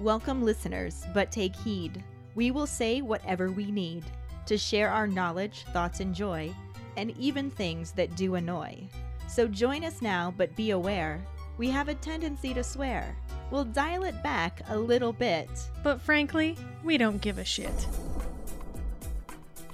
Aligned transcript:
Welcome, 0.00 0.44
listeners, 0.44 1.04
but 1.12 1.32
take 1.32 1.56
heed. 1.56 2.04
We 2.36 2.52
will 2.52 2.68
say 2.68 3.02
whatever 3.02 3.50
we 3.50 3.72
need 3.72 4.04
to 4.46 4.56
share 4.56 4.90
our 4.90 5.08
knowledge, 5.08 5.64
thoughts, 5.72 5.98
and 5.98 6.14
joy, 6.14 6.54
and 6.96 7.10
even 7.18 7.50
things 7.50 7.90
that 7.92 8.14
do 8.14 8.36
annoy. 8.36 8.78
So 9.26 9.48
join 9.48 9.82
us 9.82 10.00
now, 10.00 10.32
but 10.36 10.54
be 10.54 10.70
aware 10.70 11.20
we 11.56 11.68
have 11.70 11.88
a 11.88 11.94
tendency 11.94 12.54
to 12.54 12.62
swear. 12.62 13.16
We'll 13.50 13.64
dial 13.64 14.04
it 14.04 14.22
back 14.22 14.62
a 14.68 14.78
little 14.78 15.12
bit. 15.12 15.50
But 15.82 16.00
frankly, 16.00 16.56
we 16.84 16.96
don't 16.96 17.20
give 17.20 17.38
a 17.38 17.44
shit. 17.44 17.88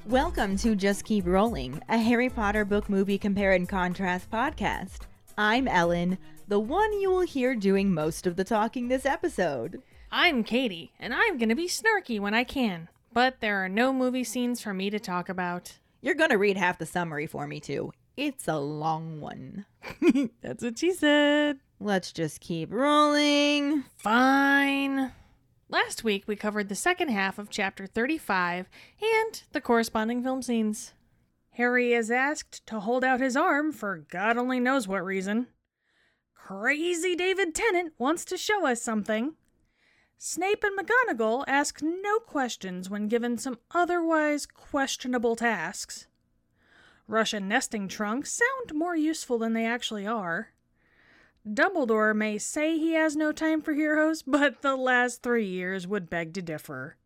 Welcome 0.06 0.56
to 0.56 0.74
Just 0.74 1.04
Keep 1.04 1.26
Rolling, 1.26 1.82
a 1.90 1.98
Harry 1.98 2.30
Potter 2.30 2.64
book 2.64 2.88
movie 2.88 3.18
compare 3.18 3.52
and 3.52 3.68
contrast 3.68 4.30
podcast. 4.30 5.00
I'm 5.36 5.68
Ellen, 5.68 6.16
the 6.48 6.60
one 6.60 6.98
you 6.98 7.10
will 7.10 7.26
hear 7.26 7.54
doing 7.54 7.92
most 7.92 8.26
of 8.26 8.36
the 8.36 8.44
talking 8.44 8.88
this 8.88 9.04
episode. 9.04 9.82
I'm 10.16 10.44
Katie, 10.44 10.92
and 11.00 11.12
I'm 11.12 11.38
gonna 11.38 11.56
be 11.56 11.66
snarky 11.66 12.20
when 12.20 12.34
I 12.34 12.44
can. 12.44 12.88
But 13.12 13.40
there 13.40 13.64
are 13.64 13.68
no 13.68 13.92
movie 13.92 14.22
scenes 14.22 14.60
for 14.60 14.72
me 14.72 14.88
to 14.90 15.00
talk 15.00 15.28
about. 15.28 15.80
You're 16.02 16.14
gonna 16.14 16.38
read 16.38 16.56
half 16.56 16.78
the 16.78 16.86
summary 16.86 17.26
for 17.26 17.48
me, 17.48 17.58
too. 17.58 17.90
It's 18.16 18.46
a 18.46 18.56
long 18.58 19.20
one. 19.20 19.66
That's 20.40 20.62
what 20.62 20.78
she 20.78 20.92
said. 20.92 21.58
Let's 21.80 22.12
just 22.12 22.40
keep 22.40 22.72
rolling. 22.72 23.82
Fine. 23.96 25.10
Last 25.68 26.04
week 26.04 26.28
we 26.28 26.36
covered 26.36 26.68
the 26.68 26.76
second 26.76 27.08
half 27.08 27.36
of 27.36 27.50
chapter 27.50 27.84
35 27.84 28.68
and 29.02 29.42
the 29.50 29.60
corresponding 29.60 30.22
film 30.22 30.42
scenes. 30.42 30.94
Harry 31.54 31.92
is 31.92 32.12
asked 32.12 32.64
to 32.68 32.78
hold 32.78 33.02
out 33.02 33.18
his 33.18 33.36
arm 33.36 33.72
for 33.72 34.04
God 34.12 34.36
only 34.36 34.60
knows 34.60 34.86
what 34.86 35.04
reason. 35.04 35.48
Crazy 36.36 37.16
David 37.16 37.52
Tennant 37.52 37.94
wants 37.98 38.24
to 38.26 38.36
show 38.36 38.64
us 38.64 38.80
something. 38.80 39.34
Snape 40.18 40.64
and 40.64 40.78
McGonagall 40.78 41.44
ask 41.46 41.82
no 41.82 42.18
questions 42.18 42.88
when 42.88 43.08
given 43.08 43.36
some 43.36 43.58
otherwise 43.72 44.46
questionable 44.46 45.36
tasks. 45.36 46.06
Russian 47.06 47.48
nesting 47.48 47.88
trunks 47.88 48.32
sound 48.32 48.78
more 48.78 48.96
useful 48.96 49.38
than 49.38 49.52
they 49.52 49.66
actually 49.66 50.06
are. 50.06 50.54
Dumbledore 51.46 52.16
may 52.16 52.38
say 52.38 52.78
he 52.78 52.94
has 52.94 53.14
no 53.16 53.30
time 53.30 53.60
for 53.60 53.74
heroes, 53.74 54.22
but 54.26 54.62
the 54.62 54.76
last 54.76 55.22
three 55.22 55.46
years 55.46 55.86
would 55.86 56.08
beg 56.08 56.32
to 56.34 56.42
differ. 56.42 56.96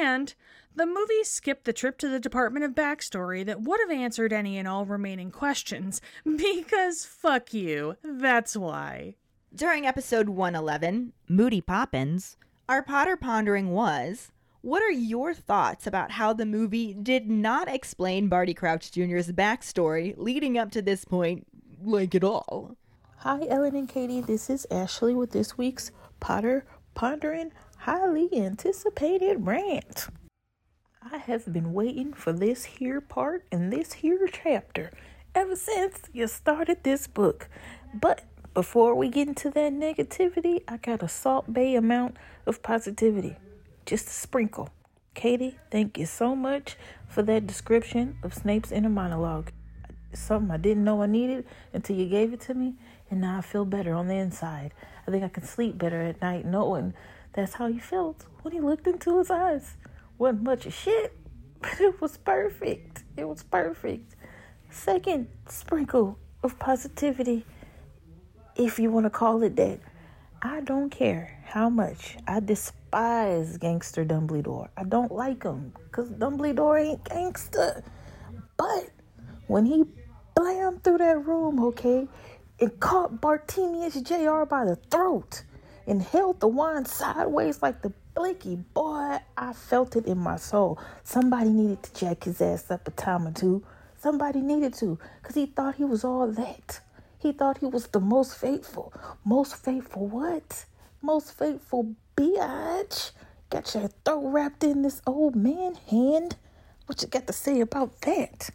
And 0.00 0.34
the 0.74 0.86
movie 0.86 1.22
skipped 1.22 1.64
the 1.64 1.72
trip 1.72 1.98
to 1.98 2.08
the 2.08 2.18
Department 2.18 2.64
of 2.64 2.72
Backstory 2.72 3.44
that 3.46 3.62
would 3.62 3.78
have 3.80 3.90
answered 3.90 4.32
any 4.32 4.58
and 4.58 4.66
all 4.66 4.84
remaining 4.84 5.30
questions, 5.30 6.00
because 6.24 7.04
fuck 7.04 7.54
you, 7.54 7.96
that's 8.02 8.56
why. 8.56 9.14
During 9.54 9.86
episode 9.86 10.28
111, 10.28 11.12
Moody 11.28 11.60
Poppins, 11.60 12.36
our 12.68 12.82
Potter 12.82 13.16
pondering 13.16 13.70
was 13.70 14.30
what 14.60 14.82
are 14.82 14.90
your 14.90 15.32
thoughts 15.32 15.86
about 15.86 16.10
how 16.10 16.32
the 16.32 16.44
movie 16.44 16.92
did 16.92 17.30
not 17.30 17.68
explain 17.68 18.28
Barty 18.28 18.52
Crouch 18.52 18.90
Jr.'s 18.90 19.32
backstory 19.32 20.14
leading 20.18 20.58
up 20.58 20.70
to 20.72 20.82
this 20.82 21.04
point, 21.04 21.46
like 21.82 22.14
at 22.14 22.24
all? 22.24 22.76
Hi, 23.18 23.46
Ellen 23.48 23.76
and 23.76 23.88
Katie. 23.88 24.20
This 24.20 24.50
is 24.50 24.66
Ashley 24.70 25.14
with 25.14 25.30
this 25.30 25.56
week's 25.56 25.90
Potter 26.20 26.66
Pondering 26.94 27.52
Highly 27.78 28.28
Anticipated 28.36 29.46
Rant. 29.46 30.08
I 31.00 31.18
have 31.18 31.50
been 31.50 31.72
waiting 31.72 32.12
for 32.12 32.32
this 32.32 32.64
here 32.64 33.00
part 33.00 33.46
and 33.52 33.72
this 33.72 33.94
here 33.94 34.28
chapter 34.30 34.90
ever 35.36 35.54
since 35.54 36.00
you 36.12 36.26
started 36.26 36.82
this 36.82 37.06
book. 37.06 37.48
But 37.94 38.24
before 38.56 38.94
we 38.94 39.10
get 39.10 39.28
into 39.28 39.50
that 39.50 39.70
negativity, 39.70 40.62
I 40.66 40.78
got 40.78 41.02
a 41.02 41.08
Salt 41.08 41.52
Bae 41.52 41.76
amount 41.76 42.16
of 42.46 42.62
positivity. 42.62 43.36
Just 43.84 44.06
a 44.06 44.12
sprinkle. 44.12 44.70
Katie, 45.12 45.58
thank 45.70 45.98
you 45.98 46.06
so 46.06 46.34
much 46.34 46.78
for 47.06 47.22
that 47.24 47.46
description 47.46 48.16
of 48.22 48.32
Snape's 48.32 48.72
inner 48.72 48.88
monologue. 48.88 49.52
something 50.14 50.50
I 50.50 50.56
didn't 50.56 50.84
know 50.84 51.02
I 51.02 51.06
needed 51.06 51.44
until 51.74 51.96
you 51.96 52.06
gave 52.06 52.32
it 52.32 52.40
to 52.48 52.54
me, 52.54 52.76
and 53.10 53.20
now 53.20 53.36
I 53.36 53.40
feel 53.42 53.66
better 53.66 53.92
on 53.92 54.08
the 54.08 54.14
inside. 54.14 54.72
I 55.06 55.10
think 55.10 55.22
I 55.22 55.28
can 55.28 55.44
sleep 55.44 55.76
better 55.76 56.00
at 56.00 56.22
night 56.22 56.46
knowing 56.46 56.94
that's 57.34 57.52
how 57.52 57.66
he 57.66 57.78
felt 57.78 58.24
when 58.40 58.54
he 58.54 58.60
looked 58.60 58.86
into 58.86 59.18
his 59.18 59.30
eyes. 59.30 59.74
Wasn't 60.16 60.44
much 60.44 60.64
of 60.64 60.72
shit, 60.72 61.14
but 61.60 61.78
it 61.78 62.00
was 62.00 62.16
perfect. 62.16 63.04
It 63.18 63.28
was 63.28 63.42
perfect. 63.42 64.16
Second 64.70 65.28
sprinkle 65.46 66.18
of 66.42 66.58
positivity 66.58 67.44
if 68.58 68.78
you 68.78 68.90
want 68.90 69.04
to 69.04 69.10
call 69.10 69.42
it 69.42 69.56
that. 69.56 69.80
I 70.42 70.60
don't 70.60 70.90
care 70.90 71.42
how 71.44 71.68
much 71.68 72.16
I 72.26 72.40
despise 72.40 73.56
gangster 73.56 74.04
Dumbledore. 74.04 74.68
I 74.76 74.84
don't 74.84 75.12
like 75.12 75.42
him 75.42 75.72
because 75.84 76.10
Dumbledore 76.10 76.80
ain't 76.80 77.04
gangster. 77.04 77.82
But 78.56 78.90
when 79.46 79.66
he 79.66 79.84
blammed 80.34 80.84
through 80.84 80.98
that 80.98 81.24
room, 81.26 81.62
okay, 81.64 82.06
and 82.60 82.80
caught 82.80 83.20
Bartemius 83.20 84.02
Jr. 84.02 84.48
by 84.48 84.64
the 84.64 84.76
throat 84.90 85.42
and 85.86 86.02
held 86.02 86.40
the 86.40 86.48
wand 86.48 86.88
sideways 86.88 87.62
like 87.62 87.82
the 87.82 87.92
blinky, 88.14 88.56
boy, 88.56 89.18
I 89.36 89.52
felt 89.52 89.96
it 89.96 90.06
in 90.06 90.18
my 90.18 90.36
soul. 90.36 90.78
Somebody 91.04 91.50
needed 91.50 91.82
to 91.82 91.94
jack 91.94 92.24
his 92.24 92.40
ass 92.40 92.70
up 92.70 92.88
a 92.88 92.90
time 92.90 93.26
or 93.26 93.32
two. 93.32 93.64
Somebody 93.98 94.40
needed 94.40 94.74
to 94.74 94.98
because 95.20 95.34
he 95.34 95.46
thought 95.46 95.76
he 95.76 95.84
was 95.84 96.04
all 96.04 96.26
that. 96.28 96.80
He 97.26 97.32
thought 97.32 97.58
he 97.58 97.66
was 97.66 97.88
the 97.88 97.98
most 97.98 98.36
faithful. 98.36 98.92
Most 99.24 99.56
faithful 99.56 100.06
what? 100.06 100.64
Most 101.02 101.36
faithful 101.36 101.96
biatch. 102.16 103.10
Got 103.50 103.74
your 103.74 103.88
throat 104.04 104.30
wrapped 104.30 104.62
in 104.62 104.82
this 104.82 105.02
old 105.08 105.34
man 105.34 105.74
hand. 105.90 106.36
What 106.86 107.02
you 107.02 107.08
got 107.08 107.26
to 107.26 107.32
say 107.32 107.58
about 107.58 108.00
that? 108.02 108.50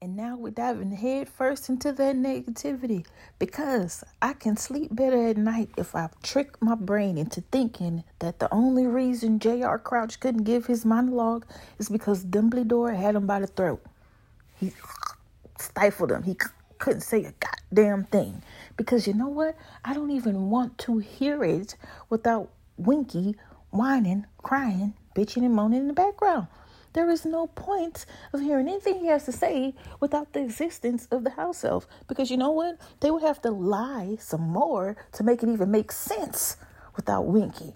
And 0.00 0.16
now 0.16 0.34
we're 0.34 0.48
diving 0.48 0.92
head 0.92 1.28
first 1.28 1.68
into 1.68 1.92
that 1.92 2.16
negativity 2.16 3.04
because 3.38 4.02
I 4.22 4.32
can 4.32 4.56
sleep 4.56 4.96
better 4.96 5.26
at 5.26 5.36
night 5.36 5.68
if 5.76 5.94
I 5.94 6.08
trick 6.22 6.56
my 6.62 6.76
brain 6.76 7.18
into 7.18 7.42
thinking 7.52 8.04
that 8.20 8.38
the 8.38 8.50
only 8.50 8.86
reason 8.86 9.40
J.R. 9.40 9.78
Crouch 9.78 10.20
couldn't 10.20 10.44
give 10.44 10.64
his 10.64 10.86
monologue 10.86 11.44
is 11.78 11.90
because 11.90 12.24
Dumbledore 12.24 12.96
had 12.96 13.14
him 13.14 13.26
by 13.26 13.40
the 13.40 13.46
throat. 13.46 13.84
He 14.56 14.72
stifled 15.58 16.12
him. 16.12 16.22
He 16.22 16.34
couldn't 16.80 17.02
say 17.02 17.24
a 17.24 17.34
goddamn 17.38 18.04
thing. 18.04 18.42
Because 18.76 19.06
you 19.06 19.14
know 19.14 19.28
what? 19.28 19.56
I 19.84 19.94
don't 19.94 20.10
even 20.10 20.50
want 20.50 20.78
to 20.78 20.98
hear 20.98 21.44
it 21.44 21.76
without 22.08 22.50
Winky 22.76 23.36
whining, 23.70 24.26
crying, 24.38 24.94
bitching, 25.14 25.44
and 25.44 25.54
moaning 25.54 25.82
in 25.82 25.88
the 25.88 25.92
background. 25.92 26.48
There 26.92 27.08
is 27.08 27.24
no 27.24 27.46
point 27.46 28.04
of 28.32 28.40
hearing 28.40 28.68
anything 28.68 28.98
he 28.98 29.06
has 29.06 29.24
to 29.26 29.32
say 29.32 29.74
without 30.00 30.32
the 30.32 30.40
existence 30.40 31.06
of 31.12 31.22
the 31.22 31.30
house 31.30 31.64
elf. 31.64 31.86
Because 32.08 32.32
you 32.32 32.36
know 32.36 32.50
what? 32.50 32.78
They 32.98 33.12
would 33.12 33.22
have 33.22 33.40
to 33.42 33.50
lie 33.50 34.16
some 34.18 34.40
more 34.40 34.96
to 35.12 35.22
make 35.22 35.44
it 35.44 35.48
even 35.48 35.70
make 35.70 35.92
sense 35.92 36.56
without 36.96 37.26
Winky. 37.26 37.74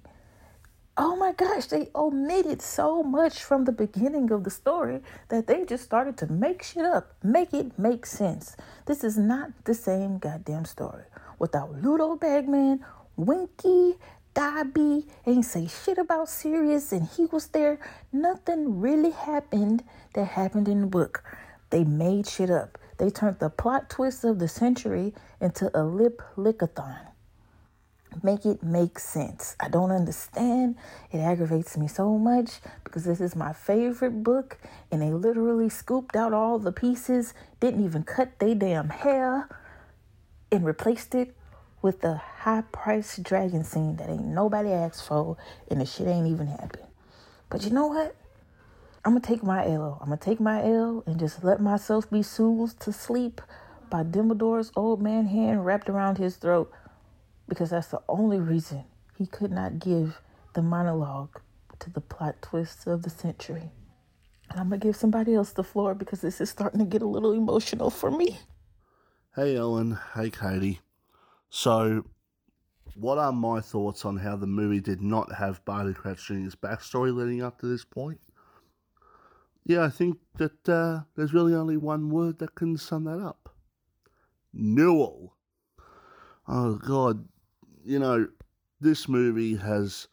Oh 0.97 1.16
my 1.16 1.32
gosh, 1.32 1.66
they 1.66 1.88
omitted 1.93 2.62
so 2.62 3.03
much 3.03 3.43
from 3.43 3.65
the 3.65 3.72
beginning 3.72 4.31
of 4.31 4.44
the 4.44 4.50
story 4.50 5.00
that 5.28 5.49
they 5.49 5.65
just 5.65 5.82
started 5.82 6.16
to 6.19 6.31
make 6.31 6.62
shit 6.62 6.84
up, 6.84 7.15
make 7.21 7.53
it 7.53 7.77
make 7.77 8.06
sense. 8.06 8.56
This 8.87 9.03
is 9.03 9.19
not 9.19 9.50
the 9.65 9.75
same 9.75 10.19
goddamn 10.19 10.66
story. 10.66 11.03
Without 11.41 11.83
Ludo 11.83 12.15
Bagman, 12.15 12.84
Winky, 13.16 13.94
Dobby 14.34 15.09
ain't 15.27 15.44
say 15.44 15.66
shit 15.66 15.99
about 15.99 16.28
Sirius, 16.28 16.93
and 16.93 17.09
he 17.09 17.25
was 17.27 17.49
there. 17.49 17.81
Nothing 18.12 18.81
really 18.81 19.10
happened 19.10 19.83
that 20.15 20.27
happened 20.27 20.69
in 20.69 20.83
the 20.83 20.86
book. 20.86 21.24
They 21.71 21.83
made 21.83 22.28
shit 22.28 22.51
up. 22.51 22.78
They 22.98 23.10
turned 23.10 23.41
the 23.41 23.51
plot 23.51 23.91
twist 23.91 24.22
of 24.22 24.39
the 24.39 24.47
century 24.47 25.13
into 25.41 25.77
a 25.77 25.83
lip 25.83 26.22
lickathon 26.36 27.14
make 28.22 28.47
it 28.47 28.63
make 28.63 28.99
sense. 28.99 29.57
I 29.59 29.69
don't 29.69 29.91
understand. 29.91 30.77
It 31.11 31.19
aggravates 31.19 31.77
me 31.77 31.89
so 31.89 32.19
much 32.19 32.61
because 32.84 33.05
this 33.05 33.21
is 33.21 33.34
my 33.34 33.53
favorite 33.53 34.22
book 34.22 34.59
and 34.91 35.03
they 35.03 35.11
literally 35.11 35.69
scooped 35.69 36.16
out 36.16 36.33
all 36.33 36.59
the 36.59 36.72
pieces, 36.72 37.34
didn't 37.61 37.84
even 37.84 38.03
cut 38.03 38.39
they 38.39 38.55
damn 38.55 38.91
hair, 38.91 39.49
and 40.53 40.65
replaced 40.65 41.15
it 41.15 41.34
with 41.83 42.01
the 42.01 42.16
high 42.16 42.63
priced 42.72 43.22
dragon 43.22 43.65
scene 43.65 43.97
that 43.97 44.09
ain't 44.09 44.27
nobody 44.27 44.71
asked 44.71 45.07
for 45.07 45.37
and 45.71 45.81
the 45.81 45.87
shit 45.87 46.07
ain't 46.07 46.28
even 46.28 46.47
happened. 46.47 46.87
But 47.51 47.65
you 47.65 47.71
know 47.71 47.87
what? 47.87 48.17
I'm 49.05 49.13
gonna 49.13 49.21
take 49.21 49.43
my 49.43 49.67
L. 49.67 49.99
I'm 50.01 50.09
gonna 50.09 50.17
take 50.17 50.41
my 50.41 50.65
L 50.65 51.03
and 51.07 51.21
just 51.21 51.45
let 51.45 51.60
myself 51.60 52.10
be 52.10 52.22
soothed 52.22 52.81
to 52.81 52.93
sleep 52.93 53.43
by 53.91 54.03
Dumbledore's 54.03 54.72
old 54.75 55.03
man 55.03 55.27
hand 55.27 55.67
wrapped 55.67 55.91
around 55.91 56.17
his 56.17 56.37
throat 56.37 56.72
because 57.49 57.71
that's 57.71 57.89
the 57.89 58.03
only 58.09 58.41
reason 58.41 58.85
he 59.17 59.27
could 59.27 59.51
not 59.51 59.79
give 59.79 60.21
the 60.55 60.63
monologue 60.63 61.41
to 61.79 61.91
the 61.91 62.01
plot 62.01 62.41
twists 62.43 62.87
of 62.87 63.03
the 63.03 63.11
century. 63.11 63.71
And 64.51 64.61
I'm 64.61 64.69
going 64.69 64.81
to 64.81 64.87
give 64.87 64.97
somebody 64.97 65.35
else 65.35 65.51
the 65.53 65.65
floor 65.65 65.95
because 65.95 66.21
this 66.21 66.41
is 66.41 66.51
starting 66.51 66.81
to 66.81 66.87
get 66.87 67.03
a 67.03 67.07
little 67.07 67.33
emotional 67.33 67.91
for 67.91 68.11
me. 68.11 68.39
Hey, 69.35 69.57
Ellen. 69.57 69.99
Hey, 70.15 70.31
Katie. 70.31 70.81
So, 71.51 72.05
what 72.95 73.19
are 73.19 73.33
my 73.33 73.61
thoughts 73.61 74.05
on 74.05 74.19
how 74.19 74.37
the 74.37 74.47
movie 74.47 74.81
did 74.81 75.01
not 75.01 75.33
have 75.35 75.65
Barty 75.65 75.93
Crouch 75.93 76.27
Jr.'s 76.27 76.55
backstory 76.55 77.15
leading 77.15 77.43
up 77.43 77.59
to 77.61 77.67
this 77.67 77.85
point? 77.85 78.21
Yeah, 79.67 79.83
I 79.85 79.89
think 79.89 80.19
that 80.37 80.69
uh, 80.69 81.01
there's 81.17 81.33
really 81.33 81.55
only 81.55 81.77
one 81.77 82.11
word 82.11 82.39
that 82.39 82.55
can 82.55 82.77
sum 82.77 83.05
that 83.05 83.19
up 83.19 83.55
Newell. 84.53 85.35
Oh, 86.47 86.75
God. 86.77 87.27
You 87.84 87.98
know, 87.98 88.28
this 88.81 89.09
movie 89.09 89.57
has 89.57 90.09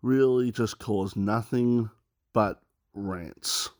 really 0.00 0.52
just 0.52 0.78
caused 0.78 1.16
nothing 1.16 1.90
but 2.32 2.60
rants. 2.92 3.70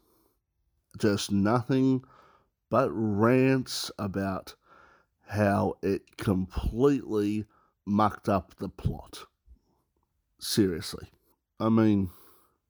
Just 0.98 1.30
nothing 1.30 2.02
but 2.70 2.90
rants 2.90 3.92
about 4.00 4.56
how 5.26 5.74
it 5.82 6.16
completely 6.16 7.46
mucked 7.86 8.28
up 8.28 8.56
the 8.56 8.68
plot. 8.68 9.26
Seriously. 10.40 11.06
I 11.60 11.68
mean, 11.68 12.10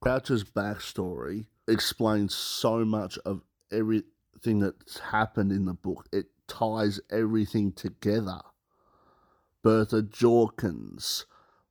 Crouch's 0.03 0.45
backstory 0.45 1.47
explains 1.67 2.35
so 2.35 2.85
much 2.85 3.19
of 3.25 3.41
everything 3.73 4.61
that's 4.61 4.99
happened 4.99 5.53
in 5.53 5.65
the 5.65 5.73
book. 5.73 6.07
It 6.13 6.27
ties 6.49 7.01
everything 7.11 7.73
together. 7.73 8.41
Bertha 9.65 10.03
Jorkins, 10.03 11.25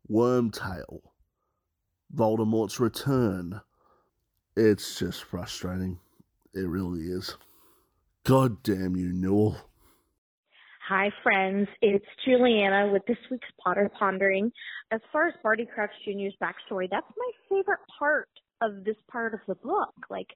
Wormtail, 0.10 1.01
Voldemort's 2.12 2.80
return. 2.80 3.62
It's 4.57 4.98
just 4.98 5.24
frustrating. 5.24 6.00
It 6.56 6.68
really 6.68 7.01
is. 7.01 7.38
God 8.24 8.63
damn 8.63 8.95
you, 8.95 9.13
Newell. 9.13 9.57
Hi, 10.90 11.12
friends. 11.22 11.68
It's 11.84 12.04
Juliana 12.25 12.92
with 12.92 13.04
this 13.07 13.18
week's 13.30 13.48
Potter 13.63 13.92
Pondering. 14.00 14.51
As 14.92 15.00
far 15.12 15.28
as 15.28 15.36
Barty 15.44 15.68
Crouch 15.72 15.92
Jr.'s 16.04 16.34
backstory, 16.42 16.89
that's 16.89 17.06
my 17.16 17.31
favorite 17.48 17.80
part 18.00 18.28
of 18.62 18.84
this 18.84 18.98
part 19.07 19.36
of 19.36 19.42
the 19.48 19.56
book. 19.56 19.94
Like, 20.10 20.30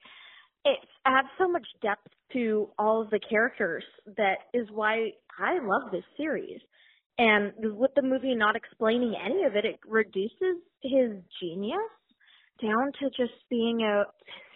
it 0.64 0.78
adds 1.06 1.28
so 1.40 1.48
much 1.48 1.66
depth 1.82 2.08
to 2.34 2.70
all 2.78 3.02
of 3.02 3.10
the 3.10 3.20
characters 3.20 3.84
that 4.16 4.38
is 4.54 4.68
why 4.72 5.14
I 5.40 5.58
love 5.58 5.92
this 5.92 6.06
series. 6.16 6.60
And 7.18 7.52
with 7.78 7.92
the 7.96 8.04
movie 8.04 8.36
not 8.36 8.56
explaining 8.56 9.16
any 9.24 9.44
of 9.44 9.56
it, 9.56 9.66
it 9.66 9.80
reduces 9.88 10.62
his 10.82 11.14
genius 11.42 11.80
down 12.62 12.92
to 13.00 13.10
just 13.10 13.34
being 13.50 13.82
a 13.82 14.04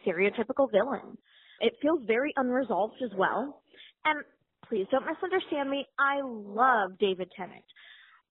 stereotypical 0.05 0.69
villain. 0.71 1.17
It 1.59 1.73
feels 1.81 2.01
very 2.05 2.33
unresolved 2.37 3.01
as 3.03 3.11
well. 3.17 3.61
And 4.05 4.23
please 4.67 4.85
don't 4.91 5.05
misunderstand 5.05 5.69
me. 5.69 5.85
I 5.99 6.21
love 6.23 6.97
David 6.99 7.31
Tennant. 7.35 7.63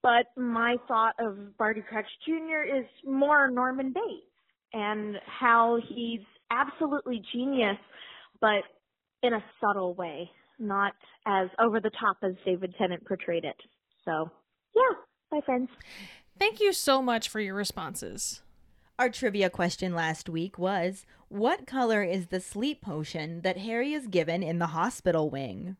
But 0.02 0.26
my 0.36 0.76
thought 0.88 1.14
of 1.20 1.56
Barty 1.58 1.82
Crouch 1.88 2.06
Jr. 2.24 2.62
is 2.78 2.86
more 3.04 3.50
Norman 3.50 3.92
Bates 3.92 4.26
and 4.72 5.16
how 5.26 5.78
he's 5.88 6.20
absolutely 6.50 7.22
genius, 7.32 7.76
but 8.40 8.62
in 9.22 9.34
a 9.34 9.44
subtle 9.60 9.94
way, 9.94 10.30
not 10.58 10.92
as 11.26 11.48
over 11.62 11.80
the 11.80 11.90
top 11.90 12.16
as 12.22 12.32
David 12.44 12.74
Tennant 12.78 13.06
portrayed 13.06 13.44
it. 13.44 13.56
So, 14.04 14.30
yeah, 14.74 14.94
bye, 15.30 15.40
friends. 15.44 15.70
Thank 16.38 16.60
you 16.60 16.72
so 16.72 17.02
much 17.02 17.28
for 17.28 17.40
your 17.40 17.54
responses. 17.54 18.42
Our 18.98 19.08
trivia 19.08 19.50
question 19.50 19.94
last 19.94 20.28
week 20.28 20.58
was 20.58 21.06
What 21.28 21.66
color 21.66 22.02
is 22.02 22.26
the 22.26 22.40
sleep 22.40 22.82
potion 22.82 23.40
that 23.42 23.58
Harry 23.58 23.92
is 23.92 24.06
given 24.06 24.42
in 24.42 24.58
the 24.58 24.68
hospital 24.68 25.30
wing? 25.30 25.76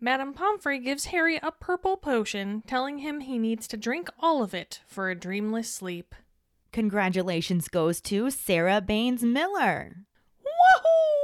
Madame 0.00 0.34
Pomfrey 0.34 0.78
gives 0.78 1.06
Harry 1.06 1.38
a 1.42 1.50
purple 1.50 1.96
potion, 1.96 2.62
telling 2.66 2.98
him 2.98 3.20
he 3.20 3.38
needs 3.38 3.66
to 3.68 3.76
drink 3.76 4.10
all 4.20 4.42
of 4.42 4.52
it 4.52 4.80
for 4.86 5.08
a 5.08 5.14
dreamless 5.14 5.72
sleep. 5.72 6.14
Congratulations 6.72 7.68
goes 7.68 8.00
to 8.02 8.30
Sarah 8.30 8.82
Baines 8.82 9.22
Miller. 9.22 10.04
Woohoo! 10.44 11.15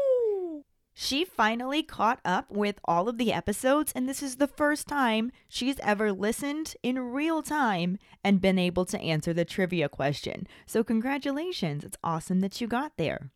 She 0.95 1.25
finally 1.25 1.83
caught 1.83 2.21
up 2.25 2.51
with 2.51 2.79
all 2.85 3.09
of 3.09 3.17
the 3.17 3.33
episodes, 3.33 3.93
and 3.95 4.07
this 4.07 4.23
is 4.23 4.37
the 4.37 4.47
first 4.47 4.87
time 4.87 5.33
she's 5.49 5.79
ever 5.81 6.13
listened 6.13 6.75
in 6.83 6.99
real 6.99 7.43
time 7.43 7.99
and 8.23 8.43
been 8.43 8.59
able 8.59 8.85
to 8.87 9.01
answer 9.01 9.33
the 9.33 9.47
trivia 9.47 9.89
question. 9.89 10.47
So, 10.67 10.85
congratulations. 10.85 11.83
It's 11.83 11.97
awesome 12.05 12.41
that 12.41 12.61
you 12.61 12.67
got 12.67 12.99
there. 12.99 13.31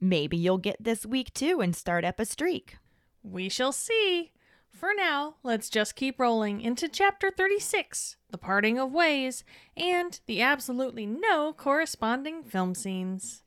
Maybe 0.00 0.36
you'll 0.36 0.58
get 0.58 0.82
this 0.82 1.04
week 1.04 1.34
too 1.34 1.60
and 1.60 1.76
start 1.76 2.04
up 2.04 2.18
a 2.18 2.24
streak. 2.24 2.78
We 3.22 3.48
shall 3.48 3.72
see. 3.72 4.32
For 4.70 4.92
now, 4.96 5.36
let's 5.42 5.68
just 5.68 5.94
keep 5.94 6.18
rolling 6.18 6.62
into 6.62 6.88
chapter 6.88 7.30
36, 7.30 8.16
The 8.30 8.38
Parting 8.38 8.78
of 8.78 8.90
Ways, 8.90 9.44
and 9.76 10.18
the 10.26 10.40
absolutely 10.40 11.04
no 11.04 11.52
corresponding 11.52 12.42
film 12.42 12.74
scenes. 12.74 13.42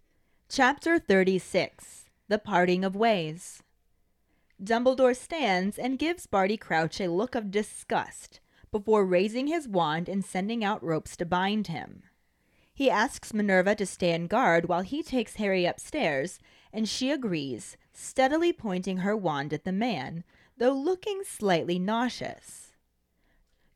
Chapter 0.48 1.00
36 1.00 2.05
The 2.28 2.40
Parting 2.40 2.84
of 2.84 2.96
Ways. 2.96 3.62
Dumbledore 4.60 5.16
stands 5.16 5.78
and 5.78 6.00
gives 6.00 6.26
Barty 6.26 6.58
Crouch 6.58 7.00
a 7.00 7.12
look 7.12 7.36
of 7.36 7.52
disgust 7.52 8.40
before 8.72 9.06
raising 9.06 9.46
his 9.46 9.68
wand 9.68 10.10
and 10.10 10.26
sending 10.26 10.64
out 10.64 10.84
ropes 10.84 11.16
to 11.18 11.26
bind 11.26 11.68
him. 11.68 12.02
He 12.74 12.90
asks 12.90 13.32
Minerva 13.32 13.76
to 13.76 13.86
stand 13.86 14.30
guard 14.30 14.68
while 14.68 14.82
he 14.82 15.04
takes 15.04 15.36
Harry 15.36 15.66
upstairs, 15.66 16.40
and 16.74 16.90
she 16.90 17.12
agrees, 17.12 17.78
steadily 17.94 18.52
pointing 18.52 18.98
her 18.98 19.16
wand 19.16 19.54
at 19.54 19.64
the 19.64 19.72
man, 19.72 20.24
though 20.58 20.74
looking 20.74 21.22
slightly 21.24 21.78
nauseous. 21.78 22.72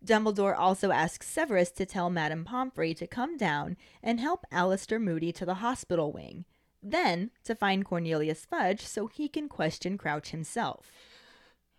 Dumbledore 0.04 0.58
also 0.58 0.90
asks 0.90 1.28
Severus 1.28 1.70
to 1.74 1.86
tell 1.86 2.10
Madame 2.10 2.46
Pomfrey 2.46 2.96
to 2.96 3.06
come 3.06 3.38
down 3.38 3.78
and 4.02 4.20
help 4.20 4.44
Alastor 4.52 5.00
Moody 5.00 5.32
to 5.34 5.46
the 5.46 5.56
hospital 5.56 6.12
wing, 6.12 6.46
then 6.82 7.32
to 7.44 7.56
find 7.56 7.86
Cornelius 7.86 8.46
Fudge 8.46 8.86
so 8.86 9.08
he 9.08 9.28
can 9.28 9.50
question 9.50 9.98
Crouch 9.98 10.30
himself. 10.30 10.92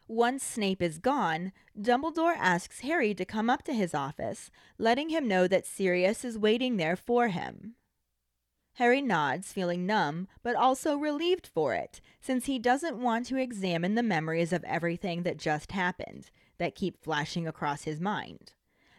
Once 0.07 0.43
Snape 0.43 0.83
is 0.83 0.99
gone, 0.99 1.53
Dumbledore 1.81 2.37
asks 2.37 2.81
Harry 2.81 3.15
to 3.15 3.25
come 3.25 3.49
up 3.49 3.63
to 3.63 3.73
his 3.73 3.95
office, 3.95 4.51
letting 4.77 5.09
him 5.09 5.29
know 5.29 5.47
that 5.47 5.67
Sirius 5.67 6.25
is 6.25 6.37
waiting 6.37 6.77
there 6.77 6.97
for 6.97 7.29
him. 7.29 7.77
Harry 8.75 9.01
nods, 9.03 9.53
feeling 9.53 9.87
numb, 9.87 10.27
but 10.43 10.57
also 10.57 10.97
relieved 10.97 11.47
for 11.47 11.75
it, 11.75 12.01
since 12.21 12.47
he 12.47 12.59
doesn't 12.59 13.01
want 13.01 13.27
to 13.27 13.37
examine 13.37 13.95
the 13.95 14.03
memories 14.03 14.53
of 14.53 14.65
everything 14.65 15.23
that 15.23 15.37
just 15.37 15.73
happened 15.73 16.31
that 16.59 16.75
keep 16.75 17.03
flashing 17.03 17.47
across 17.47 17.85
his 17.85 18.01
mind. 18.01 18.53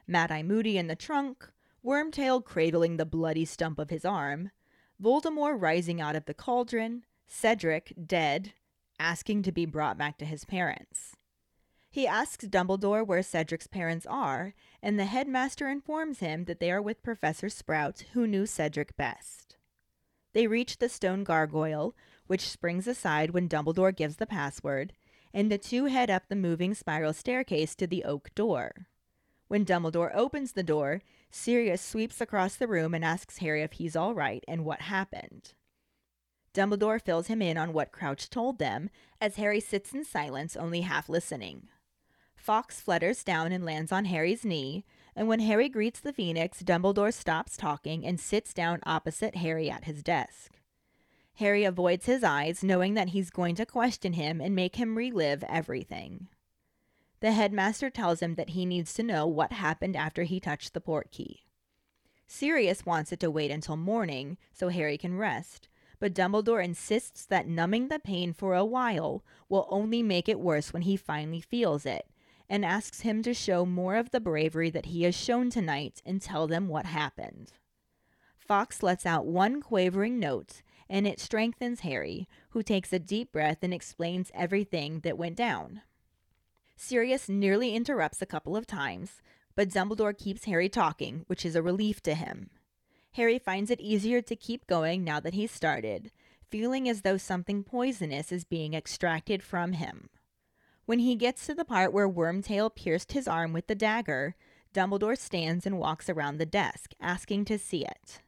Mad 0.08 0.32
Eye 0.32 0.44
Moody 0.44 0.78
in 0.78 0.88
the 0.88 0.96
trunk, 0.96 1.50
Wormtail 1.84 2.44
cradling 2.44 2.98
the 2.98 3.06
bloody 3.06 3.44
stump 3.44 3.80
of 3.80 3.90
his 3.90 4.06
arm, 4.06 4.52
Voldemort 5.02 5.60
rising 5.60 6.00
out 6.00 6.16
of 6.16 6.26
the 6.26 6.34
cauldron, 6.34 7.06
Cedric 7.28 7.94
dead, 8.06 8.54
asking 9.00 9.42
to 9.44 9.52
be 9.52 9.66
brought 9.66 9.98
back 9.98 10.18
to 10.20 10.26
his 10.26 10.46
parents. 10.46 11.16
He 11.90 12.06
asks 12.06 12.46
Dumbledore 12.46 13.06
where 13.06 13.24
Cedric's 13.24 13.68
parents 13.68 14.06
are, 14.06 14.54
and 14.82 15.00
the 15.00 15.06
headmaster 15.06 15.68
informs 15.68 16.20
him 16.20 16.46
that 16.46 16.60
they 16.60 16.72
are 16.72 16.82
with 16.82 17.04
Professor 17.04 17.50
Sprout, 17.50 18.06
who 18.14 18.28
knew 18.28 18.46
Cedric 18.46 18.96
best. 18.96 19.58
They 20.34 20.48
reach 20.48 20.78
the 20.78 20.88
stone 20.88 21.24
gargoyle, 21.24 21.96
which 22.28 22.48
springs 22.50 22.88
aside 22.88 23.32
when 23.32 23.50
Dumbledore 23.50 23.96
gives 23.96 24.18
the 24.18 24.28
password, 24.28 24.94
and 25.34 25.52
the 25.52 25.58
two 25.58 25.86
head 25.86 26.10
up 26.10 26.30
the 26.30 26.36
moving 26.36 26.74
spiral 26.74 27.14
staircase 27.14 27.76
to 27.76 27.88
the 27.88 28.04
oak 28.04 28.34
door. 28.36 28.88
When 29.48 29.66
Dumbledore 29.66 30.16
opens 30.16 30.54
the 30.54 30.64
door, 30.64 31.02
Sirius 31.32 31.82
sweeps 31.82 32.22
across 32.22 32.56
the 32.56 32.68
room 32.68 32.94
and 32.94 33.04
asks 33.04 33.38
Harry 33.38 33.64
if 33.64 33.74
he's 33.74 33.96
all 33.96 34.14
right 34.14 34.44
and 34.48 34.66
what 34.66 34.82
happened. 34.82 35.54
Dumbledore 36.54 37.02
fills 37.02 37.28
him 37.28 37.42
in 37.42 37.58
on 37.58 37.72
what 37.72 37.94
Crouch 37.94 38.30
told 38.30 38.60
them 38.60 38.90
as 39.22 39.38
Harry 39.38 39.62
sits 39.62 39.94
in 39.94 40.04
silence, 40.04 40.58
only 40.58 40.82
half 40.82 41.08
listening. 41.08 41.70
Fawkes 42.36 42.82
flutters 42.82 43.24
down 43.24 43.52
and 43.52 43.64
lands 43.64 43.92
on 43.92 44.06
Harry's 44.06 44.44
knee, 44.44 44.84
and 45.16 45.28
when 45.28 45.40
Harry 45.40 45.70
greets 45.70 46.00
the 46.00 46.12
Phoenix, 46.12 46.64
Dumbledore 46.64 47.14
stops 47.14 47.56
talking 47.56 48.06
and 48.06 48.20
sits 48.20 48.54
down 48.54 48.80
opposite 48.84 49.36
Harry 49.36 49.70
at 49.70 49.86
his 49.86 50.04
desk. 50.04 50.58
Harry 51.36 51.64
avoids 51.64 52.08
his 52.08 52.24
eyes, 52.24 52.64
knowing 52.64 52.96
that 52.96 53.10
he's 53.10 53.30
going 53.30 53.56
to 53.56 53.66
question 53.66 54.14
him 54.14 54.42
and 54.42 54.56
make 54.56 54.76
him 54.76 54.98
relive 54.98 55.44
everything. 55.48 56.28
The 57.22 57.32
headmaster 57.32 57.92
tells 57.92 58.20
him 58.20 58.36
that 58.36 58.50
he 58.50 58.66
needs 58.66 58.94
to 58.96 59.04
know 59.04 59.28
what 59.28 59.54
happened 59.54 59.96
after 59.96 60.24
he 60.24 60.40
touched 60.40 60.74
the 60.74 60.82
Portkey. 60.82 61.42
Sirius 62.28 62.86
wants 62.86 63.12
it 63.12 63.20
to 63.20 63.30
wait 63.30 63.52
until 63.52 63.78
morning 63.78 64.38
so 64.54 64.70
Harry 64.70 64.98
can 64.98 65.18
rest, 65.18 65.70
but 66.00 66.16
Dumbledore 66.16 66.64
insists 66.64 67.26
that 67.28 67.48
numbing 67.48 67.90
the 67.90 68.00
pain 68.00 68.34
for 68.34 68.56
a 68.56 68.66
while 68.66 69.24
will 69.50 69.68
only 69.70 70.02
make 70.02 70.28
it 70.28 70.40
worse 70.40 70.74
when 70.74 70.82
he 70.82 70.98
finally 70.98 71.42
feels 71.42 71.86
it, 71.86 72.08
and 72.50 72.66
asks 72.66 73.02
him 73.02 73.22
to 73.22 73.36
show 73.36 73.68
more 73.68 73.98
of 73.98 74.10
the 74.10 74.20
bravery 74.20 74.72
that 74.72 74.88
he 74.88 75.04
has 75.04 75.14
shown 75.14 75.52
tonight 75.52 76.02
and 76.04 76.22
tell 76.22 76.48
them 76.48 76.68
what 76.68 76.88
happened. 76.88 77.54
Fawkes 78.36 78.82
lets 78.82 79.06
out 79.06 79.28
one 79.28 79.62
quavering 79.62 80.20
note, 80.20 80.64
and 80.90 81.06
it 81.06 81.20
strengthens 81.20 81.82
Harry, 81.82 82.28
who 82.50 82.64
takes 82.64 82.92
a 82.92 82.98
deep 82.98 83.32
breath 83.32 83.60
and 83.62 83.74
explains 83.74 84.32
everything 84.34 85.02
that 85.02 85.20
went 85.20 85.36
down. 85.36 85.84
Sirius 86.84 87.30
nearly 87.30 87.76
interrupts 87.76 88.24
a 88.24 88.26
couple 88.26 88.58
of 88.58 88.66
times, 88.66 89.22
But 89.54 89.70
Dumbledore 89.70 90.18
keeps 90.18 90.46
Harry 90.46 90.68
talking, 90.68 91.26
which 91.28 91.46
is 91.46 91.56
a 91.56 91.62
relief 91.62 92.02
to 92.02 92.16
him. 92.16 92.50
Harry 93.12 93.38
finds 93.38 93.70
it 93.70 93.80
easier 93.80 94.20
to 94.24 94.36
keep 94.36 94.66
going 94.66 95.04
now 95.04 95.20
that 95.20 95.36
he's 95.36 95.52
started, 95.52 96.12
feeling 96.50 96.90
as 96.90 97.04
though 97.04 97.18
something 97.18 97.64
poisonous 97.64 98.32
is 98.32 98.46
being 98.46 98.74
extracted 98.74 99.44
from 99.44 99.74
him. 99.74 100.10
When 100.88 100.98
he 100.98 101.16
gets 101.16 101.46
to 101.46 101.54
the 101.54 101.64
part 101.64 101.94
where 101.94 102.10
Wormtail 102.10 102.74
pierced 102.74 103.12
his 103.12 103.28
arm 103.28 103.54
with 103.54 103.68
the 103.68 103.76
dagger, 103.76 104.36
Dumbledore 104.74 105.18
stands 105.18 105.68
and 105.68 105.78
walks 105.78 106.10
around 106.10 106.38
the 106.40 106.48
desk, 106.48 106.94
asking 107.00 107.46
to 107.46 107.60
see 107.60 107.86
it. 107.86 108.22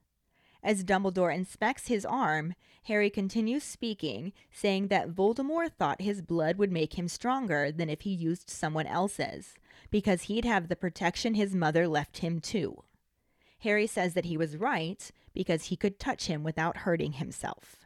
As 0.63 0.85
Dumbledore 0.85 1.35
inspects 1.35 1.87
his 1.87 2.05
arm, 2.05 2.55
Harry 2.85 3.09
continues 3.09 3.63
speaking, 3.63 4.31
saying 4.49 4.87
that 4.87 5.09
Voldemort 5.09 5.73
thought 5.73 6.01
his 6.01 6.21
blood 6.21 6.57
would 6.57 6.71
make 6.71 6.97
him 6.97 7.09
stronger 7.09 7.69
than 7.69 7.89
if 7.89 8.01
he 8.01 8.11
used 8.11 8.49
someone 8.49 8.87
else's, 8.87 9.55
because 9.91 10.23
he'd 10.23 10.45
have 10.45 10.69
the 10.69 10.77
protection 10.77 11.33
his 11.33 11.53
mother 11.53 11.85
left 11.87 12.19
him 12.19 12.39
too. 12.39 12.83
Harry 13.59 13.87
says 13.87 14.13
that 14.13 14.25
he 14.25 14.37
was 14.37 14.57
right 14.57 15.11
because 15.33 15.65
he 15.65 15.75
could 15.75 15.99
touch 15.99 16.27
him 16.27 16.43
without 16.43 16.77
hurting 16.77 17.13
himself. 17.13 17.77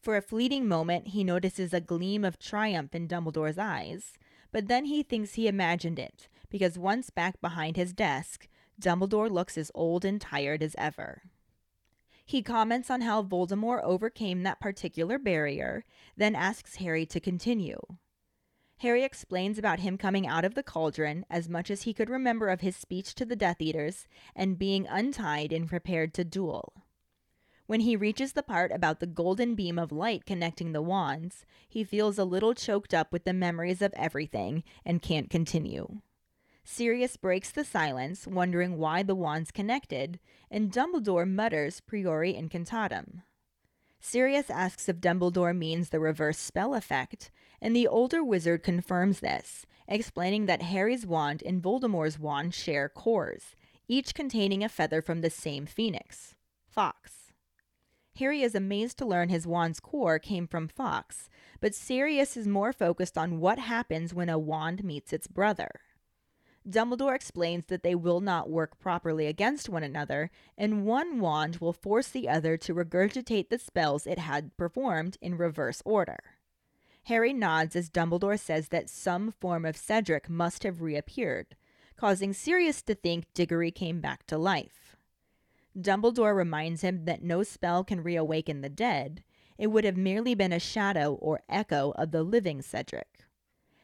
For 0.00 0.16
a 0.16 0.22
fleeting 0.22 0.66
moment, 0.66 1.08
he 1.08 1.22
notices 1.22 1.74
a 1.74 1.80
gleam 1.80 2.24
of 2.24 2.38
triumph 2.38 2.94
in 2.94 3.08
Dumbledore's 3.08 3.58
eyes, 3.58 4.14
but 4.52 4.68
then 4.68 4.86
he 4.86 5.02
thinks 5.02 5.34
he 5.34 5.46
imagined 5.46 5.98
it, 5.98 6.28
because 6.48 6.78
once 6.78 7.10
back 7.10 7.40
behind 7.42 7.76
his 7.76 7.92
desk, 7.92 8.48
Dumbledore 8.80 9.30
looks 9.30 9.58
as 9.58 9.70
old 9.74 10.06
and 10.06 10.18
tired 10.18 10.62
as 10.62 10.74
ever. 10.78 11.29
He 12.30 12.42
comments 12.42 12.90
on 12.90 13.00
how 13.00 13.24
Voldemort 13.24 13.82
overcame 13.82 14.44
that 14.44 14.60
particular 14.60 15.18
barrier, 15.18 15.84
then 16.16 16.36
asks 16.36 16.76
Harry 16.76 17.04
to 17.06 17.18
continue. 17.18 17.80
Harry 18.76 19.02
explains 19.02 19.58
about 19.58 19.80
him 19.80 19.98
coming 19.98 20.28
out 20.28 20.44
of 20.44 20.54
the 20.54 20.62
cauldron 20.62 21.26
as 21.28 21.48
much 21.48 21.72
as 21.72 21.82
he 21.82 21.92
could 21.92 22.08
remember 22.08 22.48
of 22.48 22.60
his 22.60 22.76
speech 22.76 23.16
to 23.16 23.24
the 23.24 23.34
Death 23.34 23.60
Eaters 23.60 24.06
and 24.36 24.60
being 24.60 24.86
untied 24.86 25.52
and 25.52 25.68
prepared 25.68 26.14
to 26.14 26.22
duel. 26.22 26.84
When 27.66 27.80
he 27.80 27.96
reaches 27.96 28.34
the 28.34 28.44
part 28.44 28.70
about 28.70 29.00
the 29.00 29.08
golden 29.08 29.56
beam 29.56 29.76
of 29.76 29.90
light 29.90 30.24
connecting 30.24 30.70
the 30.70 30.82
wands, 30.82 31.44
he 31.68 31.82
feels 31.82 32.16
a 32.16 32.24
little 32.24 32.54
choked 32.54 32.94
up 32.94 33.10
with 33.10 33.24
the 33.24 33.32
memories 33.32 33.82
of 33.82 33.92
everything 33.96 34.62
and 34.84 35.02
can't 35.02 35.30
continue. 35.30 36.00
Sirius 36.72 37.16
breaks 37.16 37.50
the 37.50 37.64
silence, 37.64 38.28
wondering 38.28 38.78
why 38.78 39.02
the 39.02 39.16
wands 39.16 39.50
connected, 39.50 40.20
and 40.52 40.70
Dumbledore 40.70 41.28
mutters 41.28 41.80
priori 41.80 42.32
incantatem. 42.32 43.22
Sirius 43.98 44.48
asks 44.50 44.88
if 44.88 45.00
Dumbledore 45.00 45.54
means 45.54 45.88
the 45.88 45.98
reverse 45.98 46.38
spell 46.38 46.76
effect, 46.76 47.32
and 47.60 47.74
the 47.74 47.88
older 47.88 48.22
wizard 48.22 48.62
confirms 48.62 49.18
this, 49.18 49.66
explaining 49.88 50.46
that 50.46 50.62
Harry's 50.62 51.04
wand 51.04 51.42
and 51.44 51.60
Voldemort's 51.60 52.20
wand 52.20 52.54
share 52.54 52.88
cores, 52.88 53.56
each 53.88 54.14
containing 54.14 54.62
a 54.62 54.68
feather 54.68 55.02
from 55.02 55.22
the 55.22 55.28
same 55.28 55.66
phoenix, 55.66 56.36
Fawkes. 56.68 57.32
Harry 58.14 58.42
is 58.42 58.54
amazed 58.54 58.96
to 58.98 59.04
learn 59.04 59.28
his 59.28 59.44
wand's 59.44 59.80
core 59.80 60.20
came 60.20 60.46
from 60.46 60.68
Fawkes, 60.68 61.28
but 61.60 61.74
Sirius 61.74 62.36
is 62.36 62.46
more 62.46 62.72
focused 62.72 63.18
on 63.18 63.40
what 63.40 63.58
happens 63.58 64.14
when 64.14 64.28
a 64.28 64.38
wand 64.38 64.84
meets 64.84 65.12
its 65.12 65.26
brother. 65.26 65.68
Dumbledore 66.68 67.14
explains 67.14 67.66
that 67.66 67.82
they 67.82 67.94
will 67.94 68.20
not 68.20 68.50
work 68.50 68.78
properly 68.78 69.26
against 69.26 69.68
one 69.68 69.82
another, 69.82 70.30
and 70.58 70.84
one 70.84 71.18
wand 71.18 71.56
will 71.56 71.72
force 71.72 72.08
the 72.08 72.28
other 72.28 72.56
to 72.58 72.74
regurgitate 72.74 73.48
the 73.48 73.58
spells 73.58 74.06
it 74.06 74.18
had 74.18 74.56
performed 74.56 75.16
in 75.22 75.38
reverse 75.38 75.82
order. 75.84 76.18
Harry 77.04 77.32
nods 77.32 77.74
as 77.74 77.88
Dumbledore 77.88 78.38
says 78.38 78.68
that 78.68 78.90
some 78.90 79.32
form 79.32 79.64
of 79.64 79.76
Cedric 79.76 80.28
must 80.28 80.62
have 80.62 80.82
reappeared, 80.82 81.56
causing 81.96 82.32
Sirius 82.32 82.82
to 82.82 82.94
think 82.94 83.32
Diggory 83.32 83.70
came 83.70 84.00
back 84.00 84.26
to 84.26 84.36
life. 84.36 84.96
Dumbledore 85.78 86.36
reminds 86.36 86.82
him 86.82 87.04
that 87.06 87.22
no 87.22 87.42
spell 87.42 87.84
can 87.84 88.02
reawaken 88.02 88.60
the 88.60 88.68
dead. 88.68 89.22
It 89.56 89.68
would 89.68 89.84
have 89.84 89.96
merely 89.96 90.34
been 90.34 90.52
a 90.52 90.60
shadow 90.60 91.14
or 91.14 91.42
echo 91.48 91.92
of 91.96 92.10
the 92.10 92.22
living 92.22 92.60
Cedric. 92.60 93.09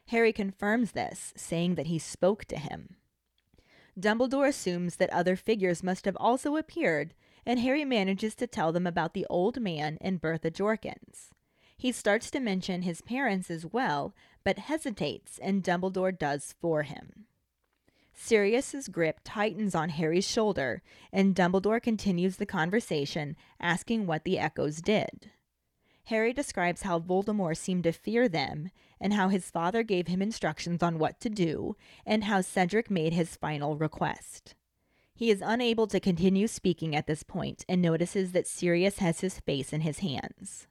Harry 0.08 0.32
confirms 0.32 0.92
this, 0.92 1.32
saying 1.36 1.74
that 1.74 1.86
he 1.86 1.98
spoke 1.98 2.44
to 2.46 2.56
him. 2.56 2.96
Dumbledore 3.98 4.48
assumes 4.48 4.96
that 4.96 5.10
other 5.10 5.36
figures 5.36 5.82
must 5.82 6.04
have 6.04 6.16
also 6.20 6.56
appeared, 6.56 7.14
and 7.44 7.58
Harry 7.60 7.84
manages 7.84 8.34
to 8.34 8.46
tell 8.46 8.72
them 8.72 8.86
about 8.86 9.14
the 9.14 9.26
old 9.30 9.60
man 9.60 9.98
and 10.00 10.20
Bertha 10.20 10.50
Jorkins. 10.50 11.30
He 11.76 11.92
starts 11.92 12.30
to 12.30 12.40
mention 12.40 12.82
his 12.82 13.00
parents 13.00 13.50
as 13.50 13.66
well, 13.66 14.14
but 14.44 14.58
hesitates, 14.58 15.38
and 15.38 15.62
Dumbledore 15.62 16.16
does 16.16 16.54
for 16.60 16.82
him. 16.84 17.26
Sirius's 18.14 18.88
grip 18.88 19.20
tightens 19.24 19.74
on 19.74 19.90
Harry's 19.90 20.26
shoulder, 20.26 20.82
and 21.12 21.34
Dumbledore 21.34 21.82
continues 21.82 22.36
the 22.36 22.46
conversation, 22.46 23.36
asking 23.60 24.06
what 24.06 24.24
the 24.24 24.38
echoes 24.38 24.80
did. 24.80 25.30
Harry 26.06 26.32
describes 26.32 26.82
how 26.82 27.00
Voldemort 27.00 27.56
seemed 27.56 27.82
to 27.82 27.92
fear 27.92 28.28
them, 28.28 28.70
and 29.00 29.12
how 29.12 29.28
his 29.28 29.50
father 29.50 29.82
gave 29.82 30.06
him 30.06 30.22
instructions 30.22 30.80
on 30.80 31.00
what 31.00 31.18
to 31.20 31.28
do, 31.28 31.76
and 32.06 32.24
how 32.24 32.40
Cedric 32.40 32.88
made 32.88 33.12
his 33.12 33.34
final 33.34 33.76
request. 33.76 34.54
He 35.16 35.30
is 35.30 35.42
unable 35.44 35.88
to 35.88 35.98
continue 35.98 36.46
speaking 36.46 36.94
at 36.94 37.08
this 37.08 37.24
point 37.24 37.64
and 37.68 37.82
notices 37.82 38.30
that 38.32 38.46
Sirius 38.46 38.98
has 38.98 39.20
his 39.20 39.40
face 39.40 39.72
in 39.72 39.80
his 39.80 39.98
hands. 39.98 40.68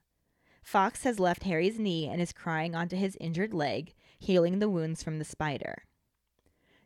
Fawkes 0.62 1.04
has 1.04 1.20
left 1.20 1.42
Harry's 1.42 1.78
knee 1.78 2.08
and 2.08 2.20
is 2.20 2.32
crying 2.32 2.74
onto 2.74 2.96
his 2.96 3.18
injured 3.20 3.52
leg, 3.52 3.92
healing 4.18 4.58
the 4.58 4.70
wounds 4.70 5.02
from 5.02 5.18
the 5.18 5.24
spider. 5.24 5.82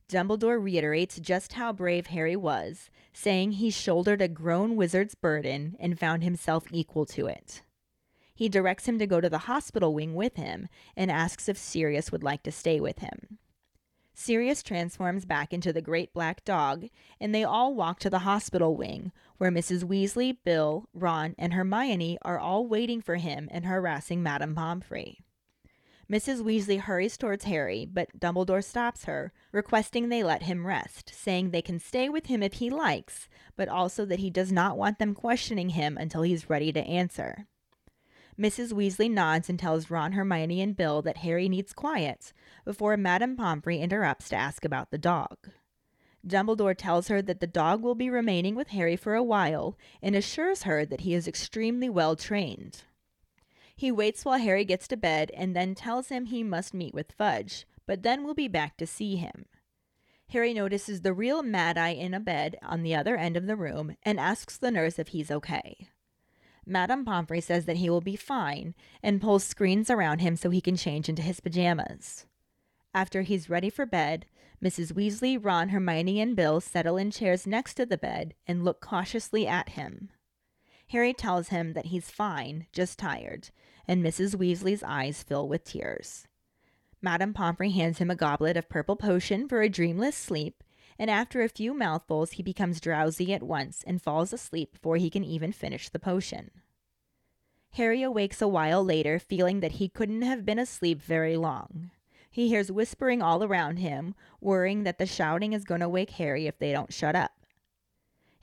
Dumbledore 0.08 0.60
reiterates 0.60 1.20
just 1.20 1.52
how 1.52 1.72
brave 1.72 2.08
Harry 2.08 2.34
was, 2.34 2.90
saying 3.12 3.52
he 3.52 3.70
shouldered 3.70 4.20
a 4.20 4.26
grown 4.26 4.74
wizard's 4.74 5.14
burden 5.14 5.76
and 5.78 6.00
found 6.00 6.24
himself 6.24 6.64
equal 6.72 7.06
to 7.06 7.28
it. 7.28 7.62
He 8.40 8.48
directs 8.48 8.88
him 8.88 8.98
to 8.98 9.06
go 9.06 9.20
to 9.20 9.28
the 9.28 9.50
hospital 9.50 9.92
wing 9.92 10.14
with 10.14 10.36
him 10.36 10.68
and 10.96 11.10
asks 11.10 11.46
if 11.46 11.58
Sirius 11.58 12.10
would 12.10 12.22
like 12.22 12.42
to 12.44 12.50
stay 12.50 12.80
with 12.80 13.00
him. 13.00 13.36
Sirius 14.14 14.62
transforms 14.62 15.26
back 15.26 15.52
into 15.52 15.74
the 15.74 15.82
great 15.82 16.14
black 16.14 16.42
dog, 16.42 16.86
and 17.20 17.34
they 17.34 17.44
all 17.44 17.74
walk 17.74 17.98
to 17.98 18.08
the 18.08 18.20
hospital 18.20 18.74
wing, 18.74 19.12
where 19.36 19.50
Mrs. 19.50 19.84
Weasley, 19.84 20.38
Bill, 20.42 20.88
Ron, 20.94 21.34
and 21.36 21.52
Hermione 21.52 22.16
are 22.22 22.38
all 22.38 22.66
waiting 22.66 23.02
for 23.02 23.16
him 23.16 23.46
and 23.50 23.66
harassing 23.66 24.22
Madame 24.22 24.54
Pomfrey. 24.54 25.18
Mrs. 26.10 26.40
Weasley 26.40 26.80
hurries 26.80 27.18
towards 27.18 27.44
Harry, 27.44 27.84
but 27.84 28.18
Dumbledore 28.18 28.64
stops 28.64 29.04
her, 29.04 29.34
requesting 29.52 30.08
they 30.08 30.24
let 30.24 30.44
him 30.44 30.66
rest, 30.66 31.12
saying 31.14 31.50
they 31.50 31.60
can 31.60 31.78
stay 31.78 32.08
with 32.08 32.24
him 32.24 32.42
if 32.42 32.54
he 32.54 32.70
likes, 32.70 33.28
but 33.54 33.68
also 33.68 34.06
that 34.06 34.20
he 34.20 34.30
does 34.30 34.50
not 34.50 34.78
want 34.78 34.98
them 34.98 35.12
questioning 35.12 35.68
him 35.68 35.98
until 35.98 36.22
he's 36.22 36.48
ready 36.48 36.72
to 36.72 36.80
answer. 36.80 37.46
Mrs. 38.40 38.72
Weasley 38.72 39.10
nods 39.10 39.50
and 39.50 39.58
tells 39.58 39.90
Ron, 39.90 40.12
Hermione, 40.12 40.62
and 40.62 40.74
Bill 40.74 41.02
that 41.02 41.18
Harry 41.18 41.46
needs 41.46 41.74
quiet 41.74 42.32
before 42.64 42.96
Madame 42.96 43.36
Pomfrey 43.36 43.80
interrupts 43.80 44.30
to 44.30 44.36
ask 44.36 44.64
about 44.64 44.90
the 44.90 44.96
dog. 44.96 45.36
Dumbledore 46.26 46.76
tells 46.76 47.08
her 47.08 47.20
that 47.20 47.40
the 47.40 47.46
dog 47.46 47.82
will 47.82 47.94
be 47.94 48.08
remaining 48.08 48.54
with 48.54 48.68
Harry 48.68 48.96
for 48.96 49.14
a 49.14 49.22
while 49.22 49.76
and 50.00 50.16
assures 50.16 50.62
her 50.62 50.86
that 50.86 51.02
he 51.02 51.12
is 51.12 51.28
extremely 51.28 51.90
well 51.90 52.16
trained. 52.16 52.84
He 53.76 53.92
waits 53.92 54.24
while 54.24 54.38
Harry 54.38 54.64
gets 54.64 54.88
to 54.88 54.96
bed 54.96 55.30
and 55.34 55.54
then 55.54 55.74
tells 55.74 56.08
him 56.08 56.26
he 56.26 56.42
must 56.42 56.72
meet 56.72 56.94
with 56.94 57.12
Fudge, 57.12 57.66
but 57.86 58.02
then 58.02 58.24
will 58.24 58.34
be 58.34 58.48
back 58.48 58.78
to 58.78 58.86
see 58.86 59.16
him. 59.16 59.46
Harry 60.30 60.54
notices 60.54 61.02
the 61.02 61.12
real 61.12 61.42
Mad 61.42 61.76
Eye 61.76 61.88
in 61.90 62.14
a 62.14 62.20
bed 62.20 62.56
on 62.62 62.82
the 62.82 62.94
other 62.94 63.16
end 63.16 63.36
of 63.36 63.46
the 63.46 63.56
room 63.56 63.96
and 64.02 64.18
asks 64.18 64.56
the 64.56 64.70
nurse 64.70 64.98
if 64.98 65.08
he's 65.08 65.30
okay. 65.30 65.88
Madame 66.70 67.04
Pomfrey 67.04 67.40
says 67.40 67.64
that 67.64 67.78
he 67.78 67.90
will 67.90 68.00
be 68.00 68.14
fine 68.14 68.76
and 69.02 69.20
pulls 69.20 69.42
screens 69.42 69.90
around 69.90 70.20
him 70.20 70.36
so 70.36 70.50
he 70.50 70.60
can 70.60 70.76
change 70.76 71.08
into 71.08 71.20
his 71.20 71.40
pajamas. 71.40 72.26
After 72.94 73.22
he's 73.22 73.50
ready 73.50 73.68
for 73.68 73.84
bed, 73.84 74.24
Mrs. 74.62 74.92
Weasley, 74.92 75.36
Ron, 75.36 75.70
Hermione, 75.70 76.20
and 76.20 76.36
Bill 76.36 76.60
settle 76.60 76.96
in 76.96 77.10
chairs 77.10 77.44
next 77.44 77.74
to 77.74 77.86
the 77.86 77.98
bed 77.98 78.34
and 78.46 78.64
look 78.64 78.80
cautiously 78.80 79.48
at 79.48 79.70
him. 79.70 80.10
Harry 80.88 81.12
tells 81.12 81.48
him 81.48 81.72
that 81.72 81.86
he's 81.86 82.10
fine, 82.10 82.66
just 82.72 82.98
tired, 82.98 83.50
and 83.88 84.04
Mrs. 84.04 84.36
Weasley's 84.36 84.84
eyes 84.84 85.24
fill 85.24 85.48
with 85.48 85.64
tears. 85.64 86.28
Madame 87.02 87.34
Pomfrey 87.34 87.70
hands 87.70 87.98
him 87.98 88.10
a 88.10 88.16
goblet 88.16 88.56
of 88.56 88.68
purple 88.68 88.96
potion 88.96 89.48
for 89.48 89.60
a 89.60 89.68
dreamless 89.68 90.16
sleep, 90.16 90.62
and 91.00 91.10
after 91.10 91.40
a 91.40 91.48
few 91.48 91.72
mouthfuls, 91.72 92.32
he 92.32 92.42
becomes 92.42 92.78
drowsy 92.78 93.32
at 93.32 93.42
once 93.42 93.82
and 93.86 94.02
falls 94.02 94.34
asleep 94.34 94.74
before 94.74 94.98
he 94.98 95.08
can 95.08 95.24
even 95.24 95.50
finish 95.50 95.88
the 95.88 95.98
potion. 95.98 96.50
Harry 97.72 98.02
awakes 98.02 98.42
a 98.42 98.46
while 98.46 98.84
later, 98.84 99.18
feeling 99.18 99.60
that 99.60 99.72
he 99.72 99.88
couldn't 99.88 100.20
have 100.20 100.44
been 100.44 100.58
asleep 100.58 101.00
very 101.00 101.38
long. 101.38 101.90
He 102.30 102.48
hears 102.48 102.70
whispering 102.70 103.22
all 103.22 103.42
around 103.42 103.78
him, 103.78 104.14
worrying 104.42 104.82
that 104.82 104.98
the 104.98 105.06
shouting 105.06 105.54
is 105.54 105.64
going 105.64 105.80
to 105.80 105.88
wake 105.88 106.10
Harry 106.10 106.46
if 106.46 106.58
they 106.58 106.70
don't 106.70 106.92
shut 106.92 107.16
up. 107.16 107.32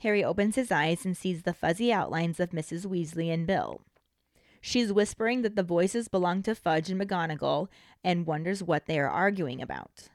Harry 0.00 0.24
opens 0.24 0.56
his 0.56 0.72
eyes 0.72 1.04
and 1.04 1.16
sees 1.16 1.44
the 1.44 1.54
fuzzy 1.54 1.92
outlines 1.92 2.40
of 2.40 2.50
Mrs. 2.50 2.86
Weasley 2.86 3.32
and 3.32 3.46
Bill. 3.46 3.82
She's 4.60 4.92
whispering 4.92 5.42
that 5.42 5.54
the 5.54 5.62
voices 5.62 6.08
belong 6.08 6.42
to 6.42 6.56
Fudge 6.56 6.90
and 6.90 7.00
McGonagall 7.00 7.68
and 8.02 8.26
wonders 8.26 8.64
what 8.64 8.86
they 8.86 8.98
are 8.98 9.08
arguing 9.08 9.62
about. 9.62 10.08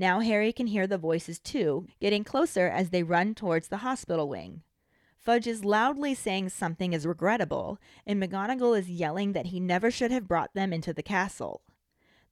Now 0.00 0.20
Harry 0.20 0.50
can 0.50 0.68
hear 0.68 0.86
the 0.86 0.96
voices 0.96 1.38
too, 1.38 1.86
getting 2.00 2.24
closer 2.24 2.66
as 2.66 2.88
they 2.88 3.02
run 3.02 3.34
towards 3.34 3.68
the 3.68 3.84
hospital 3.84 4.30
wing. 4.30 4.62
Fudge 5.18 5.46
is 5.46 5.62
loudly 5.62 6.14
saying 6.14 6.48
something 6.48 6.94
is 6.94 7.04
regrettable, 7.04 7.78
and 8.06 8.18
McGonagall 8.18 8.78
is 8.78 8.88
yelling 8.88 9.34
that 9.34 9.48
he 9.48 9.60
never 9.60 9.90
should 9.90 10.10
have 10.10 10.26
brought 10.26 10.54
them 10.54 10.72
into 10.72 10.94
the 10.94 11.02
castle. 11.02 11.60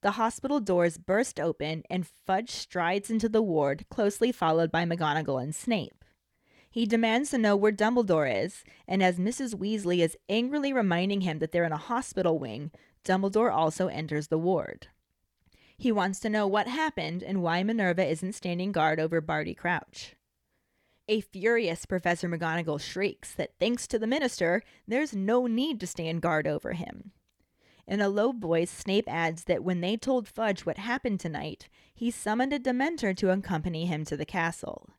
The 0.00 0.12
hospital 0.12 0.60
doors 0.60 0.96
burst 0.96 1.38
open, 1.38 1.82
and 1.90 2.06
Fudge 2.06 2.52
strides 2.52 3.10
into 3.10 3.28
the 3.28 3.42
ward, 3.42 3.84
closely 3.90 4.32
followed 4.32 4.72
by 4.72 4.86
McGonagall 4.86 5.42
and 5.42 5.54
Snape. 5.54 6.06
He 6.70 6.86
demands 6.86 7.28
to 7.32 7.38
know 7.38 7.54
where 7.54 7.70
Dumbledore 7.70 8.44
is, 8.44 8.64
and 8.86 9.02
as 9.02 9.18
Mrs. 9.18 9.54
Weasley 9.54 9.98
is 9.98 10.16
angrily 10.30 10.72
reminding 10.72 11.20
him 11.20 11.38
that 11.40 11.52
they're 11.52 11.64
in 11.64 11.72
a 11.72 11.76
hospital 11.76 12.38
wing, 12.38 12.70
Dumbledore 13.04 13.52
also 13.52 13.88
enters 13.88 14.28
the 14.28 14.38
ward. 14.38 14.88
He 15.78 15.92
wants 15.92 16.18
to 16.20 16.28
know 16.28 16.46
what 16.46 16.66
happened 16.66 17.22
and 17.22 17.40
why 17.40 17.62
Minerva 17.62 18.04
isn't 18.04 18.32
standing 18.34 18.72
guard 18.72 18.98
over 18.98 19.20
Barty 19.20 19.54
Crouch. 19.54 20.16
A 21.06 21.20
furious 21.20 21.86
Professor 21.86 22.28
McGonagall 22.28 22.80
shrieks 22.80 23.32
that 23.34 23.54
thanks 23.60 23.86
to 23.86 23.98
the 23.98 24.06
minister, 24.06 24.62
there's 24.88 25.14
no 25.14 25.46
need 25.46 25.78
to 25.80 25.86
stand 25.86 26.20
guard 26.20 26.48
over 26.48 26.72
him. 26.72 27.12
In 27.86 28.00
a 28.00 28.08
low 28.08 28.32
voice, 28.32 28.70
Snape 28.70 29.08
adds 29.08 29.44
that 29.44 29.62
when 29.62 29.80
they 29.80 29.96
told 29.96 30.26
Fudge 30.26 30.66
what 30.66 30.78
happened 30.78 31.20
tonight, 31.20 31.68
he 31.94 32.10
summoned 32.10 32.52
a 32.52 32.58
Dementor 32.58 33.16
to 33.16 33.30
accompany 33.30 33.86
him 33.86 34.04
to 34.04 34.16
the 34.16 34.26
castle. 34.26 34.90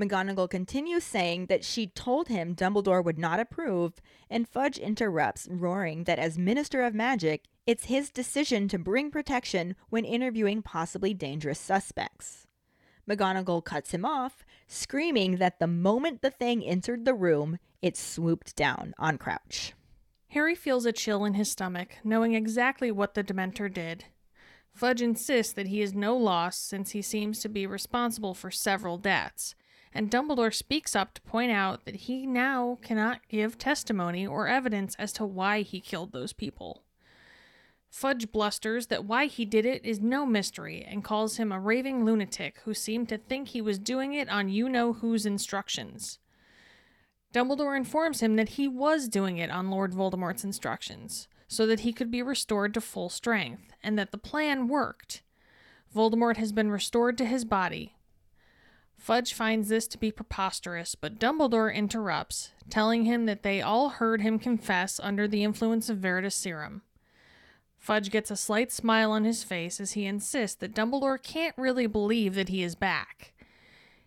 McGonagall 0.00 0.48
continues 0.48 1.04
saying 1.04 1.46
that 1.46 1.62
she 1.62 1.88
told 1.88 2.28
him 2.28 2.54
Dumbledore 2.54 3.04
would 3.04 3.18
not 3.18 3.38
approve, 3.38 4.00
and 4.30 4.48
Fudge 4.48 4.78
interrupts, 4.78 5.46
roaring 5.50 6.04
that 6.04 6.18
as 6.18 6.38
Minister 6.38 6.82
of 6.82 6.94
Magic, 6.94 7.44
it's 7.66 7.84
his 7.84 8.08
decision 8.08 8.66
to 8.68 8.78
bring 8.78 9.10
protection 9.10 9.76
when 9.90 10.06
interviewing 10.06 10.62
possibly 10.62 11.12
dangerous 11.12 11.60
suspects. 11.60 12.46
McGonagall 13.06 13.62
cuts 13.62 13.92
him 13.92 14.06
off, 14.06 14.42
screaming 14.66 15.36
that 15.36 15.58
the 15.58 15.66
moment 15.66 16.22
the 16.22 16.30
thing 16.30 16.64
entered 16.64 17.04
the 17.04 17.14
room, 17.14 17.58
it 17.82 17.96
swooped 17.96 18.56
down 18.56 18.94
on 18.98 19.18
Crouch. 19.18 19.74
Harry 20.28 20.54
feels 20.54 20.86
a 20.86 20.92
chill 20.92 21.26
in 21.26 21.34
his 21.34 21.50
stomach, 21.50 21.96
knowing 22.04 22.34
exactly 22.34 22.90
what 22.90 23.12
the 23.12 23.24
Dementor 23.24 23.72
did. 23.72 24.04
Fudge 24.72 25.02
insists 25.02 25.52
that 25.52 25.66
he 25.66 25.82
is 25.82 25.92
no 25.92 26.16
loss 26.16 26.56
since 26.56 26.92
he 26.92 27.02
seems 27.02 27.40
to 27.40 27.48
be 27.48 27.66
responsible 27.66 28.32
for 28.32 28.50
several 28.50 28.96
deaths, 28.96 29.54
and 29.92 30.10
Dumbledore 30.10 30.54
speaks 30.54 30.94
up 30.94 31.14
to 31.14 31.20
point 31.22 31.50
out 31.50 31.84
that 31.84 31.96
he 31.96 32.26
now 32.26 32.78
cannot 32.82 33.26
give 33.28 33.58
testimony 33.58 34.26
or 34.26 34.46
evidence 34.46 34.94
as 34.98 35.12
to 35.14 35.24
why 35.24 35.62
he 35.62 35.80
killed 35.80 36.12
those 36.12 36.32
people. 36.32 36.82
Fudge 37.90 38.30
blusters 38.30 38.86
that 38.86 39.04
why 39.04 39.26
he 39.26 39.44
did 39.44 39.66
it 39.66 39.84
is 39.84 40.00
no 40.00 40.24
mystery 40.24 40.86
and 40.88 41.02
calls 41.02 41.38
him 41.38 41.50
a 41.50 41.58
raving 41.58 42.04
lunatic 42.04 42.58
who 42.64 42.72
seemed 42.72 43.08
to 43.08 43.18
think 43.18 43.48
he 43.48 43.60
was 43.60 43.80
doing 43.80 44.14
it 44.14 44.28
on 44.28 44.48
you 44.48 44.68
know 44.68 44.92
whose 44.92 45.26
instructions. 45.26 46.20
Dumbledore 47.34 47.76
informs 47.76 48.20
him 48.20 48.36
that 48.36 48.50
he 48.50 48.68
was 48.68 49.08
doing 49.08 49.38
it 49.38 49.50
on 49.50 49.70
Lord 49.70 49.92
Voldemort's 49.92 50.44
instructions, 50.44 51.26
so 51.48 51.66
that 51.66 51.80
he 51.80 51.92
could 51.92 52.10
be 52.10 52.22
restored 52.22 52.74
to 52.74 52.80
full 52.80 53.08
strength, 53.08 53.72
and 53.82 53.98
that 53.98 54.12
the 54.12 54.18
plan 54.18 54.68
worked. 54.68 55.22
Voldemort 55.94 56.36
has 56.36 56.52
been 56.52 56.70
restored 56.70 57.18
to 57.18 57.24
his 57.24 57.44
body. 57.44 57.96
Fudge 59.00 59.32
finds 59.32 59.70
this 59.70 59.86
to 59.88 59.96
be 59.96 60.12
preposterous, 60.12 60.94
but 60.94 61.18
Dumbledore 61.18 61.74
interrupts, 61.74 62.50
telling 62.68 63.06
him 63.06 63.24
that 63.24 63.42
they 63.42 63.62
all 63.62 63.88
heard 63.88 64.20
him 64.20 64.38
confess 64.38 65.00
under 65.02 65.26
the 65.26 65.42
influence 65.42 65.88
of 65.88 65.96
Veritaserum. 65.96 66.82
Fudge 67.78 68.10
gets 68.10 68.30
a 68.30 68.36
slight 68.36 68.70
smile 68.70 69.10
on 69.10 69.24
his 69.24 69.42
face 69.42 69.80
as 69.80 69.92
he 69.92 70.04
insists 70.04 70.56
that 70.56 70.74
Dumbledore 70.74 71.20
can't 71.20 71.56
really 71.56 71.86
believe 71.86 72.34
that 72.34 72.50
he 72.50 72.62
is 72.62 72.74
back. 72.74 73.32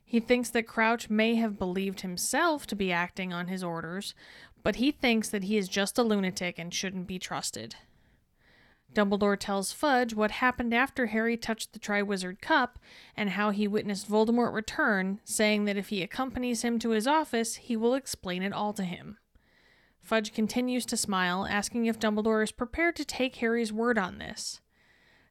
He 0.06 0.20
thinks 0.20 0.52
that 0.52 0.68
Crouch 0.68 1.10
may 1.10 1.36
have 1.36 1.58
believed 1.58 2.02
himself 2.02 2.68
to 2.68 2.76
be 2.76 2.92
acting 2.92 3.34
on 3.34 3.48
his 3.48 3.64
orders, 3.64 4.14
but 4.62 4.76
he 4.76 4.92
thinks 4.92 5.28
that 5.30 5.46
he 5.46 5.58
is 5.58 5.68
just 5.68 5.98
a 5.98 6.04
lunatic 6.04 6.60
and 6.60 6.72
shouldn't 6.72 7.08
be 7.08 7.18
trusted. 7.18 7.78
Dumbledore 8.94 9.38
tells 9.38 9.72
Fudge 9.72 10.14
what 10.14 10.32
happened 10.32 10.74
after 10.74 11.08
Harry 11.08 11.38
touched 11.38 11.74
the 11.74 11.80
Triwizard 11.80 12.42
Cup 12.42 12.80
and 13.16 13.32
how 13.32 13.50
he 13.50 13.68
witnessed 13.68 14.10
Voldemort 14.10 14.54
return, 14.54 15.20
saying 15.24 15.66
that 15.66 15.78
if 15.78 15.90
he 15.90 16.02
accompanies 16.02 16.64
him 16.64 16.80
to 16.80 16.92
his 16.92 17.08
office, 17.08 17.56
he 17.56 17.76
will 17.76 17.96
explain 17.96 18.44
it 18.44 18.54
all 18.54 18.74
to 18.74 18.84
him. 18.84 19.18
Fudge 20.02 20.34
continues 20.34 20.86
to 20.86 20.98
smile, 20.98 21.48
asking 21.50 21.86
if 21.86 22.00
Dumbledore 22.00 22.44
is 22.44 22.52
prepared 22.52 22.96
to 22.98 23.06
take 23.06 23.38
Harry's 23.38 23.72
word 23.72 23.98
on 23.98 24.18
this. 24.18 24.60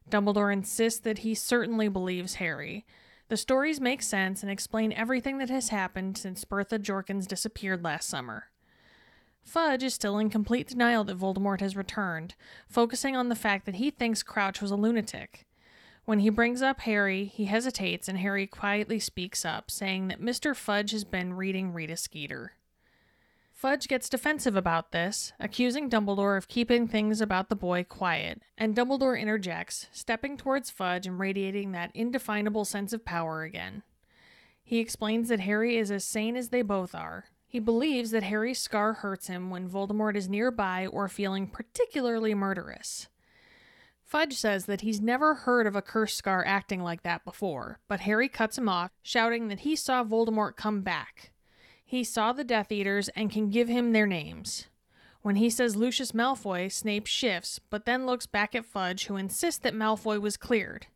Dumbledore 0.09 0.51
insists 0.51 0.99
that 1.01 1.19
he 1.19 1.35
certainly 1.35 1.87
believes 1.87 2.35
Harry, 2.35 2.85
the 3.29 3.37
stories 3.37 3.79
make 3.79 4.01
sense 4.01 4.43
and 4.43 4.51
explain 4.51 4.91
everything 4.93 5.37
that 5.37 5.49
has 5.49 5.69
happened 5.69 6.17
since 6.17 6.43
Bertha 6.43 6.77
Jorkins 6.77 7.27
disappeared 7.27 7.83
last 7.83 8.09
summer. 8.09 8.49
Fudge 9.43 9.83
is 9.83 9.93
still 9.93 10.17
in 10.17 10.29
complete 10.29 10.67
denial 10.67 11.03
that 11.03 11.17
Voldemort 11.17 11.59
has 11.59 11.75
returned, 11.75 12.35
focusing 12.67 13.15
on 13.15 13.29
the 13.29 13.35
fact 13.35 13.65
that 13.65 13.75
he 13.75 13.91
thinks 13.91 14.23
Crouch 14.23 14.61
was 14.61 14.71
a 14.71 14.75
lunatic. 14.75 15.45
When 16.05 16.19
he 16.19 16.29
brings 16.29 16.61
up 16.61 16.81
Harry, 16.81 17.25
he 17.25 17.45
hesitates 17.45 18.07
and 18.07 18.17
Harry 18.17 18.47
quietly 18.47 18.99
speaks 18.99 19.45
up, 19.45 19.69
saying 19.69 20.07
that 20.07 20.21
Mr. 20.21 20.55
Fudge 20.55 20.91
has 20.91 21.03
been 21.03 21.33
reading 21.33 21.71
Rita 21.71 21.95
Skeeter. 21.95 22.53
Fudge 23.53 23.87
gets 23.87 24.09
defensive 24.09 24.57
about 24.57 24.91
this, 24.91 25.31
accusing 25.39 25.89
Dumbledore 25.89 26.37
of 26.37 26.49
keeping 26.49 26.85
things 26.85 27.21
about 27.21 27.47
the 27.47 27.55
boy 27.55 27.85
quiet, 27.85 28.41
and 28.57 28.75
Dumbledore 28.75 29.17
interjects, 29.17 29.87
stepping 29.93 30.35
towards 30.35 30.69
Fudge 30.69 31.07
and 31.07 31.17
radiating 31.17 31.71
that 31.71 31.91
indefinable 31.93 32.65
sense 32.65 32.91
of 32.91 33.05
power 33.05 33.43
again. 33.43 33.83
He 34.61 34.79
explains 34.79 35.29
that 35.29 35.41
Harry 35.41 35.77
is 35.77 35.91
as 35.91 36.03
sane 36.03 36.35
as 36.35 36.49
they 36.49 36.61
both 36.61 36.93
are. 36.93 37.25
He 37.53 37.59
believes 37.59 38.09
that 38.09 38.23
Harry's 38.23 38.57
scar 38.57 38.93
hurts 38.93 39.27
him 39.27 39.51
when 39.51 39.69
Voldemort 39.69 40.15
is 40.15 40.27
nearby 40.27 40.87
or 40.87 41.07
feeling 41.07 41.45
particularly 41.45 42.33
murderous. 42.33 43.09
Fudge 44.01 44.33
says 44.33 44.65
that 44.65 44.81
he's 44.81 44.99
never 44.99 45.35
heard 45.35 45.67
of 45.67 45.75
a 45.75 45.81
cursed 45.83 46.17
scar 46.17 46.43
acting 46.47 46.81
like 46.81 47.03
that 47.03 47.23
before, 47.23 47.79
but 47.87 47.99
Harry 47.99 48.27
cuts 48.27 48.57
him 48.57 48.67
off, 48.67 48.89
shouting 49.03 49.49
that 49.49 49.59
he 49.59 49.75
saw 49.75 50.03
Voldemort 50.03 50.55
come 50.55 50.81
back. 50.81 51.31
He 51.85 52.03
saw 52.03 52.33
the 52.33 52.43
Death 52.43 52.71
Eaters 52.71 53.09
and 53.09 53.29
can 53.29 53.51
give 53.51 53.67
him 53.67 53.91
their 53.91 54.07
names. 54.07 54.65
When 55.21 55.35
he 55.35 55.51
says 55.51 55.75
Lucius 55.75 56.11
Malfoy, 56.11 56.71
Snape 56.71 57.05
shifts, 57.05 57.59
but 57.69 57.85
then 57.85 58.07
looks 58.07 58.25
back 58.25 58.55
at 58.55 58.65
Fudge, 58.65 59.05
who 59.05 59.15
insists 59.15 59.59
that 59.59 59.75
Malfoy 59.75 60.19
was 60.19 60.37
cleared. 60.37 60.87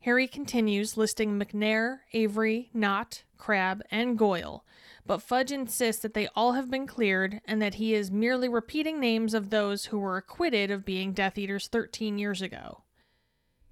Harry 0.00 0.26
continues, 0.26 0.96
listing 0.96 1.38
Macnair, 1.38 1.98
Avery, 2.14 2.70
Nott, 2.72 3.24
Crabbe, 3.36 3.82
and 3.90 4.16
Goyle, 4.16 4.64
but 5.06 5.22
Fudge 5.22 5.50
insists 5.50 6.02
that 6.02 6.14
they 6.14 6.28
all 6.36 6.52
have 6.52 6.70
been 6.70 6.86
cleared 6.86 7.40
and 7.44 7.60
that 7.60 7.74
he 7.74 7.94
is 7.94 8.10
merely 8.10 8.48
repeating 8.48 9.00
names 9.00 9.34
of 9.34 9.50
those 9.50 9.86
who 9.86 9.98
were 9.98 10.16
acquitted 10.16 10.70
of 10.70 10.84
being 10.84 11.12
Death 11.12 11.36
Eaters 11.36 11.68
13 11.68 12.18
years 12.18 12.40
ago. 12.40 12.82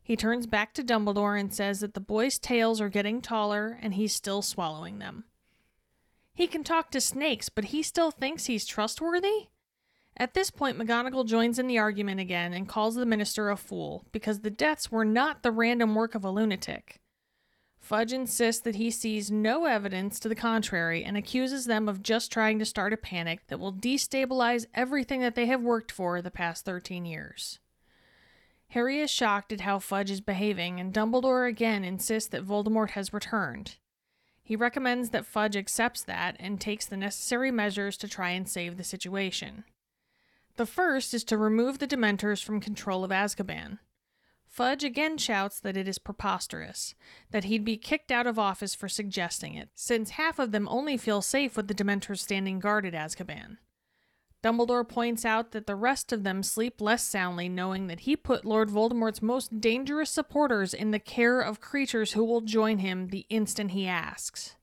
He 0.02 0.16
turns 0.16 0.46
back 0.46 0.74
to 0.74 0.82
Dumbledore 0.82 1.38
and 1.38 1.54
says 1.54 1.80
that 1.80 1.94
the 1.94 2.00
boys' 2.00 2.38
tails 2.38 2.80
are 2.80 2.88
getting 2.88 3.22
taller 3.22 3.78
and 3.80 3.94
he's 3.94 4.14
still 4.14 4.42
swallowing 4.42 4.98
them. 4.98 5.24
He 6.34 6.46
can 6.46 6.64
talk 6.64 6.90
to 6.90 7.00
snakes, 7.00 7.48
but 7.48 7.66
he 7.66 7.82
still 7.82 8.10
thinks 8.10 8.46
he's 8.46 8.66
trustworthy? 8.66 9.48
At 10.16 10.34
this 10.34 10.50
point, 10.50 10.78
McGonagall 10.78 11.26
joins 11.26 11.58
in 11.58 11.66
the 11.66 11.78
argument 11.78 12.20
again 12.20 12.52
and 12.52 12.68
calls 12.68 12.94
the 12.94 13.06
minister 13.06 13.50
a 13.50 13.56
fool 13.56 14.04
because 14.10 14.40
the 14.40 14.50
deaths 14.50 14.90
were 14.90 15.04
not 15.04 15.42
the 15.42 15.52
random 15.52 15.94
work 15.94 16.14
of 16.14 16.24
a 16.24 16.30
lunatic. 16.30 17.00
Fudge 17.90 18.12
insists 18.12 18.62
that 18.62 18.76
he 18.76 18.88
sees 18.88 19.32
no 19.32 19.64
evidence 19.64 20.20
to 20.20 20.28
the 20.28 20.36
contrary 20.36 21.02
and 21.02 21.16
accuses 21.16 21.64
them 21.64 21.88
of 21.88 22.04
just 22.04 22.30
trying 22.30 22.56
to 22.56 22.64
start 22.64 22.92
a 22.92 22.96
panic 22.96 23.40
that 23.48 23.58
will 23.58 23.72
destabilize 23.72 24.64
everything 24.74 25.22
that 25.22 25.34
they 25.34 25.46
have 25.46 25.60
worked 25.60 25.90
for 25.90 26.22
the 26.22 26.30
past 26.30 26.64
13 26.64 27.04
years. 27.04 27.58
Harry 28.68 29.00
is 29.00 29.10
shocked 29.10 29.52
at 29.52 29.62
how 29.62 29.80
Fudge 29.80 30.12
is 30.12 30.20
behaving, 30.20 30.78
and 30.78 30.94
Dumbledore 30.94 31.48
again 31.48 31.82
insists 31.82 32.28
that 32.28 32.46
Voldemort 32.46 32.90
has 32.90 33.12
returned. 33.12 33.74
He 34.40 34.54
recommends 34.54 35.10
that 35.10 35.26
Fudge 35.26 35.56
accepts 35.56 36.04
that 36.04 36.36
and 36.38 36.60
takes 36.60 36.86
the 36.86 36.96
necessary 36.96 37.50
measures 37.50 37.96
to 37.96 38.06
try 38.06 38.30
and 38.30 38.48
save 38.48 38.76
the 38.76 38.84
situation. 38.84 39.64
The 40.54 40.64
first 40.64 41.12
is 41.12 41.24
to 41.24 41.36
remove 41.36 41.80
the 41.80 41.88
Dementors 41.88 42.40
from 42.40 42.60
control 42.60 43.02
of 43.02 43.10
Azkaban. 43.10 43.80
Fudge 44.50 44.82
again 44.82 45.16
shouts 45.16 45.60
that 45.60 45.76
it 45.76 45.86
is 45.86 45.98
preposterous, 45.98 46.96
that 47.30 47.44
he'd 47.44 47.64
be 47.64 47.76
kicked 47.76 48.10
out 48.10 48.26
of 48.26 48.36
office 48.36 48.74
for 48.74 48.88
suggesting 48.88 49.54
it, 49.54 49.68
since 49.76 50.10
half 50.10 50.40
of 50.40 50.50
them 50.50 50.66
only 50.68 50.96
feel 50.96 51.22
safe 51.22 51.56
with 51.56 51.68
the 51.68 51.74
Dementors 51.74 52.18
standing 52.18 52.58
guard 52.58 52.84
at 52.84 52.92
Azkaban. 52.92 53.58
Dumbledore 54.42 54.88
points 54.88 55.24
out 55.24 55.52
that 55.52 55.68
the 55.68 55.76
rest 55.76 56.12
of 56.12 56.24
them 56.24 56.42
sleep 56.42 56.80
less 56.80 57.04
soundly 57.04 57.48
knowing 57.48 57.86
that 57.86 58.00
he 58.00 58.16
put 58.16 58.44
Lord 58.44 58.70
Voldemort's 58.70 59.22
most 59.22 59.60
dangerous 59.60 60.10
supporters 60.10 60.74
in 60.74 60.90
the 60.90 60.98
care 60.98 61.40
of 61.40 61.60
creatures 61.60 62.14
who 62.14 62.24
will 62.24 62.40
join 62.40 62.78
him 62.78 63.08
the 63.08 63.26
instant 63.28 63.70
he 63.70 63.86
asks. 63.86 64.56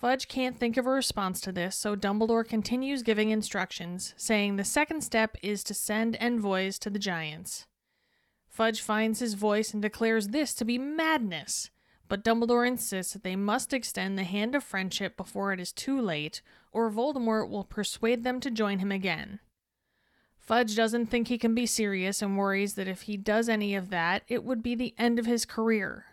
Fudge 0.00 0.26
can't 0.26 0.58
think 0.58 0.78
of 0.78 0.86
a 0.86 0.90
response 0.90 1.42
to 1.42 1.52
this, 1.52 1.76
so 1.76 1.96
Dumbledore 1.96 2.48
continues 2.48 3.02
giving 3.02 3.28
instructions, 3.28 4.14
saying 4.16 4.56
the 4.56 4.64
second 4.64 5.02
step 5.02 5.36
is 5.42 5.62
to 5.64 5.74
send 5.74 6.16
envoys 6.16 6.78
to 6.78 6.88
the 6.88 6.98
giants. 6.98 7.66
Fudge 8.56 8.80
finds 8.80 9.18
his 9.18 9.34
voice 9.34 9.74
and 9.74 9.82
declares 9.82 10.28
this 10.28 10.54
to 10.54 10.64
be 10.64 10.78
madness, 10.78 11.68
but 12.08 12.24
Dumbledore 12.24 12.66
insists 12.66 13.12
that 13.12 13.22
they 13.22 13.36
must 13.36 13.74
extend 13.74 14.18
the 14.18 14.24
hand 14.24 14.54
of 14.54 14.64
friendship 14.64 15.14
before 15.14 15.52
it 15.52 15.60
is 15.60 15.72
too 15.72 16.00
late, 16.00 16.40
or 16.72 16.90
Voldemort 16.90 17.50
will 17.50 17.64
persuade 17.64 18.24
them 18.24 18.40
to 18.40 18.50
join 18.50 18.78
him 18.78 18.90
again. 18.90 19.40
Fudge 20.38 20.74
doesn't 20.74 21.08
think 21.08 21.28
he 21.28 21.36
can 21.36 21.54
be 21.54 21.66
serious 21.66 22.22
and 22.22 22.38
worries 22.38 22.76
that 22.76 22.88
if 22.88 23.02
he 23.02 23.18
does 23.18 23.50
any 23.50 23.74
of 23.74 23.90
that, 23.90 24.22
it 24.26 24.42
would 24.42 24.62
be 24.62 24.74
the 24.74 24.94
end 24.96 25.18
of 25.18 25.26
his 25.26 25.44
career. 25.44 26.06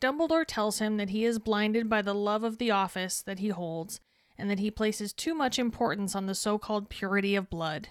Dumbledore 0.00 0.44
tells 0.44 0.80
him 0.80 0.96
that 0.96 1.10
he 1.10 1.24
is 1.24 1.38
blinded 1.38 1.88
by 1.88 2.02
the 2.02 2.16
love 2.16 2.42
of 2.42 2.58
the 2.58 2.72
office 2.72 3.22
that 3.22 3.38
he 3.38 3.50
holds 3.50 4.00
and 4.36 4.50
that 4.50 4.58
he 4.58 4.72
places 4.72 5.12
too 5.12 5.34
much 5.36 5.56
importance 5.56 6.16
on 6.16 6.26
the 6.26 6.34
so 6.34 6.58
called 6.58 6.88
purity 6.88 7.36
of 7.36 7.48
blood. 7.48 7.90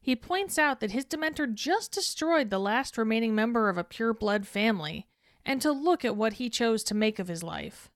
He 0.00 0.16
points 0.16 0.58
out 0.58 0.80
that 0.80 0.92
his 0.92 1.04
Dementor 1.04 1.52
just 1.52 1.92
destroyed 1.92 2.50
the 2.50 2.58
last 2.58 2.96
remaining 2.96 3.34
member 3.34 3.68
of 3.68 3.76
a 3.76 3.84
pure 3.84 4.14
blood 4.14 4.46
family, 4.46 5.06
and 5.44 5.60
to 5.60 5.72
look 5.72 6.04
at 6.04 6.16
what 6.16 6.34
he 6.34 6.48
chose 6.48 6.82
to 6.84 6.94
make 6.94 7.18
of 7.18 7.28
his 7.28 7.42
life. 7.42 7.90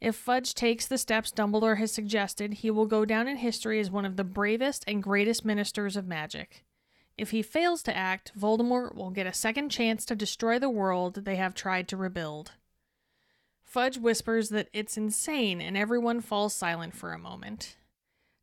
If 0.00 0.14
Fudge 0.14 0.54
takes 0.54 0.86
the 0.86 0.98
steps 0.98 1.32
Dumbledore 1.32 1.78
has 1.78 1.90
suggested, 1.90 2.54
he 2.54 2.70
will 2.70 2.86
go 2.86 3.04
down 3.04 3.28
in 3.28 3.38
history 3.38 3.80
as 3.80 3.90
one 3.90 4.04
of 4.04 4.16
the 4.16 4.24
bravest 4.24 4.84
and 4.86 5.02
greatest 5.02 5.44
ministers 5.44 5.96
of 5.96 6.06
magic. 6.06 6.64
If 7.16 7.30
he 7.30 7.42
fails 7.42 7.82
to 7.84 7.96
act, 7.96 8.32
Voldemort 8.38 8.94
will 8.94 9.10
get 9.10 9.26
a 9.26 9.32
second 9.32 9.70
chance 9.70 10.04
to 10.04 10.14
destroy 10.14 10.58
the 10.58 10.68
world 10.68 11.24
they 11.24 11.36
have 11.36 11.54
tried 11.54 11.88
to 11.88 11.96
rebuild. 11.96 12.52
Fudge 13.64 13.98
whispers 13.98 14.50
that 14.50 14.68
it's 14.72 14.96
insane, 14.96 15.60
and 15.60 15.76
everyone 15.76 16.20
falls 16.20 16.54
silent 16.54 16.94
for 16.94 17.12
a 17.12 17.18
moment. 17.18 17.76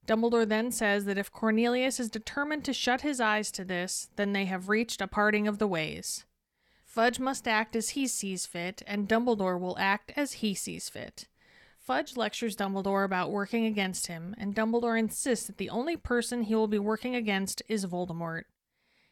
Dumbledore 0.06 0.48
then 0.48 0.72
says 0.72 1.06
that 1.06 1.18
if 1.18 1.32
Cornelius 1.32 2.00
is 2.00 2.10
determined 2.10 2.66
to 2.66 2.74
shut 2.74 3.02
his 3.02 3.22
eyes 3.22 3.52
to 3.52 3.64
this, 3.64 4.10
then 4.16 4.34
they 4.34 4.46
have 4.46 4.70
reached 4.70 5.02
a 5.02 5.08
parting 5.08 5.48
of 5.48 5.60
the 5.60 5.68
ways. 5.68 6.26
Fudge 6.84 7.20
must 7.20 7.48
act 7.48 7.76
as 7.76 7.90
he 7.90 8.06
sees 8.06 8.46
fit, 8.46 8.84
and 8.86 9.08
Dumbledore 9.08 9.60
will 9.60 9.78
act 9.80 10.12
as 10.16 10.34
he 10.34 10.54
sees 10.54 10.90
fit. 10.90 11.28
Fudge 11.80 12.16
lectures 12.16 12.56
Dumbledore 12.56 13.04
about 13.04 13.32
working 13.32 13.66
against 13.66 14.08
him, 14.08 14.36
and 14.38 14.54
Dumbledore 14.54 15.00
insists 15.00 15.48
that 15.48 15.58
the 15.58 15.70
only 15.70 15.98
person 15.98 16.44
he 16.44 16.56
will 16.56 16.68
be 16.68 16.80
working 16.80 17.16
against 17.16 17.62
is 17.68 17.86
Voldemort. 17.86 18.44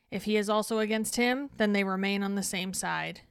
If 0.10 0.26
he 0.26 0.38
is 0.38 0.50
also 0.50 0.80
against 0.80 1.16
him, 1.16 1.50
then 1.58 1.74
they 1.74 1.84
remain 1.84 2.22
on 2.22 2.36
the 2.36 2.44
same 2.44 2.74
side. 2.74 3.22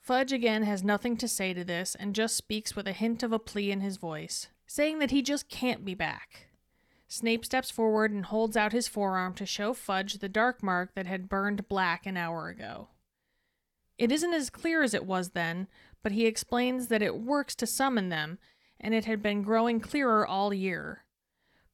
Fudge 0.00 0.32
again 0.32 0.62
has 0.62 0.82
nothing 0.82 1.16
to 1.18 1.28
say 1.28 1.52
to 1.52 1.62
this 1.62 1.94
and 1.94 2.14
just 2.14 2.36
speaks 2.36 2.74
with 2.74 2.88
a 2.88 2.92
hint 2.92 3.22
of 3.22 3.32
a 3.32 3.38
plea 3.38 3.70
in 3.70 3.80
his 3.80 3.96
voice, 3.96 4.48
saying 4.66 5.00
that 5.00 5.10
he 5.10 5.22
just 5.22 5.48
can't 5.48 5.84
be 5.84 5.94
back. 5.94 6.47
Snape 7.10 7.44
steps 7.44 7.70
forward 7.70 8.10
and 8.12 8.26
holds 8.26 8.54
out 8.54 8.72
his 8.72 8.86
forearm 8.86 9.32
to 9.34 9.46
show 9.46 9.72
Fudge 9.72 10.18
the 10.18 10.28
dark 10.28 10.62
mark 10.62 10.94
that 10.94 11.06
had 11.06 11.28
burned 11.28 11.66
black 11.66 12.04
an 12.04 12.18
hour 12.18 12.48
ago. 12.48 12.88
It 13.96 14.12
isn't 14.12 14.34
as 14.34 14.50
clear 14.50 14.82
as 14.82 14.92
it 14.92 15.06
was 15.06 15.30
then, 15.30 15.68
but 16.02 16.12
he 16.12 16.26
explains 16.26 16.88
that 16.88 17.02
it 17.02 17.18
works 17.18 17.54
to 17.56 17.66
summon 17.66 18.10
them, 18.10 18.38
and 18.78 18.94
it 18.94 19.06
had 19.06 19.22
been 19.22 19.42
growing 19.42 19.80
clearer 19.80 20.26
all 20.26 20.52
year. 20.52 21.04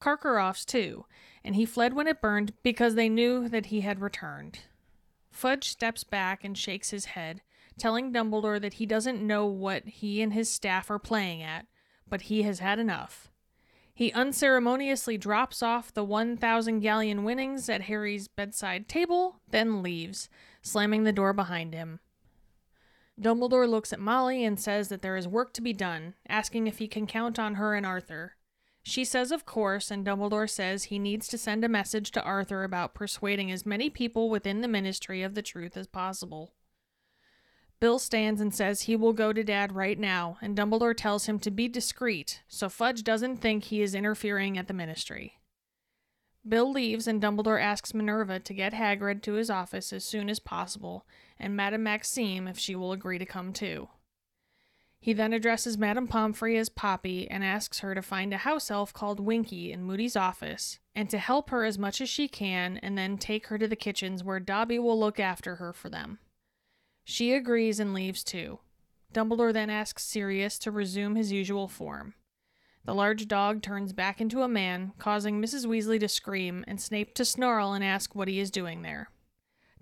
Karkaroff's 0.00 0.64
too, 0.64 1.04
and 1.42 1.56
he 1.56 1.66
fled 1.66 1.94
when 1.94 2.06
it 2.06 2.20
burned 2.20 2.52
because 2.62 2.94
they 2.94 3.08
knew 3.08 3.48
that 3.48 3.66
he 3.66 3.80
had 3.80 4.00
returned. 4.00 4.60
Fudge 5.32 5.68
steps 5.68 6.04
back 6.04 6.44
and 6.44 6.56
shakes 6.56 6.90
his 6.90 7.06
head, 7.06 7.42
telling 7.76 8.12
Dumbledore 8.12 8.60
that 8.60 8.74
he 8.74 8.86
doesn't 8.86 9.26
know 9.26 9.46
what 9.46 9.84
he 9.84 10.22
and 10.22 10.32
his 10.32 10.48
staff 10.48 10.90
are 10.90 10.98
playing 11.00 11.42
at, 11.42 11.66
but 12.08 12.22
he 12.22 12.42
has 12.42 12.60
had 12.60 12.78
enough. 12.78 13.32
He 13.94 14.12
unceremoniously 14.12 15.16
drops 15.16 15.62
off 15.62 15.94
the 15.94 16.02
1,000 16.02 16.80
galleon 16.80 17.22
winnings 17.22 17.68
at 17.68 17.82
Harry's 17.82 18.26
bedside 18.26 18.88
table, 18.88 19.40
then 19.48 19.82
leaves, 19.82 20.28
slamming 20.62 21.04
the 21.04 21.12
door 21.12 21.32
behind 21.32 21.74
him. 21.74 22.00
Dumbledore 23.20 23.68
looks 23.68 23.92
at 23.92 24.00
Molly 24.00 24.44
and 24.44 24.58
says 24.58 24.88
that 24.88 25.00
there 25.00 25.16
is 25.16 25.28
work 25.28 25.52
to 25.52 25.62
be 25.62 25.72
done, 25.72 26.14
asking 26.28 26.66
if 26.66 26.78
he 26.78 26.88
can 26.88 27.06
count 27.06 27.38
on 27.38 27.54
her 27.54 27.76
and 27.76 27.86
Arthur. 27.86 28.34
She 28.82 29.04
says 29.04 29.30
of 29.30 29.46
course, 29.46 29.92
and 29.92 30.04
Dumbledore 30.04 30.50
says 30.50 30.84
he 30.84 30.98
needs 30.98 31.28
to 31.28 31.38
send 31.38 31.64
a 31.64 31.68
message 31.68 32.10
to 32.10 32.22
Arthur 32.22 32.64
about 32.64 32.94
persuading 32.94 33.52
as 33.52 33.64
many 33.64 33.88
people 33.88 34.28
within 34.28 34.60
the 34.60 34.68
ministry 34.68 35.22
of 35.22 35.34
the 35.34 35.42
truth 35.42 35.76
as 35.76 35.86
possible. 35.86 36.52
Bill 37.84 37.98
stands 37.98 38.40
and 38.40 38.54
says 38.54 38.80
he 38.80 38.96
will 38.96 39.12
go 39.12 39.30
to 39.30 39.44
Dad 39.44 39.74
right 39.74 39.98
now, 39.98 40.38
and 40.40 40.56
Dumbledore 40.56 40.96
tells 40.96 41.26
him 41.26 41.38
to 41.40 41.50
be 41.50 41.68
discreet 41.68 42.40
so 42.48 42.70
Fudge 42.70 43.04
doesn't 43.04 43.42
think 43.42 43.64
he 43.64 43.82
is 43.82 43.94
interfering 43.94 44.56
at 44.56 44.68
the 44.68 44.72
ministry. 44.72 45.34
Bill 46.48 46.72
leaves, 46.72 47.06
and 47.06 47.20
Dumbledore 47.20 47.60
asks 47.60 47.92
Minerva 47.92 48.40
to 48.40 48.54
get 48.54 48.72
Hagrid 48.72 49.20
to 49.24 49.34
his 49.34 49.50
office 49.50 49.92
as 49.92 50.02
soon 50.02 50.30
as 50.30 50.38
possible, 50.38 51.04
and 51.38 51.54
Madame 51.54 51.82
Maxime 51.82 52.48
if 52.48 52.58
she 52.58 52.74
will 52.74 52.90
agree 52.90 53.18
to 53.18 53.26
come 53.26 53.52
too. 53.52 53.90
He 54.98 55.12
then 55.12 55.34
addresses 55.34 55.76
Madame 55.76 56.08
Pomfrey 56.08 56.56
as 56.56 56.70
Poppy 56.70 57.30
and 57.30 57.44
asks 57.44 57.80
her 57.80 57.94
to 57.94 58.00
find 58.00 58.32
a 58.32 58.38
house 58.38 58.70
elf 58.70 58.94
called 58.94 59.20
Winky 59.20 59.72
in 59.72 59.84
Moody's 59.84 60.16
office, 60.16 60.78
and 60.94 61.10
to 61.10 61.18
help 61.18 61.50
her 61.50 61.66
as 61.66 61.78
much 61.78 62.00
as 62.00 62.08
she 62.08 62.28
can, 62.28 62.78
and 62.78 62.96
then 62.96 63.18
take 63.18 63.48
her 63.48 63.58
to 63.58 63.68
the 63.68 63.76
kitchens 63.76 64.24
where 64.24 64.40
Dobby 64.40 64.78
will 64.78 64.98
look 64.98 65.20
after 65.20 65.56
her 65.56 65.74
for 65.74 65.90
them. 65.90 66.18
She 67.04 67.32
agrees 67.32 67.78
and 67.78 67.94
leaves 67.94 68.24
too. 68.24 68.60
Dumbledore 69.12 69.52
then 69.52 69.70
asks 69.70 70.04
Sirius 70.04 70.58
to 70.60 70.70
resume 70.70 71.14
his 71.14 71.30
usual 71.30 71.68
form. 71.68 72.14
The 72.84 72.94
large 72.94 73.28
dog 73.28 73.62
turns 73.62 73.92
back 73.92 74.20
into 74.20 74.42
a 74.42 74.48
man, 74.48 74.92
causing 74.98 75.40
Mrs. 75.40 75.66
Weasley 75.66 75.98
to 76.00 76.08
scream 76.08 76.64
and 76.66 76.80
Snape 76.80 77.14
to 77.14 77.24
snarl 77.24 77.72
and 77.72 77.82
ask 77.82 78.14
what 78.14 78.28
he 78.28 78.40
is 78.40 78.50
doing 78.50 78.82
there. 78.82 79.08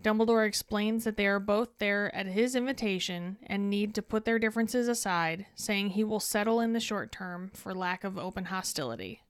Dumbledore 0.03 0.47
explains 0.47 1.05
that 1.05 1.17
they 1.17 1.27
are 1.27 1.41
both 1.41 1.79
there 1.79 2.15
at 2.15 2.27
his 2.27 2.55
invitation 2.57 3.39
and 3.47 3.71
need 3.71 3.95
to 3.95 4.03
put 4.03 4.25
their 4.25 4.39
differences 4.39 4.89
aside, 4.89 5.47
saying 5.55 5.91
he 5.91 6.05
will 6.05 6.21
settle 6.21 6.61
in 6.61 6.73
the 6.73 6.81
short 6.81 7.13
term 7.13 7.51
for 7.55 7.75
lack 7.75 8.05
of 8.05 8.19
open 8.19 8.47
hostility. 8.47 9.23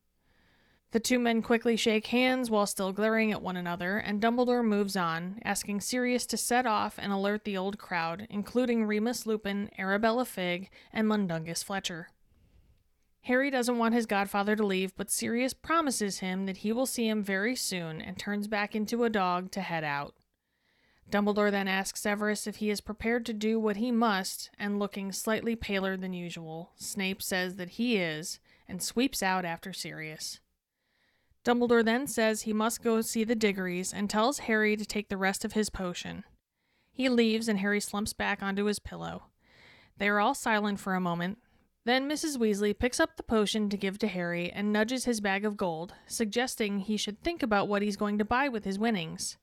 The 0.92 1.00
two 1.00 1.18
men 1.18 1.40
quickly 1.40 1.74
shake 1.76 2.08
hands 2.08 2.50
while 2.50 2.66
still 2.66 2.92
glaring 2.92 3.32
at 3.32 3.40
one 3.40 3.56
another, 3.56 3.96
and 3.96 4.20
Dumbledore 4.20 4.62
moves 4.62 4.94
on, 4.94 5.40
asking 5.42 5.80
Sirius 5.80 6.26
to 6.26 6.36
set 6.36 6.66
off 6.66 6.98
and 6.98 7.10
alert 7.10 7.44
the 7.44 7.56
old 7.56 7.78
crowd, 7.78 8.26
including 8.28 8.84
Remus 8.84 9.24
Lupin, 9.24 9.70
Arabella 9.78 10.26
Figg, 10.26 10.68
and 10.92 11.08
Mundungus 11.08 11.62
Fletcher. 11.62 12.08
Harry 13.22 13.50
doesn't 13.50 13.78
want 13.78 13.94
his 13.94 14.04
godfather 14.04 14.54
to 14.54 14.66
leave, 14.66 14.94
but 14.94 15.10
Sirius 15.10 15.54
promises 15.54 16.18
him 16.18 16.44
that 16.44 16.58
he 16.58 16.72
will 16.72 16.84
see 16.84 17.08
him 17.08 17.22
very 17.22 17.56
soon 17.56 18.02
and 18.02 18.18
turns 18.18 18.46
back 18.46 18.74
into 18.74 19.04
a 19.04 19.10
dog 19.10 19.50
to 19.52 19.62
head 19.62 19.84
out. 19.84 20.14
Dumbledore 21.10 21.50
then 21.50 21.68
asks 21.68 22.02
Severus 22.02 22.46
if 22.46 22.56
he 22.56 22.68
is 22.68 22.82
prepared 22.82 23.24
to 23.26 23.32
do 23.32 23.58
what 23.58 23.76
he 23.76 23.90
must, 23.90 24.50
and 24.58 24.78
looking 24.78 25.10
slightly 25.10 25.56
paler 25.56 25.96
than 25.96 26.12
usual, 26.12 26.72
Snape 26.76 27.22
says 27.22 27.56
that 27.56 27.70
he 27.70 27.96
is, 27.96 28.40
and 28.68 28.82
sweeps 28.82 29.22
out 29.22 29.46
after 29.46 29.72
Sirius. 29.72 30.40
Dumbledore 31.44 31.84
then 31.84 32.06
says 32.06 32.42
he 32.42 32.52
must 32.52 32.82
go 32.82 33.00
see 33.00 33.24
the 33.24 33.34
Diggorys 33.34 33.92
and 33.92 34.08
tells 34.08 34.40
Harry 34.40 34.76
to 34.76 34.84
take 34.84 35.08
the 35.08 35.16
rest 35.16 35.44
of 35.44 35.54
his 35.54 35.70
potion. 35.70 36.24
He 36.92 37.08
leaves 37.08 37.48
and 37.48 37.58
Harry 37.58 37.80
slumps 37.80 38.12
back 38.12 38.42
onto 38.42 38.64
his 38.64 38.78
pillow. 38.78 39.24
They 39.98 40.08
are 40.08 40.20
all 40.20 40.34
silent 40.34 40.78
for 40.78 40.94
a 40.94 41.00
moment, 41.00 41.38
then 41.84 42.08
Mrs. 42.08 42.38
Weasley 42.38 42.78
picks 42.78 43.00
up 43.00 43.16
the 43.16 43.24
potion 43.24 43.68
to 43.68 43.76
give 43.76 43.98
to 43.98 44.06
Harry 44.06 44.52
and 44.52 44.72
nudges 44.72 45.04
his 45.04 45.20
bag 45.20 45.44
of 45.44 45.56
gold, 45.56 45.94
suggesting 46.06 46.78
he 46.78 46.96
should 46.96 47.20
think 47.22 47.42
about 47.42 47.66
what 47.66 47.82
he's 47.82 47.96
going 47.96 48.18
to 48.18 48.24
buy 48.24 48.48
with 48.48 48.64
his 48.64 48.78
winnings. 48.78 49.36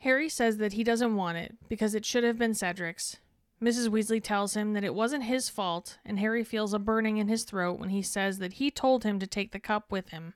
Harry 0.00 0.28
says 0.28 0.56
that 0.58 0.72
he 0.72 0.82
doesn't 0.82 1.14
want 1.14 1.38
it 1.38 1.54
because 1.68 1.94
it 1.94 2.04
should 2.04 2.24
have 2.24 2.36
been 2.36 2.52
Cedric's. 2.52 3.18
Mrs. 3.62 3.88
Weasley 3.88 4.22
tells 4.22 4.54
him 4.54 4.74
that 4.74 4.84
it 4.84 4.94
wasn't 4.94 5.24
his 5.24 5.48
fault, 5.48 5.98
and 6.04 6.18
Harry 6.18 6.44
feels 6.44 6.74
a 6.74 6.78
burning 6.78 7.16
in 7.16 7.28
his 7.28 7.44
throat 7.44 7.78
when 7.78 7.88
he 7.90 8.02
says 8.02 8.38
that 8.38 8.54
he 8.54 8.70
told 8.70 9.04
him 9.04 9.18
to 9.18 9.26
take 9.26 9.52
the 9.52 9.60
cup 9.60 9.90
with 9.90 10.10
him. 10.10 10.34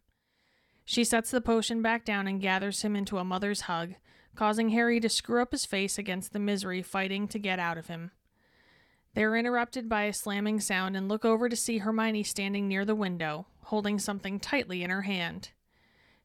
She 0.91 1.05
sets 1.05 1.31
the 1.31 1.41
potion 1.41 1.83
back 1.83 2.05
down 2.05 2.27
and 2.27 2.41
gathers 2.41 2.83
him 2.83 2.97
into 2.97 3.19
a 3.19 3.25
mother's 3.25 3.61
hug, 3.61 3.95
causing 4.35 4.71
Harry 4.71 4.99
to 4.99 5.09
screw 5.09 5.41
up 5.41 5.53
his 5.53 5.65
face 5.65 5.99
against 5.99 6.33
the 6.33 6.41
misery 6.41 6.83
fighting 6.83 7.29
to 7.29 7.39
get 7.39 7.61
out 7.61 7.79
of 7.79 7.87
him. 7.87 8.11
They 9.15 9.23
are 9.23 9.37
interrupted 9.37 9.89
by 9.89 10.03
a 10.03 10.13
slamming 10.13 10.59
sound 10.59 10.97
and 10.97 11.09
look 11.09 11.25
over 11.25 11.49
to 11.49 11.55
see 11.55 11.79
Hermione 11.79 12.25
standing 12.25 12.67
near 12.67 12.85
the 12.85 12.97
window, 12.97 13.47
holding 13.67 14.01
something 14.01 14.41
tightly 14.41 14.83
in 14.83 14.91
her 14.91 15.03
hand. 15.03 15.51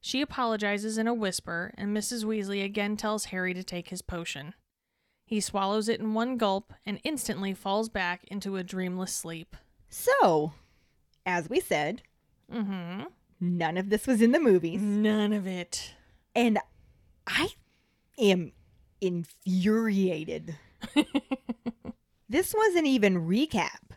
She 0.02 0.20
apologizes 0.20 0.98
in 0.98 1.08
a 1.08 1.14
whisper, 1.14 1.72
and 1.78 1.96
Mrs. 1.96 2.26
Weasley 2.26 2.66
again 2.66 2.98
tells 2.98 3.26
Harry 3.26 3.54
to 3.54 3.64
take 3.64 3.90
his 3.90 4.02
potion. 4.02 4.56
He 5.28 5.42
swallows 5.42 5.88
it 5.88 6.00
in 6.00 6.16
one 6.16 6.38
gulp 6.38 6.74
and 6.88 7.00
instantly 7.04 7.54
falls 7.54 7.88
back 7.88 8.24
into 8.32 8.56
a 8.56 8.64
dreamless 8.64 9.14
sleep. 9.14 9.56
So, 9.92 10.54
as 11.24 11.52
we 11.52 11.60
said, 11.60 12.02
Mm-hmm. 12.52 13.04
None 13.46 13.78
of 13.78 13.90
this 13.90 14.08
was 14.08 14.22
in 14.22 14.32
the 14.32 14.40
movies. 14.40 14.82
None 14.82 15.34
of 15.34 15.48
it. 15.48 15.94
And 16.36 16.60
I 17.28 17.50
am 18.18 18.52
infuriated. 19.02 20.58
this 22.30 22.54
wasn't 22.56 22.88
even 22.88 23.28
recap. 23.28 23.92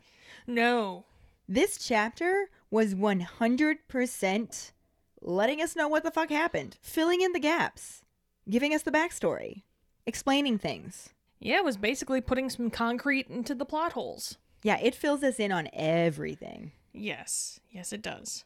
No. 0.47 1.05
This 1.49 1.79
chapter 1.79 2.51
was 2.71 2.95
100% 2.95 4.73
letting 5.21 5.63
us 5.63 5.75
know 5.77 5.89
what 5.89 6.05
the 6.05 6.11
fuck 6.11 6.31
happened, 6.31 6.77
filling 6.83 7.23
in 7.23 7.33
the 7.33 7.41
gaps, 7.41 8.03
giving 8.49 8.75
us 8.75 8.83
the 8.83 8.91
backstory. 8.93 9.63
explaining 10.07 10.59
things. 10.59 11.11
Yeah, 11.41 11.57
it 11.59 11.65
was 11.65 11.77
basically 11.77 12.21
putting 12.21 12.51
some 12.51 12.71
concrete 12.71 13.29
into 13.29 13.55
the 13.55 13.65
plot 13.67 13.93
holes. 13.93 14.39
Yeah, 14.63 14.79
it 14.83 14.95
fills 14.95 15.23
us 15.23 15.39
in 15.39 15.53
on 15.53 15.69
everything. 15.73 16.73
Yes, 16.93 17.61
yes, 17.71 17.93
it 17.93 18.03
does. 18.03 18.45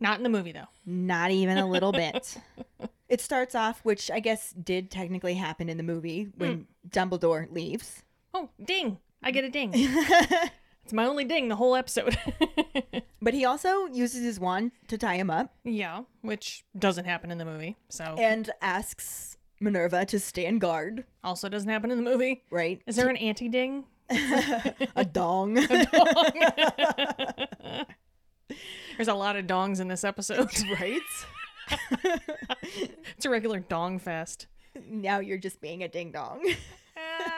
Not 0.00 0.18
in 0.18 0.22
the 0.22 0.28
movie, 0.28 0.52
though. 0.52 0.68
Not 0.86 1.30
even 1.30 1.58
a 1.58 1.66
little 1.66 1.92
bit. 1.92 2.36
It 3.08 3.22
starts 3.22 3.54
off, 3.54 3.80
which 3.84 4.10
I 4.10 4.20
guess 4.20 4.52
did 4.52 4.90
technically 4.90 5.32
happen 5.32 5.70
in 5.70 5.78
the 5.78 5.82
movie 5.82 6.28
when 6.36 6.58
mm. 6.58 6.66
Dumbledore 6.90 7.50
leaves. 7.50 8.02
Oh, 8.34 8.50
ding! 8.62 8.98
I 9.22 9.30
get 9.30 9.44
a 9.44 9.48
ding. 9.48 9.70
it's 9.74 10.92
my 10.92 11.06
only 11.06 11.24
ding 11.24 11.48
the 11.48 11.56
whole 11.56 11.74
episode. 11.74 12.18
But 13.20 13.34
he 13.34 13.44
also 13.44 13.86
uses 13.86 14.22
his 14.22 14.38
wand 14.38 14.70
to 14.86 14.96
tie 14.96 15.16
him 15.16 15.28
up 15.28 15.52
yeah, 15.64 16.02
which 16.22 16.64
doesn't 16.78 17.04
happen 17.04 17.30
in 17.32 17.38
the 17.38 17.44
movie. 17.44 17.76
So, 17.88 18.14
and 18.16 18.48
asks 18.62 19.36
Minerva 19.60 20.06
to 20.06 20.20
stand 20.20 20.60
guard, 20.60 21.04
also 21.24 21.48
doesn't 21.48 21.68
happen 21.68 21.90
in 21.90 22.02
the 22.02 22.08
movie. 22.08 22.44
right? 22.50 22.80
Is 22.86 22.94
there 22.96 23.08
an 23.08 23.16
anti 23.16 23.48
ding? 23.48 23.84
a 24.08 25.04
dong? 25.04 25.56
There's 28.98 29.06
a 29.06 29.14
lot 29.14 29.36
of 29.36 29.46
dongs 29.46 29.78
in 29.78 29.86
this 29.86 30.02
episode. 30.02 30.50
right? 30.80 31.00
it's 33.16 33.24
a 33.24 33.30
regular 33.30 33.60
dong 33.60 34.00
fest. 34.00 34.48
now 34.90 35.20
you're 35.20 35.38
just 35.38 35.60
being 35.60 35.84
a 35.84 35.88
ding 35.88 36.10
dong. 36.10 36.44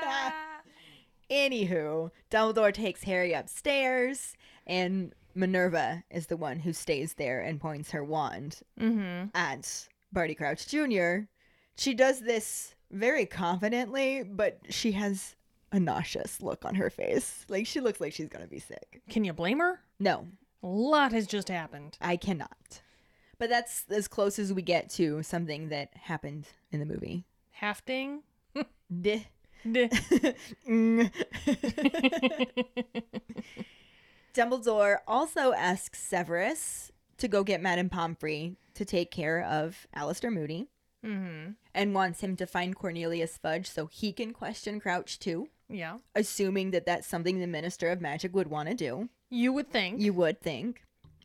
Anywho, 1.30 2.10
Dumbledore 2.30 2.72
takes 2.72 3.02
Harry 3.02 3.34
upstairs, 3.34 4.34
and 4.66 5.14
Minerva 5.34 6.02
is 6.10 6.28
the 6.28 6.38
one 6.38 6.60
who 6.60 6.72
stays 6.72 7.12
there 7.12 7.42
and 7.42 7.60
points 7.60 7.90
her 7.90 8.02
wand 8.02 8.60
mm-hmm. 8.80 9.26
at 9.34 9.86
Barty 10.12 10.34
Crouch 10.34 10.66
Jr. 10.66 11.18
She 11.76 11.92
does 11.92 12.20
this 12.20 12.74
very 12.90 13.26
confidently, 13.26 14.22
but 14.22 14.60
she 14.70 14.92
has 14.92 15.36
a 15.72 15.78
nauseous 15.78 16.40
look 16.40 16.64
on 16.64 16.74
her 16.76 16.88
face. 16.88 17.44
Like 17.50 17.66
she 17.66 17.80
looks 17.80 18.00
like 18.00 18.14
she's 18.14 18.28
gonna 18.28 18.46
be 18.46 18.60
sick. 18.60 19.02
Can 19.10 19.24
you 19.24 19.34
blame 19.34 19.58
her? 19.58 19.78
No, 19.98 20.26
A 20.62 20.66
lot 20.66 21.12
has 21.12 21.26
just 21.26 21.48
happened. 21.48 21.96
I 22.00 22.16
cannot. 22.16 22.80
But 23.38 23.48
that's 23.48 23.84
as 23.90 24.08
close 24.08 24.38
as 24.38 24.52
we 24.52 24.62
get 24.62 24.90
to 24.90 25.22
something 25.22 25.70
that 25.70 25.94
happened 25.94 26.46
in 26.70 26.80
the 26.80 26.86
movie. 26.86 27.24
Hafting? 27.52 28.22
ding? 28.54 29.24
Duh. 29.64 29.68
Duh. 29.72 29.88
Mm. 30.68 31.10
Dumbledore 34.34 34.98
also 35.08 35.52
asks 35.52 36.00
Severus 36.00 36.92
to 37.18 37.28
go 37.28 37.42
get 37.44 37.60
Madame 37.60 37.88
Pomfrey 37.88 38.56
to 38.74 38.84
take 38.84 39.10
care 39.10 39.42
of 39.42 39.86
Alastor 39.96 40.32
Moody 40.32 40.68
mm-hmm. 41.04 41.52
and 41.74 41.94
wants 41.94 42.20
him 42.20 42.36
to 42.36 42.46
find 42.46 42.76
Cornelius 42.76 43.36
Fudge 43.36 43.68
so 43.68 43.86
he 43.86 44.12
can 44.12 44.32
question 44.32 44.80
Crouch 44.80 45.18
too, 45.18 45.48
Yeah. 45.68 45.98
assuming 46.14 46.70
that 46.70 46.86
that's 46.86 47.06
something 47.06 47.40
the 47.40 47.46
Minister 47.46 47.88
of 47.88 48.00
Magic 48.00 48.34
would 48.34 48.48
want 48.48 48.68
to 48.68 48.74
do. 48.74 49.08
You 49.30 49.52
would 49.52 49.70
think. 49.70 50.00
You 50.00 50.12
would 50.14 50.40
think. 50.40 50.82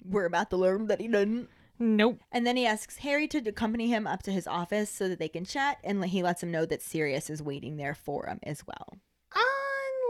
We're 0.07 0.25
about 0.25 0.49
to 0.51 0.57
learn 0.57 0.87
that 0.87 1.01
he 1.01 1.07
didn't. 1.07 1.49
Nope. 1.77 2.19
And 2.31 2.47
then 2.47 2.55
he 2.55 2.65
asks 2.65 2.97
Harry 2.97 3.27
to 3.29 3.39
accompany 3.39 3.87
him 3.87 4.07
up 4.07 4.23
to 4.23 4.31
his 4.31 4.47
office 4.47 4.89
so 4.89 5.09
that 5.09 5.19
they 5.19 5.27
can 5.27 5.43
chat, 5.43 5.77
and 5.83 6.05
he 6.05 6.23
lets 6.23 6.41
him 6.41 6.51
know 6.51 6.65
that 6.65 6.81
Sirius 6.81 7.29
is 7.29 7.41
waiting 7.41 7.77
there 7.77 7.95
for 7.95 8.27
him 8.27 8.39
as 8.43 8.63
well. 8.65 8.97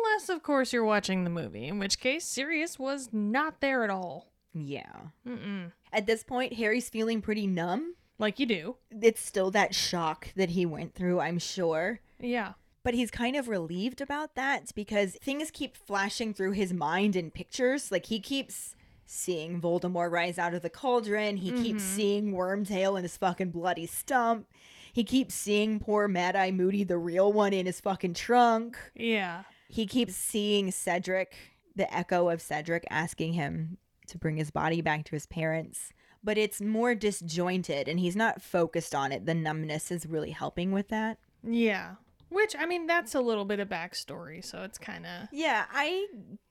Unless, 0.08 0.30
of 0.30 0.44
course, 0.44 0.72
you're 0.72 0.86
watching 0.86 1.24
the 1.24 1.30
movie, 1.30 1.68
in 1.68 1.80
which 1.80 2.00
case 2.00 2.26
Sirius 2.26 2.78
was 2.78 3.10
not 3.12 3.62
there 3.62 3.84
at 3.84 3.90
all. 3.90 4.28
Yeah. 4.54 5.08
Mm-mm. 5.28 5.72
At 5.92 6.06
this 6.06 6.24
point, 6.24 6.54
Harry's 6.54 6.90
feeling 6.90 7.22
pretty 7.22 7.48
numb. 7.48 7.96
Like 8.18 8.40
you 8.40 8.46
do. 8.46 8.76
It's 9.02 9.20
still 9.20 9.52
that 9.52 9.76
shock 9.76 10.30
that 10.36 10.52
he 10.52 10.66
went 10.66 10.94
through, 10.94 11.20
I'm 11.20 11.40
sure. 11.40 12.00
Yeah. 12.20 12.54
But 12.86 12.94
he's 12.94 13.10
kind 13.10 13.36
of 13.36 13.48
relieved 13.48 14.00
about 14.00 14.36
that 14.36 14.72
because 14.76 15.16
things 15.16 15.50
keep 15.50 15.76
flashing 15.76 16.36
through 16.36 16.52
his 16.52 16.72
mind 16.72 17.16
in 17.16 17.32
pictures. 17.32 17.92
Like 17.92 18.06
he 18.06 18.20
keeps 18.20 18.76
seeing 19.08 19.60
Voldemort 19.60 20.12
rise 20.12 20.38
out 20.38 20.54
of 20.54 20.62
the 20.62 20.70
cauldron. 20.70 21.38
He 21.38 21.52
keeps 21.52 21.84
mm-hmm. 21.84 21.96
seeing 21.96 22.32
Wormtail 22.32 22.96
in 22.96 23.02
his 23.02 23.18
fucking 23.18 23.50
bloody 23.50 23.88
stump. 23.88 24.46
He 24.94 25.04
keeps 25.04 25.34
seeing 25.34 25.80
poor 25.80 26.08
Mad 26.08 26.36
Eye 26.36 26.52
Moody, 26.52 26.84
the 26.84 27.00
real 27.00 27.34
one, 27.34 27.54
in 27.54 27.66
his 27.66 27.82
fucking 27.82 28.14
trunk. 28.14 28.78
Yeah. 28.94 29.46
He 29.68 29.88
keeps 29.88 30.16
seeing 30.16 30.70
Cedric, 30.70 31.36
the 31.76 31.92
echo 31.92 32.30
of 32.30 32.40
Cedric, 32.40 32.86
asking 32.92 33.34
him 33.34 33.80
to 34.10 34.20
bring 34.20 34.38
his 34.38 34.52
body 34.52 34.82
back 34.82 35.06
to 35.06 35.12
his 35.14 35.26
parents. 35.26 35.92
But 36.24 36.38
it's 36.38 36.62
more 36.62 36.94
disjointed 36.94 37.88
and 37.88 38.00
he's 38.00 38.16
not 38.16 38.44
focused 38.44 38.94
on 38.94 39.12
it. 39.12 39.26
The 39.26 39.34
numbness 39.34 39.90
is 39.90 40.06
really 40.06 40.32
helping 40.32 40.72
with 40.72 40.90
that. 40.90 41.18
Yeah. 41.44 41.96
Which, 42.30 42.56
I 42.58 42.66
mean, 42.66 42.88
that's 42.88 43.16
a 43.16 43.22
little 43.22 43.46
bit 43.46 43.60
of 43.60 43.70
backstory, 43.70 44.44
so 44.44 44.64
it's 44.64 44.78
kind 44.78 45.06
of. 45.06 45.28
Yeah, 45.32 45.66
I 45.72 46.08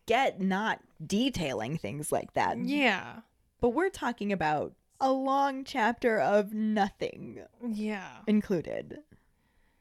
get 0.06 0.40
not 0.40 0.80
detailing 1.04 1.76
things 1.78 2.12
like 2.12 2.32
that. 2.34 2.58
Yeah. 2.58 3.20
But 3.60 3.70
we're 3.70 3.90
talking 3.90 4.32
about 4.32 4.74
a 5.00 5.10
long 5.12 5.64
chapter 5.64 6.18
of 6.20 6.52
nothing 6.52 7.40
Yeah. 7.66 8.08
included. 8.26 9.00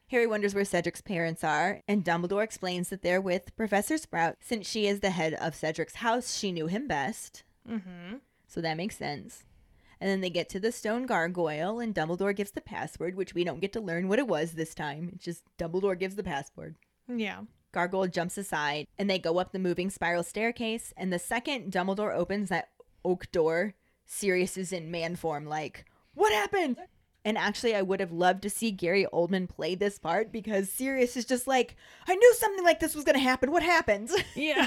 Harry 0.08 0.26
wonders 0.26 0.54
where 0.54 0.64
Cedric's 0.64 1.00
parents 1.00 1.42
are, 1.42 1.80
and 1.88 2.04
Dumbledore 2.04 2.44
explains 2.44 2.88
that 2.90 3.02
they're 3.02 3.20
with 3.20 3.56
Professor 3.56 3.96
Sprout. 3.96 4.36
Since 4.40 4.68
she 4.68 4.86
is 4.86 5.00
the 5.00 5.10
head 5.10 5.34
of 5.34 5.54
Cedric's 5.54 5.96
house, 5.96 6.36
she 6.36 6.52
knew 6.52 6.66
him 6.66 6.86
best. 6.86 7.42
Mm-hmm. 7.68 8.16
So 8.46 8.60
that 8.60 8.76
makes 8.76 8.96
sense. 8.96 9.44
And 10.00 10.10
then 10.10 10.20
they 10.20 10.30
get 10.30 10.48
to 10.50 10.60
the 10.60 10.72
stone 10.72 11.06
gargoyle, 11.06 11.80
and 11.80 11.94
Dumbledore 11.94 12.34
gives 12.34 12.50
the 12.50 12.60
password, 12.60 13.14
which 13.14 13.34
we 13.34 13.44
don't 13.44 13.60
get 13.60 13.72
to 13.74 13.80
learn 13.80 14.08
what 14.08 14.18
it 14.18 14.28
was 14.28 14.52
this 14.52 14.74
time. 14.74 15.10
It's 15.14 15.24
just 15.24 15.42
Dumbledore 15.58 15.98
gives 15.98 16.16
the 16.16 16.22
password. 16.22 16.76
Yeah. 17.08 17.42
Gargoyle 17.72 18.06
jumps 18.06 18.38
aside, 18.38 18.86
and 18.98 19.10
they 19.10 19.18
go 19.18 19.38
up 19.38 19.52
the 19.52 19.58
moving 19.58 19.90
spiral 19.90 20.22
staircase. 20.22 20.92
And 20.96 21.12
the 21.12 21.18
second 21.18 21.72
Dumbledore 21.72 22.14
opens 22.14 22.48
that 22.48 22.70
oak 23.04 23.30
door, 23.32 23.74
Sirius 24.04 24.56
is 24.56 24.72
in 24.72 24.90
man 24.90 25.16
form, 25.16 25.46
like, 25.46 25.84
What 26.14 26.32
happened? 26.32 26.76
And 27.26 27.38
actually, 27.38 27.74
I 27.74 27.80
would 27.80 28.00
have 28.00 28.12
loved 28.12 28.42
to 28.42 28.50
see 28.50 28.70
Gary 28.70 29.06
Oldman 29.12 29.48
play 29.48 29.74
this 29.74 29.98
part 29.98 30.30
because 30.30 30.68
Sirius 30.70 31.16
is 31.16 31.24
just 31.24 31.46
like, 31.46 31.74
I 32.06 32.14
knew 32.14 32.34
something 32.34 32.62
like 32.64 32.80
this 32.80 32.94
was 32.94 33.04
going 33.04 33.14
to 33.16 33.22
happen. 33.22 33.50
What 33.50 33.62
happened? 33.62 34.10
Yeah. 34.34 34.66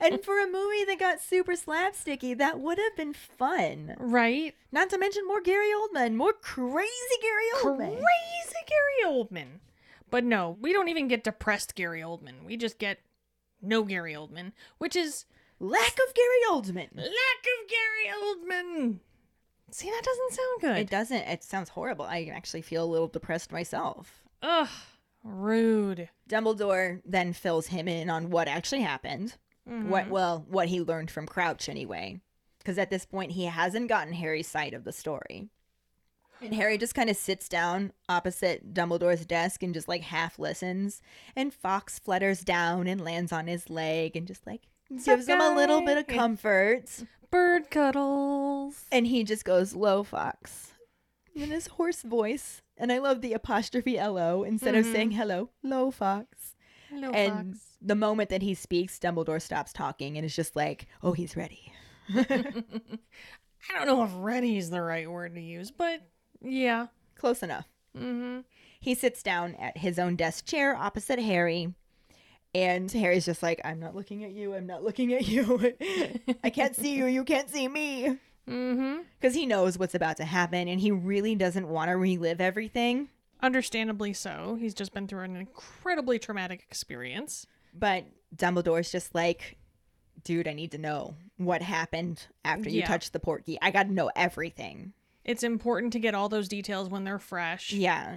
and 0.00 0.22
for 0.24 0.40
a 0.40 0.46
movie 0.46 0.84
that 0.86 0.96
got 0.98 1.20
super 1.20 1.52
slapsticky, 1.52 2.36
that 2.38 2.60
would 2.60 2.78
have 2.78 2.96
been 2.96 3.12
fun. 3.12 3.94
right? 3.98 4.54
Not 4.70 4.90
to 4.90 4.98
mention 4.98 5.26
more 5.26 5.40
Gary 5.40 5.70
Oldman, 5.72 6.14
more 6.14 6.32
crazy 6.32 6.90
Gary 7.20 7.44
Oldman. 7.62 7.90
Crazy 8.00 8.62
Gary 8.68 9.12
Oldman. 9.12 9.46
But 10.10 10.24
no, 10.24 10.56
we 10.60 10.72
don't 10.72 10.88
even 10.88 11.08
get 11.08 11.24
depressed 11.24 11.74
Gary 11.74 12.00
Oldman. 12.02 12.44
We 12.44 12.56
just 12.56 12.78
get 12.78 12.98
no 13.60 13.82
Gary 13.84 14.12
Oldman, 14.14 14.52
which 14.78 14.94
is 14.96 15.24
Lack 15.58 15.92
of 16.08 16.14
Gary 16.14 16.42
Oldman. 16.50 16.96
lack 16.96 17.44
of 17.46 17.68
Gary 17.68 18.12
Oldman. 18.12 18.98
See, 19.72 19.88
that 19.88 20.02
doesn't 20.04 20.32
sound 20.32 20.60
good. 20.60 20.78
It 20.82 20.90
doesn't. 20.90 21.22
It 21.22 21.42
sounds 21.42 21.70
horrible. 21.70 22.04
I 22.04 22.30
actually 22.32 22.62
feel 22.62 22.84
a 22.84 22.86
little 22.86 23.08
depressed 23.08 23.50
myself. 23.50 24.22
Ugh. 24.42 24.68
Rude. 25.24 26.10
Dumbledore 26.28 27.00
then 27.04 27.32
fills 27.32 27.68
him 27.68 27.88
in 27.88 28.10
on 28.10 28.30
what 28.30 28.48
actually 28.48 28.82
happened. 28.82 29.36
What 29.64 29.74
mm-hmm. 30.04 30.10
well, 30.10 30.44
what 30.48 30.68
he 30.68 30.80
learned 30.80 31.10
from 31.10 31.26
Crouch 31.26 31.68
anyway. 31.68 32.20
Because 32.58 32.78
at 32.78 32.90
this 32.90 33.06
point 33.06 33.32
he 33.32 33.44
hasn't 33.44 33.88
gotten 33.88 34.12
Harry's 34.12 34.48
side 34.48 34.74
of 34.74 34.84
the 34.84 34.92
story. 34.92 35.48
And 36.40 36.54
Harry 36.54 36.76
just 36.76 36.94
kind 36.94 37.08
of 37.08 37.16
sits 37.16 37.48
down 37.48 37.92
opposite 38.08 38.74
Dumbledore's 38.74 39.24
desk 39.24 39.62
and 39.62 39.72
just 39.72 39.86
like 39.86 40.02
half 40.02 40.38
listens. 40.38 41.00
And 41.36 41.54
Fawkes 41.54 42.00
flutters 42.00 42.40
down 42.40 42.88
and 42.88 43.00
lands 43.00 43.32
on 43.32 43.46
his 43.46 43.70
leg 43.70 44.16
and 44.16 44.26
just 44.26 44.44
like 44.46 44.62
gives 45.04 45.26
him 45.26 45.40
a 45.40 45.54
little 45.54 45.82
bit 45.84 45.98
of 45.98 46.06
comfort. 46.06 46.84
Bird 47.30 47.70
cuddles. 47.70 48.84
And 48.92 49.06
he 49.06 49.24
just 49.24 49.44
goes, 49.44 49.74
Low 49.74 50.02
Fawkes. 50.02 50.72
In 51.34 51.50
his 51.50 51.66
hoarse 51.66 52.02
voice. 52.02 52.62
And 52.76 52.92
I 52.92 52.98
love 52.98 53.20
the 53.20 53.32
apostrophe 53.32 53.96
LO 53.96 54.42
instead 54.42 54.74
of 54.74 54.84
saying 54.84 55.12
hello, 55.12 55.50
Low 55.62 55.90
Fawkes. 55.90 56.56
Hello, 56.90 57.10
and 57.10 57.54
Fawkes. 57.54 57.66
the 57.80 57.94
moment 57.94 58.28
that 58.30 58.42
he 58.42 58.54
speaks, 58.54 58.98
Dumbledore 58.98 59.40
stops 59.40 59.72
talking 59.72 60.16
and 60.16 60.26
is 60.26 60.36
just 60.36 60.56
like, 60.56 60.86
oh, 61.02 61.12
he's 61.12 61.36
ready. 61.36 61.72
I 62.14 62.24
don't 63.74 63.86
know 63.86 64.02
if 64.02 64.10
ready 64.16 64.58
is 64.58 64.70
the 64.70 64.82
right 64.82 65.10
word 65.10 65.34
to 65.34 65.40
use, 65.40 65.70
but 65.70 66.00
yeah. 66.42 66.88
Close 67.16 67.42
enough. 67.42 67.68
Mm-hmm. 67.96 68.40
He 68.80 68.94
sits 68.94 69.22
down 69.22 69.54
at 69.54 69.78
his 69.78 69.98
own 69.98 70.16
desk 70.16 70.44
chair 70.44 70.74
opposite 70.74 71.20
Harry. 71.20 71.72
And 72.54 72.90
Harry's 72.92 73.24
just 73.24 73.42
like, 73.42 73.60
I'm 73.64 73.80
not 73.80 73.94
looking 73.94 74.24
at 74.24 74.32
you. 74.32 74.54
I'm 74.54 74.66
not 74.66 74.84
looking 74.84 75.12
at 75.14 75.26
you. 75.26 75.72
I 76.44 76.50
can't 76.50 76.76
see 76.76 76.94
you. 76.96 77.06
You 77.06 77.24
can't 77.24 77.48
see 77.48 77.66
me. 77.66 78.18
Mm-hmm. 78.48 78.98
Because 79.20 79.34
he 79.34 79.46
knows 79.46 79.78
what's 79.78 79.94
about 79.94 80.18
to 80.18 80.24
happen 80.24 80.68
and 80.68 80.80
he 80.80 80.90
really 80.90 81.34
doesn't 81.34 81.68
want 81.68 81.90
to 81.90 81.96
relive 81.96 82.40
everything. 82.40 83.08
Understandably 83.42 84.12
so. 84.12 84.56
He's 84.60 84.74
just 84.74 84.92
been 84.92 85.06
through 85.08 85.20
an 85.24 85.36
incredibly 85.36 86.18
traumatic 86.18 86.62
experience. 86.68 87.46
But 87.72 88.04
Dumbledore's 88.36 88.92
just 88.92 89.14
like, 89.14 89.56
dude, 90.22 90.46
I 90.46 90.52
need 90.52 90.72
to 90.72 90.78
know 90.78 91.14
what 91.38 91.62
happened 91.62 92.26
after 92.44 92.68
you 92.68 92.80
Yeah. 92.80 92.86
touched 92.86 93.12
the 93.14 93.20
Portkey. 93.20 93.56
I 93.62 93.70
got 93.70 93.84
to 93.84 93.92
know 93.92 94.10
everything. 94.14 94.92
It's 95.24 95.42
important 95.42 95.92
to 95.94 95.98
get 96.00 96.14
all 96.14 96.28
those 96.28 96.48
details 96.48 96.88
when 96.90 97.04
they're 97.04 97.18
fresh. 97.18 97.72
Yeah. 97.72 98.16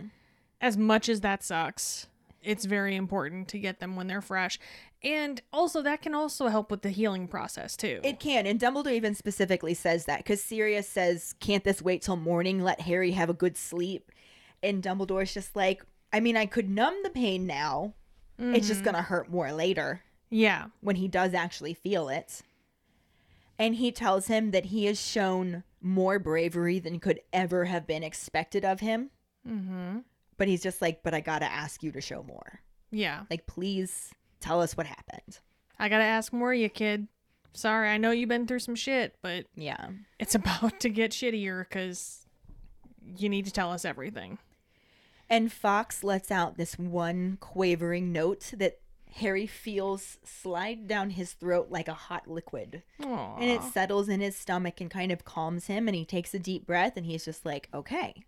as 0.62 0.76
much 0.78 1.08
as 1.10 1.22
that 1.22 1.44
sucks, 1.44 2.08
it's 2.46 2.66
very 2.66 2.96
important 2.96 3.48
to 3.50 3.60
get 3.60 3.80
them 3.80 3.96
when 3.96 4.08
they're 4.08 4.22
fresh. 4.22 4.60
And 5.04 5.42
also, 5.52 5.82
that 5.82 6.02
can 6.02 6.16
also 6.16 6.48
help 6.48 6.72
with 6.72 6.82
the 6.82 6.90
healing 6.90 7.28
process, 7.28 7.76
too. 7.76 8.00
It 8.04 8.20
can, 8.20 8.46
and 8.46 8.60
Dumbledore 8.60 8.94
even 8.94 9.14
specifically 9.16 9.74
says 9.74 10.06
that 10.06 10.20
because 10.20 10.44
Sirius 10.44 10.88
says, 10.88 11.36
"Can't 11.40 11.64
this 11.64 11.82
wait 11.82 12.02
till 12.02 12.16
morning? 12.16 12.64
Let 12.64 12.82
Harry 12.82 13.12
have 13.12 13.30
a 13.30 13.34
good 13.34 13.58
sleep." 13.58 14.12
And 14.64 14.82
Dumbledore's 14.82 15.34
just 15.34 15.56
like, 15.56 15.84
"I 16.12 16.20
mean, 16.20 16.38
I 16.38 16.46
could 16.46 16.70
numb 16.70 16.96
the 17.04 17.10
pain 17.10 17.46
now. 17.46 17.94
It's 18.38 18.68
just 18.68 18.84
gonna 18.84 19.02
hurt 19.02 19.30
more 19.30 19.54
later 19.54 20.02
yeah. 20.30 20.66
when 20.82 20.98
he 20.98 21.08
does 21.08 21.34
actually 21.34 21.74
feel 21.74 22.10
it." 22.10 22.42
And 23.58 23.76
he 23.76 23.92
tells 23.92 24.28
him 24.28 24.52
that 24.52 24.66
he 24.66 24.86
has 24.86 25.00
shown 25.00 25.64
more 25.82 26.20
bravery 26.20 26.80
than 26.80 27.00
could 27.00 27.22
ever 27.32 27.66
have 27.66 27.88
been 27.88 28.04
expected 28.04 28.66
of 28.66 28.80
him. 28.82 29.12
Mm-hmm. 29.48 30.00
But 30.38 30.48
he's 30.48 30.62
just 30.64 30.82
like, 30.82 31.02
"But 31.04 31.14
I 31.14 31.22
gotta 31.22 31.46
ask 31.46 31.82
you 31.84 31.92
to 31.94 32.02
show 32.02 32.24
more. 32.24 32.62
Yeah. 32.92 33.24
Like, 33.30 33.48
please 33.48 34.12
tell 34.40 34.62
us 34.62 34.76
what 34.78 34.86
happened." 34.88 35.40
I 35.80 35.90
gotta 35.90 36.04
ask 36.04 36.32
more 36.34 36.54
you, 36.54 36.70
kid. 36.70 37.08
Sorry, 37.54 37.90
I 37.90 37.98
know 37.98 38.12
you've 38.12 38.30
been 38.30 38.48
through 38.48 38.60
some 38.60 38.76
shit, 38.76 39.16
but 39.22 39.46
Yeah. 39.56 39.90
it's 40.20 40.36
about 40.36 40.80
to 40.82 40.90
get 40.90 41.12
shittier 41.12 41.68
because 41.68 42.26
you 43.18 43.30
need 43.30 43.46
to 43.46 43.52
tell 43.52 43.72
us 43.72 43.86
everything. 43.86 44.38
And 45.30 45.52
Fawkes 45.52 46.04
lets 46.04 46.32
out 46.32 46.58
this 46.58 46.78
one 46.78 47.38
quavering 47.40 48.12
note 48.12 48.52
that 48.58 48.80
Harry 49.16 49.48
feels 49.48 50.18
slide 50.24 50.88
down 50.88 51.12
his 51.12 51.34
throat 51.34 51.68
like 51.70 51.88
a 51.88 51.94
hot 51.94 52.28
liquid. 52.28 52.84
Aww. 53.02 53.36
And 53.42 53.50
it 53.50 53.64
settles 53.64 54.10
in 54.10 54.20
his 54.20 54.36
stomach 54.36 54.82
and 54.82 54.92
kind 54.92 55.12
of 55.12 55.24
calms 55.24 55.68
him. 55.68 55.88
And 55.88 55.96
he 55.96 56.04
takes 56.06 56.34
a 56.34 56.40
deep 56.40 56.68
breath 56.68 56.98
and 56.98 57.06
he's 57.06 57.24
just 57.26 57.46
like, 57.46 57.70
okay, 57.74 58.24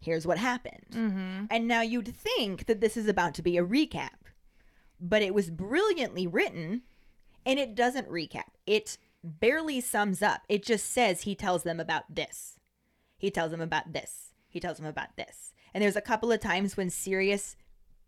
here's 0.00 0.26
what 0.26 0.38
happened. 0.38 0.86
mm-hmm. 0.92 1.44
And 1.50 1.66
now 1.68 1.82
you'd 1.82 2.14
think 2.14 2.66
that 2.66 2.80
this 2.80 2.96
is 2.96 3.08
about 3.08 3.34
to 3.34 3.42
be 3.42 3.56
a 3.56 3.64
recap, 3.64 4.30
but 5.00 5.22
it 5.22 5.34
was 5.34 5.50
brilliantly 5.50 6.26
written 6.26 6.82
and 7.44 7.58
it 7.58 7.74
doesn't 7.74 8.08
recap. 8.08 8.50
It 8.66 8.98
barely 9.22 9.80
sums 9.80 10.22
up. 10.22 10.42
It 10.48 10.64
just 10.64 10.86
says 10.92 11.22
he 11.22 11.34
tells 11.34 11.62
them 11.62 11.80
about 11.80 12.14
this. 12.14 12.58
He 13.18 13.30
tells 13.30 13.50
them 13.50 13.60
about 13.60 13.92
this. 13.92 14.32
He 14.48 14.60
tells 14.60 14.78
them 14.78 14.86
about 14.86 15.16
this. 15.16 15.52
And 15.74 15.82
there's 15.82 15.96
a 15.96 16.00
couple 16.00 16.32
of 16.32 16.40
times 16.40 16.76
when 16.76 16.90
Sirius 16.90 17.56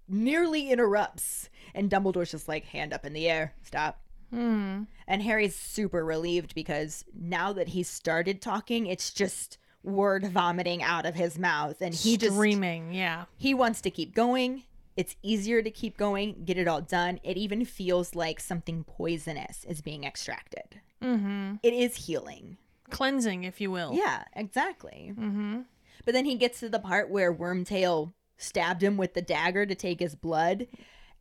nearly 0.08 0.70
interrupts 0.70 1.50
and 1.74 1.90
Dumbledore's 1.90 2.30
just 2.30 2.48
like 2.48 2.64
hand 2.66 2.92
up 2.92 3.04
in 3.04 3.12
the 3.12 3.28
air. 3.28 3.54
Stop. 3.62 4.00
Mm. 4.34 4.86
And 5.06 5.22
Harry's 5.22 5.56
super 5.56 6.04
relieved 6.04 6.54
because 6.54 7.04
now 7.14 7.52
that 7.52 7.68
he's 7.68 7.88
started 7.88 8.42
talking, 8.42 8.86
it's 8.86 9.12
just 9.12 9.58
word 9.88 10.26
vomiting 10.26 10.82
out 10.82 11.06
of 11.06 11.14
his 11.14 11.38
mouth 11.38 11.80
and 11.80 11.94
he 11.94 12.16
just 12.16 12.34
Screaming, 12.34 12.92
yeah. 12.92 13.24
he 13.36 13.54
wants 13.54 13.80
to 13.82 13.90
keep 13.90 14.14
going. 14.14 14.64
It's 14.96 15.14
easier 15.22 15.62
to 15.62 15.70
keep 15.70 15.96
going, 15.96 16.42
get 16.44 16.58
it 16.58 16.66
all 16.66 16.80
done. 16.80 17.20
It 17.22 17.36
even 17.36 17.64
feels 17.64 18.14
like 18.14 18.40
something 18.40 18.84
poisonous 18.84 19.64
is 19.64 19.80
being 19.80 20.04
extracted. 20.04 20.80
Mm-hmm. 21.02 21.54
It 21.62 21.72
is 21.72 22.06
healing. 22.06 22.56
Cleansing, 22.90 23.44
if 23.44 23.60
you 23.60 23.70
will. 23.70 23.94
Yeah, 23.94 24.24
exactly. 24.34 25.12
Mm-hmm. 25.16 25.60
But 26.04 26.14
then 26.14 26.24
he 26.24 26.34
gets 26.34 26.60
to 26.60 26.68
the 26.68 26.78
part 26.78 27.10
where 27.10 27.32
Wormtail 27.32 28.12
stabbed 28.36 28.82
him 28.82 28.96
with 28.96 29.14
the 29.14 29.22
dagger 29.22 29.66
to 29.66 29.74
take 29.74 30.00
his 30.00 30.14
blood, 30.14 30.66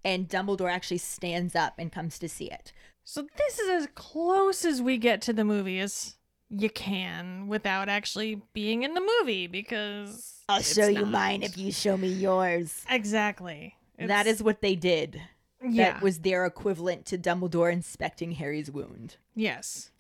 and 0.03 0.29
Dumbledore 0.29 0.71
actually 0.71 0.99
stands 0.99 1.55
up 1.55 1.75
and 1.77 1.91
comes 1.91 2.17
to 2.19 2.29
see 2.29 2.49
it. 2.49 2.71
So 3.03 3.27
this 3.37 3.59
is 3.59 3.69
as 3.69 3.87
close 3.95 4.65
as 4.65 4.81
we 4.81 4.97
get 4.97 5.21
to 5.23 5.33
the 5.33 5.45
movie 5.45 5.79
as 5.79 6.16
you 6.49 6.69
can 6.69 7.47
without 7.47 7.89
actually 7.89 8.41
being 8.53 8.83
in 8.83 8.93
the 8.93 9.01
movie 9.19 9.47
because 9.47 10.35
I'll 10.47 10.61
show 10.61 10.87
you 10.87 11.01
not. 11.01 11.11
mine 11.11 11.43
if 11.43 11.57
you 11.57 11.71
show 11.71 11.97
me 11.97 12.07
yours. 12.07 12.83
Exactly. 12.89 13.75
that 13.99 14.21
It's- 14.27 14.35
is 14.35 14.43
what 14.43 14.61
they 14.61 14.75
did. 14.75 15.21
yeah. 15.67 15.93
That 15.93 16.01
was 16.01 16.19
their 16.19 16.45
equivalent 16.45 17.05
to 17.07 17.17
Dumbledore 17.17 17.71
inspecting 17.73 18.33
Harry's 18.33 18.69
wound. 18.71 19.17
yes. 19.35 19.91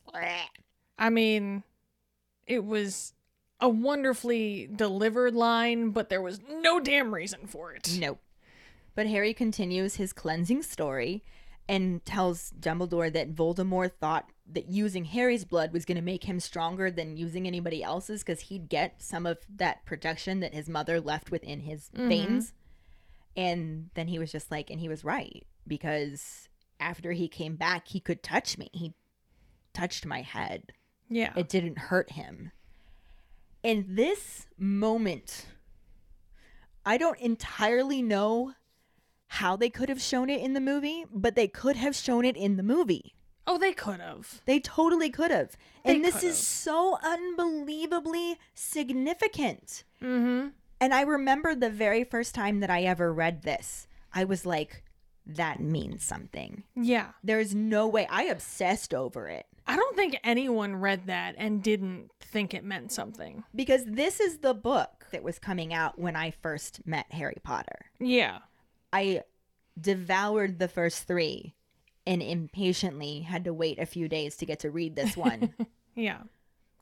I 0.99 1.09
mean, 1.11 1.63
it 2.47 2.63
was 2.63 3.13
a 3.59 3.67
wonderfully 3.69 4.67
delivered 4.73 5.35
line, 5.35 5.89
but 5.91 6.09
there 6.09 6.21
was 6.21 6.39
no 6.49 6.79
damn 6.79 7.13
reason 7.13 7.45
for 7.47 7.73
it. 7.73 7.97
Nope. 7.99 8.19
But 8.95 9.07
Harry 9.07 9.33
continues 9.33 9.95
his 9.95 10.13
cleansing 10.13 10.63
story 10.63 11.23
and 11.69 12.03
tells 12.05 12.51
Dumbledore 12.59 13.11
that 13.13 13.35
Voldemort 13.35 13.91
thought 13.99 14.29
that 14.53 14.69
using 14.69 15.05
Harry's 15.05 15.45
blood 15.45 15.73
was 15.73 15.85
going 15.85 15.97
to 15.97 16.01
make 16.01 16.23
him 16.23 16.39
stronger 16.39 16.89
than 16.89 17.17
using 17.17 17.47
anybody 17.47 17.83
else's 17.83 18.23
because 18.23 18.41
he'd 18.41 18.69
get 18.69 19.01
some 19.01 19.25
of 19.25 19.39
that 19.55 19.85
protection 19.85 20.39
that 20.39 20.53
his 20.53 20.69
mother 20.69 21.01
left 21.01 21.31
within 21.31 21.61
his 21.61 21.89
mm-hmm. 21.95 22.07
veins. 22.07 22.53
And 23.35 23.89
then 23.93 24.07
he 24.07 24.19
was 24.19 24.31
just 24.31 24.49
like, 24.49 24.69
and 24.69 24.79
he 24.79 24.89
was 24.89 25.03
right 25.03 25.45
because 25.67 26.47
after 26.79 27.11
he 27.11 27.27
came 27.27 27.55
back, 27.55 27.87
he 27.89 27.99
could 27.99 28.23
touch 28.23 28.57
me. 28.57 28.69
He 28.73 28.93
touched 29.73 30.05
my 30.05 30.21
head 30.21 30.71
Yeah. 31.09 31.33
it 31.35 31.49
didn't 31.49 31.77
hurt 31.77 32.11
him. 32.11 32.51
In 33.63 33.95
this 33.95 34.47
moment, 34.57 35.47
I 36.85 36.97
don't 36.97 37.19
entirely 37.19 38.01
know 38.01 38.53
how 39.27 39.57
they 39.57 39.69
could 39.69 39.89
have 39.89 40.01
shown 40.01 40.29
it 40.29 40.41
in 40.41 40.53
the 40.53 40.61
movie, 40.61 41.03
but 41.11 41.35
they 41.35 41.47
could 41.47 41.75
have 41.75 41.95
shown 41.95 42.23
it 42.23 42.37
in 42.37 42.55
the 42.55 42.63
movie. 42.63 43.13
Oh, 43.47 43.57
they 43.57 43.71
could 43.73 43.99
have. 43.99 44.41
They 44.45 44.59
totally 44.59 45.09
could 45.09 45.31
have. 45.31 45.55
And 45.83 46.03
this 46.03 46.15
could've. 46.15 46.29
is 46.29 46.37
so 46.37 46.97
unbelievably 47.01 48.37
significant. 48.53 49.83
Mm-hmm. 50.03 50.49
And 50.79 50.93
I 50.93 51.01
remember 51.01 51.55
the 51.55 51.69
very 51.69 52.03
first 52.03 52.35
time 52.35 52.59
that 52.59 52.69
I 52.69 52.83
ever 52.83 53.11
read 53.11 53.41
this, 53.43 53.87
I 54.13 54.25
was 54.25 54.45
like, 54.45 54.83
that 55.25 55.59
means 55.59 56.03
something. 56.03 56.63
Yeah. 56.75 57.07
There's 57.23 57.55
no 57.55 57.87
way. 57.87 58.07
I 58.09 58.23
obsessed 58.25 58.93
over 58.93 59.27
it. 59.27 59.45
I 59.65 59.75
don't 59.75 59.95
think 59.97 60.17
anyone 60.23 60.77
read 60.77 61.07
that 61.07 61.35
and 61.37 61.61
didn't 61.61 62.11
think 62.21 62.53
it 62.53 62.63
meant 62.63 62.91
something. 62.91 63.43
because 63.53 63.83
this 63.85 64.19
is 64.19 64.37
the 64.37 64.53
book 64.53 65.05
that 65.11 65.23
was 65.23 65.39
coming 65.39 65.73
out 65.73 65.99
when 65.99 66.15
I 66.15 66.31
first 66.31 66.85
met 66.85 67.11
Harry 67.11 67.37
Potter. 67.43 67.87
Yeah. 67.99 68.39
I 68.93 69.23
devoured 69.79 70.59
the 70.59 70.67
first 70.69 71.03
three 71.07 71.53
and 72.07 72.23
impatiently 72.23 73.19
had 73.19 73.43
to 73.43 73.53
wait 73.53 73.77
a 73.77 73.85
few 73.85 74.07
days 74.07 74.35
to 74.37 74.45
get 74.47 74.59
to 74.61 74.71
read 74.71 74.95
this 74.95 75.15
one. 75.15 75.53
Yeah. 75.95 76.19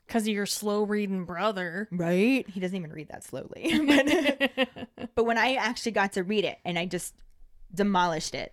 Because 0.06 0.22
of 0.24 0.34
your 0.34 0.44
slow 0.44 0.82
reading 0.84 1.24
brother. 1.24 1.88
right? 1.90 2.46
He 2.48 2.60
doesn't 2.60 2.76
even 2.76 2.92
read 2.92 3.08
that 3.08 3.24
slowly. 3.24 3.72
but, 4.96 5.08
but 5.14 5.24
when 5.24 5.38
I 5.38 5.54
actually 5.54 5.92
got 5.92 6.12
to 6.12 6.22
read 6.22 6.44
it 6.44 6.58
and 6.66 6.78
I 6.78 6.84
just 6.84 7.14
demolished 7.74 8.34
it, 8.34 8.52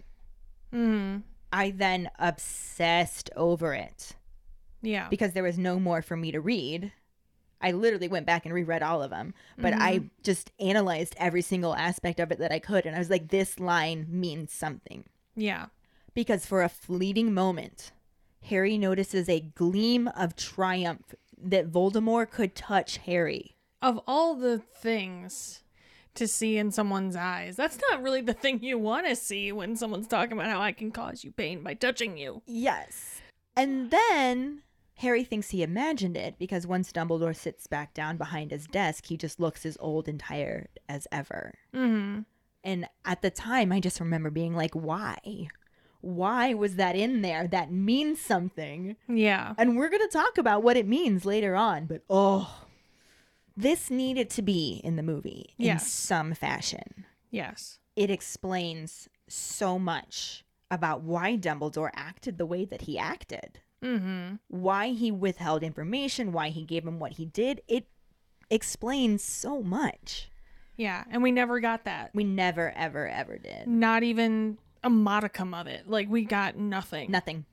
mm. 0.74 1.22
I 1.52 1.72
then 1.72 2.10
obsessed 2.18 3.30
over 3.36 3.74
it 3.74 4.14
Yeah. 4.82 5.10
because 5.10 5.34
there 5.34 5.44
was 5.44 5.58
no 5.58 5.80
more 5.82 6.02
for 6.02 6.16
me 6.16 6.32
to 6.32 6.40
read. 6.40 6.94
I 7.62 7.72
literally 7.72 8.08
went 8.08 8.26
back 8.26 8.46
and 8.46 8.54
reread 8.54 8.82
all 8.82 9.04
of 9.04 9.10
them, 9.10 9.34
but 9.58 9.74
I 9.74 10.04
just 10.24 10.52
analyzed 10.62 11.14
every 11.18 11.42
single 11.42 11.76
aspect 11.76 12.20
of 12.22 12.32
it 12.32 12.40
that 12.40 12.52
I 12.54 12.60
could. 12.60 12.86
And 12.86 12.96
I 12.96 13.00
was 13.00 13.10
like, 13.10 13.28
this 13.30 13.60
line 13.60 14.06
means 14.10 14.52
something. 14.54 15.04
yeah. 15.36 15.66
Because 16.14 16.46
for 16.46 16.62
a 16.62 16.70
fleeting 16.70 17.34
moment, 17.34 17.92
Harry 18.44 18.78
notices 18.78 19.30
a 19.30 19.40
gleam 19.40 20.08
of 20.10 20.36
triumph 20.36 21.16
that 21.42 21.72
Voldemort 21.72 22.30
could 22.32 22.56
touch 22.56 22.98
Harry. 22.98 23.56
Of 23.82 24.00
all 24.08 24.36
the 24.36 24.60
things 24.60 25.64
to 26.16 26.28
see 26.28 26.58
in 26.58 26.72
someone's 26.72 27.16
eyes, 27.16 27.56
that's 27.56 27.80
not 27.90 28.02
really 28.02 28.22
the 28.22 28.34
thing 28.34 28.64
you 28.64 28.78
want 28.78 29.08
to 29.08 29.16
see 29.16 29.52
when 29.52 29.76
someone's 29.76 30.08
talking 30.08 30.34
about 30.34 30.50
how 30.50 30.62
I 30.62 30.72
can 30.72 30.92
cause 30.92 31.24
you 31.24 31.32
pain 31.32 31.64
by 31.64 31.74
touching 31.74 32.18
you. 32.18 32.42
Yes. 32.46 33.22
And 33.56 33.92
then 33.92 34.62
Harry 34.98 35.24
thinks 35.24 35.50
he 35.50 35.64
imagined 35.64 36.16
it 36.16 36.36
because 36.38 36.68
once 36.68 36.92
Dumbledore 36.92 37.36
sits 37.36 37.68
back 37.68 37.94
down 37.94 38.18
behind 38.18 38.52
his 38.52 38.68
desk, 38.68 39.08
he 39.08 39.18
just 39.18 39.40
looks 39.40 39.66
as 39.66 39.78
old 39.80 40.08
and 40.08 40.20
tired 40.20 40.68
as 40.88 41.08
ever. 41.12 41.56
Mm-hmm. 41.74 42.22
And 42.64 42.88
at 43.04 43.22
the 43.22 43.32
time, 43.32 43.72
I 43.72 43.80
just 43.80 44.00
remember 44.00 44.30
being 44.30 44.56
like, 44.56 44.74
why? 44.74 45.50
Why 46.04 46.54
was 46.54 46.76
that 46.76 46.98
in 46.98 47.22
there? 47.22 47.48
That 47.48 47.72
means 47.72 48.20
something. 48.20 48.98
Yeah. 49.08 49.54
And 49.58 49.78
we're 49.78 49.88
going 49.90 50.02
to 50.02 50.12
talk 50.12 50.38
about 50.38 50.62
what 50.62 50.76
it 50.76 50.86
means 50.86 51.24
later 51.24 51.56
on, 51.56 51.86
but 51.86 52.02
oh, 52.10 52.66
this 53.56 53.90
needed 53.90 54.30
to 54.32 54.42
be 54.42 54.82
in 54.84 54.98
the 54.98 55.04
movie 55.04 55.54
in 55.58 55.66
Yes. 55.66 55.90
some 55.90 56.34
fashion. 56.34 57.06
Yes. 57.32 57.80
It 57.96 58.10
explains 58.10 59.08
so 59.30 59.80
much 59.80 60.44
about 60.70 61.04
why 61.04 61.38
Dumbledore 61.38 61.92
acted 61.96 62.38
the 62.38 62.46
way 62.46 62.66
that 62.66 62.82
he 62.82 62.98
acted, 63.00 63.62
Mm-hmm. 63.82 64.36
why 64.50 64.90
he 64.90 65.10
withheld 65.12 65.64
information, 65.64 66.32
why 66.34 66.50
he 66.50 66.64
gave 66.66 66.86
him 66.86 67.00
what 67.00 67.14
he 67.14 67.26
did. 67.26 67.62
It 67.68 67.88
explains 68.50 69.24
so 69.24 69.62
much. 69.64 70.30
Yeah. 70.76 71.04
And 71.10 71.24
we 71.24 71.32
never 71.32 71.60
got 71.62 71.86
that. 71.86 72.12
We 72.14 72.24
never, 72.26 72.72
ever, 72.76 73.08
ever 73.08 73.38
did. 73.38 73.68
Not 73.68 74.04
even 74.04 74.58
a 74.84 74.90
modicum 74.90 75.54
of 75.54 75.68
it. 75.68 75.90
Like 75.90 76.10
we 76.10 76.24
got 76.26 76.56
nothing. 76.58 77.10
Nothing. 77.12 77.46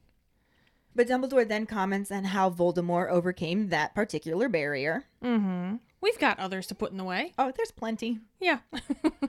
But 0.95 1.07
Dumbledore 1.07 1.47
then 1.47 1.67
comments 1.67 2.11
on 2.11 2.25
how 2.25 2.51
Voldemort 2.51 3.11
overcame 3.11 3.69
that 3.69 3.95
particular 3.95 4.49
barrier. 4.49 5.05
Mm-hmm. 5.23 5.77
We've 6.01 6.19
got 6.19 6.41
others 6.41 6.67
to 6.69 6.75
put 6.75 6.91
in 6.91 6.97
the 6.99 7.05
way. 7.05 7.33
Oh, 7.39 7.53
there's 7.57 7.71
plenty. 7.71 8.19
Yeah. 8.41 8.59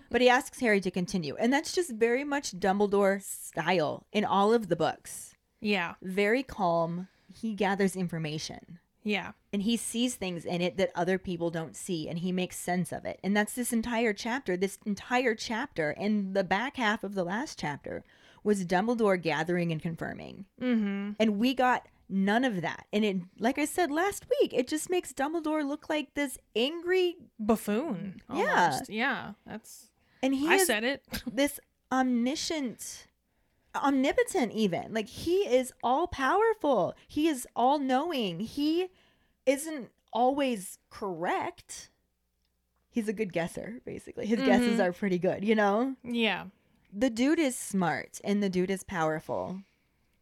But 0.09 0.19
he 0.19 0.27
asks 0.27 0.59
Harry 0.59 0.81
to 0.81 0.91
continue. 0.91 1.37
And 1.37 1.53
that's 1.53 1.73
just 1.73 1.91
very 1.91 2.25
much 2.25 2.51
Dumbledore 2.59 3.21
style 3.23 4.05
in 4.11 4.25
all 4.25 4.53
of 4.53 4.67
the 4.67 4.75
books. 4.75 5.35
yeah. 5.61 5.93
Very 6.01 6.43
calm. 6.43 7.07
He 7.33 7.53
gathers 7.53 7.95
information. 7.95 8.79
Yeah. 9.03 9.31
and 9.53 9.63
he 9.63 9.77
sees 9.77 10.15
things 10.15 10.45
in 10.45 10.61
it 10.61 10.77
that 10.77 10.91
other 10.95 11.17
people 11.17 11.49
don't 11.49 11.75
see 11.75 12.07
and 12.07 12.19
he 12.19 12.31
makes 12.31 12.55
sense 12.57 12.91
of 12.91 13.05
it 13.05 13.19
and 13.23 13.35
that's 13.35 13.53
this 13.53 13.73
entire 13.73 14.13
chapter 14.13 14.55
this 14.57 14.77
entire 14.85 15.35
chapter 15.35 15.91
and 15.91 16.33
the 16.35 16.43
back 16.43 16.77
half 16.77 17.03
of 17.03 17.15
the 17.15 17.23
last 17.23 17.59
chapter 17.59 18.03
was 18.43 18.65
dumbledore 18.65 19.21
gathering 19.21 19.71
and 19.71 19.81
confirming 19.81 20.45
Mm-hmm. 20.61 21.11
and 21.19 21.37
we 21.39 21.53
got 21.53 21.87
none 22.09 22.43
of 22.43 22.61
that 22.61 22.85
and 22.91 23.05
it 23.05 23.17
like 23.39 23.57
i 23.57 23.65
said 23.65 23.89
last 23.89 24.25
week 24.41 24.53
it 24.53 24.67
just 24.67 24.89
makes 24.89 25.13
dumbledore 25.13 25.65
look 25.65 25.89
like 25.89 26.13
this 26.13 26.37
angry 26.55 27.15
Buffoon. 27.39 28.21
Yeah. 28.33 28.65
Almost. 28.71 28.89
Yeah. 28.89 29.31
That's 29.47 29.87
and 30.21 30.35
he 30.35 30.47
I 30.47 30.57
said 30.59 30.83
it. 30.83 31.03
this 31.31 31.59
omniscient 31.91 33.07
omnipotent 33.75 34.51
even 34.53 34.93
like 34.93 35.07
he 35.07 35.37
is 35.47 35.71
all 35.83 36.07
powerful 36.07 36.93
he 37.07 37.27
is 37.27 37.47
all 37.55 37.79
knowing 37.79 38.39
he 38.39 38.87
isn't 39.45 39.89
always 40.13 40.77
correct 40.89 41.89
he's 42.89 43.07
a 43.07 43.13
good 43.13 43.31
guesser 43.31 43.79
basically 43.85 44.25
his 44.25 44.39
guesses 44.41 44.77
Mhm. 44.79 44.83
are 44.83 44.91
pretty 44.93 45.17
good 45.17 45.43
you 45.45 45.55
know 45.55 45.95
yeah. 46.03 46.45
the 46.93 47.09
dude 47.09 47.39
is 47.39 47.55
smart 47.57 48.19
and 48.23 48.43
the 48.43 48.49
dude 48.49 48.69
is 48.71 48.83
powerful 48.83 49.61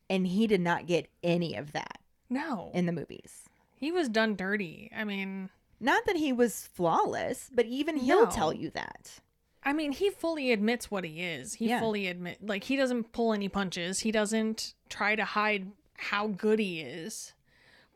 and 0.09 0.27
he 0.27 0.45
did 0.47 0.61
not 0.61 0.85
get 0.85 1.07
any 1.23 1.55
of 1.55 1.71
that 1.71 1.99
No. 2.29 2.69
in 2.73 2.85
the 2.85 2.91
movies 2.91 3.45
he 3.75 3.91
was 3.93 4.09
done 4.09 4.35
dirty. 4.35 4.91
I 4.93 5.05
mean, 5.05 5.49
not 5.79 6.05
that 6.05 6.17
he 6.17 6.33
was 6.33 6.67
flawless 6.73 7.49
but 7.53 7.65
even 7.65 7.95
he'll 7.97 8.25
No. 8.25 8.31
tell 8.31 8.53
you 8.53 8.69
that 8.71 9.19
I 9.63 9.73
mean, 9.73 9.91
he 9.91 10.09
fully 10.09 10.51
admits 10.51 10.89
what 10.89 11.03
he 11.03 11.21
is. 11.21 11.55
He 11.55 11.69
Yeah. 11.69 11.79
fully 11.79 12.07
admit 12.07 12.45
like 12.45 12.63
he 12.65 12.75
doesn't 12.75 13.11
pull 13.11 13.33
any 13.33 13.49
punches. 13.49 13.99
He 14.01 14.11
doesn't 14.11 14.73
try 14.89 15.15
to 15.15 15.25
hide 15.25 15.71
how 15.97 16.27
good 16.27 16.59
he 16.59 16.79
is. 16.81 17.33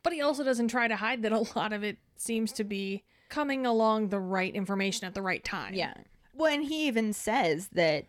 But 0.02 0.12
he 0.12 0.20
also 0.20 0.44
doesn't 0.44 0.68
try 0.68 0.88
to 0.88 0.96
hide 0.96 1.22
that 1.22 1.32
a 1.32 1.38
lot 1.56 1.72
of 1.72 1.82
it 1.82 1.96
seems 2.16 2.52
to 2.52 2.64
be 2.64 3.02
coming 3.30 3.64
along 3.66 4.08
the 4.08 4.20
right 4.20 4.54
information 4.54 5.06
at 5.06 5.14
the 5.14 5.22
right 5.22 5.42
time. 5.42 5.74
Yeah. 5.74 5.94
Well, 6.34 6.52
and 6.52 6.64
he 6.64 6.86
even 6.86 7.12
says 7.12 7.68
that 7.72 8.04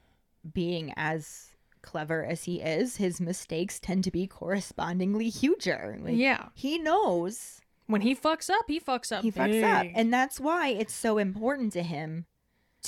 being 0.53 0.93
as 0.97 1.51
clever 1.81 2.25
as 2.25 2.43
he 2.43 2.61
is, 2.61 2.97
his 2.97 3.21
mistakes 3.21 3.79
tend 3.79 4.03
to 4.03 4.11
be 4.11 4.27
correspondingly 4.27 5.29
huger. 5.29 5.97
Like, 6.01 6.15
yeah. 6.17 6.47
He 6.55 6.77
knows 6.77 7.61
When 7.87 8.01
he 8.01 8.15
fucks 8.15 8.49
up, 8.49 8.65
he 8.67 8.79
fucks 8.79 9.15
up. 9.15 9.23
he 9.23 9.31
fucks 9.31 9.63
up. 9.63 9.87
And 9.95 10.11
that's 10.13 10.39
why 10.39 10.69
it's 10.69 10.93
so 10.93 11.17
important 11.19 11.71
to 11.73 11.83
him 11.83 12.25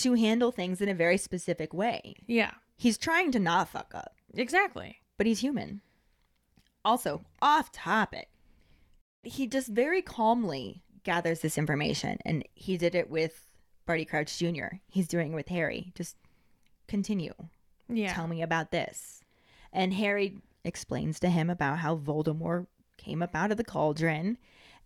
to 0.02 0.14
handle 0.14 0.52
things 0.52 0.82
in 0.82 0.90
a 0.90 0.94
very 0.94 1.18
specific 1.18 1.74
way. 1.74 2.16
yeah. 2.28 2.52
He's 2.80 2.98
trying 3.00 3.32
to 3.32 3.40
not 3.40 3.70
fuck 3.70 3.92
up, 3.96 4.14
Exactly. 4.36 4.98
but 5.18 5.26
he's 5.26 5.40
human. 5.40 5.82
Also, 6.86 7.24
off 7.42 7.72
topic, 7.72 8.30
he 9.24 9.48
just 9.48 9.68
very 9.70 10.02
calmly 10.04 10.84
gathers 11.04 11.40
this 11.40 11.58
information, 11.58 12.20
and 12.24 12.48
he 12.54 12.78
did 12.78 12.94
it 12.94 13.10
with 13.10 13.44
Barty 13.88 14.06
Crouch 14.06 14.38
Jr., 14.38 14.76
he's 14.90 15.08
doing 15.08 15.32
it 15.32 15.36
with 15.36 15.48
Harry. 15.48 15.92
Just 15.96 16.18
continue. 16.88 17.34
Yeah. 17.90 18.14
tell 18.14 18.28
me 18.28 18.42
about 18.42 18.70
this. 18.72 19.22
And 19.74 19.94
Harry 19.96 20.38
explains 20.64 21.20
to 21.22 21.30
him 21.30 21.50
about 21.50 21.80
how 21.80 21.96
Voldemort 21.98 22.68
came 22.98 23.24
up 23.24 23.34
out 23.36 23.50
of 23.52 23.58
the 23.58 23.64
cauldron 23.64 24.38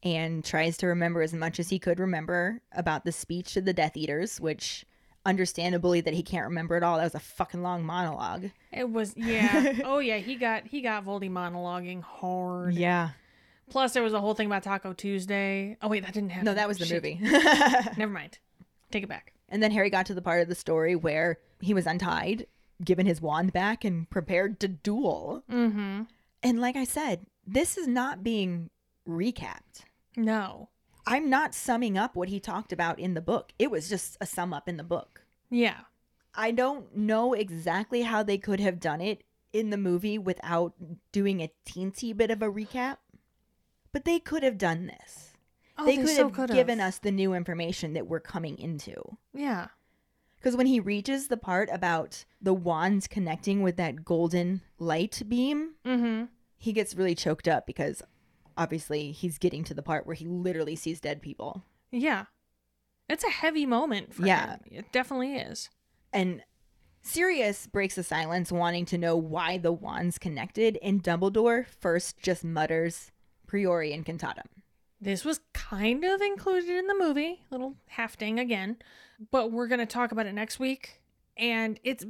and 0.03 0.45
tries 0.45 0.77
to 0.77 0.87
remember 0.87 1.21
as 1.21 1.33
much 1.33 1.59
as 1.59 1.69
he 1.69 1.77
could 1.79 1.99
remember 1.99 2.61
about 2.71 3.03
the 3.05 3.11
speech 3.11 3.53
to 3.53 3.61
the 3.61 3.73
Death 3.73 3.97
Eaters, 3.97 4.39
which 4.39 4.85
understandably 5.25 6.01
that 6.01 6.13
he 6.13 6.23
can't 6.23 6.45
remember 6.45 6.75
at 6.75 6.83
all. 6.83 6.97
That 6.97 7.03
was 7.03 7.15
a 7.15 7.19
fucking 7.19 7.61
long 7.61 7.85
monologue. 7.85 8.49
It 8.71 8.89
was 8.89 9.13
yeah. 9.15 9.79
oh 9.85 9.99
yeah, 9.99 10.17
he 10.17 10.35
got 10.35 10.67
he 10.67 10.81
got 10.81 11.05
Voldy 11.05 11.29
monologuing 11.29 12.01
hard. 12.01 12.73
Yeah. 12.75 13.11
Plus 13.69 13.93
there 13.93 14.03
was 14.03 14.13
a 14.13 14.19
whole 14.19 14.33
thing 14.33 14.47
about 14.47 14.63
Taco 14.63 14.93
Tuesday. 14.93 15.77
Oh 15.81 15.87
wait, 15.87 16.03
that 16.03 16.13
didn't 16.13 16.31
happen. 16.31 16.45
No, 16.45 16.53
that 16.53 16.67
was 16.67 16.77
the 16.77 16.85
Shit. 16.85 17.03
movie. 17.03 17.19
Never 17.97 18.11
mind. 18.11 18.39
Take 18.91 19.03
it 19.03 19.09
back. 19.09 19.33
and 19.47 19.63
then 19.63 19.71
Harry 19.71 19.89
got 19.89 20.05
to 20.07 20.13
the 20.13 20.21
part 20.21 20.41
of 20.41 20.49
the 20.49 20.55
story 20.55 20.95
where 20.95 21.39
he 21.61 21.73
was 21.73 21.85
untied, 21.87 22.47
given 22.83 23.05
his 23.05 23.21
wand 23.21 23.53
back, 23.53 23.85
and 23.85 24.09
prepared 24.09 24.59
to 24.59 24.67
duel. 24.67 25.43
Mm-hmm. 25.49 26.01
And 26.43 26.59
like 26.59 26.75
I 26.75 26.83
said, 26.83 27.25
this 27.47 27.77
is 27.77 27.87
not 27.87 28.23
being 28.23 28.69
recapped. 29.07 29.85
No. 30.17 30.69
I'm 31.07 31.29
not 31.29 31.55
summing 31.55 31.97
up 31.97 32.15
what 32.15 32.29
he 32.29 32.39
talked 32.39 32.71
about 32.71 32.99
in 32.99 33.13
the 33.13 33.21
book. 33.21 33.53
It 33.59 33.71
was 33.71 33.89
just 33.89 34.17
a 34.21 34.25
sum 34.25 34.53
up 34.53 34.69
in 34.69 34.77
the 34.77 34.83
book. 34.83 35.23
Yeah. 35.49 35.81
I 36.35 36.51
don't 36.51 36.95
know 36.95 37.33
exactly 37.33 38.03
how 38.03 38.23
they 38.23 38.37
could 38.37 38.59
have 38.59 38.79
done 38.79 39.01
it 39.01 39.23
in 39.51 39.69
the 39.69 39.77
movie 39.77 40.17
without 40.17 40.73
doing 41.11 41.41
a 41.41 41.51
teensy 41.65 42.15
bit 42.15 42.31
of 42.31 42.41
a 42.41 42.49
recap, 42.49 42.97
but 43.91 44.05
they 44.05 44.19
could 44.19 44.43
have 44.43 44.57
done 44.57 44.85
this. 44.85 45.33
Oh, 45.77 45.85
they 45.85 45.97
could 45.97 46.09
so 46.09 46.25
have 46.25 46.33
could've. 46.33 46.55
given 46.55 46.79
us 46.79 46.99
the 46.99 47.11
new 47.11 47.33
information 47.33 47.93
that 47.93 48.07
we're 48.07 48.19
coming 48.21 48.57
into. 48.57 48.93
Yeah. 49.33 49.67
Because 50.37 50.55
when 50.55 50.67
he 50.67 50.79
reaches 50.79 51.27
the 51.27 51.37
part 51.37 51.69
about 51.71 52.23
the 52.41 52.53
wands 52.53 53.07
connecting 53.07 53.61
with 53.61 53.75
that 53.77 54.05
golden 54.05 54.61
light 54.79 55.21
beam, 55.27 55.71
Mm-hmm. 55.85 56.25
he 56.57 56.71
gets 56.73 56.95
really 56.95 57.15
choked 57.15 57.47
up 57.47 57.65
because 57.67 58.01
obviously 58.57 59.11
he's 59.11 59.37
getting 59.37 59.63
to 59.65 59.73
the 59.73 59.81
part 59.83 60.05
where 60.05 60.15
he 60.15 60.25
literally 60.25 60.75
sees 60.75 60.99
dead 60.99 61.21
people. 61.21 61.63
Yeah. 61.91 62.25
It's 63.09 63.23
a 63.23 63.29
heavy 63.29 63.65
moment 63.65 64.13
for 64.13 64.25
Yeah. 64.25 64.51
him. 64.51 64.59
It 64.71 64.91
definitely 64.91 65.35
is. 65.35 65.69
And 66.13 66.43
Sirius 67.01 67.67
breaks 67.67 67.95
the 67.95 68.03
silence, 68.03 68.51
wanting 68.51 68.85
to 68.85 68.97
know 68.97 69.15
why 69.17 69.57
the 69.57 69.71
wands 69.71 70.17
connected, 70.17 70.77
and 70.83 71.03
Dumbledore 71.03 71.65
first 71.67 72.19
just 72.21 72.43
mutters 72.43 73.11
Priori 73.47 73.91
Incantatem. 73.91 74.45
This 74.99 75.25
was 75.25 75.39
kind 75.53 76.03
of 76.03 76.21
included 76.21 76.69
in 76.69 76.85
the 76.87 76.93
movie, 76.93 77.41
little 77.49 77.75
hafting 77.87 78.39
again, 78.39 78.77
but 79.31 79.51
we're 79.51 79.67
going 79.67 79.79
to 79.79 79.85
talk 79.87 80.11
about 80.11 80.27
it 80.27 80.33
next 80.33 80.59
week. 80.59 81.01
And 81.35 81.79
it's 81.83 82.05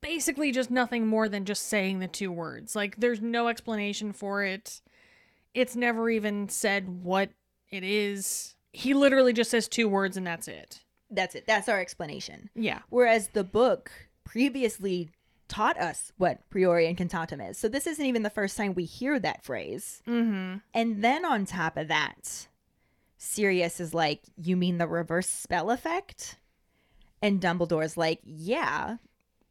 basically 0.00 0.52
just 0.52 0.70
nothing 0.70 1.06
more 1.08 1.28
than 1.28 1.44
just 1.44 1.64
saying 1.66 1.98
the 1.98 2.06
two 2.06 2.30
words. 2.30 2.76
Like, 2.76 2.96
there's 2.96 3.20
no 3.20 3.48
explanation 3.48 4.12
for 4.12 4.44
it. 4.44 4.80
It's 5.56 5.74
never 5.74 6.10
even 6.10 6.50
said 6.50 7.02
what 7.02 7.30
it 7.70 7.82
is. 7.82 8.54
He 8.72 8.92
literally 8.92 9.32
just 9.32 9.50
says 9.50 9.68
two 9.68 9.88
words 9.88 10.18
and 10.18 10.26
that's 10.26 10.48
it. 10.48 10.82
That's 11.10 11.34
it. 11.34 11.46
That's 11.46 11.68
our 11.68 11.80
explanation. 11.80 12.50
Yeah. 12.54 12.80
Whereas 12.90 13.28
the 13.28 13.42
book 13.42 13.90
previously 14.22 15.08
taught 15.48 15.80
us 15.80 16.12
what 16.18 16.48
Priori 16.50 16.92
Incantatem 16.92 17.48
is. 17.48 17.56
So 17.56 17.68
this 17.68 17.86
isn't 17.86 18.04
even 18.04 18.22
the 18.22 18.28
first 18.28 18.56
time 18.56 18.74
we 18.74 18.84
hear 18.84 19.18
that 19.18 19.44
phrase. 19.44 20.02
Mm-hmm. 20.06 20.58
And 20.74 21.02
then 21.02 21.24
on 21.24 21.46
top 21.46 21.78
of 21.78 21.88
that, 21.88 22.48
Sirius 23.16 23.80
is 23.80 23.94
like, 23.94 24.20
You 24.36 24.58
mean 24.58 24.76
the 24.76 24.86
reverse 24.86 25.28
spell 25.28 25.70
effect? 25.70 26.36
And 27.22 27.40
Dumbledore's 27.40 27.96
like, 27.96 28.20
Yeah. 28.24 28.96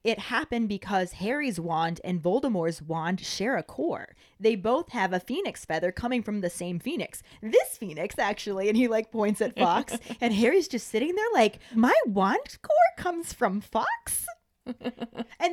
It 0.06 0.20
happened 0.20 0.70
because 0.70 1.14
Harry's 1.14 1.60
wand 1.60 1.99
and 2.03 2.22
Voldemort's 2.22 2.80
wand 2.80 3.20
share 3.22 3.58
a 3.58 3.64
core. 3.64 4.16
They 4.39 4.56
both 4.56 4.89
have 4.89 5.14
a 5.14 5.20
phoenix 5.20 5.66
feather 5.66 5.91
coming 5.91 6.22
from 6.22 6.41
the 6.41 6.49
same 6.51 6.78
phoenix. 6.80 7.24
This 7.41 7.76
phoenix, 7.80 8.20
actually, 8.20 8.70
and 8.70 8.78
he 8.78 8.88
like 8.88 9.12
points 9.12 9.41
at 9.41 9.58
Fawkes, 9.58 9.97
and 10.22 10.32
Harry's 10.32 10.68
just 10.68 10.89
sitting 10.89 11.16
there 11.16 11.26
like, 11.34 11.58
My 11.74 11.93
wand 12.06 12.60
core 12.62 12.93
comes 13.03 13.34
from 13.34 13.62
Fawkes? 13.62 14.28
and 14.68 14.76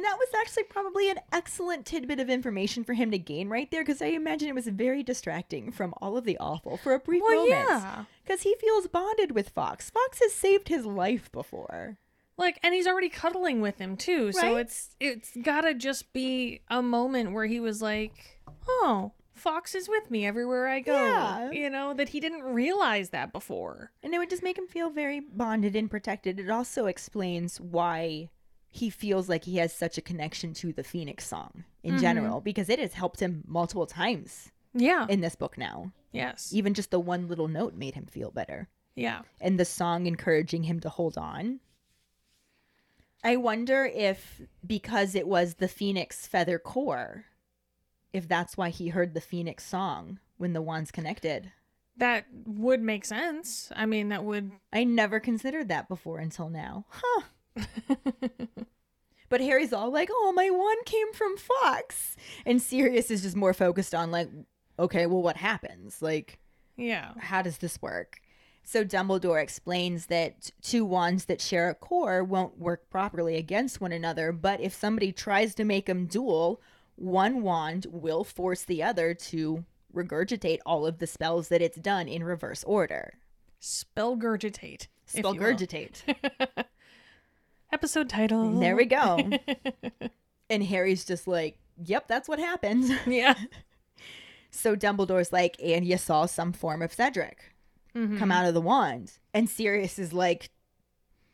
that 0.04 0.16
was 0.18 0.28
actually 0.38 0.64
probably 0.64 1.10
an 1.10 1.18
excellent 1.32 1.86
tidbit 1.86 2.20
of 2.20 2.28
information 2.28 2.84
for 2.84 2.92
him 2.92 3.10
to 3.10 3.18
gain 3.18 3.48
right 3.48 3.70
there 3.70 3.82
because 3.82 4.02
I 4.02 4.06
imagine 4.06 4.48
it 4.48 4.54
was 4.54 4.68
very 4.68 5.02
distracting 5.02 5.70
from 5.72 5.94
all 6.02 6.16
of 6.18 6.24
the 6.24 6.36
awful 6.38 6.76
for 6.76 6.92
a 6.92 6.98
brief 6.98 7.22
Well, 7.22 7.46
moment. 7.46 7.48
yeah. 7.68 8.04
Because 8.22 8.42
he 8.42 8.54
feels 8.60 8.86
bonded 8.86 9.32
with 9.32 9.50
Fawkes. 9.50 9.90
Fawkes 9.90 10.20
has 10.20 10.32
saved 10.34 10.68
his 10.68 10.84
life 10.86 11.30
before. 11.32 11.98
Like, 12.38 12.58
and 12.62 12.74
he's 12.74 12.86
already 12.86 13.08
cuddling 13.08 13.60
with 13.60 13.78
him 13.78 13.96
too. 13.96 14.32
So 14.32 14.56
it's 14.56 14.96
it's 15.00 15.36
gotta 15.42 15.74
just 15.74 16.12
be 16.12 16.62
a 16.68 16.82
moment 16.82 17.32
where 17.32 17.46
he 17.46 17.60
was 17.60 17.82
like, 17.82 18.40
"Oh, 18.66 19.12
Fawkes 19.34 19.74
is 19.74 19.88
with 19.88 20.10
me 20.10 20.26
everywhere 20.26 20.66
I 20.68 20.80
go." 20.80 20.92
Yeah. 20.94 21.50
You 21.50 21.70
know 21.70 21.92
that 21.94 22.08
he 22.10 22.20
didn't 22.20 22.42
realize 22.42 23.10
that 23.10 23.32
before. 23.32 23.92
And 24.02 24.14
it 24.14 24.18
would 24.18 24.30
just 24.30 24.42
make 24.42 24.56
him 24.58 24.66
feel 24.66 24.90
very 24.90 25.20
bonded 25.20 25.76
and 25.76 25.90
protected. 25.90 26.40
It 26.40 26.50
also 26.50 26.86
explains 26.86 27.60
why 27.60 28.30
he 28.70 28.88
feels 28.88 29.28
like 29.28 29.44
he 29.44 29.56
has 29.58 29.72
such 29.74 29.98
a 29.98 30.02
connection 30.02 30.54
to 30.54 30.72
the 30.72 30.82
Phoenix 30.84 31.26
song 31.26 31.64
in 31.82 31.96
Mhm. 31.96 32.00
general 32.00 32.40
because 32.40 32.70
it 32.70 32.78
has 32.78 32.94
helped 32.94 33.20
him 33.20 33.44
multiple 33.46 33.86
times 33.86 34.50
Yeah. 34.72 35.06
in 35.10 35.20
this 35.20 35.36
book 35.36 35.58
now. 35.58 35.92
yes. 36.14 36.50
Even 36.52 36.72
just 36.74 36.90
the 36.90 37.00
one 37.00 37.26
little 37.28 37.48
note 37.48 37.74
made 37.74 37.94
him 37.94 38.06
feel 38.06 38.30
better. 38.30 38.68
Yeah. 38.94 39.22
and 39.40 39.58
the 39.60 39.64
song 39.64 40.06
encouraging 40.06 40.64
him 40.64 40.78
to 40.80 40.88
hold 40.90 41.16
on. 41.18 41.60
I 43.24 43.36
wonder 43.36 43.84
if 43.84 44.40
because 44.66 45.14
it 45.14 45.28
was 45.28 45.54
the 45.54 45.68
Phoenix 45.68 46.26
feather 46.26 46.58
core, 46.58 47.26
if 48.12 48.26
that's 48.26 48.56
why 48.56 48.70
he 48.70 48.88
heard 48.88 49.14
the 49.14 49.20
Phoenix 49.20 49.64
song 49.64 50.18
when 50.38 50.52
the 50.54 50.62
wands 50.62 50.90
connected. 50.90 51.52
That 51.98 52.24
would 52.46 52.82
make 52.82 53.04
sense. 53.04 53.70
I 53.76 53.86
mean, 53.86 54.08
that 54.08 54.24
would. 54.24 54.50
I 54.72 54.84
never 54.84 55.20
considered 55.20 55.68
that 55.68 55.88
before 55.88 56.18
until 56.18 56.48
now. 56.48 56.86
Huh. 56.88 57.22
but 59.28 59.40
Harry's 59.42 59.74
all 59.74 59.90
like, 59.92 60.08
"Oh, 60.10 60.32
my 60.34 60.48
wand 60.50 60.86
came 60.86 61.12
from 61.12 61.36
Fawkes," 61.36 62.16
and 62.46 62.62
Sirius 62.62 63.10
is 63.10 63.22
just 63.22 63.36
more 63.36 63.52
focused 63.52 63.94
on 63.94 64.10
like, 64.10 64.30
"Okay, 64.78 65.06
well, 65.06 65.22
what 65.22 65.36
happens? 65.36 66.00
Like, 66.00 66.38
Yeah. 66.76 67.12
how 67.18 67.42
does 67.42 67.58
this 67.58 67.80
work?" 67.82 68.21
So 68.64 68.84
Dumbledore 68.84 69.42
explains 69.42 70.06
that 70.06 70.50
two 70.62 70.84
wands 70.84 71.24
that 71.26 71.40
share 71.40 71.68
a 71.68 71.74
core 71.74 72.22
won't 72.22 72.58
work 72.58 72.88
properly 72.90 73.36
against 73.36 73.80
one 73.80 73.92
another, 73.92 74.32
but 74.32 74.60
if 74.60 74.72
somebody 74.72 75.12
tries 75.12 75.54
to 75.56 75.64
make 75.64 75.86
them 75.86 76.06
duel, 76.06 76.60
one 76.94 77.42
wand 77.42 77.86
will 77.90 78.24
force 78.24 78.62
the 78.62 78.82
other 78.82 79.14
to 79.14 79.64
regurgitate 79.94 80.60
all 80.64 80.86
of 80.86 80.98
the 80.98 81.06
spells 81.06 81.48
that 81.48 81.60
it's 81.60 81.76
done 81.76 82.08
in 82.08 82.24
reverse 82.24 82.64
order. 82.64 83.14
Spellgurgitate. 83.60 84.86
if 85.08 85.16
you 85.16 85.22
will. 85.22 85.34
Spellgurgitate. 85.34 86.02
Episode 87.72 88.08
title. 88.08 88.58
There 88.58 88.76
we 88.76 88.84
go. 88.86 89.30
and 90.50 90.62
Harry's 90.64 91.04
just 91.04 91.26
like, 91.26 91.58
"Yep, 91.84 92.06
that's 92.06 92.28
what 92.28 92.38
happens." 92.38 92.90
Yeah. 93.06 93.34
So 94.54 94.76
Dumbledore's 94.76 95.32
like, 95.32 95.56
"And 95.62 95.82
you 95.82 95.96
saw 95.96 96.26
some 96.26 96.52
form 96.52 96.82
of 96.82 96.92
Cedric 96.92 97.51
Mhm. 97.94 98.18
come 98.18 98.30
out 98.32 98.46
of 98.46 98.54
the 98.54 98.60
wand." 98.60 99.18
And 99.34 99.48
Sirius 99.48 99.98
is 99.98 100.12
like, 100.12 100.50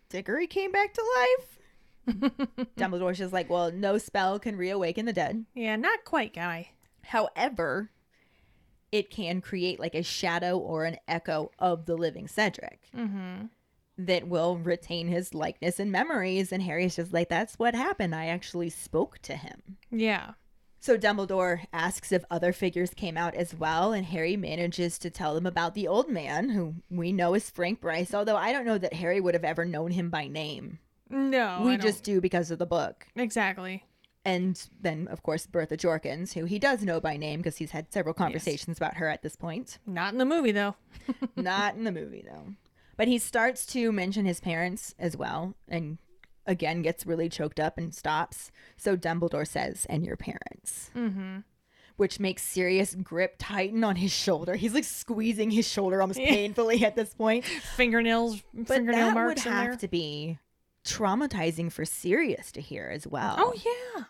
"Diggory 0.08 0.46
came 0.46 0.72
back 0.72 0.94
to 0.94 1.04
life." 1.16 1.58
Dumbledore's 2.76 3.18
just 3.18 3.32
like, 3.32 3.50
"Well, 3.50 3.70
no 3.72 3.98
spell 3.98 4.38
can 4.38 4.56
reawaken 4.56 5.04
the 5.06 5.12
dead. 5.12 5.44
Yeah, 5.54 5.76
not 5.76 6.04
quite, 6.04 6.32
guy. 6.34 6.70
However, 7.02 7.90
it 8.90 9.10
can 9.10 9.40
create 9.42 9.78
like 9.78 9.94
a 9.94 10.02
shadow 10.02 10.56
or 10.58 10.84
an 10.84 10.96
echo 11.06 11.50
of 11.58 11.86
the 11.86 11.96
living 11.96 12.26
Cedric." 12.28 12.88
Mm-hmm. 12.96 13.46
that 14.00 14.28
will 14.28 14.56
retain 14.58 15.08
his 15.08 15.34
likeness 15.34 15.80
and 15.80 15.90
memories. 15.90 16.52
And 16.52 16.62
Harry's 16.62 16.94
just 16.94 17.12
like, 17.12 17.28
that's 17.28 17.58
what 17.58 17.74
happened. 17.74 18.14
I 18.14 18.26
actually 18.26 18.70
spoke 18.70 19.18
to 19.22 19.34
him. 19.34 19.76
Yeah. 19.90 20.34
So 20.80 20.96
Dumbledore 20.96 21.66
asks 21.72 22.12
if 22.12 22.24
other 22.30 22.52
figures 22.52 22.90
came 22.94 23.16
out 23.16 23.34
as 23.34 23.54
well, 23.54 23.92
and 23.92 24.06
Harry 24.06 24.36
manages 24.36 24.98
to 25.00 25.10
tell 25.10 25.34
them 25.34 25.46
about 25.46 25.74
the 25.74 25.88
old 25.88 26.08
man, 26.08 26.50
who 26.50 26.74
we 26.88 27.12
know 27.12 27.34
is 27.34 27.50
Frank 27.50 27.80
Bryce, 27.80 28.14
although 28.14 28.36
I 28.36 28.52
don't 28.52 28.64
know 28.66 28.78
that 28.78 28.94
Harry 28.94 29.20
would 29.20 29.34
have 29.34 29.44
ever 29.44 29.64
known 29.64 29.90
him 29.90 30.08
by 30.08 30.28
name. 30.28 30.78
No. 31.10 31.62
we 31.64 31.76
just 31.78 32.04
do 32.04 32.20
because 32.20 32.50
of 32.50 32.58
the 32.58 32.66
book. 32.66 33.06
Exactly. 33.16 33.84
And 34.24 34.62
then, 34.80 35.08
of 35.08 35.22
course, 35.22 35.46
Bertha 35.46 35.76
Jorkins, 35.76 36.34
who 36.34 36.44
he 36.44 36.58
does 36.58 36.82
know 36.82 37.00
by 37.00 37.16
name 37.16 37.40
because 37.40 37.56
he's 37.56 37.70
had 37.70 37.92
several 37.92 38.14
conversations 38.14 38.76
about 38.76 38.98
her 38.98 39.08
at 39.08 39.22
this 39.22 39.36
point. 39.36 39.78
Not 39.86 40.12
in 40.12 40.18
the 40.18 40.26
movie, 40.26 40.52
though. 40.52 40.76
Not 41.36 41.76
in 41.76 41.84
the 41.84 41.92
movie, 41.92 42.24
though. 42.28 42.54
But 42.96 43.08
he 43.08 43.18
starts 43.18 43.64
to 43.66 43.90
mention 43.90 44.26
his 44.26 44.40
parents 44.40 44.94
as 44.98 45.16
well, 45.16 45.54
and 45.66 45.98
again 46.48 46.82
gets 46.82 47.06
really 47.06 47.28
choked 47.28 47.60
up 47.60 47.78
and 47.78 47.94
stops. 47.94 48.50
So 48.76 48.96
Dumbledore 48.96 49.46
says, 49.46 49.86
and 49.88 50.04
your 50.04 50.16
parents. 50.16 50.90
Mm-hmm. 50.96 51.38
Which 51.96 52.18
makes 52.20 52.42
Sirius 52.42 52.94
grip 52.94 53.36
tighten 53.38 53.82
on 53.84 53.96
his 53.96 54.12
shoulder. 54.12 54.54
He's 54.54 54.72
like 54.74 54.84
squeezing 54.84 55.50
his 55.50 55.68
shoulder 55.68 56.00
almost 56.00 56.18
painfully 56.24 56.84
at 56.84 56.96
this 56.96 57.12
point. 57.14 57.44
Fingernails, 57.44 58.42
But 58.54 58.68
fingernail 58.68 59.06
that 59.06 59.14
would 59.14 59.14
marks 59.14 59.46
in 59.46 59.52
have 59.52 59.66
there. 59.66 59.76
to 59.76 59.88
be 59.88 60.38
traumatizing 60.84 61.70
for 61.70 61.84
Sirius 61.84 62.52
to 62.52 62.60
hear 62.60 62.88
as 62.92 63.06
well. 63.06 63.36
Oh, 63.38 63.52
yeah. 63.54 64.04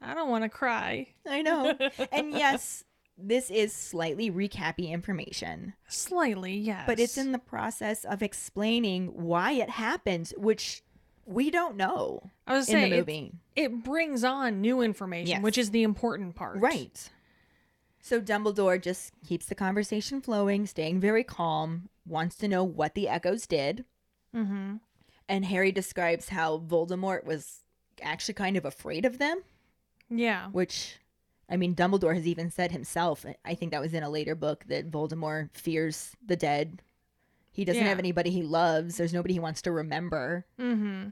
I 0.00 0.14
don't 0.14 0.28
want 0.28 0.44
to 0.44 0.48
cry. 0.48 1.06
I 1.26 1.42
know. 1.42 1.76
and 2.12 2.32
yes, 2.32 2.84
this 3.16 3.50
is 3.50 3.72
slightly 3.72 4.30
recappy 4.30 4.90
information. 4.90 5.74
Slightly, 5.88 6.56
yes. 6.56 6.82
but 6.86 6.98
it's 7.00 7.16
in 7.16 7.32
the 7.32 7.38
process 7.38 8.04
of 8.04 8.22
explaining 8.22 9.06
why 9.08 9.52
it 9.52 9.70
happened, 9.70 10.32
which 10.36 10.82
we 11.26 11.50
don't 11.50 11.76
know 11.76 12.30
I 12.46 12.54
was 12.54 12.68
in 12.68 12.74
the 12.76 12.80
saying, 12.82 12.92
it- 12.92 12.96
movie. 12.98 13.32
It, 13.56 13.84
brings 13.84 14.24
on 14.24 14.60
new 14.60 14.80
information, 14.80 15.28
Yes. 15.28 15.42
which 15.42 15.58
is 15.58 15.70
the 15.70 15.82
important 15.82 16.34
part. 16.34 16.58
Right. 16.58 17.08
So 18.00 18.20
Dumbledore 18.20 18.80
just 18.82 19.12
keeps 19.26 19.46
the 19.46 19.54
conversation 19.54 20.20
flowing, 20.20 20.66
staying 20.66 21.00
very 21.00 21.24
calm, 21.24 21.88
wants 22.06 22.36
to 22.36 22.48
know 22.48 22.62
what 22.64 22.94
the 22.94 23.08
echoes 23.08 23.46
did. 23.46 23.84
Mm-hmm. 24.36 24.76
And 25.28 25.44
Harry 25.46 25.72
describes 25.72 26.28
how 26.28 26.58
Voldemort 26.58 27.24
was 27.24 27.60
actually 28.02 28.34
kind 28.34 28.56
of 28.58 28.64
afraid 28.66 29.06
of 29.06 29.18
them, 29.18 29.42
Yeah. 30.10 30.48
which, 30.48 30.98
I 31.48 31.56
mean, 31.56 31.74
Dumbledore 31.74 32.14
has 32.14 32.26
even 32.26 32.50
said 32.50 32.72
himself, 32.72 33.24
I 33.44 33.54
think 33.54 33.70
that 33.70 33.80
was 33.80 33.94
in 33.94 34.02
a 34.02 34.10
later 34.10 34.34
book, 34.34 34.64
that 34.68 34.90
Voldemort 34.90 35.50
fears 35.54 36.12
the 36.26 36.36
dead. 36.36 36.82
He 37.54 37.64
doesn't 37.64 37.82
Yeah. 37.82 37.88
have 37.88 37.98
anybody 37.98 38.30
he 38.30 38.42
loves, 38.42 38.96
there's 38.98 39.14
nobody 39.14 39.34
he 39.34 39.40
wants 39.40 39.62
to 39.62 39.72
remember. 39.72 40.44
Mm-hmm. 40.60 41.10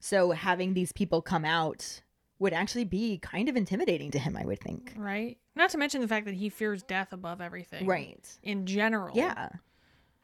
So 0.00 0.32
having 0.32 0.74
these 0.74 0.90
people 0.90 1.22
come 1.22 1.44
out 1.44 2.02
would 2.40 2.52
actually 2.52 2.84
be 2.84 3.18
kind 3.18 3.48
of 3.48 3.54
intimidating 3.56 4.10
to 4.10 4.18
him, 4.18 4.36
I 4.36 4.44
would 4.44 4.58
think. 4.58 4.94
Right. 4.96 5.38
Not 5.54 5.70
to 5.70 5.78
mention 5.78 6.00
the 6.00 6.08
fact 6.08 6.24
that 6.26 6.34
he 6.34 6.48
fears 6.48 6.82
death 6.82 7.12
above 7.12 7.40
everything. 7.40 7.86
Right. 7.86 8.26
In 8.42 8.66
general. 8.66 9.14
Yeah. 9.16 9.50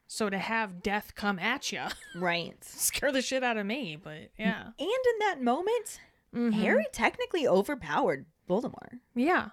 So 0.07 0.29
to 0.29 0.37
have 0.39 0.81
death 0.81 1.13
come 1.15 1.37
at 1.39 1.71
you 1.71 1.83
Right. 2.15 2.61
scare 2.63 3.11
the 3.11 3.21
shit 3.21 3.43
out 3.43 3.57
of 3.57 3.65
me, 3.65 3.95
but 3.95 4.31
yeah. 4.37 4.63
And 4.63 4.73
in 4.79 5.19
that 5.19 5.37
moment, 5.41 5.99
Mhm. 6.35 6.53
Harry 6.55 6.85
technically 6.91 7.47
overpowered 7.47 8.25
Voldemort. 8.49 8.99
Yeah. 9.15 9.49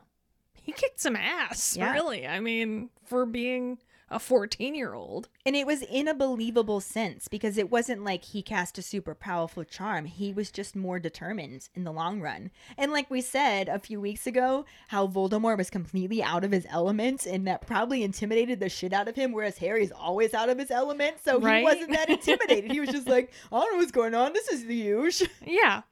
He 0.54 0.72
kicked 0.72 0.98
some 0.98 1.14
ass, 1.14 1.76
Yeah. 1.76 1.92
really. 1.92 2.26
I 2.26 2.40
mean, 2.40 2.90
for 3.04 3.26
being 3.26 3.78
a 4.08 4.18
14 4.20 4.74
year 4.74 4.94
old. 4.94 5.28
And 5.44 5.56
it 5.56 5.66
was 5.66 5.82
in 5.82 6.06
a 6.06 6.14
believable 6.14 6.80
sense 6.80 7.26
because 7.26 7.58
it 7.58 7.70
wasn't 7.70 8.04
like 8.04 8.24
he 8.24 8.40
cast 8.40 8.78
a 8.78 8.82
super 8.82 9.14
powerful 9.14 9.64
charm. 9.64 10.04
He 10.04 10.32
was 10.32 10.50
just 10.52 10.76
more 10.76 10.98
determined 11.00 11.68
in 11.74 11.82
the 11.84 11.92
long 11.92 12.20
run. 12.20 12.50
And 12.78 12.92
like 12.92 13.10
we 13.10 13.20
said 13.20 13.68
a 13.68 13.78
few 13.80 14.00
weeks 14.00 14.26
ago, 14.26 14.64
how 14.88 15.08
Voldemort 15.08 15.58
was 15.58 15.70
completely 15.70 16.22
out 16.22 16.44
of 16.44 16.52
his 16.52 16.66
element 16.70 17.26
and 17.26 17.46
that 17.48 17.66
probably 17.66 18.04
intimidated 18.04 18.60
the 18.60 18.68
shit 18.68 18.92
out 18.92 19.08
of 19.08 19.16
him, 19.16 19.32
whereas 19.32 19.58
Harry's 19.58 19.90
always 19.92 20.34
out 20.34 20.48
of 20.50 20.58
his 20.58 20.70
element. 20.70 21.16
So 21.24 21.40
Right? 21.40 21.58
he 21.58 21.64
wasn't 21.64 21.90
that 21.92 22.08
intimidated. 22.10 22.70
he 22.70 22.78
was 22.80 22.90
just 22.90 23.08
like, 23.08 23.32
I 23.50 23.58
don't 23.58 23.72
know 23.72 23.78
what's 23.78 23.90
going 23.92 24.14
on. 24.14 24.32
This 24.32 24.48
is 24.48 24.64
the 24.66 24.74
usual. 24.76 25.28
Yeah. 25.44 25.82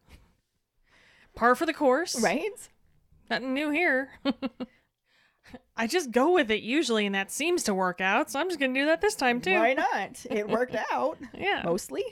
Par 1.35 1.57
for 1.57 1.67
the 1.67 1.75
course. 1.75 2.21
Right? 2.23 2.53
Nothing 3.29 3.55
new 3.55 3.71
here. 3.71 4.11
I 5.77 5.87
just 5.87 6.13
go 6.13 6.33
with 6.33 6.51
it 6.51 6.63
usually, 6.63 7.05
and 7.07 7.15
that 7.15 7.33
seems 7.33 7.65
to 7.65 7.75
work 7.75 8.01
out. 8.01 8.31
So 8.31 8.39
I'm 8.39 8.49
just 8.49 8.61
gonna 8.61 8.75
do 8.75 8.87
that 8.87 9.01
this 9.01 9.15
time 9.17 9.41
too. 9.41 9.55
Why 9.59 9.75
not? 9.75 10.25
It 10.31 10.49
worked 10.49 10.77
out. 10.93 11.19
Yeah. 11.37 11.63
mostly. 11.65 12.05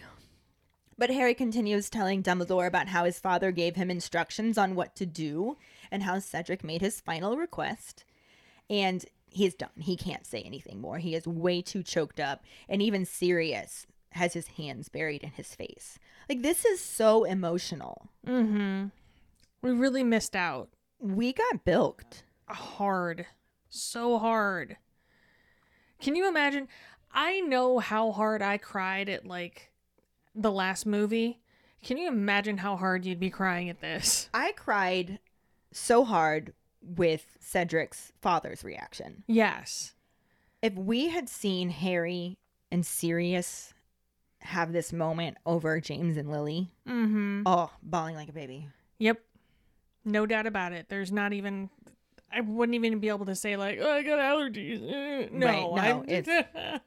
But 0.99 1.11
Harry 1.11 1.35
continues 1.35 1.89
telling 1.91 2.23
Dumbledore 2.23 2.67
about 2.67 2.89
how 2.89 3.05
his 3.05 3.19
father 3.19 3.51
gave 3.51 3.77
him 3.77 3.91
instructions 3.91 4.59
on 4.59 4.75
what 4.75 4.95
to 4.97 5.07
do 5.07 5.57
and 5.91 6.03
how 6.03 6.19
Cedric 6.19 6.63
made 6.63 6.81
his 6.81 7.01
final 7.01 7.37
request. 7.37 8.05
And 8.71 9.05
he's 9.29 9.55
done. 9.55 9.71
He 9.79 9.97
can't 9.97 10.27
say 10.27 10.43
anything 10.43 10.81
more. 10.81 10.99
He 10.99 11.15
is 11.15 11.27
way 11.27 11.61
too 11.63 11.83
choked 11.83 12.21
up. 12.21 12.45
And 12.69 12.81
even 12.83 13.05
Sirius 13.05 13.87
has 14.11 14.35
his 14.35 14.47
hands 14.49 14.89
buried 14.89 15.25
in 15.25 15.31
his 15.31 15.55
face. 15.55 15.99
Like, 16.29 16.43
this 16.43 16.65
is 16.65 16.81
so 16.81 17.25
emotional. 17.25 18.09
Mm-hmm. 18.27 18.87
We 19.63 19.71
really 19.73 20.05
missed 20.05 20.37
out. 20.37 20.69
We 21.01 21.33
got 21.33 21.65
bilked. 21.65 22.23
Hard. 22.49 23.27
So 23.75 24.19
hard. 24.19 24.77
Can 26.01 26.15
you 26.15 26.29
imagine? 26.29 26.69
I 27.11 27.41
know 27.41 27.79
how 27.79 28.13
hard 28.13 28.43
I 28.43 28.59
cried 28.59 29.09
at 29.09 29.27
like 29.27 29.73
the 30.35 30.53
last 30.53 30.85
movie. 30.87 31.41
Can 31.83 31.97
you 31.97 32.07
imagine 32.09 32.59
how 32.59 32.77
hard 32.77 33.05
you'd 33.07 33.19
be 33.19 33.31
crying 33.31 33.69
at 33.71 33.81
this? 33.81 34.29
I 34.35 34.53
cried 34.53 35.19
so 35.73 36.05
hard 36.05 36.53
with 36.83 37.39
Cedric's 37.41 38.13
father's 38.21 38.63
reaction. 38.63 39.25
Yes. 39.27 39.95
if 40.61 40.75
we 40.75 41.09
had 41.09 41.29
seen 41.29 41.71
Harry 41.71 42.37
and 42.71 42.85
Sirius 42.85 43.73
have 44.41 44.73
this 44.73 44.93
moment 44.93 45.39
over 45.47 45.81
James 45.81 46.17
and 46.19 46.31
Lily, 46.31 46.71
Mm-hmm. 46.89 47.43
oh, 47.47 47.71
bawling 47.83 48.17
like 48.17 48.29
a 48.29 48.33
baby. 48.33 48.69
Yep. 48.99 49.21
No 50.05 50.27
doubt 50.27 50.47
about 50.47 50.73
it. 50.73 50.87
There's 50.89 51.13
not 51.13 51.33
even 51.33 51.71
I 52.35 52.41
wouldn't 52.41 52.75
even 52.75 52.99
be 52.99 53.09
able 53.09 53.27
to 53.27 53.35
say 53.35 53.57
like, 53.57 53.79
"Oh, 53.81 53.91
I 53.93 54.03
got 54.03 54.19
allergies." 54.19 54.81
Uh, 54.83 55.29
No, 55.33 55.47
Right, 55.47 55.61
no, 55.91 56.01
I'm, 56.01 56.09
it's- 56.09 56.45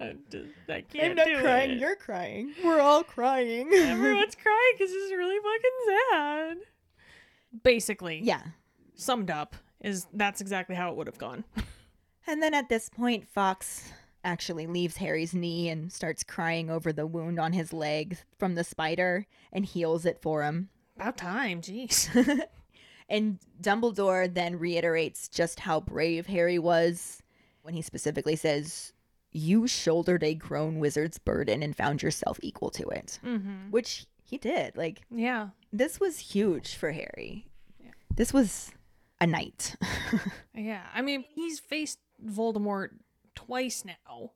I 0.70 0.82
can't 0.82 1.16
do 1.16 1.22
it. 1.26 1.80
you're 1.80 1.96
crying. 1.96 2.54
We're 2.64 2.80
all 2.82 3.04
crying. 3.04 3.70
Everyone's 3.74 4.36
crying 4.36 4.74
because 4.78 4.92
this 4.92 5.04
is 5.04 5.12
really 5.12 5.38
fucking 5.38 6.00
sad. 6.12 6.58
Basically, 7.64 8.20
yeah. 8.24 8.42
summed 8.96 9.30
up 9.32 9.56
is 9.82 10.08
that's 10.14 10.42
exactly 10.42 10.76
how 10.76 10.90
it 10.92 10.98
would 10.98 11.08
have 11.08 11.18
gone. 11.18 11.44
And 12.28 12.42
then 12.42 12.56
at 12.56 12.70
this 12.70 12.90
point, 12.90 13.28
Fawkes 13.28 13.92
actually 14.24 14.66
leaves 14.66 14.98
Harry's 14.98 15.36
knee 15.36 15.70
and 15.70 15.94
starts 15.94 16.24
crying 16.24 16.72
over 16.72 16.92
the 16.92 17.06
wound 17.06 17.40
on 17.40 17.54
his 17.54 17.72
leg 17.72 18.18
from 18.40 18.56
the 18.56 18.64
spider 18.64 19.28
and 19.54 19.64
heals 19.64 20.08
it 20.08 20.20
for 20.24 20.42
him. 20.42 20.70
About 20.96 21.18
time, 21.18 21.62
jeez. 21.62 22.10
And 23.10 23.40
Dumbledore 23.62 24.34
then 24.34 24.58
reiterates 24.58 25.28
just 25.28 25.60
how 25.62 25.80
brave 25.80 26.28
Harry 26.28 26.58
was 26.60 27.22
when 27.62 27.74
he 27.76 27.82
specifically 27.82 28.36
says, 28.36 28.94
You 29.32 29.68
shouldered 29.68 30.24
a 30.24 30.34
grown 30.34 30.80
wizard's 30.80 31.18
burden 31.20 31.62
and 31.62 31.76
found 31.76 32.02
yourself 32.02 32.40
equal 32.42 32.70
to 32.72 32.88
it. 32.90 33.20
Mm-hmm. 33.24 33.70
Which 33.72 34.06
he 34.24 34.38
did. 34.38 34.76
Like, 34.76 35.02
Yeah. 35.12 35.50
this 35.72 36.00
was 36.00 36.18
huge 36.18 36.76
for 36.76 36.92
Harry. 36.92 37.46
This 38.16 38.34
was 38.34 38.72
a 39.22 39.28
night. 39.28 39.76
Yeah. 40.58 40.84
I 40.94 41.02
mean, 41.02 41.26
he's 41.36 41.60
faced 41.60 42.00
Voldemort 42.26 42.92
twice 43.36 43.84
now. 43.84 44.32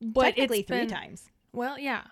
But 0.00 0.22
Technically, 0.36 0.62
three 0.62 0.78
been- 0.80 0.88
times. 0.88 1.28
Well, 1.52 1.76
yeah. 1.76 2.02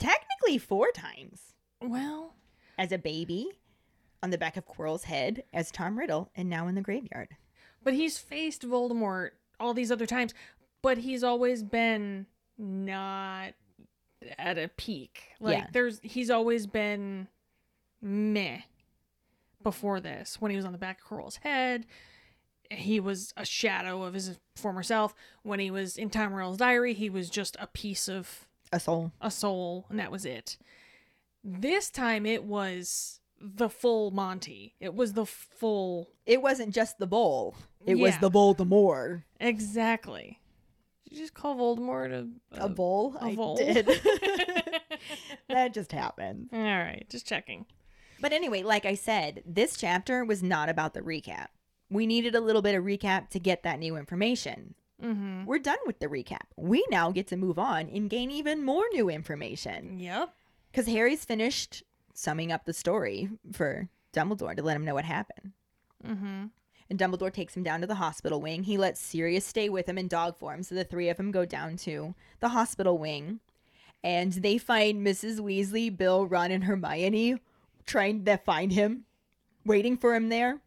Technically, 0.00 0.58
four 0.58 0.90
times. 0.90 1.54
Well, 1.80 2.34
As 2.76 2.90
a 2.90 2.98
baby, 2.98 3.50
on 4.22 4.30
the 4.30 4.38
back 4.38 4.56
of 4.56 4.66
Quirrell's 4.66 5.04
head, 5.04 5.42
as 5.52 5.70
Tom 5.70 5.98
Riddle, 5.98 6.30
and 6.34 6.48
now 6.50 6.66
in 6.68 6.74
the 6.74 6.80
graveyard. 6.82 7.28
but 7.82 7.94
he's 7.94 8.18
faced 8.18 8.62
Voldemort 8.62 9.30
all 9.60 9.72
these 9.74 9.90
other 9.92 10.06
times, 10.06 10.34
but 10.82 10.98
he's 10.98 11.22
always 11.24 11.62
been 11.62 12.26
not 12.58 13.52
at 14.38 14.58
a 14.58 14.68
peak. 14.68 15.22
Like 15.40 15.58
Yeah. 15.58 15.66
there's 15.72 16.00
he's 16.02 16.28
always 16.30 16.66
been 16.66 17.28
meh 18.02 18.62
before 19.62 20.00
this 20.00 20.40
when 20.40 20.50
he 20.50 20.56
was 20.56 20.66
on 20.66 20.72
the 20.72 20.78
back 20.78 21.00
of 21.00 21.06
Quirrell's 21.08 21.36
head. 21.36 21.86
He 22.70 23.00
was 23.00 23.32
a 23.36 23.44
shadow 23.46 24.02
of 24.02 24.14
his 24.14 24.38
former 24.56 24.82
self. 24.82 25.14
When 25.42 25.58
he 25.60 25.70
was 25.70 25.96
in 25.96 26.10
Tom 26.10 26.34
Riddle's 26.34 26.58
diary, 26.58 26.94
he 26.94 27.08
was 27.08 27.30
just 27.30 27.56
a 27.60 27.66
piece 27.68 28.08
of 28.08 28.46
A 28.72 28.78
soul. 28.80 29.12
a 29.20 29.30
soul, 29.30 29.86
and 29.88 29.98
that 29.98 30.10
was 30.12 30.26
it. 30.26 30.58
This 31.42 31.90
time 31.90 32.26
it 32.26 32.44
was 32.44 33.20
the 33.40 33.68
full 33.68 34.10
Monty. 34.10 34.74
It 34.80 34.94
was 34.94 35.12
the 35.12 35.26
full 35.26 36.08
It 36.26 36.42
wasn't 36.42 36.74
just 36.74 36.98
the 36.98 37.06
bowl. 37.06 37.56
It 37.86 37.94
was 37.96 38.12
Yeah. 38.14 38.20
the 38.20 38.30
Voldemort. 38.30 39.22
exactly. 39.40 40.40
Did 41.04 41.14
you 41.16 41.22
just 41.24 41.34
call 41.34 41.56
Voldemort 41.56 42.12
a, 42.12 42.62
A 42.64 42.68
bowl? 42.68 43.16
a 43.20 43.26
I 43.26 43.34
vole? 43.34 43.56
did. 43.56 43.86
that 45.48 45.72
just 45.72 45.92
happened. 45.92 46.48
All 46.52 46.58
right, 46.60 47.06
just 47.08 47.26
checking. 47.26 47.66
But 48.20 48.32
anyway, 48.32 48.62
like 48.62 48.84
I 48.84 48.94
said, 48.94 49.42
this 49.46 49.76
chapter 49.76 50.24
was 50.24 50.42
not 50.42 50.68
about 50.68 50.94
the 50.94 51.00
recap. 51.00 51.46
We 51.90 52.06
needed 52.06 52.34
a 52.34 52.40
little 52.40 52.62
bit 52.62 52.74
of 52.74 52.84
recap 52.84 53.30
to 53.30 53.38
get 53.38 53.62
that 53.62 53.78
new 53.78 53.96
information. 53.96 54.74
Mm-hmm. 55.02 55.44
We're 55.46 55.60
done 55.60 55.78
with 55.86 56.00
the 56.00 56.08
recap. 56.08 56.42
We 56.56 56.84
now 56.90 57.10
get 57.12 57.28
to 57.28 57.36
move 57.36 57.58
on 57.58 57.88
and 57.88 58.10
gain 58.10 58.30
even 58.30 58.64
more 58.64 58.84
new 58.92 59.08
information. 59.08 59.98
Yep. 60.00 60.30
Because 60.72 60.86
Harry's 60.88 61.24
finished 61.24 61.82
summing 62.18 62.50
up 62.50 62.64
the 62.64 62.72
story 62.72 63.30
for 63.52 63.88
Dumbledore 64.12 64.56
to 64.56 64.62
let 64.62 64.74
him 64.74 64.84
know 64.84 64.94
what 64.94 65.04
happened. 65.04 65.52
Mm-hmm. 66.04 66.46
And 66.90 66.98
Dumbledore 66.98 67.32
takes 67.32 67.56
him 67.56 67.62
down 67.62 67.80
to 67.80 67.86
the 67.86 67.94
hospital 67.94 68.40
wing. 68.40 68.64
He 68.64 68.76
lets 68.76 69.00
Sirius 69.00 69.44
stay 69.44 69.68
with 69.68 69.88
him 69.88 69.98
in 69.98 70.08
dog 70.08 70.36
form. 70.36 70.64
So 70.64 70.74
the 70.74 70.84
three 70.84 71.08
of 71.10 71.16
them 71.16 71.30
go 71.30 71.44
down 71.44 71.76
to 71.78 72.14
the 72.40 72.48
hospital 72.48 72.98
wing. 72.98 73.38
And 74.02 74.32
they 74.32 74.58
find 74.58 75.06
Mrs. 75.06 75.38
Weasley, 75.38 75.96
Bill, 75.96 76.26
Ron, 76.26 76.50
and 76.50 76.64
Hermione 76.64 77.38
trying 77.86 78.24
to 78.24 78.36
find 78.36 78.72
him, 78.72 79.04
waiting 79.64 79.96
for 79.96 80.14
him 80.14 80.28
there. 80.28 80.60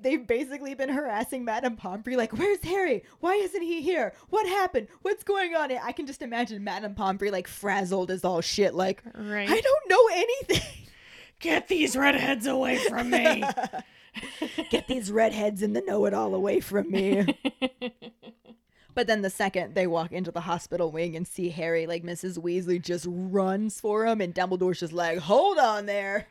They've 0.00 0.26
basically 0.26 0.74
been 0.74 0.88
harassing 0.88 1.44
Madame 1.44 1.76
Pomfrey, 1.76 2.16
like, 2.16 2.32
where's 2.36 2.62
Harry? 2.62 3.02
Why 3.20 3.34
isn't 3.34 3.62
he 3.62 3.82
here? 3.82 4.12
What 4.28 4.46
happened? 4.46 4.88
What's 5.02 5.24
going 5.24 5.54
on? 5.54 5.72
I 5.72 5.92
can 5.92 6.06
just 6.06 6.22
imagine 6.22 6.62
Madame 6.62 6.94
Pomfrey, 6.94 7.30
like, 7.30 7.48
frazzled 7.48 8.10
as 8.10 8.24
all 8.24 8.40
shit, 8.40 8.74
like, 8.74 9.02
Right. 9.14 9.48
I 9.48 9.60
don't 9.60 9.88
know 9.88 10.08
anything. 10.12 10.62
Get 11.40 11.68
these 11.68 11.96
redheads 11.96 12.46
away 12.46 12.78
from 12.78 13.10
me. 13.10 13.44
Get 14.70 14.86
these 14.88 15.12
redheads 15.12 15.62
in 15.62 15.72
the 15.74 15.82
know 15.82 16.06
it 16.06 16.14
all 16.14 16.34
away 16.34 16.60
from 16.60 16.90
me. 16.90 17.26
but 18.94 19.06
then 19.06 19.20
the 19.20 19.28
second 19.28 19.74
they 19.74 19.86
walk 19.86 20.12
into 20.12 20.30
the 20.30 20.40
hospital 20.42 20.90
wing 20.90 21.14
and 21.14 21.26
see 21.28 21.50
Harry, 21.50 21.86
like 21.86 22.02
Mrs. 22.02 22.38
Weasley 22.38 22.80
just 22.80 23.06
runs 23.08 23.80
for 23.80 24.06
him, 24.06 24.20
and 24.22 24.34
Dumbledore's 24.34 24.80
just 24.80 24.94
like, 24.94 25.18
hold 25.18 25.58
on 25.58 25.84
there. 25.86 26.28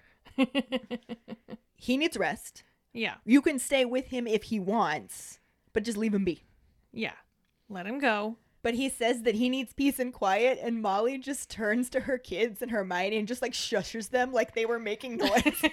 he 1.75 1.97
needs 1.97 2.17
rest. 2.17 2.63
Yeah. 2.95 3.15
You 3.25 3.41
can 3.41 3.59
stay 3.59 3.85
with 3.85 4.07
him 4.07 4.25
if 4.25 4.43
he 4.43 4.59
wants, 4.59 5.39
but 5.73 5.83
just 5.83 5.97
leave 5.97 6.13
him 6.13 6.23
be. 6.23 6.43
Yeah. 6.91 7.13
Let 7.69 7.85
him 7.85 7.99
go. 7.99 8.37
But 8.63 8.73
he 8.73 8.89
says 8.89 9.21
that 9.23 9.35
he 9.35 9.49
needs 9.49 9.73
peace 9.73 9.99
and 9.99 10.11
quiet, 10.11 10.57
and 10.59 10.81
Molly 10.81 11.19
just 11.19 11.51
turns 11.51 11.89
to 11.91 11.99
her 11.99 12.17
kids 12.17 12.63
and 12.63 12.71
Hermione 12.71 13.17
and 13.17 13.27
just 13.27 13.41
like 13.43 13.53
shushes 13.53 14.09
them 14.09 14.31
like 14.31 14.55
they 14.55 14.65
were 14.65 14.79
making 14.79 15.17
noise. 15.17 15.63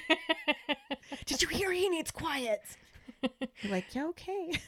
Did 1.25 1.41
you 1.41 1.49
hear 1.49 1.73
he 1.73 1.89
needs 1.89 2.11
quiet? 2.11 2.61
Like, 3.69 3.95
yeah, 3.95 4.07
okay. 4.07 4.49
It 4.51 4.61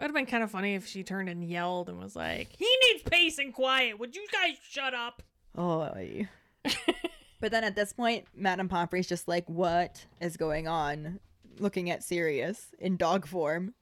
would 0.00 0.06
have 0.06 0.14
been 0.14 0.24
kind 0.24 0.42
of 0.42 0.50
funny 0.50 0.74
if 0.74 0.86
she 0.86 1.02
turned 1.02 1.28
and 1.28 1.44
yelled 1.46 1.90
and 1.90 1.98
was 1.98 2.16
like, 2.16 2.48
"He 2.56 2.66
needs 2.86 3.02
peace 3.02 3.36
and 3.36 3.52
quiet. 3.52 3.98
Would 3.98 4.16
you 4.16 4.26
guys 4.32 4.54
shut 4.66 4.94
up?" 4.94 5.22
Oh. 5.54 5.90
but 7.40 7.50
then 7.50 7.64
at 7.64 7.74
this 7.74 7.92
point, 7.92 8.26
Madame 8.34 8.68
Pomfrey's 8.68 9.08
just 9.08 9.28
like, 9.28 9.48
what 9.48 10.06
is 10.20 10.36
going 10.36 10.68
on? 10.68 11.20
Looking 11.60 11.90
at 11.90 12.02
Sirius 12.02 12.68
in 12.78 12.96
dog 12.96 13.26
form. 13.26 13.74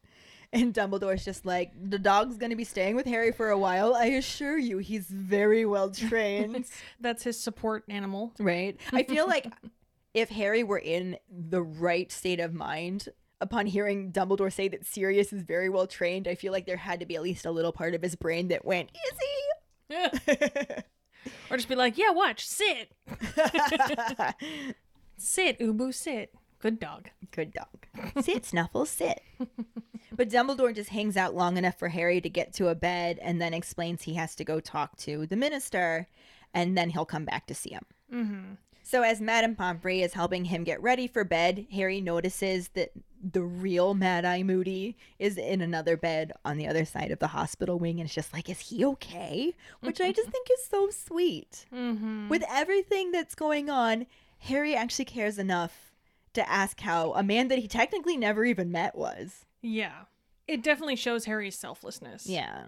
And 0.52 0.72
Dumbledore's 0.72 1.24
just 1.24 1.44
like, 1.44 1.72
the 1.90 1.98
dog's 1.98 2.36
going 2.36 2.50
to 2.50 2.56
be 2.56 2.64
staying 2.64 2.94
with 2.94 3.04
Harry 3.06 3.32
for 3.32 3.50
a 3.50 3.58
while. 3.58 3.94
I 3.94 4.06
assure 4.06 4.56
you, 4.56 4.78
he's 4.78 5.06
very 5.08 5.66
well 5.66 5.90
trained. 6.08 6.64
That's 7.00 7.24
his 7.24 7.38
support 7.38 7.84
animal. 7.88 8.32
right? 8.38 8.78
I 8.92 9.02
feel 9.02 9.26
like 9.26 9.52
if 10.14 10.28
Harry 10.30 10.62
were 10.62 10.78
in 10.78 11.18
the 11.28 11.62
right 11.62 12.10
state 12.12 12.40
of 12.40 12.54
mind, 12.54 13.08
upon 13.40 13.66
hearing 13.66 14.12
Dumbledore 14.12 14.52
say 14.52 14.68
that 14.68 14.86
Sirius 14.86 15.32
is 15.32 15.42
very 15.42 15.68
well 15.68 15.86
trained, 15.86 16.26
I 16.28 16.36
feel 16.36 16.52
like 16.52 16.64
there 16.64 16.76
had 16.76 17.00
to 17.00 17.06
be 17.06 17.16
at 17.16 17.22
least 17.22 17.44
a 17.44 17.50
little 17.50 17.72
part 17.72 17.94
of 17.94 18.00
his 18.00 18.14
brain 18.14 18.48
that 18.48 18.64
went, 18.64 18.90
is 18.94 19.18
he? 19.18 19.94
or 21.50 21.56
just 21.56 21.68
be 21.68 21.74
like, 21.74 21.98
"Yeah, 21.98 22.10
watch, 22.10 22.46
sit, 22.46 22.92
sit, 25.16 25.58
Ubu, 25.60 25.92
sit. 25.94 26.34
Good 26.66 26.80
dog." 26.80 27.10
Good 27.30 27.52
dog. 27.52 28.24
Sit, 28.24 28.44
Snuffles, 28.44 28.90
sit. 28.90 29.22
but 30.12 30.28
Dumbledore 30.28 30.74
just 30.74 30.90
hangs 30.90 31.16
out 31.16 31.32
long 31.32 31.56
enough 31.56 31.78
for 31.78 31.90
Harry 31.90 32.20
to 32.20 32.28
get 32.28 32.52
to 32.54 32.68
a 32.68 32.74
bed 32.74 33.20
and 33.22 33.40
then 33.40 33.54
explains 33.54 34.02
he 34.02 34.14
has 34.14 34.34
to 34.34 34.44
go 34.44 34.58
talk 34.58 34.96
to 34.96 35.26
the 35.26 35.36
minister 35.36 36.08
and 36.52 36.76
then 36.76 36.90
he'll 36.90 37.04
come 37.04 37.24
back 37.24 37.46
to 37.46 37.54
see 37.54 37.70
him. 37.70 37.84
Mm-hmm. 38.12 38.54
So, 38.82 39.02
as 39.02 39.20
Madame 39.20 39.54
Pomfrey 39.54 40.02
is 40.02 40.14
helping 40.14 40.44
him 40.44 40.64
get 40.64 40.82
ready 40.82 41.06
for 41.06 41.22
bed, 41.22 41.66
Harry 41.70 42.00
notices 42.00 42.68
that 42.74 42.90
the 43.22 43.42
real 43.42 43.94
Mad 43.94 44.24
Eye 44.24 44.42
Moody 44.42 44.96
is 45.20 45.38
in 45.38 45.60
another 45.60 45.96
bed 45.96 46.32
on 46.44 46.56
the 46.56 46.66
other 46.66 46.84
side 46.84 47.12
of 47.12 47.20
the 47.20 47.28
hospital 47.28 47.78
wing. 47.78 48.00
And 48.00 48.06
it's 48.06 48.14
just 48.14 48.32
like, 48.32 48.48
is 48.48 48.58
he 48.58 48.84
okay? 48.84 49.54
Which 49.80 50.00
I 50.00 50.10
just 50.10 50.30
think 50.32 50.48
is 50.52 50.66
so 50.66 50.90
sweet. 50.90 51.66
Mm-hmm. 51.72 52.28
With 52.28 52.42
everything 52.50 53.12
that's 53.12 53.36
going 53.36 53.70
on, 53.70 54.06
Harry 54.38 54.74
actually 54.74 55.06
cares 55.06 55.38
enough 55.38 55.85
to 56.36 56.48
ask 56.50 56.80
how 56.80 57.12
a 57.14 57.22
man 57.22 57.48
that 57.48 57.58
he 57.58 57.66
technically 57.68 58.16
never 58.16 58.44
even 58.44 58.70
met 58.72 58.94
was. 58.96 59.44
Yeah. 59.62 60.04
It 60.46 60.62
definitely 60.62 60.96
shows 60.96 61.24
Harry's 61.24 61.58
selflessness. 61.58 62.26
Yeah. 62.26 62.66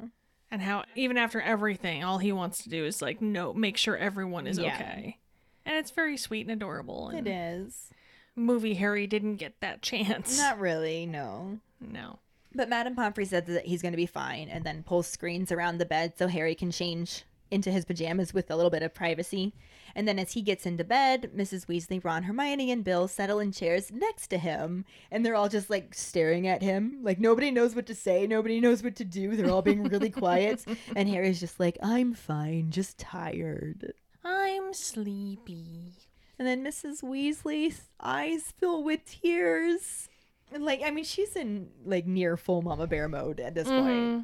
And 0.50 0.60
how 0.62 0.84
even 0.96 1.16
after 1.16 1.40
everything, 1.40 2.02
all 2.02 2.18
he 2.18 2.32
wants 2.32 2.62
to 2.64 2.68
do 2.68 2.84
is 2.84 3.00
like 3.00 3.20
no 3.22 3.52
make 3.54 3.76
sure 3.76 3.96
everyone 3.96 4.46
is 4.46 4.58
Yeah. 4.58 4.74
okay. 4.74 5.18
And 5.64 5.76
it's 5.76 5.90
very 5.90 6.16
sweet 6.16 6.46
and 6.46 6.50
adorable. 6.50 7.08
And 7.08 7.26
It 7.26 7.30
is. 7.30 7.90
movie 8.34 8.74
Harry 8.74 9.06
didn't 9.06 9.36
get 9.36 9.60
that 9.60 9.82
chance. 9.82 10.38
Not 10.38 10.58
really, 10.58 11.06
no. 11.06 11.58
No. 11.80 12.18
But 12.54 12.68
Madame 12.70 12.96
Pomfrey 12.96 13.26
said 13.26 13.46
that 13.46 13.66
he's 13.66 13.82
going 13.82 13.92
to 13.92 13.96
be 13.98 14.06
fine 14.06 14.48
and 14.48 14.64
then 14.64 14.82
pulls 14.82 15.06
screens 15.06 15.52
around 15.52 15.78
the 15.78 15.84
bed 15.86 16.14
so 16.16 16.26
Harry 16.28 16.54
can 16.54 16.70
change 16.70 17.24
into 17.50 17.70
his 17.70 17.84
pajamas 17.84 18.32
with 18.32 18.50
a 18.50 18.56
little 18.56 18.70
bit 18.70 18.82
of 18.82 18.94
privacy. 18.94 19.52
And 19.94 20.06
then 20.06 20.18
as 20.18 20.32
he 20.32 20.42
gets 20.42 20.66
into 20.66 20.84
bed, 20.84 21.30
Mrs. 21.36 21.66
Weasley, 21.66 22.02
Ron, 22.02 22.24
Hermione, 22.24 22.70
and 22.70 22.84
Bill 22.84 23.08
settle 23.08 23.40
in 23.40 23.52
chairs 23.52 23.90
next 23.92 24.28
to 24.28 24.38
him. 24.38 24.84
And 25.10 25.24
they're 25.24 25.34
all 25.34 25.48
just 25.48 25.70
like 25.70 25.94
staring 25.94 26.46
at 26.46 26.62
him. 26.62 27.00
Like 27.02 27.18
nobody 27.18 27.50
knows 27.50 27.74
what 27.74 27.86
to 27.86 27.94
say. 27.94 28.26
Nobody 28.26 28.60
knows 28.60 28.82
what 28.82 28.96
to 28.96 29.04
do. 29.04 29.36
They're 29.36 29.50
all 29.50 29.62
being 29.62 29.84
really 29.84 30.10
quiet. 30.10 30.64
And 30.96 31.08
Harry's 31.08 31.40
just 31.40 31.60
like, 31.60 31.76
I'm 31.82 32.14
fine, 32.14 32.70
just 32.70 32.98
tired. 32.98 33.92
I'm 34.24 34.72
sleepy. 34.72 35.92
And 36.38 36.46
then 36.46 36.64
Mrs. 36.64 37.02
Weasley's 37.02 37.88
eyes 38.00 38.52
fill 38.58 38.82
with 38.82 39.04
tears. 39.04 40.08
And 40.52 40.64
like, 40.64 40.82
I 40.84 40.90
mean, 40.90 41.04
she's 41.04 41.36
in 41.36 41.68
like 41.84 42.06
near 42.06 42.36
full 42.36 42.62
mama 42.62 42.86
bear 42.86 43.08
mode 43.08 43.40
at 43.40 43.54
this 43.54 43.68
point. 43.68 43.86
Mm-hmm. 43.86 44.20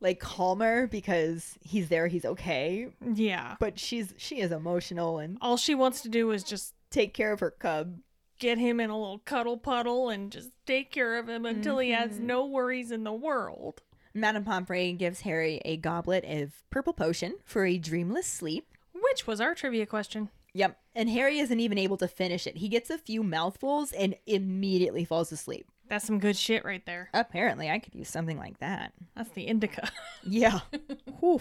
Like 0.00 0.20
calmer 0.20 0.86
because 0.86 1.58
he's 1.60 1.88
there, 1.88 2.06
he's 2.06 2.24
okay. 2.24 2.88
Yeah. 3.04 3.56
But 3.58 3.78
she's 3.78 4.14
she 4.16 4.40
is 4.40 4.52
emotional 4.52 5.18
and 5.18 5.38
All 5.40 5.56
she 5.56 5.74
wants 5.74 6.00
to 6.02 6.08
do 6.08 6.30
is 6.30 6.44
just 6.44 6.74
take 6.90 7.14
care 7.14 7.32
of 7.32 7.40
her 7.40 7.50
cub. 7.50 7.98
get 8.38 8.56
him 8.58 8.78
in 8.78 8.88
a 8.90 8.96
little 8.98 9.18
cuddle 9.18 9.56
puddle 9.56 10.08
and 10.10 10.30
just 10.30 10.50
take 10.64 10.92
care 10.92 11.18
of 11.18 11.28
him 11.28 11.44
until 11.44 11.78
he 11.78 11.90
has 11.90 12.12
Mhm. 12.12 12.20
no 12.20 12.46
worries 12.46 12.92
in 12.92 13.02
the 13.02 13.12
world. 13.12 13.82
Madame 14.14 14.44
Pomfrey 14.44 14.92
gives 14.92 15.22
Harry 15.22 15.60
a 15.64 15.76
goblet 15.76 16.24
of 16.24 16.62
purple 16.70 16.92
potion 16.92 17.34
for 17.44 17.66
a 17.66 17.76
dreamless 17.78 18.26
sleep. 18.28 18.68
Which 18.94 19.26
was 19.26 19.40
our 19.40 19.54
trivia 19.56 19.86
question. 19.86 20.30
Yep. 20.54 20.78
And 20.94 21.10
Harry 21.10 21.38
isn't 21.40 21.60
even 21.60 21.78
able 21.78 21.96
to 21.98 22.08
finish 22.08 22.46
it. 22.46 22.56
He 22.58 22.68
gets 22.68 22.90
a 22.90 22.98
few 22.98 23.22
mouthfuls 23.24 23.92
and 23.92 24.14
immediately 24.26 25.04
falls 25.04 25.30
asleep. 25.32 25.66
That's 25.88 26.06
some 26.06 26.18
good 26.18 26.36
shit 26.36 26.64
right 26.64 26.84
there. 26.86 27.08
Apparently, 27.14 27.70
I 27.70 27.78
could 27.78 27.94
use 27.94 28.08
something 28.08 28.38
like 28.38 28.58
that. 28.58 28.92
That's 29.16 29.30
the 29.30 29.44
indica. 29.44 29.90
Yeah. 30.24 30.60
Whew. 31.20 31.40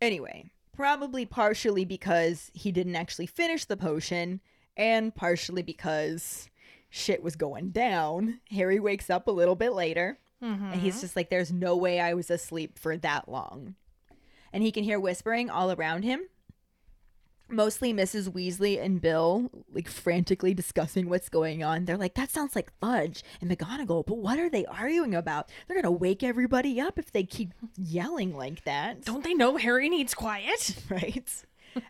Anyway, 0.00 0.50
probably 0.74 1.26
partially 1.26 1.84
because 1.84 2.50
he 2.54 2.72
didn't 2.72 2.96
actually 2.96 3.26
finish 3.26 3.66
the 3.66 3.76
potion, 3.76 4.40
and 4.76 5.14
partially 5.14 5.62
because 5.62 6.48
shit 6.88 7.22
was 7.22 7.36
going 7.36 7.70
down. 7.70 8.40
Harry 8.50 8.80
wakes 8.80 9.10
up 9.10 9.26
a 9.26 9.32
little 9.32 9.56
bit 9.56 9.74
later, 9.74 10.18
and 10.40 10.74
he's 10.74 10.94
mm-hmm. 10.94 11.00
just 11.02 11.16
like, 11.16 11.30
There's 11.30 11.52
no 11.52 11.76
way 11.76 12.00
I 12.00 12.14
was 12.14 12.30
asleep 12.30 12.78
for 12.78 12.96
that 12.98 13.28
long. 13.28 13.74
And 14.52 14.62
he 14.62 14.72
can 14.72 14.84
hear 14.84 15.00
whispering 15.00 15.50
all 15.50 15.72
around 15.72 16.02
him. 16.02 16.20
Mostly 17.52 17.92
Mrs. 17.92 18.30
Weasley 18.30 18.82
and 18.82 19.00
Bill, 19.00 19.50
like 19.72 19.88
frantically 19.88 20.54
discussing 20.54 21.08
what's 21.08 21.28
going 21.28 21.62
on. 21.62 21.84
They're 21.84 21.96
like, 21.96 22.14
that 22.14 22.30
sounds 22.30 22.56
like 22.56 22.72
Fudge 22.80 23.22
and 23.40 23.50
McGonagall, 23.50 24.06
but 24.06 24.18
what 24.18 24.38
are 24.38 24.48
they 24.48 24.64
arguing 24.66 25.14
about? 25.14 25.50
They're 25.66 25.76
going 25.76 25.84
to 25.84 25.90
wake 25.90 26.22
everybody 26.22 26.80
up 26.80 26.98
if 26.98 27.12
they 27.12 27.24
keep 27.24 27.52
yelling 27.76 28.36
like 28.36 28.64
that. 28.64 29.04
Don't 29.04 29.22
they 29.22 29.34
know 29.34 29.56
Harry 29.56 29.88
needs 29.88 30.14
quiet? 30.14 30.76
right? 30.90 31.44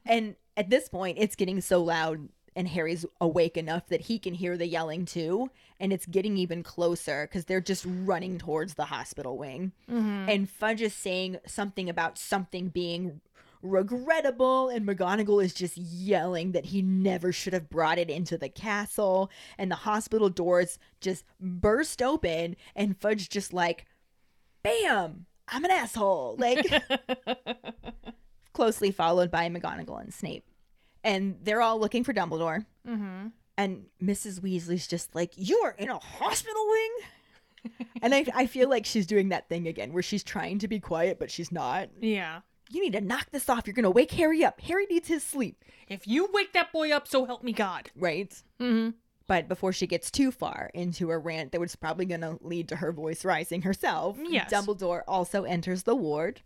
and 0.05 0.37
at 0.57 0.71
this 0.71 0.89
point, 0.89 1.19
it's 1.21 1.37
getting 1.37 1.61
so 1.61 1.83
loud, 1.83 2.29
and 2.55 2.69
Harry's 2.69 3.07
awake 3.21 3.57
enough 3.57 3.89
that 3.89 4.03
he 4.03 4.19
can 4.19 4.35
hear 4.35 4.57
the 4.57 4.67
yelling 4.67 5.07
too. 5.07 5.51
And 5.81 5.93
it's 5.93 6.07
getting 6.07 6.37
even 6.37 6.63
closer 6.63 7.27
because 7.27 7.47
they're 7.47 7.61
just 7.61 7.85
running 7.89 8.39
towards 8.39 8.75
the 8.75 8.85
hospital 8.85 9.37
wing. 9.37 9.73
Mm-hmm. 9.91 10.29
And 10.29 10.51
Fudge 10.51 10.83
is 10.83 10.95
saying 10.95 11.39
something 11.47 11.89
about 11.89 12.19
something 12.19 12.69
being 12.69 13.21
regrettable, 13.63 14.69
and 14.69 14.87
McGonagall 14.87 15.43
is 15.43 15.55
just 15.55 15.77
yelling 15.77 16.53
that 16.53 16.67
he 16.67 16.83
never 16.83 17.33
should 17.33 17.53
have 17.53 17.71
brought 17.71 17.99
it 17.99 18.11
into 18.11 18.37
the 18.37 18.49
castle. 18.49 19.31
And 19.57 19.71
the 19.71 19.77
hospital 19.77 20.29
doors 20.29 20.79
just 21.01 21.25
burst 21.41 22.03
open, 22.03 22.57
and 22.75 22.97
Fudge 22.99 23.29
just 23.29 23.53
like, 23.53 23.87
bam, 24.63 25.27
I'm 25.49 25.65
an 25.65 25.71
asshole. 25.71 26.37
Like, 26.39 26.67
closely 28.53 28.91
followed 28.91 29.31
by 29.31 29.49
McGonagall 29.49 30.01
and 30.01 30.13
Snape. 30.15 30.45
And 31.05 31.37
they're 31.43 31.63
all 31.63 31.81
looking 31.81 32.05
for 32.05 32.13
Dumbledore. 32.13 32.65
Mm-hmm. 32.87 33.29
And 33.57 33.87
Mrs. 34.03 34.41
Weasley's 34.41 34.87
just 34.87 35.15
like, 35.15 35.33
You 35.37 35.59
are 35.65 35.75
in 35.79 35.91
a 35.91 35.99
hospital 35.99 36.67
wing? 36.69 36.91
and 38.03 38.15
I, 38.15 38.25
I 38.35 38.47
feel 38.47 38.69
like 38.69 38.87
she's 38.87 39.07
doing 39.07 39.29
that 39.29 39.49
thing 39.49 39.67
again 39.67 39.93
where 39.93 40.03
she's 40.03 40.25
trying 40.25 40.59
to 40.61 40.69
be 40.69 40.81
quiet, 40.81 41.19
but 41.19 41.31
she's 41.31 41.53
not. 41.53 41.91
Yeah. 42.01 42.41
You 42.73 42.81
need 42.83 42.95
to 42.95 43.01
knock 43.01 43.31
this 43.31 43.49
off. 43.49 43.67
You're 43.67 43.75
going 43.75 43.85
to 43.85 43.91
wake 43.91 44.13
Harry 44.13 44.45
up. 44.45 44.61
Harry 44.63 44.87
needs 44.87 45.09
his 45.09 45.23
sleep. 45.23 45.65
If 45.89 46.07
you 46.07 46.29
wake 46.33 46.53
that 46.55 46.73
boy 46.73 46.91
up, 46.91 47.07
so 47.07 47.25
help 47.27 47.43
me 47.45 47.53
God. 47.53 47.91
Right? 47.95 48.31
Mm-hmm. 48.61 48.91
But 49.27 49.49
before 49.49 49.73
she 49.73 49.87
gets 49.87 50.11
too 50.11 50.31
far 50.33 50.71
into 50.75 51.11
a 51.11 51.19
rant 51.19 51.53
that 51.53 51.61
was 51.61 51.77
probably 51.77 52.07
going 52.07 52.23
to 52.23 52.39
lead 52.41 52.69
to 52.69 52.77
her 52.77 52.93
voice 52.93 53.25
rising 53.25 53.63
herself, 53.63 54.19
Yes. 54.23 54.51
Dumbledore 54.53 55.03
also 55.07 55.45
enters 55.45 55.83
the 55.85 55.95
ward 55.95 56.41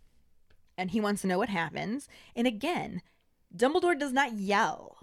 and 0.77 0.91
he 0.91 1.01
wants 1.01 1.21
to 1.21 1.27
know 1.27 1.37
what 1.39 1.49
happens. 1.49 2.07
And 2.35 2.45
again, 2.45 3.01
Dumbledore 3.55 3.97
does 3.97 4.13
not 4.13 4.33
yell. 4.33 4.97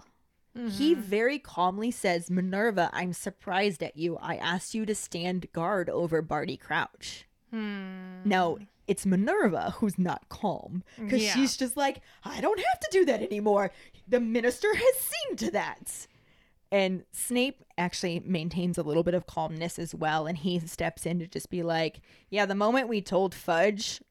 He 0.69 0.93
very 0.93 1.37
calmly 1.37 1.91
says, 1.91 2.31
Minerva, 2.31 2.89
I'm 2.93 3.11
surprised 3.11 3.83
at 3.83 3.97
you. 3.97 4.15
I 4.21 4.37
asked 4.37 4.73
you 4.73 4.85
to 4.85 4.95
stand 4.95 5.51
guard 5.51 5.89
over 5.89 6.21
Barty 6.21 6.55
Crouch. 6.55 7.25
Hmm. 7.51 8.21
Now, 8.23 8.59
it's 8.87 9.05
Minerva 9.05 9.71
who's 9.77 9.97
not 9.97 10.27
calm 10.29 10.83
because 10.99 11.23
Yeah. 11.23 11.33
she's 11.33 11.57
just 11.57 11.75
like, 11.75 12.01
I 12.23 12.39
don't 12.41 12.59
have 12.59 12.79
to 12.81 12.89
do 12.91 13.05
that 13.05 13.21
anymore. 13.21 13.71
The 14.07 14.19
minister 14.19 14.73
has 14.73 14.95
seen 14.99 15.37
to 15.37 15.51
that. 15.51 16.07
And 16.71 17.03
Snape 17.11 17.63
actually 17.77 18.19
maintains 18.25 18.77
a 18.77 18.83
little 18.83 19.03
bit 19.03 19.13
of 19.13 19.27
calmness 19.27 19.79
as 19.79 19.95
well. 19.95 20.25
And 20.27 20.37
he 20.37 20.59
steps 20.59 21.05
in 21.05 21.19
to 21.19 21.27
just 21.27 21.49
be 21.49 21.63
like, 21.63 22.01
Yeah, 22.29 22.45
the 22.45 22.55
moment 22.55 22.89
we 22.89 23.01
told 23.01 23.33
Fudge 23.33 24.01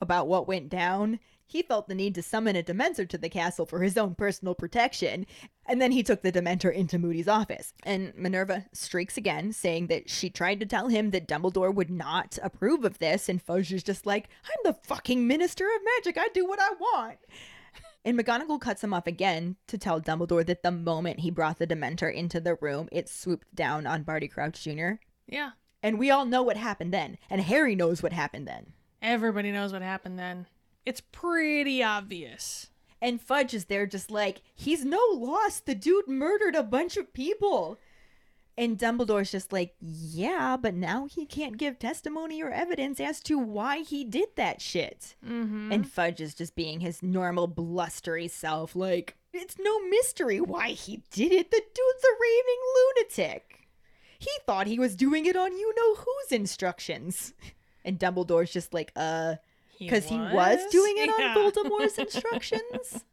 about 0.00 0.26
what 0.28 0.48
went 0.48 0.68
down, 0.68 1.18
he 1.46 1.62
felt 1.62 1.88
the 1.88 1.94
need 1.94 2.14
to 2.16 2.22
summon 2.22 2.56
a 2.56 2.62
Dementor 2.62 3.08
to 3.08 3.18
the 3.18 3.28
castle 3.28 3.66
for 3.66 3.82
his 3.82 3.96
own 3.96 4.14
personal 4.14 4.54
protection. 4.54 5.26
And 5.66 5.80
then 5.80 5.92
he 5.92 6.02
took 6.02 6.22
the 6.22 6.32
Dementor 6.32 6.72
into 6.72 6.98
Moody's 6.98 7.28
office. 7.28 7.72
And 7.84 8.12
Minerva 8.16 8.66
streaks 8.72 9.16
again, 9.16 9.52
saying 9.52 9.86
that 9.86 10.10
she 10.10 10.28
tried 10.28 10.60
to 10.60 10.66
tell 10.66 10.88
him 10.88 11.10
that 11.12 11.28
Dumbledore 11.28 11.74
would 11.74 11.90
not 11.90 12.38
approve 12.42 12.84
of 12.84 12.98
this. 12.98 13.28
And 13.28 13.40
Fudge 13.40 13.72
is 13.72 13.82
just 13.82 14.06
like, 14.06 14.28
I'm 14.44 14.72
the 14.72 14.78
fucking 14.86 15.26
Minister 15.26 15.64
of 15.64 15.82
Magic. 15.96 16.18
I 16.18 16.28
do 16.34 16.46
what 16.46 16.60
I 16.60 16.70
want. 16.80 17.18
And 18.04 18.18
McGonagall 18.18 18.60
cuts 18.60 18.84
him 18.84 18.94
off 18.94 19.06
again 19.06 19.56
to 19.66 19.76
tell 19.76 20.00
Dumbledore 20.00 20.46
that 20.46 20.62
the 20.62 20.70
moment 20.70 21.20
he 21.20 21.30
brought 21.30 21.58
the 21.58 21.66
Dementor 21.66 22.12
into 22.12 22.40
the 22.40 22.54
room, 22.60 22.88
it 22.92 23.08
swooped 23.08 23.52
down 23.54 23.86
on 23.86 24.04
Barty 24.04 24.28
Crouch 24.28 24.62
Jr. 24.62 24.92
Yeah. 25.26 25.50
And 25.82 25.98
we 25.98 26.10
all 26.10 26.24
know 26.24 26.42
what 26.42 26.56
happened 26.56 26.94
then. 26.94 27.18
And 27.28 27.40
Harry 27.40 27.74
knows 27.74 28.02
what 28.02 28.12
happened 28.12 28.46
then. 28.46 28.72
Everybody 29.02 29.50
knows 29.50 29.72
what 29.72 29.82
happened 29.82 30.18
then. 30.18 30.46
It's 30.86 31.02
pretty 31.12 31.82
obvious. 31.82 32.70
And 33.02 33.20
Fudge 33.20 33.52
is 33.52 33.66
there 33.66 33.86
just 33.86 34.10
like, 34.10 34.40
he's 34.54 34.84
no 34.84 35.00
loss. 35.12 35.60
The 35.60 35.74
dude 35.74 36.08
murdered 36.08 36.54
a 36.54 36.62
bunch 36.62 36.96
of 36.96 37.12
people. 37.12 37.78
And 38.56 38.78
Dumbledore's 38.78 39.30
just 39.30 39.52
like, 39.52 39.74
yeah, 39.80 40.56
but 40.56 40.74
now 40.74 41.06
he 41.06 41.26
can't 41.26 41.58
give 41.58 41.78
testimony 41.78 42.42
or 42.42 42.50
evidence 42.50 43.00
as 43.00 43.20
to 43.24 43.38
why 43.38 43.80
he 43.80 44.02
did 44.02 44.28
that 44.36 44.62
shit. 44.62 45.14
Mm-hmm. 45.26 45.72
And 45.72 45.90
Fudge 45.90 46.22
is 46.22 46.34
just 46.34 46.54
being 46.54 46.80
his 46.80 47.02
normal 47.02 47.48
blustery 47.48 48.28
self, 48.28 48.74
like, 48.74 49.18
it's 49.34 49.56
no 49.58 49.80
mystery 49.80 50.40
why 50.40 50.70
he 50.70 51.02
did 51.10 51.32
it. 51.32 51.50
The 51.50 51.60
dude's 51.60 52.04
a 52.04 52.16
raving 52.18 52.62
lunatic. 53.26 53.68
He 54.18 54.30
thought 54.46 54.66
he 54.66 54.78
was 54.78 54.96
doing 54.96 55.26
it 55.26 55.36
on 55.36 55.52
you 55.58 55.74
know 55.76 55.94
whose 55.96 56.32
instructions. 56.32 57.34
And 57.84 58.00
Dumbledore's 58.00 58.52
just 58.52 58.74
like, 58.74 58.90
uh, 58.96 59.36
because 59.78 60.06
he 60.06 60.16
was 60.18 60.58
doing 60.70 60.94
it 60.98 61.08
on 61.08 61.20
Yeah. 61.20 61.34
Voldemort's 61.34 61.98
instructions. 62.06 63.04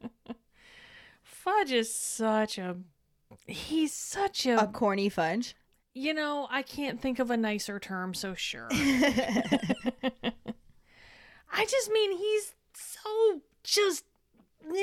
Fudge 1.22 1.72
is 1.72 1.94
such 1.94 2.58
a. 2.58 2.76
He's 3.46 3.92
such 3.92 4.46
a. 4.46 4.62
a 4.62 4.66
corny 4.66 5.08
fudge. 5.08 5.54
you 5.92 6.14
know, 6.14 6.46
I 6.50 6.62
can't 6.62 7.00
think 7.00 7.18
of 7.18 7.30
a 7.30 7.36
nicer 7.36 7.78
term, 7.78 8.14
so 8.14 8.34
sure. 8.34 8.68
I 8.72 9.50
just 11.66 11.90
mean 11.90 12.16
he's 12.16 12.54
so 12.74 13.40
just. 13.62 14.04
meh, 14.66 14.76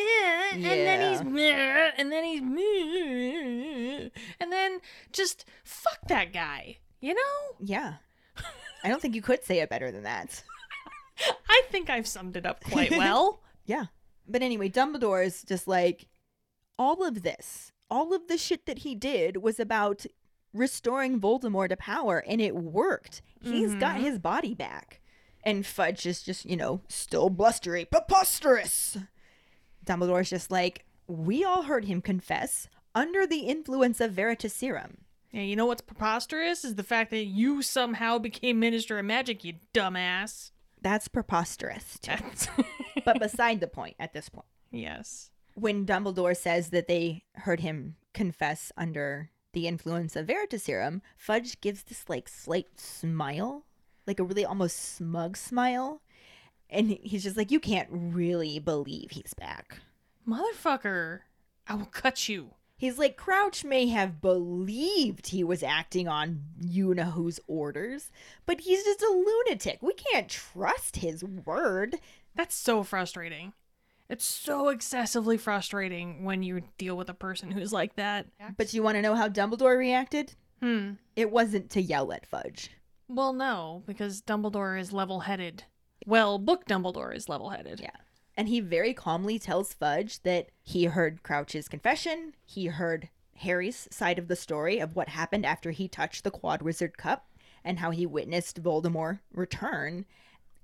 And 0.53 0.63
then 0.63 1.11
he's. 1.11 1.23
meh, 1.23 1.91
And 1.97 2.11
then 2.11 2.23
he's. 2.23 2.41
meh, 2.41 4.09
And 4.39 4.51
then 4.51 4.79
just 5.11 5.45
fuck 5.63 5.99
that 6.07 6.33
guy. 6.33 6.77
You 6.99 7.15
know? 7.15 7.55
Yeah. 7.59 7.95
I 8.83 8.89
don't 8.89 9.01
think 9.01 9.15
you 9.15 9.21
could 9.21 9.43
say 9.43 9.59
it 9.59 9.69
better 9.69 9.91
than 9.91 10.03
that. 10.03 10.43
I 11.49 11.61
think 11.69 11.89
I've 11.89 12.07
summed 12.07 12.37
it 12.37 12.45
up 12.45 12.63
quite 12.63 12.91
well. 12.97 13.41
Yeah. 13.65 13.85
But 14.27 14.41
anyway, 14.41 14.69
Dumbledore 14.69 15.25
is 15.25 15.43
just 15.43 15.67
like, 15.67 16.07
all 16.77 17.05
of 17.05 17.23
this, 17.23 17.71
all 17.89 18.13
of 18.13 18.27
the 18.27 18.37
shit 18.37 18.65
that 18.65 18.79
he 18.79 18.95
did 18.95 19.37
was 19.37 19.59
about 19.59 20.05
restoring 20.53 21.19
Voldemort 21.19 21.69
to 21.69 21.77
power, 21.77 22.23
and 22.27 22.41
it 22.41 22.55
worked. 22.55 23.21
He's 23.41 23.75
got 23.75 23.95
mm-hmm. 23.95 24.05
his 24.05 24.19
body 24.19 24.53
back. 24.53 25.01
And 25.43 25.65
Fudge 25.65 26.05
is 26.05 26.21
just, 26.21 26.45
you 26.45 26.55
know, 26.55 26.81
still 26.87 27.29
blustery, 27.29 27.85
preposterous. 27.85 28.97
Dumbledore's 29.85 30.29
just 30.29 30.51
like, 30.51 30.85
we 31.07 31.43
all 31.43 31.63
heard 31.63 31.85
him 31.85 32.01
confess 32.01 32.67
under 32.93 33.25
the 33.25 33.41
influence 33.41 33.99
of 33.99 34.11
Veritaserum. 34.11 34.97
yeah, 35.31 35.41
you 35.41 35.55
know 35.55 35.65
what's 35.65 35.81
preposterous 35.81 36.63
is 36.63 36.75
the 36.75 36.83
fact 36.83 37.09
that 37.11 37.25
you 37.25 37.61
somehow 37.61 38.17
became 38.17 38.59
Minister 38.59 38.99
of 38.99 39.05
Magic, 39.05 39.43
you 39.43 39.55
dumbass. 39.73 40.51
That's 40.81 41.07
preposterous. 41.07 41.99
That's- 42.01 42.47
but 43.05 43.19
beside 43.19 43.59
the 43.59 43.67
point 43.67 43.95
at 43.99 44.13
this 44.13 44.29
point. 44.29 44.47
yes. 44.71 45.31
when 45.55 45.85
Dumbledore 45.85 46.35
says 46.35 46.69
that 46.69 46.87
they 46.87 47.23
heard 47.35 47.59
him 47.59 47.95
confess 48.13 48.71
under 48.77 49.29
the 49.53 49.67
influence 49.67 50.15
of 50.15 50.27
Veritaserum, 50.27 51.01
Fudge 51.17 51.59
gives 51.61 51.83
this 51.83 52.07
like 52.09 52.29
slight 52.29 52.79
smile, 52.79 53.65
like 54.07 54.19
a 54.19 54.23
really 54.23 54.45
almost 54.45 54.95
smug 54.95 55.35
smile. 55.37 56.01
And 56.69 56.97
he's 57.03 57.23
just 57.23 57.35
like, 57.35 57.51
You 57.51 57.59
can't 57.59 57.89
really 57.91 58.57
believe 58.59 59.11
he's 59.11 59.33
back. 59.33 59.79
Motherfucker, 60.27 61.19
I 61.67 61.75
will 61.75 61.85
cut 61.85 62.29
you. 62.29 62.51
He's 62.81 62.97
like, 62.97 63.15
Crouch 63.15 63.63
may 63.63 63.89
have 63.89 64.21
believed 64.21 65.27
he 65.27 65.43
was 65.43 65.61
acting 65.61 66.07
on 66.07 66.41
you 66.59 66.95
know 66.95 67.11
whose 67.11 67.39
orders, 67.45 68.09
but 68.47 68.61
he's 68.61 68.83
just 68.83 69.03
a 69.03 69.07
lunatic. 69.07 69.77
We 69.83 69.93
can't 69.93 70.27
trust 70.27 70.95
his 70.95 71.23
word. 71.23 71.97
That's 72.33 72.55
so 72.55 72.81
frustrating. 72.81 73.53
It's 74.09 74.25
so 74.25 74.69
excessively 74.69 75.37
frustrating 75.37 76.23
when 76.23 76.41
you 76.41 76.63
deal 76.79 76.97
with 76.97 77.07
a 77.07 77.13
person 77.13 77.51
who's 77.51 77.71
like 77.71 77.97
that. 77.97 78.25
But 78.57 78.73
you 78.73 78.81
want 78.81 78.95
to 78.95 79.03
know 79.03 79.13
how 79.13 79.29
Dumbledore 79.29 79.77
reacted? 79.77 80.33
Hmm. 80.59 80.93
It 81.15 81.29
wasn't 81.29 81.69
to 81.69 81.83
yell 81.83 82.11
at 82.11 82.25
Fudge. 82.25 82.71
Well, 83.07 83.31
no, 83.31 83.83
because 83.85 84.23
Dumbledore 84.23 84.79
is 84.79 84.91
level 84.91 85.19
headed. 85.19 85.65
Well, 86.07 86.39
book 86.39 86.65
Dumbledore 86.65 87.15
is 87.15 87.29
level 87.29 87.49
headed. 87.51 87.79
Yeah. 87.79 87.91
And 88.37 88.47
he 88.47 88.59
very 88.59 88.93
calmly 88.93 89.37
tells 89.37 89.73
Fudge 89.73 90.21
that 90.23 90.49
he 90.63 90.85
heard 90.85 91.23
Crouch's 91.23 91.67
confession, 91.67 92.33
he 92.45 92.67
heard 92.67 93.09
Harry's 93.37 93.87
side 93.91 94.19
of 94.19 94.27
the 94.27 94.35
story 94.35 94.79
of 94.79 94.95
what 94.95 95.09
happened 95.09 95.45
after 95.45 95.71
he 95.71 95.87
touched 95.87 96.23
the 96.23 96.31
Quad 96.31 96.61
Wizard 96.61 96.97
Cup 96.97 97.27
and 97.63 97.79
how 97.79 97.91
he 97.91 98.05
witnessed 98.05 98.61
Voldemort 98.61 99.19
return. 99.33 100.05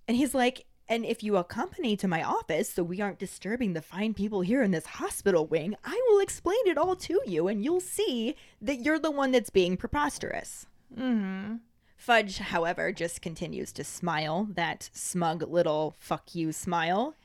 And 0.08 0.16
he's 0.16 0.34
like, 0.34 0.66
and 0.90 1.06
if 1.06 1.22
you 1.22 1.36
accompany 1.36 1.98
to 1.98 2.08
my 2.08 2.24
office 2.24 2.72
so 2.72 2.84
we 2.84 3.02
aren't 3.02 3.20
disturbing 3.20 3.74
the 3.74 3.82
fine 3.82 4.14
people 4.14 4.42
here 4.42 4.64
in 4.64 4.72
this 4.72 4.86
hospital 4.86 5.46
wing, 5.46 5.76
I 5.84 6.00
will 6.08 6.20
explain 6.20 6.60
it 6.66 6.78
all 6.78 6.96
to 6.96 7.20
you 7.26 7.48
and 7.48 7.64
you'll 7.64 7.82
see 7.82 8.36
that 8.62 8.80
you're 8.80 9.00
the 9.00 9.12
one 9.12 9.32
that's 9.32 9.50
being 9.50 9.76
preposterous. 9.76 10.66
Mm-hmm. 10.98 11.56
Fudge, 11.98 12.38
however, 12.38 12.92
just 12.94 13.22
continues 13.22 13.74
to 13.74 13.84
smile, 13.84 14.48
that 14.52 14.90
smug 14.94 15.42
little 15.42 15.96
fuck 16.00 16.34
you 16.36 16.54
smile, 16.54 17.16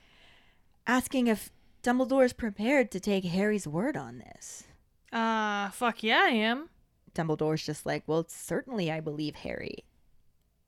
asking 0.86 1.26
if 1.26 1.50
Dumbledore's 1.82 2.32
prepared 2.32 2.90
to 2.92 3.00
take 3.00 3.24
Harry's 3.24 3.66
word 3.66 3.96
on 3.96 4.18
this. 4.18 4.64
Uh, 5.12 5.70
fuck 5.70 6.02
yeah, 6.02 6.22
I 6.24 6.30
am. 6.30 6.70
Dumbledore's 7.14 7.64
just 7.64 7.84
like, 7.84 8.04
well, 8.06 8.24
certainly 8.28 8.90
I 8.90 9.00
believe 9.00 9.36
Harry. 9.36 9.84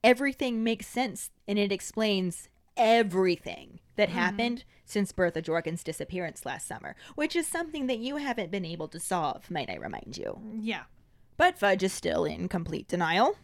Everything 0.03 0.63
makes 0.63 0.87
sense 0.87 1.31
and 1.49 1.59
it 1.59 1.73
explains 1.73 2.49
everything 2.77 3.81
that 3.97 4.09
happened 4.11 4.65
since 4.85 5.13
Bertha 5.13 5.41
Jorkins' 5.41 5.85
disappearance 5.85 6.45
last 6.45 6.67
summer, 6.67 6.97
which 7.15 7.37
is 7.37 7.47
something 7.47 7.87
that 7.87 7.99
you 7.99 8.17
haven't 8.17 8.51
been 8.51 8.65
able 8.65 8.89
to 8.89 9.01
solve, 9.01 9.51
might 9.51 9.71
I 9.71 9.77
remind 9.77 10.19
you. 10.19 10.41
Yeah. 10.61 10.83
But 11.37 11.59
Fudge 11.59 11.83
is 11.83 11.93
still 11.93 12.25
in 12.25 12.49
complete 12.49 12.89
denial. 12.89 13.37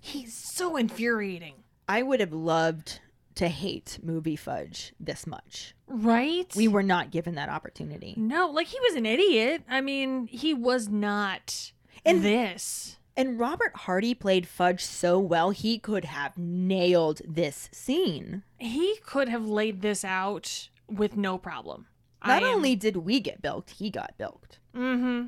He's 0.00 0.34
so 0.34 0.76
infuriating. 0.76 1.64
I 1.88 2.02
would 2.02 2.20
have 2.20 2.32
loved 2.32 3.00
to 3.36 3.48
hate 3.48 3.98
movie 4.02 4.36
Fudge 4.36 4.92
this 5.00 5.26
much. 5.26 5.74
Right? 5.86 6.52
We 6.56 6.68
were 6.68 6.82
not 6.82 7.10
given 7.10 7.34
that 7.34 7.48
opportunity. 7.48 8.14
No, 8.16 8.48
like 8.50 8.68
he 8.68 8.78
was 8.80 8.94
an 8.94 9.06
idiot. 9.06 9.62
I 9.68 9.80
mean, 9.80 10.26
he 10.26 10.54
was 10.54 10.88
not 10.88 11.72
And- 12.04 12.22
this. 12.24 12.98
And 13.16 13.38
Robert 13.38 13.76
Hardy 13.76 14.12
played 14.12 14.48
Fudge 14.48 14.82
so 14.84 15.20
well, 15.20 15.50
he 15.50 15.78
could 15.78 16.04
have 16.04 16.36
nailed 16.36 17.22
this 17.24 17.68
scene. 17.72 18.42
He 18.58 18.96
could 19.06 19.28
have 19.28 19.46
laid 19.46 19.82
this 19.82 20.04
out 20.04 20.68
with 20.88 21.16
no 21.16 21.38
problem. 21.38 21.86
Not 22.26 22.42
only 22.42 22.74
did 22.74 22.96
we 22.96 23.20
get 23.20 23.40
bilked, 23.42 23.70
he 23.70 23.88
got 23.90 24.14
bilked. 24.18 24.58
Mm-hmm. 24.74 25.26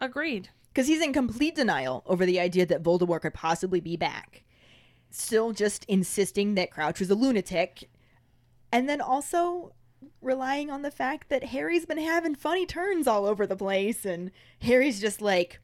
Agreed. 0.00 0.48
Because 0.72 0.86
he's 0.86 1.02
in 1.02 1.12
complete 1.12 1.54
denial 1.54 2.02
over 2.06 2.24
the 2.24 2.40
idea 2.40 2.64
that 2.64 2.82
Voldemort 2.82 3.20
could 3.20 3.34
possibly 3.34 3.80
be 3.80 3.96
back. 3.98 4.42
Still 5.14 5.52
just 5.52 5.84
insisting 5.86 6.54
that 6.54 6.70
Crouch 6.70 7.00
was 7.00 7.10
a 7.10 7.14
lunatic. 7.14 7.88
And 8.70 8.88
then 8.88 9.00
also 9.00 9.74
relying 10.20 10.70
on 10.70 10.82
the 10.82 10.90
fact 10.90 11.28
that 11.28 11.44
Harry's 11.44 11.86
been 11.86 11.98
having 11.98 12.34
funny 12.34 12.66
turns 12.66 13.06
all 13.06 13.26
over 13.26 13.46
the 13.46 13.56
place. 13.56 14.04
And 14.04 14.30
Harry's 14.60 15.00
just 15.00 15.20
like, 15.20 15.60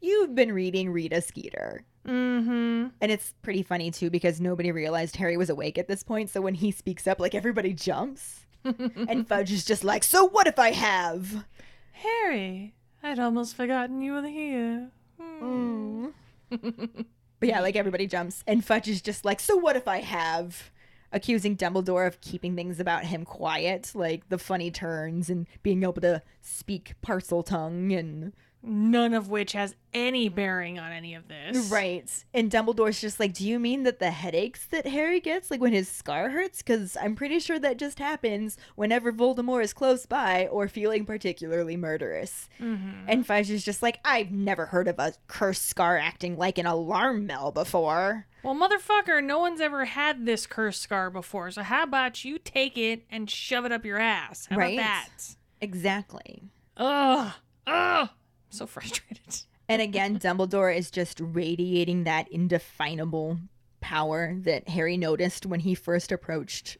You've 0.00 0.34
been 0.34 0.52
reading 0.52 0.90
Rita 0.90 1.20
Skeeter. 1.20 1.84
Mm-hmm. 2.06 2.88
And 3.00 3.12
it's 3.12 3.34
pretty 3.42 3.62
funny 3.62 3.90
too 3.90 4.10
because 4.10 4.40
nobody 4.40 4.70
realized 4.70 5.16
Harry 5.16 5.36
was 5.36 5.50
awake 5.50 5.78
at 5.78 5.88
this 5.88 6.02
point. 6.02 6.30
So 6.30 6.40
when 6.40 6.54
he 6.54 6.70
speaks 6.70 7.06
up, 7.06 7.18
like 7.18 7.34
everybody 7.34 7.72
jumps. 7.72 8.46
and 8.64 9.26
Fudge 9.26 9.52
is 9.52 9.64
just 9.64 9.84
like, 9.84 10.04
So 10.04 10.24
what 10.28 10.46
if 10.46 10.58
I 10.58 10.72
have? 10.72 11.44
Harry, 11.92 12.74
I'd 13.02 13.18
almost 13.18 13.56
forgotten 13.56 14.02
you 14.02 14.12
were 14.12 14.26
here. 14.26 14.90
Mm. 15.20 16.12
but 17.40 17.48
yeah, 17.48 17.60
like 17.60 17.76
everybody 17.76 18.06
jumps, 18.06 18.42
and 18.46 18.64
Fudge 18.64 18.88
is 18.88 19.02
just 19.02 19.24
like, 19.24 19.40
"So 19.40 19.56
what 19.56 19.76
if 19.76 19.88
I 19.88 20.00
have?" 20.00 20.70
Accusing 21.12 21.56
Dumbledore 21.56 22.06
of 22.06 22.20
keeping 22.20 22.56
things 22.56 22.80
about 22.80 23.04
him 23.04 23.24
quiet, 23.24 23.92
like 23.94 24.28
the 24.28 24.38
funny 24.38 24.70
turns 24.70 25.30
and 25.30 25.46
being 25.62 25.82
able 25.82 25.94
to 25.94 26.20
speak 26.42 26.94
Parseltongue 27.00 27.96
and 27.96 28.32
None 28.68 29.14
of 29.14 29.30
which 29.30 29.52
has 29.52 29.76
any 29.94 30.28
bearing 30.28 30.78
on 30.78 30.90
any 30.92 31.14
of 31.14 31.28
this. 31.28 31.70
right. 31.70 32.24
And 32.34 32.50
Dumbledore's 32.50 33.00
just 33.00 33.20
like, 33.20 33.32
"Do 33.32 33.46
you 33.48 33.58
mean 33.60 33.84
that 33.84 34.00
the 34.00 34.10
headaches 34.10 34.66
that 34.66 34.86
Harry 34.88 35.20
gets, 35.20 35.50
like 35.50 35.60
when 35.60 35.72
his 35.72 35.88
scar 35.88 36.30
hurts? 36.30 36.58
Because 36.62 36.96
I'm 37.00 37.14
pretty 37.14 37.38
sure 37.38 37.58
that 37.60 37.78
just 37.78 37.98
happens 38.00 38.56
whenever 38.74 39.12
Voldemort 39.12 39.62
is 39.62 39.72
close 39.72 40.04
by 40.04 40.48
or 40.48 40.66
feeling 40.68 41.04
particularly 41.06 41.76
murderous." 41.76 42.48
Mm-hmm. 42.60 43.06
And 43.08 43.24
Fudge 43.26 43.50
is 43.50 43.64
just 43.64 43.82
like, 43.82 44.00
"I've 44.04 44.32
never 44.32 44.66
heard 44.66 44.88
of 44.88 44.98
a 44.98 45.14
cursed 45.28 45.66
scar 45.66 45.96
acting 45.96 46.36
like 46.36 46.58
an 46.58 46.66
alarm 46.66 47.26
bell 47.28 47.52
before." 47.52 48.26
Well, 48.42 48.54
motherfucker, 48.56 49.22
no 49.24 49.38
one's 49.38 49.60
ever 49.60 49.84
had 49.86 50.26
this 50.26 50.46
curse 50.46 50.78
scar 50.78 51.08
before, 51.10 51.50
so 51.52 51.62
how 51.62 51.82
about 51.84 52.24
you 52.24 52.38
take 52.38 52.76
it 52.76 53.04
and 53.10 53.30
shove 53.30 53.64
it 53.64 53.72
up 53.72 53.84
your 53.84 53.98
ass? 53.98 54.46
How 54.50 54.56
Right. 54.56 54.74
about 54.78 54.84
that? 54.86 55.36
Exactly. 55.60 56.42
Ugh. 56.76 57.32
Ugh. 57.66 58.08
So 58.56 58.66
frustrated. 58.66 59.20
And 59.68 59.82
again, 59.82 60.20
Dumbledore 60.20 60.72
is 60.72 60.92
just 60.92 61.18
radiating 61.20 62.04
that 62.04 62.28
indefinable 62.30 63.38
power 63.80 64.32
that 64.42 64.68
Harry 64.68 64.96
noticed 64.96 65.44
when 65.44 65.58
he 65.58 65.74
first 65.74 66.12
approached 66.12 66.76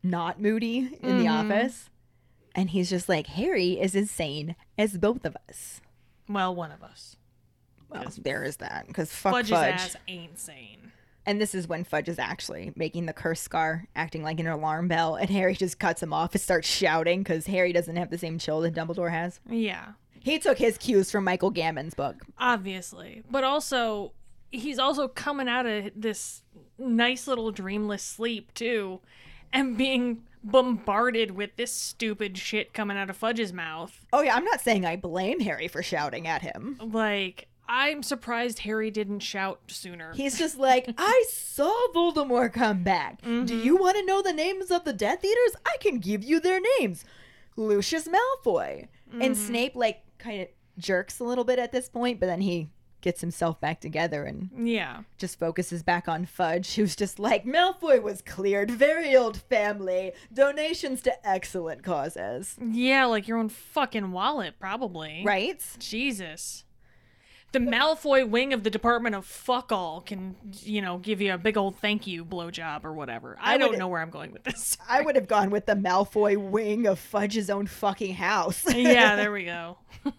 not 0.00 0.40
Moody 0.40 0.96
in 1.02 1.18
the 1.18 1.24
Mhm. 1.24 1.50
office. 1.50 1.90
And 2.54 2.70
he's 2.70 2.90
just 2.90 3.08
like, 3.08 3.26
Harry 3.26 3.72
is 3.80 3.96
insane 3.96 4.54
as 4.78 4.98
both 4.98 5.24
of 5.24 5.36
us. 5.48 5.80
Well, 6.28 6.54
one 6.54 6.70
of 6.70 6.82
us. 6.84 7.16
Well, 7.88 8.04
there 8.18 8.44
is 8.44 8.58
that. 8.58 8.86
Because 8.86 9.12
fuck 9.12 9.32
Fudge's 9.32 9.50
Fudge. 9.50 9.72
ass 9.74 9.96
ain't 10.06 10.38
sane. 10.38 10.92
And 11.26 11.40
this 11.40 11.56
is 11.56 11.66
when 11.66 11.82
Fudge 11.82 12.08
is 12.08 12.20
actually 12.20 12.72
making 12.76 13.06
the 13.06 13.12
curse 13.12 13.40
scar, 13.40 13.86
acting 13.96 14.22
like 14.22 14.38
an 14.38 14.46
alarm 14.46 14.86
bell. 14.88 15.16
And 15.16 15.28
Harry 15.30 15.54
just 15.54 15.78
cuts 15.80 16.02
him 16.02 16.12
off 16.12 16.34
and 16.34 16.40
starts 16.40 16.68
shouting 16.68 17.24
because 17.24 17.46
Harry 17.46 17.72
doesn't 17.72 17.96
have 17.96 18.10
the 18.10 18.18
same 18.18 18.38
chill 18.38 18.60
that 18.60 18.74
Dumbledore 18.74 19.10
has. 19.10 19.40
Yeah. 19.48 19.92
He 20.20 20.38
took 20.38 20.58
his 20.58 20.78
cues 20.78 21.10
from 21.10 21.24
Michael 21.24 21.50
Gambon's 21.50 21.94
book. 21.94 22.24
Obviously. 22.38 23.22
But 23.30 23.44
also, 23.44 24.12
he's 24.50 24.78
also 24.78 25.08
coming 25.08 25.48
out 25.48 25.66
of 25.66 25.90
this 25.96 26.42
nice 26.78 27.26
little 27.26 27.50
dreamless 27.50 28.02
sleep, 28.02 28.52
too, 28.54 29.00
and 29.52 29.76
being 29.76 30.22
bombarded 30.42 31.32
with 31.32 31.56
this 31.56 31.72
stupid 31.72 32.38
shit 32.38 32.72
coming 32.72 32.96
out 32.96 33.10
of 33.10 33.16
Fudge's 33.16 33.52
mouth. 33.52 34.06
Oh, 34.12 34.22
yeah, 34.22 34.34
I'm 34.34 34.44
not 34.44 34.60
saying 34.60 34.84
I 34.84 34.96
blame 34.96 35.40
Harry 35.40 35.68
for 35.68 35.82
shouting 35.82 36.26
at 36.26 36.42
him. 36.42 36.78
Like, 36.80 37.48
I'm 37.68 38.02
surprised 38.02 38.60
Harry 38.60 38.90
didn't 38.90 39.20
shout 39.20 39.60
sooner. 39.68 40.12
He's 40.14 40.38
just 40.38 40.58
like, 40.58 40.92
I 40.98 41.24
saw 41.28 41.72
Voldemort 41.94 42.52
come 42.52 42.82
back. 42.82 43.22
Do 43.22 43.28
mm-hmm. 43.28 43.64
you 43.64 43.76
want 43.76 43.96
to 43.96 44.04
know 44.04 44.22
the 44.22 44.32
names 44.32 44.70
of 44.70 44.84
the 44.84 44.92
Death 44.92 45.24
Eaters? 45.24 45.56
I 45.66 45.76
can 45.80 45.98
give 45.98 46.24
you 46.24 46.40
their 46.40 46.60
names. 46.78 47.04
Lucius 47.56 48.08
Malfoy. 48.08 48.88
And 49.12 49.22
mm-hmm. 49.22 49.34
Snape, 49.34 49.76
like, 49.76 50.02
kind 50.20 50.42
of 50.42 50.48
jerks 50.78 51.18
a 51.18 51.24
little 51.24 51.44
bit 51.44 51.58
at 51.58 51.72
this 51.72 51.88
point, 51.88 52.20
but 52.20 52.26
then 52.26 52.40
he 52.40 52.70
gets 53.00 53.20
himself 53.20 53.60
back 53.60 53.80
together 53.80 54.24
and 54.24 54.50
yeah. 54.56 55.00
just 55.18 55.38
focuses 55.38 55.82
back 55.82 56.08
on 56.08 56.26
Fudge, 56.26 56.74
who's 56.74 56.94
just 56.94 57.18
like, 57.18 57.44
Malfoy 57.44 58.02
was 58.02 58.22
cleared. 58.22 58.70
Very 58.70 59.16
old 59.16 59.38
family. 59.38 60.12
Donations 60.32 61.02
to 61.02 61.26
excellent 61.26 61.82
causes. 61.82 62.56
Yeah, 62.60 63.06
like 63.06 63.26
your 63.26 63.38
own 63.38 63.48
fucking 63.48 64.12
wallet, 64.12 64.54
probably. 64.60 65.22
Right? 65.24 65.62
Jesus. 65.78 66.64
The 67.52 67.58
Malfoy 67.58 68.28
wing 68.28 68.52
of 68.52 68.62
the 68.62 68.70
Department 68.70 69.16
of 69.16 69.26
Fuck 69.26 69.72
All 69.72 70.00
can, 70.02 70.36
you 70.62 70.80
know, 70.80 70.98
give 70.98 71.20
you 71.20 71.34
a 71.34 71.38
big 71.38 71.56
old 71.56 71.76
thank 71.76 72.06
you 72.06 72.24
blowjob 72.24 72.84
or 72.84 72.92
whatever. 72.92 73.36
I, 73.40 73.54
I 73.54 73.58
don't 73.58 73.76
know 73.76 73.88
where 73.88 74.00
I'm 74.00 74.10
going 74.10 74.32
with 74.32 74.44
this. 74.44 74.76
I 74.88 75.00
would 75.00 75.16
have 75.16 75.26
gone 75.26 75.50
with 75.50 75.66
the 75.66 75.74
Malfoy 75.74 76.36
wing 76.36 76.86
of 76.86 77.00
Fudge's 77.00 77.50
own 77.50 77.66
fucking 77.66 78.14
house. 78.14 78.64
yeah, 78.72 79.16
there 79.16 79.32
we 79.32 79.44
go. 79.46 79.78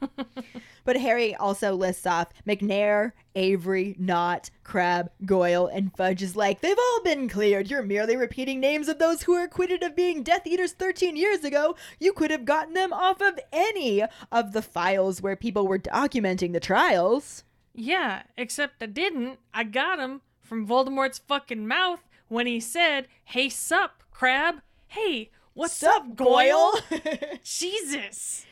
But 0.84 0.98
Harry 0.98 1.36
also 1.36 1.74
lists 1.74 2.06
off 2.06 2.30
Macnair, 2.48 3.12
Avery, 3.36 3.96
Nott, 4.00 4.50
Crabbe, 4.64 5.10
Goyle, 5.26 5.68
and 5.68 5.96
Fudge 5.96 6.22
is 6.22 6.36
like, 6.36 6.62
they've 6.62 6.78
all 6.78 7.04
been 7.04 7.30
cleared. 7.30 7.70
You're 7.70 7.84
merely 7.84 8.16
repeating 8.16 8.60
names 8.60 8.88
of 8.88 9.00
those 9.00 9.24
who 9.24 9.34
were 9.34 9.44
acquitted 9.44 9.84
of 9.84 9.96
being 9.96 10.24
Death 10.24 10.46
Eaters 10.46 10.74
13 10.74 11.16
years 11.16 11.44
ago. 11.44 11.76
You 12.00 12.14
could 12.14 12.32
have 12.32 12.46
gotten 12.46 12.74
them 12.74 12.94
off 12.94 13.22
of 13.22 13.40
any 13.52 14.04
of 14.32 14.54
the 14.54 14.62
files 14.62 15.22
where 15.22 15.36
people 15.36 15.68
were 15.68 15.80
documenting 15.80 16.54
the 16.54 16.60
trials. 16.60 17.44
Yeah, 17.74 18.24
except 18.38 18.84
I 18.84 18.88
didn't. 18.88 19.40
I 19.54 19.64
got 19.64 19.98
them 19.98 20.22
from 20.42 20.68
Voldemort's 20.68 21.20
fucking 21.20 21.68
mouth 21.68 22.02
when 22.28 22.46
he 22.46 22.60
said, 22.60 23.08
"Hey, 23.24 23.48
sup, 23.48 24.04
Crabbe? 24.12 24.62
Hey, 24.88 25.32
what's 25.54 25.78
Sup, 25.78 26.04
up, 26.04 26.16
Goyle?" 26.16 26.74
Goyle? 26.90 27.00
Jesus. 27.44 28.46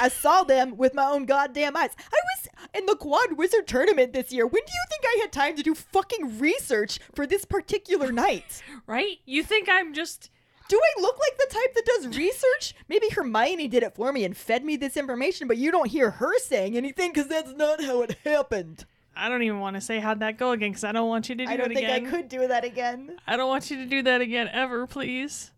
I 0.00 0.08
saw 0.08 0.44
them 0.44 0.76
with 0.76 0.94
my 0.94 1.04
own 1.06 1.24
goddamn 1.26 1.76
eyes. 1.76 1.90
I 1.98 2.18
was 2.36 2.48
in 2.74 2.86
the 2.86 2.96
Quad 2.96 3.36
Wizard 3.36 3.66
tournament 3.66 4.12
this 4.12 4.32
year. 4.32 4.46
When 4.46 4.62
do 4.64 4.72
you 4.72 4.84
think 4.90 5.04
I 5.04 5.18
had 5.20 5.32
time 5.32 5.56
to 5.56 5.62
do 5.62 5.74
fucking 5.74 6.38
research 6.38 6.98
for 7.14 7.26
this 7.26 7.44
particular 7.44 8.12
night? 8.12 8.62
Right? 8.86 9.18
You 9.24 9.42
think 9.42 9.68
I'm 9.68 9.92
just 9.94 10.30
Do 10.68 10.78
I 10.80 11.00
look 11.00 11.18
like 11.18 11.38
the 11.38 11.54
type 11.54 11.74
that 11.74 11.84
does 11.86 12.16
research? 12.16 12.74
Maybe 12.88 13.08
Hermione 13.08 13.66
did 13.68 13.82
it 13.82 13.94
for 13.96 14.12
me 14.12 14.24
and 14.24 14.36
fed 14.36 14.64
me 14.64 14.76
this 14.76 14.96
information, 14.96 15.48
but 15.48 15.56
you 15.56 15.70
don't 15.72 15.88
hear 15.88 16.10
her 16.10 16.38
saying 16.38 16.76
anything 16.76 17.12
because 17.12 17.28
that's 17.28 17.52
not 17.52 17.82
how 17.82 18.02
it 18.02 18.16
happened. 18.24 18.84
I 19.16 19.28
don't 19.28 19.42
even 19.42 19.60
want 19.60 19.74
to 19.74 19.80
say 19.80 19.98
how'd 19.98 20.20
that 20.20 20.38
go 20.38 20.52
again 20.52 20.70
because 20.70 20.84
I 20.84 20.92
don't 20.92 21.08
want 21.08 21.28
you 21.28 21.34
to 21.36 21.46
do 21.46 21.50
it 21.50 21.54
again. 21.54 21.60
I 21.60 21.64
don't 21.64 21.74
think 21.74 21.88
again. 21.88 22.06
I 22.06 22.10
could 22.10 22.28
do 22.28 22.46
that 22.48 22.64
again. 22.64 23.16
I 23.26 23.36
don't 23.36 23.48
want 23.48 23.70
you 23.70 23.76
to 23.78 23.86
do 23.86 24.02
that 24.02 24.20
again 24.20 24.48
ever, 24.52 24.86
please. 24.86 25.50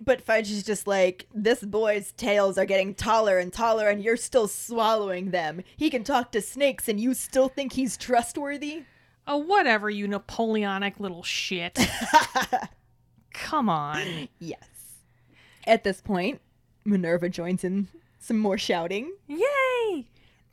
But 0.00 0.20
Fudge 0.20 0.50
is 0.50 0.62
just 0.62 0.86
like, 0.86 1.26
this 1.34 1.62
boy's 1.62 2.12
tales 2.12 2.58
are 2.58 2.66
getting 2.66 2.94
taller 2.94 3.38
and 3.38 3.52
taller, 3.52 3.88
and 3.88 4.02
you're 4.02 4.16
still 4.16 4.48
swallowing 4.48 5.30
them. 5.30 5.62
He 5.76 5.90
can 5.90 6.04
talk 6.04 6.32
to 6.32 6.42
snakes, 6.42 6.88
and 6.88 7.00
you 7.00 7.14
still 7.14 7.48
think 7.48 7.72
he's 7.72 7.96
trustworthy? 7.96 8.82
Oh, 9.26 9.38
whatever, 9.38 9.90
you 9.90 10.06
Napoleonic 10.06 11.00
little 11.00 11.22
shit. 11.22 11.78
Come 13.32 13.68
on. 13.68 14.28
Yes. 14.38 14.68
At 15.66 15.82
this 15.82 16.00
point, 16.00 16.40
Minerva 16.84 17.28
joins 17.28 17.64
in 17.64 17.88
some 18.18 18.38
more 18.38 18.58
shouting. 18.58 19.12
Yay! 19.26 20.06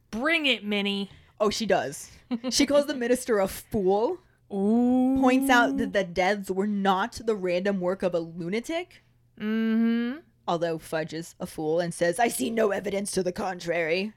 Bring 0.09 0.45
it, 0.45 0.63
Minnie. 0.63 1.09
Oh, 1.39 1.49
she 1.49 1.65
does. 1.65 2.09
She 2.49 2.65
calls 2.65 2.87
the 2.87 2.95
minister 2.95 3.39
a 3.39 3.47
fool, 3.47 4.17
Ooh. 4.51 5.17
points 5.19 5.49
out 5.51 5.77
that 5.77 5.93
the 5.93 6.03
deaths 6.03 6.49
were 6.49 6.67
not 6.67 7.21
the 7.23 7.35
random 7.35 7.79
work 7.79 8.01
of 8.01 8.15
a 8.15 8.19
lunatic, 8.19 9.02
Mm-hmm. 9.39 10.19
although 10.47 10.77
Fudge 10.77 11.13
is 11.13 11.35
a 11.39 11.47
fool 11.47 11.79
and 11.79 11.93
says, 11.93 12.19
I 12.19 12.27
see 12.27 12.49
no 12.49 12.71
evidence 12.71 13.11
to 13.11 13.23
the 13.23 13.31
contrary. 13.31 14.13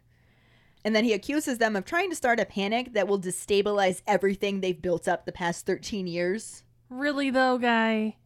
And 0.85 0.95
then 0.95 1.05
he 1.05 1.12
accuses 1.12 1.59
them 1.59 1.75
of 1.75 1.85
trying 1.85 2.11
to 2.11 2.17
start 2.17 2.39
a 2.39 2.45
panic 2.45 2.93
that 2.93 3.09
will 3.09 3.21
destabilize 3.21 4.03
everything 4.07 4.61
they've 4.61 4.81
built 4.81 5.09
up 5.09 5.25
the 5.25 5.33
past 5.33 5.67
13 5.67 6.07
years. 6.07 6.62
Really 6.89 7.31
though, 7.31 7.59
guy? 7.59 8.17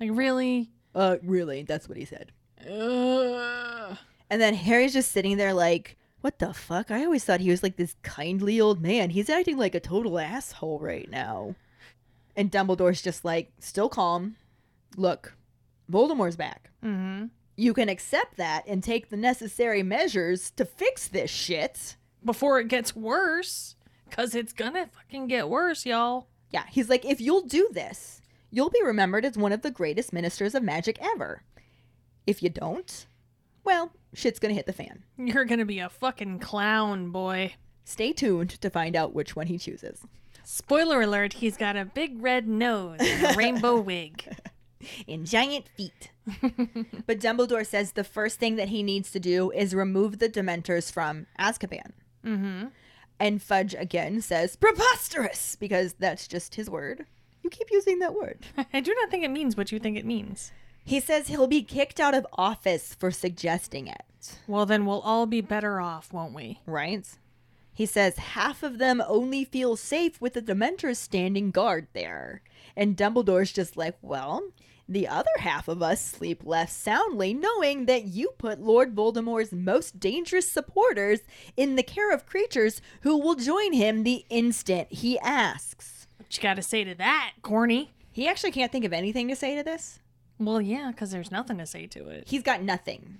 Like 0.00 0.10
really? 0.12 0.70
Uh, 0.94 1.16
really, 1.22 1.62
that's 1.62 1.88
what 1.88 1.96
he 1.96 2.04
said. 2.04 2.32
Ugh. 2.68 3.96
And 4.30 4.40
then 4.40 4.54
Harry's 4.54 4.92
just 4.92 5.12
sitting 5.12 5.36
there 5.36 5.54
like, 5.54 5.96
what 6.20 6.38
the 6.40 6.52
fuck? 6.52 6.90
I 6.90 7.04
always 7.04 7.24
thought 7.24 7.40
he 7.40 7.50
was 7.50 7.62
like 7.62 7.76
this 7.76 7.94
kindly 8.02 8.60
old 8.60 8.82
man. 8.82 9.10
He's 9.10 9.30
acting 9.30 9.56
like 9.56 9.74
a 9.74 9.80
total 9.80 10.18
asshole 10.18 10.80
right 10.80 11.08
now. 11.10 11.54
And 12.36 12.50
Dumbledore's 12.50 13.00
just 13.00 13.24
like, 13.24 13.52
still 13.60 13.88
calm. 13.88 14.36
Look, 14.96 15.37
Voldemort's 15.90 16.36
back. 16.36 16.70
Mm-hmm. 16.84 17.26
You 17.56 17.74
can 17.74 17.88
accept 17.88 18.36
that 18.36 18.64
and 18.66 18.82
take 18.82 19.08
the 19.10 19.16
necessary 19.16 19.82
measures 19.82 20.50
to 20.52 20.64
fix 20.64 21.08
this 21.08 21.30
shit. 21.30 21.96
Before 22.24 22.58
it 22.60 22.68
gets 22.68 22.94
worse. 22.96 23.74
Cause 24.10 24.34
it's 24.34 24.52
gonna 24.52 24.86
fucking 24.86 25.28
get 25.28 25.48
worse, 25.48 25.84
y'all. 25.84 26.28
Yeah, 26.50 26.64
he's 26.70 26.88
like, 26.88 27.04
if 27.04 27.20
you'll 27.20 27.42
do 27.46 27.68
this, 27.72 28.22
you'll 28.50 28.70
be 28.70 28.82
remembered 28.82 29.24
as 29.24 29.36
one 29.36 29.52
of 29.52 29.62
the 29.62 29.70
greatest 29.70 30.12
ministers 30.12 30.54
of 30.54 30.62
magic 30.62 30.98
ever. 31.00 31.42
If 32.26 32.42
you 32.42 32.48
don't, 32.48 33.06
well, 33.64 33.92
shit's 34.14 34.38
gonna 34.38 34.54
hit 34.54 34.66
the 34.66 34.72
fan. 34.72 35.04
You're 35.18 35.44
gonna 35.44 35.66
be 35.66 35.78
a 35.78 35.88
fucking 35.90 36.38
clown, 36.38 37.10
boy. 37.10 37.54
Stay 37.84 38.12
tuned 38.12 38.50
to 38.50 38.70
find 38.70 38.96
out 38.96 39.14
which 39.14 39.36
one 39.36 39.46
he 39.46 39.58
chooses. 39.58 40.00
Spoiler 40.44 41.02
alert, 41.02 41.34
he's 41.34 41.56
got 41.58 41.76
a 41.76 41.84
big 41.84 42.22
red 42.22 42.48
nose 42.48 42.98
and 43.00 43.34
a 43.34 43.36
rainbow 43.36 43.78
wig. 43.80 44.24
In 45.06 45.24
giant 45.24 45.68
feet. 45.68 46.10
but 47.06 47.18
Dumbledore 47.20 47.66
says 47.66 47.92
the 47.92 48.04
first 48.04 48.38
thing 48.38 48.56
that 48.56 48.68
he 48.68 48.82
needs 48.82 49.10
to 49.12 49.20
do 49.20 49.50
is 49.50 49.74
remove 49.74 50.18
the 50.18 50.28
Dementors 50.28 50.92
from 50.92 51.26
Azkaban. 51.38 51.92
Mm-hmm. 52.24 52.66
And 53.20 53.42
Fudge 53.42 53.74
again 53.74 54.20
says 54.20 54.56
preposterous 54.56 55.56
because 55.56 55.94
that's 55.94 56.28
just 56.28 56.54
his 56.54 56.70
word. 56.70 57.06
You 57.42 57.50
keep 57.50 57.68
using 57.70 57.98
that 58.00 58.14
word. 58.14 58.40
I 58.72 58.80
do 58.80 58.94
not 59.00 59.10
think 59.10 59.24
it 59.24 59.30
means 59.30 59.56
what 59.56 59.72
you 59.72 59.78
think 59.78 59.96
it 59.96 60.06
means. 60.06 60.52
He 60.84 61.00
says 61.00 61.28
he'll 61.28 61.46
be 61.46 61.62
kicked 61.62 62.00
out 62.00 62.14
of 62.14 62.26
office 62.34 62.94
for 62.94 63.10
suggesting 63.10 63.88
it, 63.88 64.38
Well, 64.46 64.64
then 64.66 64.86
we'll 64.86 65.00
all 65.00 65.26
be 65.26 65.40
better 65.40 65.80
off, 65.80 66.12
won't 66.12 66.34
we? 66.34 66.60
right? 66.66 67.06
He 67.74 67.86
says 67.86 68.16
half 68.18 68.62
of 68.64 68.78
them 68.78 69.00
only 69.06 69.44
feel 69.44 69.76
safe 69.76 70.20
with 70.20 70.32
the 70.32 70.42
Dementors 70.42 70.96
standing 70.96 71.52
guard 71.52 71.86
there. 71.92 72.42
And 72.74 72.96
Dumbledore's 72.96 73.52
just 73.52 73.76
like, 73.76 73.96
well, 74.02 74.42
the 74.88 75.06
other 75.06 75.28
half 75.40 75.68
of 75.68 75.82
us 75.82 76.00
sleep 76.00 76.42
less 76.44 76.72
soundly 76.72 77.34
knowing 77.34 77.86
that 77.86 78.04
you 78.04 78.30
put 78.38 78.60
Lord 78.60 78.94
Voldemort's 78.94 79.52
most 79.52 80.00
dangerous 80.00 80.50
supporters 80.50 81.20
in 81.56 81.76
the 81.76 81.82
care 81.82 82.12
of 82.12 82.26
creatures 82.26 82.80
who 83.02 83.18
will 83.18 83.34
join 83.34 83.72
him 83.72 84.02
the 84.02 84.24
instant 84.30 84.90
he 84.90 85.18
asks. 85.18 86.06
What 86.16 86.36
you 86.36 86.42
gotta 86.42 86.62
say 86.62 86.84
to 86.84 86.94
that, 86.94 87.34
corny? 87.42 87.92
He 88.10 88.26
actually 88.26 88.52
can't 88.52 88.72
think 88.72 88.84
of 88.84 88.92
anything 88.92 89.28
to 89.28 89.36
say 89.36 89.54
to 89.56 89.62
this. 89.62 90.00
Well, 90.38 90.60
yeah, 90.60 90.90
because 90.90 91.10
there's 91.10 91.30
nothing 91.30 91.58
to 91.58 91.66
say 91.66 91.86
to 91.86 92.08
it. 92.08 92.24
He's 92.26 92.42
got 92.42 92.62
nothing. 92.62 93.18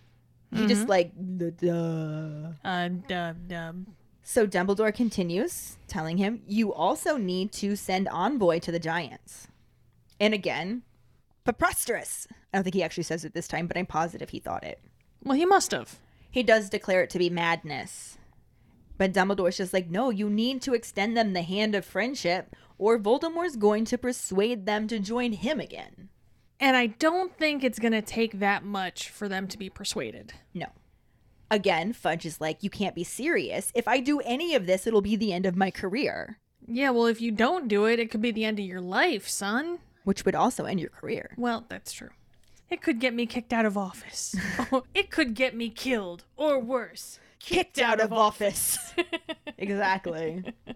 He 0.55 0.67
just 0.67 0.89
like, 0.89 1.13
"Duh, 1.37 1.51
duh." 1.51 2.53
Uh, 2.65 2.89
dub, 3.07 3.49
dub. 3.49 3.87
So 4.23 4.47
Dumbledore 4.47 4.95
continues, 4.95 5.79
telling 5.87 6.19
him, 6.19 6.43
You 6.47 6.73
also 6.73 7.17
need 7.17 7.51
to 7.53 7.77
send 7.77 8.09
envoy 8.09 8.59
to 8.61 8.71
the 8.71 8.79
giants. 8.79 9.49
And 10.21 10.35
again, 10.35 10.83
preposterous. 11.49 12.29
I 12.53 12.59
don't 12.59 12.65
think 12.65 12.75
he 12.75 12.83
actually 12.83 13.05
says 13.05 13.25
it 13.25 13.33
this 13.33 13.49
time, 13.49 13.67
but 13.67 13.79
I'm 13.79 13.87
positive 13.87 14.29
he 14.29 14.39
thought 14.39 14.65
it. 14.65 14.83
Well, 15.25 15.35
he 15.35 15.47
must 15.47 15.71
have. 15.71 15.99
He 16.31 16.43
does 16.43 16.69
declare 16.69 17.03
it 17.03 17.09
to 17.11 17.19
be 17.19 17.31
madness. 17.31 18.19
But 18.99 19.15
Dumbledore's 19.15 19.57
just 19.57 19.73
like, 19.73 19.89
No, 19.89 20.11
you 20.11 20.29
need 20.29 20.61
to 20.61 20.75
extend 20.75 21.17
them 21.17 21.33
the 21.33 21.41
hand 21.41 21.75
of 21.75 21.87
friendship, 21.87 22.55
or 22.77 22.99
Voldemort's 22.99 23.57
going 23.57 23.87
to 23.87 23.97
persuade 23.97 24.67
them 24.67 24.87
to 24.89 24.99
join 24.99 25.33
him 25.33 25.59
again. 25.59 26.11
And 26.61 26.77
I 26.77 26.89
don't 26.89 27.35
think 27.39 27.65
it's 27.65 27.79
gonna 27.79 28.03
take 28.03 28.41
that 28.41 28.63
much 28.63 29.09
for 29.09 29.27
them 29.27 29.49
to 29.49 29.57
be 29.57 29.71
persuaded. 29.71 30.35
No. 30.53 30.67
Again, 31.51 31.95
Fudge 31.95 32.27
is 32.27 32.43
like, 32.43 32.63
You 32.63 32.69
can't 32.69 32.95
be 32.95 33.05
serious. 33.05 33.73
If 33.75 33.89
I 33.89 34.01
do 34.01 34.21
any 34.21 34.55
of 34.55 34.67
this, 34.67 34.87
it'll 34.87 35.01
be 35.01 35.17
the 35.17 35.33
end 35.33 35.47
of 35.47 35.57
my 35.57 35.71
career, 35.71 36.41
Yeah, 36.67 36.91
well, 36.91 37.07
if 37.07 37.23
you 37.23 37.31
don't 37.31 37.69
do 37.69 37.87
it, 37.87 37.99
it 37.99 38.11
could 38.11 38.21
be 38.21 38.33
the 38.33 38.45
end 38.45 38.59
of 38.59 38.67
your 38.67 38.83
life, 38.83 39.27
son. 39.27 39.79
Which 40.09 40.25
would 40.25 40.35
also 40.35 40.65
end 40.65 40.81
your 40.81 40.89
career. 40.89 41.35
Well, 41.37 41.67
that's 41.69 41.93
true. 41.93 42.09
It 42.71 42.81
could 42.81 42.99
get 42.99 43.13
me 43.13 43.27
kicked 43.27 43.53
out 43.53 43.67
of 43.67 43.77
office. 43.77 44.35
Oh, 44.73 44.85
it 44.95 45.11
could 45.11 45.35
get 45.35 45.55
me 45.55 45.69
killed, 45.69 46.25
or 46.35 46.59
worse, 46.59 47.19
kicked 47.39 47.79
out 47.79 48.01
of 48.01 48.11
office. 48.11 48.95
exactly. 49.59 50.45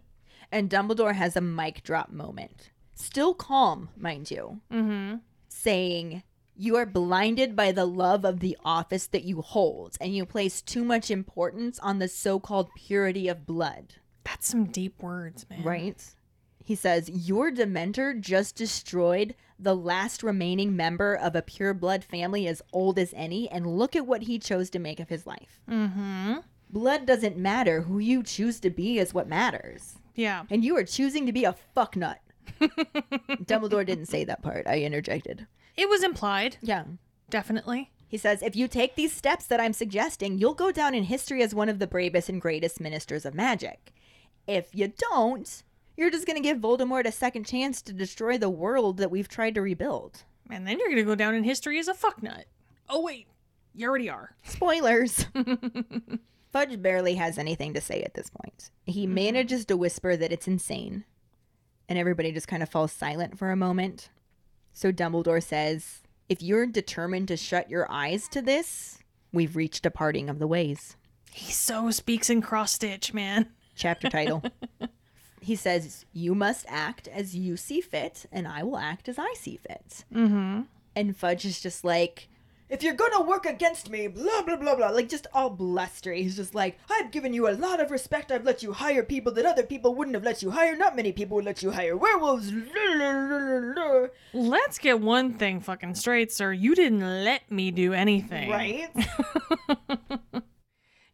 And 0.54 0.68
Dumbledore 0.68 1.14
has 1.14 1.34
a 1.34 1.40
mic 1.40 1.82
drop 1.82 2.10
moment. 2.10 2.68
Still 2.94 3.32
calm, 3.32 3.88
mind 3.96 4.30
you. 4.30 4.60
Mm-hmm. 4.70 5.14
Saying, 5.48 6.22
You 6.54 6.76
are 6.76 6.84
blinded 6.84 7.56
by 7.56 7.72
the 7.72 7.86
love 7.86 8.26
of 8.26 8.40
the 8.40 8.58
office 8.62 9.06
that 9.06 9.24
you 9.24 9.40
hold, 9.40 9.96
and 9.98 10.14
you 10.14 10.26
place 10.26 10.60
too 10.60 10.84
much 10.84 11.10
importance 11.10 11.78
on 11.78 12.00
the 12.00 12.08
so 12.08 12.38
called 12.38 12.68
purity 12.76 13.28
of 13.28 13.46
blood. 13.46 13.94
That's 14.24 14.46
some 14.46 14.66
deep 14.66 15.02
words, 15.02 15.46
man. 15.48 15.62
Right? 15.62 16.14
He 16.64 16.74
says, 16.74 17.08
Your 17.10 17.50
Dementor 17.50 18.18
just 18.20 18.56
destroyed 18.56 19.34
the 19.58 19.74
last 19.76 20.22
remaining 20.22 20.74
member 20.76 21.14
of 21.14 21.34
a 21.36 21.42
pure 21.42 21.74
blood 21.74 22.04
family 22.04 22.46
as 22.46 22.62
old 22.72 22.98
as 22.98 23.12
any, 23.16 23.48
and 23.50 23.66
look 23.78 23.94
at 23.96 24.06
what 24.06 24.22
he 24.22 24.38
chose 24.38 24.70
to 24.70 24.78
make 24.78 25.00
of 25.00 25.08
his 25.08 25.26
life. 25.26 25.60
Mm-hmm. 25.68 26.34
Blood 26.70 27.06
doesn't 27.06 27.36
matter. 27.36 27.82
Who 27.82 27.98
you 27.98 28.22
choose 28.22 28.58
to 28.60 28.70
be 28.70 28.98
is 28.98 29.12
what 29.12 29.28
matters. 29.28 29.96
Yeah. 30.14 30.44
And 30.50 30.64
you 30.64 30.76
are 30.76 30.84
choosing 30.84 31.26
to 31.26 31.32
be 31.32 31.44
a 31.44 31.56
fucknut. 31.76 32.16
Dumbledore 32.60 33.86
didn't 33.86 34.06
say 34.06 34.24
that 34.24 34.42
part. 34.42 34.66
I 34.66 34.80
interjected. 34.80 35.46
It 35.76 35.88
was 35.88 36.02
implied, 36.02 36.56
Yeah. 36.60 36.84
definitely. 37.30 37.90
He 38.08 38.18
says, 38.18 38.42
if 38.42 38.54
you 38.54 38.68
take 38.68 38.94
these 38.94 39.12
steps 39.12 39.46
that 39.46 39.60
I'm 39.60 39.72
suggesting, 39.72 40.38
you'll 40.38 40.52
go 40.54 40.70
down 40.70 40.94
in 40.94 41.04
history 41.04 41.42
as 41.42 41.54
one 41.54 41.70
of 41.70 41.78
the 41.78 41.86
bravest 41.86 42.28
and 42.28 42.40
greatest 42.42 42.78
ministers 42.78 43.24
of 43.24 43.34
magic. 43.34 43.92
If 44.46 44.68
you 44.74 44.92
don't, 45.10 45.62
you're 45.96 46.10
just 46.10 46.26
going 46.26 46.36
to 46.36 46.42
give 46.42 46.58
Voldemort 46.58 47.06
a 47.06 47.12
second 47.12 47.44
chance 47.44 47.82
to 47.82 47.92
destroy 47.92 48.38
the 48.38 48.50
world 48.50 48.98
that 48.98 49.10
we've 49.10 49.28
tried 49.28 49.54
to 49.54 49.62
rebuild. 49.62 50.24
And 50.50 50.66
then 50.66 50.78
you're 50.78 50.90
gonna 50.90 51.02
go 51.02 51.14
down 51.14 51.34
in 51.34 51.44
history 51.44 51.78
as 51.78 51.88
a 51.88 51.94
fucknut. 51.94 52.44
Oh 52.88 53.00
wait, 53.00 53.26
you 53.74 53.88
already 53.88 54.10
are. 54.10 54.36
Spoilers. 54.42 55.26
Fudge 56.52 56.82
barely 56.82 57.14
has 57.14 57.38
anything 57.38 57.72
to 57.72 57.80
say 57.80 58.02
at 58.02 58.12
this 58.12 58.28
point. 58.28 58.70
He 58.84 59.04
mm-hmm. 59.04 59.14
manages 59.14 59.64
to 59.66 59.76
whisper 59.76 60.16
that 60.16 60.32
it's 60.32 60.46
insane, 60.46 61.04
and 61.88 61.98
everybody 61.98 62.32
just 62.32 62.48
kind 62.48 62.62
of 62.62 62.68
falls 62.68 62.92
silent 62.92 63.38
for 63.38 63.50
a 63.50 63.56
moment. 63.56 64.10
So 64.74 64.92
Dumbledore 64.92 65.42
says, 65.42 66.02
If 66.28 66.42
you're 66.42 66.66
determined 66.66 67.28
to 67.28 67.36
shut 67.38 67.70
your 67.70 67.90
eyes 67.90 68.28
to 68.28 68.42
this, 68.42 68.98
we've 69.32 69.56
reached 69.56 69.86
a 69.86 69.90
parting 69.90 70.28
of 70.28 70.38
the 70.38 70.46
ways. 70.46 70.96
He 71.30 71.50
so 71.50 71.90
speaks 71.90 72.28
in 72.28 72.42
cross 72.42 72.72
stitch, 72.72 73.14
man. 73.14 73.48
Chapter 73.74 74.10
title. 74.10 74.42
he 75.42 75.56
says, 75.56 76.04
You 76.12 76.34
must 76.34 76.64
act 76.68 77.08
as 77.08 77.34
you 77.34 77.56
see 77.56 77.80
fit, 77.80 78.26
and 78.30 78.46
I 78.46 78.62
will 78.62 78.78
act 78.78 79.08
as 79.08 79.18
I 79.18 79.34
see 79.36 79.56
fit. 79.56 80.04
Mm-hmm. 80.14 80.62
And 80.94 81.16
Fudge 81.16 81.44
is 81.44 81.60
just 81.60 81.84
like, 81.84 82.28
if 82.68 82.82
you're 82.82 82.94
gonna 82.94 83.20
work 83.20 83.44
against 83.44 83.90
me, 83.90 84.06
blah 84.06 84.42
blah 84.42 84.56
blah 84.56 84.74
blah, 84.74 84.88
like 84.88 85.08
just 85.08 85.26
all 85.34 85.50
blustery. 85.50 86.22
He's 86.22 86.36
just 86.36 86.54
like, 86.54 86.78
I've 86.88 87.10
given 87.10 87.34
you 87.34 87.48
a 87.48 87.52
lot 87.52 87.80
of 87.80 87.90
respect. 87.90 88.32
I've 88.32 88.44
let 88.44 88.62
you 88.62 88.72
hire 88.72 89.02
people 89.02 89.32
that 89.34 89.44
other 89.44 89.62
people 89.62 89.94
wouldn't 89.94 90.14
have 90.14 90.24
let 90.24 90.42
you 90.42 90.50
hire. 90.50 90.74
Not 90.74 90.96
many 90.96 91.12
people 91.12 91.34
would 91.34 91.44
let 91.44 91.62
you 91.62 91.70
hire 91.70 91.96
werewolves. 91.96 92.50
Let's 94.32 94.78
get 94.78 95.00
one 95.00 95.34
thing 95.34 95.60
fucking 95.60 95.96
straight, 95.96 96.32
sir. 96.32 96.52
You 96.52 96.74
didn't 96.74 97.24
let 97.24 97.50
me 97.50 97.72
do 97.72 97.92
anything. 97.92 98.48
Right? 98.48 98.88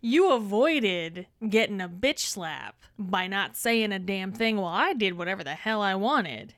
You 0.01 0.33
avoided 0.33 1.27
getting 1.49 1.81
a 1.81 1.89
bitch 1.89 2.21
slap 2.21 2.77
by 2.97 3.27
not 3.27 3.57
saying 3.57 3.91
a 3.91 3.99
damn 3.99 4.33
thing 4.33 4.57
while 4.57 4.73
I 4.73 4.93
did 4.93 5.19
whatever 5.19 5.43
the 5.43 5.55
hell 5.55 5.83
I 5.83 5.97
wanted. 5.97 6.55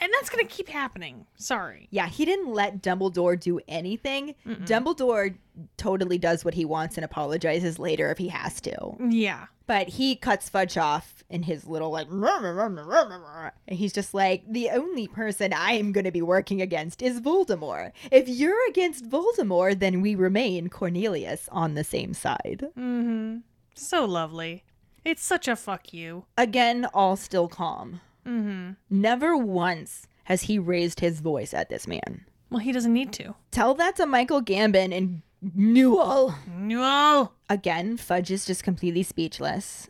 And 0.00 0.12
that's 0.12 0.28
going 0.28 0.46
to 0.46 0.54
keep 0.54 0.68
happening. 0.68 1.26
Sorry. 1.36 1.88
Yeah, 1.90 2.08
he 2.08 2.24
didn't 2.24 2.52
let 2.52 2.82
Dumbledore 2.82 3.38
do 3.38 3.60
anything. 3.68 4.34
Dumbledore 4.46 5.36
totally 5.76 6.18
does 6.18 6.44
what 6.44 6.54
he 6.54 6.64
wants 6.64 6.96
and 6.96 7.04
apologizes 7.04 7.78
later 7.78 8.10
if 8.10 8.18
he 8.18 8.28
has 8.28 8.60
to. 8.62 8.76
Yeah. 9.08 9.46
But 9.66 9.88
he 9.88 10.14
cuts 10.14 10.48
Fudge 10.48 10.76
off 10.76 11.24
in 11.28 11.42
his 11.42 11.66
little 11.66 11.90
like 11.90 12.08
and 12.08 13.50
he's 13.68 13.92
just 13.92 14.14
like 14.14 14.44
the 14.48 14.70
only 14.70 15.08
person 15.08 15.52
I 15.52 15.72
am 15.72 15.90
going 15.90 16.04
to 16.04 16.12
be 16.12 16.22
working 16.22 16.62
against 16.62 17.02
is 17.02 17.20
Voldemort. 17.20 17.90
If 18.12 18.28
you're 18.28 18.68
against 18.68 19.10
Voldemort, 19.10 19.80
then 19.80 20.02
we 20.02 20.14
remain 20.14 20.68
Cornelius 20.68 21.48
on 21.50 21.74
the 21.74 21.82
same 21.82 22.14
side. 22.14 22.68
Mm-hmm. 22.78 23.38
So 23.74 24.04
lovely. 24.04 24.62
It's 25.04 25.24
such 25.24 25.48
a 25.48 25.56
fuck 25.56 25.92
you. 25.92 26.26
Again, 26.36 26.86
all 26.94 27.16
still 27.16 27.48
calm. 27.48 28.00
Mm-hmm. 28.26 28.72
Never 28.90 29.36
once 29.36 30.06
has 30.24 30.42
he 30.42 30.58
raised 30.58 31.00
his 31.00 31.20
voice 31.20 31.54
at 31.54 31.68
this 31.68 31.86
man. 31.86 32.24
Well, 32.50 32.60
he 32.60 32.72
doesn't 32.72 32.92
need 32.92 33.12
to. 33.14 33.34
Tell 33.50 33.74
that 33.74 33.96
to 33.96 34.06
Michael 34.06 34.42
Gambon 34.42 34.96
and 34.96 35.22
Newell. 35.54 36.34
No. 36.48 37.32
Again, 37.48 37.96
Fudge 37.96 38.30
is 38.30 38.44
just 38.44 38.64
completely 38.64 39.02
speechless. 39.02 39.88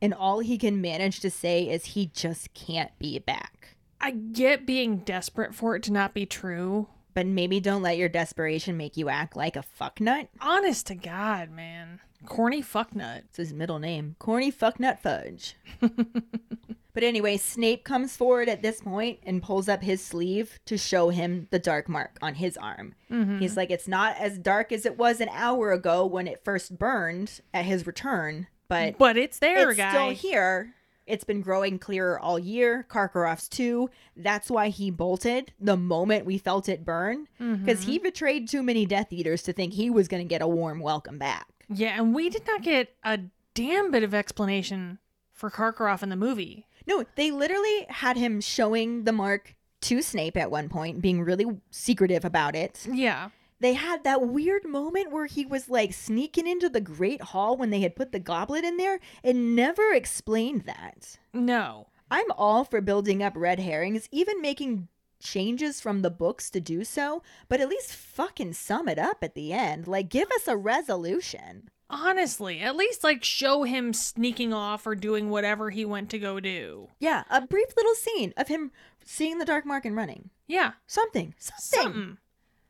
And 0.00 0.12
all 0.12 0.40
he 0.40 0.58
can 0.58 0.80
manage 0.80 1.20
to 1.20 1.30
say 1.30 1.68
is 1.68 1.84
he 1.84 2.06
just 2.06 2.54
can't 2.54 2.90
be 2.98 3.18
back. 3.18 3.76
I 4.00 4.10
get 4.10 4.66
being 4.66 4.98
desperate 4.98 5.54
for 5.54 5.76
it 5.76 5.82
to 5.84 5.92
not 5.92 6.12
be 6.12 6.26
true. 6.26 6.88
But 7.14 7.26
maybe 7.26 7.60
don't 7.60 7.82
let 7.82 7.98
your 7.98 8.08
desperation 8.08 8.76
make 8.78 8.96
you 8.96 9.10
act 9.10 9.36
like 9.36 9.54
a 9.54 9.64
fucknut. 9.78 10.28
Honest 10.40 10.86
to 10.86 10.94
God, 10.94 11.50
man. 11.50 12.00
Corny 12.24 12.62
fucknut. 12.62 13.24
It's 13.26 13.36
his 13.36 13.52
middle 13.52 13.78
name. 13.78 14.16
Corny 14.18 14.50
fucknut 14.50 14.98
Fudge. 15.00 15.56
but 16.94 17.02
anyway, 17.02 17.36
Snape 17.36 17.84
comes 17.84 18.16
forward 18.16 18.48
at 18.48 18.62
this 18.62 18.80
point 18.80 19.20
and 19.24 19.42
pulls 19.42 19.68
up 19.68 19.82
his 19.82 20.04
sleeve 20.04 20.60
to 20.66 20.76
show 20.76 21.08
him 21.08 21.48
the 21.50 21.58
dark 21.58 21.88
mark 21.88 22.18
on 22.20 22.34
his 22.34 22.56
arm. 22.56 22.94
Mm-hmm. 23.10 23.38
He's 23.38 23.56
like, 23.56 23.70
it's 23.70 23.88
not 23.88 24.16
as 24.18 24.38
dark 24.38 24.72
as 24.72 24.84
it 24.84 24.98
was 24.98 25.20
an 25.20 25.28
hour 25.32 25.72
ago 25.72 26.04
when 26.06 26.26
it 26.26 26.44
first 26.44 26.78
burned 26.78 27.40
at 27.54 27.64
his 27.64 27.86
return, 27.86 28.46
but 28.68 28.98
But 28.98 29.16
it's 29.16 29.38
there, 29.38 29.70
it's 29.70 29.78
guy. 29.78 29.90
still 29.90 30.10
here. 30.10 30.74
It's 31.04 31.24
been 31.24 31.40
growing 31.40 31.80
clearer 31.80 32.18
all 32.18 32.38
year. 32.38 32.86
Karkaroff's 32.88 33.48
too. 33.48 33.90
That's 34.16 34.48
why 34.48 34.68
he 34.68 34.90
bolted 34.90 35.52
the 35.58 35.76
moment 35.76 36.26
we 36.26 36.38
felt 36.38 36.68
it 36.68 36.84
burn, 36.84 37.26
because 37.38 37.82
he 37.82 37.96
mm-hmm. 37.96 38.04
betrayed 38.04 38.48
too 38.48 38.62
many 38.62 38.86
Death 38.86 39.12
Eaters 39.12 39.42
to 39.42 39.52
think 39.52 39.72
he 39.72 39.90
was 39.90 40.06
going 40.06 40.22
to 40.22 40.28
get 40.28 40.42
a 40.42 40.46
warm 40.46 40.78
welcome 40.78 41.18
back. 41.18 41.48
Yeah, 41.68 41.98
and 41.98 42.14
we 42.14 42.30
did 42.30 42.46
not 42.46 42.62
get 42.62 42.94
a 43.02 43.18
damn 43.54 43.90
bit 43.90 44.04
of 44.04 44.14
explanation 44.14 45.00
for 45.32 45.50
Karkaroff 45.50 46.04
in 46.04 46.08
the 46.08 46.16
movie. 46.16 46.66
No, 46.86 47.04
they 47.16 47.30
literally 47.30 47.86
had 47.88 48.16
him 48.16 48.40
showing 48.40 49.04
the 49.04 49.12
mark 49.12 49.54
to 49.82 50.02
Snape 50.02 50.36
at 50.36 50.50
one 50.50 50.68
point, 50.68 51.02
being 51.02 51.22
really 51.22 51.46
secretive 51.70 52.24
about 52.24 52.54
it. 52.54 52.86
Yeah. 52.90 53.30
They 53.60 53.74
had 53.74 54.02
that 54.04 54.26
weird 54.26 54.64
moment 54.64 55.12
where 55.12 55.26
he 55.26 55.46
was 55.46 55.70
like 55.70 55.92
sneaking 55.92 56.46
into 56.48 56.68
the 56.68 56.80
Great 56.80 57.22
Hall 57.22 57.56
when 57.56 57.70
they 57.70 57.80
had 57.80 57.94
put 57.94 58.10
the 58.10 58.18
goblet 58.18 58.64
in 58.64 58.76
there 58.76 58.98
and 59.22 59.54
never 59.54 59.92
explained 59.92 60.62
that. 60.62 61.18
No. 61.32 61.86
I'm 62.10 62.30
all 62.32 62.64
for 62.64 62.80
building 62.80 63.22
up 63.22 63.34
red 63.36 63.60
herrings, 63.60 64.08
even 64.10 64.42
making 64.42 64.88
changes 65.20 65.80
from 65.80 66.02
the 66.02 66.10
books 66.10 66.50
to 66.50 66.60
do 66.60 66.84
so, 66.84 67.22
but 67.48 67.60
at 67.60 67.68
least 67.68 67.94
fucking 67.94 68.52
sum 68.52 68.88
it 68.88 68.98
up 68.98 69.18
at 69.22 69.34
the 69.34 69.52
end. 69.52 69.86
Like, 69.86 70.08
give 70.08 70.28
us 70.32 70.48
a 70.48 70.56
resolution. 70.56 71.70
Honestly, 71.92 72.60
at 72.60 72.74
least 72.74 73.04
like 73.04 73.22
show 73.22 73.64
him 73.64 73.92
sneaking 73.92 74.52
off 74.54 74.86
or 74.86 74.94
doing 74.94 75.28
whatever 75.28 75.68
he 75.68 75.84
went 75.84 76.08
to 76.10 76.18
go 76.18 76.40
do. 76.40 76.88
Yeah, 76.98 77.24
a 77.30 77.46
brief 77.46 77.68
little 77.76 77.94
scene 77.94 78.32
of 78.36 78.48
him 78.48 78.72
seeing 79.04 79.38
the 79.38 79.44
dark 79.44 79.66
mark 79.66 79.84
and 79.84 79.94
running. 79.94 80.30
Yeah. 80.46 80.72
Something. 80.86 81.34
Something. 81.38 81.82
Something. 81.82 82.18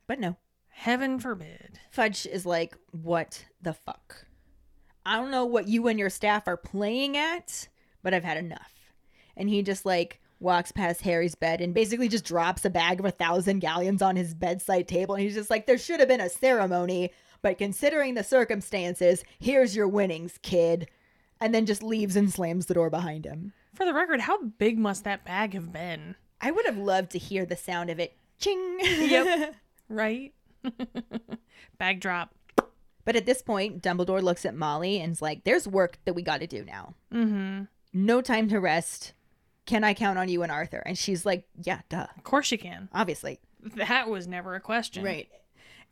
But 0.06 0.18
no. 0.18 0.36
Heaven 0.70 1.20
forbid. 1.20 1.78
Fudge 1.90 2.26
is 2.26 2.44
like, 2.44 2.76
what 2.90 3.44
the 3.60 3.74
fuck? 3.74 4.26
I 5.06 5.16
don't 5.16 5.30
know 5.30 5.44
what 5.44 5.68
you 5.68 5.86
and 5.86 5.98
your 5.98 6.10
staff 6.10 6.48
are 6.48 6.56
playing 6.56 7.16
at, 7.16 7.68
but 8.02 8.14
I've 8.14 8.24
had 8.24 8.38
enough. 8.38 8.92
And 9.36 9.48
he 9.48 9.62
just 9.62 9.86
like 9.86 10.20
walks 10.40 10.72
past 10.72 11.02
Harry's 11.02 11.34
bed 11.36 11.60
and 11.60 11.74
basically 11.74 12.08
just 12.08 12.24
drops 12.24 12.64
a 12.64 12.70
bag 12.70 12.98
of 12.98 13.06
a 13.06 13.12
thousand 13.12 13.60
galleons 13.60 14.02
on 14.02 14.16
his 14.16 14.34
bedside 14.34 14.88
table. 14.88 15.14
And 15.14 15.22
he's 15.22 15.34
just 15.34 15.50
like, 15.50 15.66
there 15.66 15.78
should 15.78 16.00
have 16.00 16.08
been 16.08 16.20
a 16.20 16.28
ceremony, 16.28 17.12
but 17.42 17.58
considering 17.58 18.14
the 18.14 18.24
circumstances, 18.24 19.24
here's 19.38 19.76
your 19.76 19.88
winnings, 19.88 20.38
kid. 20.42 20.88
And 21.40 21.52
then 21.52 21.66
just 21.66 21.82
leaves 21.82 22.14
and 22.14 22.32
slams 22.32 22.66
the 22.66 22.74
door 22.74 22.88
behind 22.88 23.24
him. 23.24 23.52
For 23.74 23.84
the 23.84 23.92
record, 23.92 24.20
how 24.20 24.42
big 24.44 24.78
must 24.78 25.02
that 25.04 25.24
bag 25.24 25.54
have 25.54 25.72
been? 25.72 26.14
I 26.40 26.52
would 26.52 26.66
have 26.66 26.78
loved 26.78 27.10
to 27.12 27.18
hear 27.18 27.44
the 27.44 27.56
sound 27.56 27.90
of 27.90 27.98
it. 27.98 28.16
Ching. 28.38 28.78
Yep. 28.80 29.54
Right? 29.88 30.32
bag 31.78 32.00
drop. 32.00 32.34
But 33.04 33.16
at 33.16 33.26
this 33.26 33.42
point, 33.42 33.82
Dumbledore 33.82 34.22
looks 34.22 34.44
at 34.46 34.54
Molly 34.54 35.00
and's 35.00 35.20
like, 35.20 35.44
there's 35.44 35.66
work 35.66 35.98
that 36.04 36.14
we 36.14 36.22
got 36.22 36.40
to 36.40 36.46
do 36.46 36.64
now. 36.64 36.94
Mm-hmm. 37.12 37.62
No 37.92 38.20
time 38.20 38.48
to 38.48 38.60
rest. 38.60 39.12
Can 39.66 39.84
I 39.84 39.92
count 39.94 40.18
on 40.18 40.28
you 40.28 40.42
and 40.42 40.52
Arthur? 40.52 40.82
And 40.86 40.96
she's 40.96 41.26
like, 41.26 41.44
yeah, 41.62 41.80
duh, 41.88 42.06
Of 42.16 42.22
course 42.24 42.50
you 42.52 42.58
can. 42.58 42.88
obviously. 42.92 43.40
That 43.74 44.08
was 44.08 44.26
never 44.26 44.54
a 44.54 44.60
question. 44.60 45.04
Right. 45.04 45.28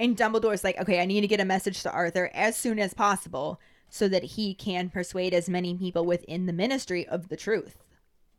And 0.01 0.17
Dumbledore's 0.17 0.65
like, 0.65 0.81
okay, 0.81 0.99
I 0.99 1.05
need 1.05 1.21
to 1.21 1.29
get 1.29 1.41
a 1.41 1.45
message 1.45 1.83
to 1.83 1.93
Arthur 1.93 2.31
as 2.33 2.57
soon 2.57 2.79
as 2.79 2.95
possible 2.95 3.61
so 3.91 4.09
that 4.09 4.25
he 4.25 4.55
can 4.55 4.89
persuade 4.89 5.35
as 5.35 5.47
many 5.47 5.77
people 5.77 6.07
within 6.07 6.47
the 6.47 6.55
ministry 6.55 7.07
of 7.07 7.29
the 7.29 7.37
truth 7.37 7.85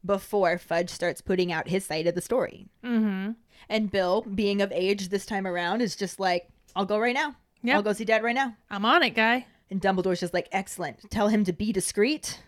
before 0.03 0.57
Fudge 0.57 0.89
starts 0.89 1.21
putting 1.21 1.51
out 1.51 1.67
his 1.67 1.85
side 1.85 2.07
of 2.07 2.15
the 2.15 2.21
story. 2.21 2.65
Mm-hmm. 2.83 3.33
And 3.69 3.91
Bill, 3.91 4.23
being 4.23 4.59
of 4.59 4.71
age 4.71 5.09
this 5.09 5.27
time 5.27 5.45
around, 5.45 5.83
is 5.83 5.95
just 5.95 6.19
like, 6.19 6.49
I'll 6.75 6.85
go 6.85 6.97
right 6.97 7.13
now. 7.13 7.35
Yep. 7.61 7.75
I'll 7.75 7.83
go 7.83 7.93
see 7.93 8.05
Dad 8.05 8.23
right 8.23 8.33
now. 8.33 8.55
I'm 8.71 8.83
on 8.83 9.03
it, 9.03 9.11
guy. 9.11 9.45
And 9.69 9.79
Dumbledore's 9.79 10.21
just 10.21 10.33
like, 10.33 10.49
excellent. 10.51 11.11
Tell 11.11 11.27
him 11.27 11.43
to 11.43 11.53
be 11.53 11.71
discreet. 11.71 12.41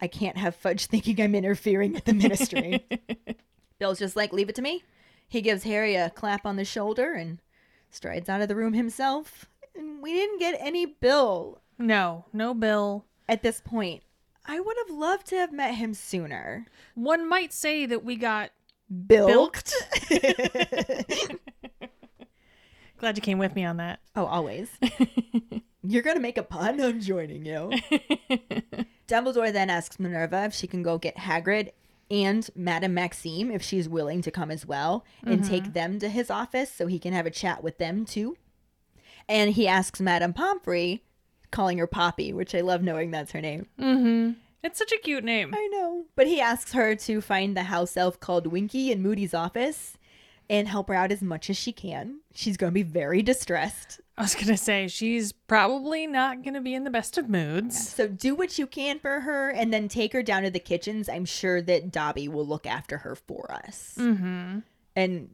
I 0.00 0.08
can't 0.08 0.36
have 0.36 0.56
Fudge 0.56 0.86
thinking 0.86 1.20
I'm 1.20 1.36
interfering 1.36 1.92
with 1.92 2.06
the 2.06 2.12
ministry. 2.12 2.84
Bill's 3.78 4.00
just 4.00 4.16
like, 4.16 4.32
leave 4.32 4.48
it 4.48 4.56
to 4.56 4.62
me. 4.62 4.82
He 5.28 5.42
gives 5.42 5.62
Harry 5.62 5.94
a 5.94 6.10
clap 6.10 6.44
on 6.44 6.56
the 6.56 6.64
shoulder 6.64 7.12
and 7.12 7.38
strides 7.94 8.28
out 8.28 8.40
of 8.40 8.48
the 8.48 8.56
room 8.56 8.72
himself. 8.72 9.46
And 9.76 10.02
we 10.02 10.12
didn't 10.12 10.38
get 10.38 10.56
any 10.60 10.84
Bill 10.86 11.60
No, 11.78 12.24
no 12.32 12.52
bill. 12.54 13.04
at 13.28 13.42
this 13.42 13.60
point. 13.60 14.02
I 14.44 14.58
would 14.60 14.76
have 14.86 14.90
loved 14.96 15.26
to 15.28 15.36
have 15.36 15.52
met 15.52 15.76
him 15.76 15.94
sooner. 15.94 16.66
One 16.94 17.28
might 17.28 17.52
say 17.52 17.86
that 17.86 18.04
we 18.04 18.16
got. 18.16 18.50
Bilked? 19.06 19.72
Glad 22.98 23.16
you 23.16 23.22
came 23.22 23.38
with 23.38 23.54
me 23.56 23.64
on 23.64 23.78
that. 23.78 24.00
oh, 24.14 24.26
always. 24.26 24.68
You're 25.82 26.02
going 26.02 26.16
to 26.16 26.22
make 26.22 26.38
a 26.38 26.42
pun? 26.42 26.80
I'm 26.80 27.00
joining 27.00 27.44
you. 27.44 27.72
Dumbledore 29.08 29.52
then 29.52 29.70
asks 29.70 29.98
Minerva 29.98 30.44
if 30.44 30.54
she 30.54 30.66
can 30.68 30.82
go 30.82 30.98
get 30.98 31.16
Hagrid 31.16 31.70
and 32.12 32.50
Madame 32.54 32.92
Maxime 32.92 33.50
if 33.50 33.62
she's 33.62 33.88
willing 33.88 34.20
to 34.20 34.30
come 34.30 34.50
as 34.50 34.66
well 34.66 35.02
and 35.24 35.42
take 35.42 35.72
them 35.72 35.98
to 35.98 36.10
his 36.10 36.30
office 36.30 36.70
so 36.70 36.86
he 36.86 36.98
can 36.98 37.14
have 37.14 37.24
a 37.24 37.30
chat 37.30 37.64
with 37.64 37.78
them 37.78 38.04
too. 38.04 38.36
And 39.26 39.52
he 39.52 39.66
asks 39.66 39.98
Madame 39.98 40.34
Pomfrey, 40.34 41.02
calling 41.50 41.78
her 41.78 41.86
Poppy, 41.86 42.34
which 42.34 42.54
I 42.54 42.60
love 42.60 42.82
knowing 42.82 43.10
that's 43.10 43.32
her 43.32 43.40
name. 43.40 43.66
Mm-hmm. 43.80 44.32
It's 44.62 44.78
such 44.78 44.92
a 44.92 44.98
cute 44.98 45.24
name. 45.24 45.54
I 45.56 45.68
know. 45.72 46.04
But 46.14 46.26
he 46.26 46.38
asks 46.38 46.74
her 46.74 46.94
to 46.96 47.22
find 47.22 47.56
the 47.56 47.64
house 47.64 47.96
elf 47.96 48.20
called 48.20 48.46
Winky 48.46 48.92
in 48.92 49.02
Moody's 49.02 49.32
office 49.32 49.96
and 50.50 50.68
help 50.68 50.88
her 50.88 50.94
out 50.94 51.12
as 51.12 51.22
much 51.22 51.48
as 51.48 51.56
she 51.56 51.72
can. 51.72 52.20
She's 52.34 52.58
going 52.58 52.72
to 52.72 52.74
be 52.74 52.82
very 52.82 53.22
distressed. 53.22 54.01
I 54.18 54.22
was 54.22 54.34
gonna 54.34 54.56
say 54.56 54.88
she's 54.88 55.32
probably 55.32 56.06
not 56.06 56.42
gonna 56.44 56.60
be 56.60 56.74
in 56.74 56.84
the 56.84 56.90
best 56.90 57.16
of 57.18 57.28
moods. 57.28 57.88
So 57.90 58.06
do 58.08 58.34
what 58.34 58.58
you 58.58 58.66
can 58.66 58.98
for 58.98 59.20
her 59.20 59.50
and 59.50 59.72
then 59.72 59.88
take 59.88 60.12
her 60.12 60.22
down 60.22 60.42
to 60.42 60.50
the 60.50 60.58
kitchens. 60.60 61.08
I'm 61.08 61.24
sure 61.24 61.62
that 61.62 61.90
Dobby 61.90 62.28
will 62.28 62.46
look 62.46 62.66
after 62.66 62.98
her 62.98 63.14
for 63.14 63.50
us. 63.50 63.94
Mm-hmm. 63.98 64.58
And 64.94 65.30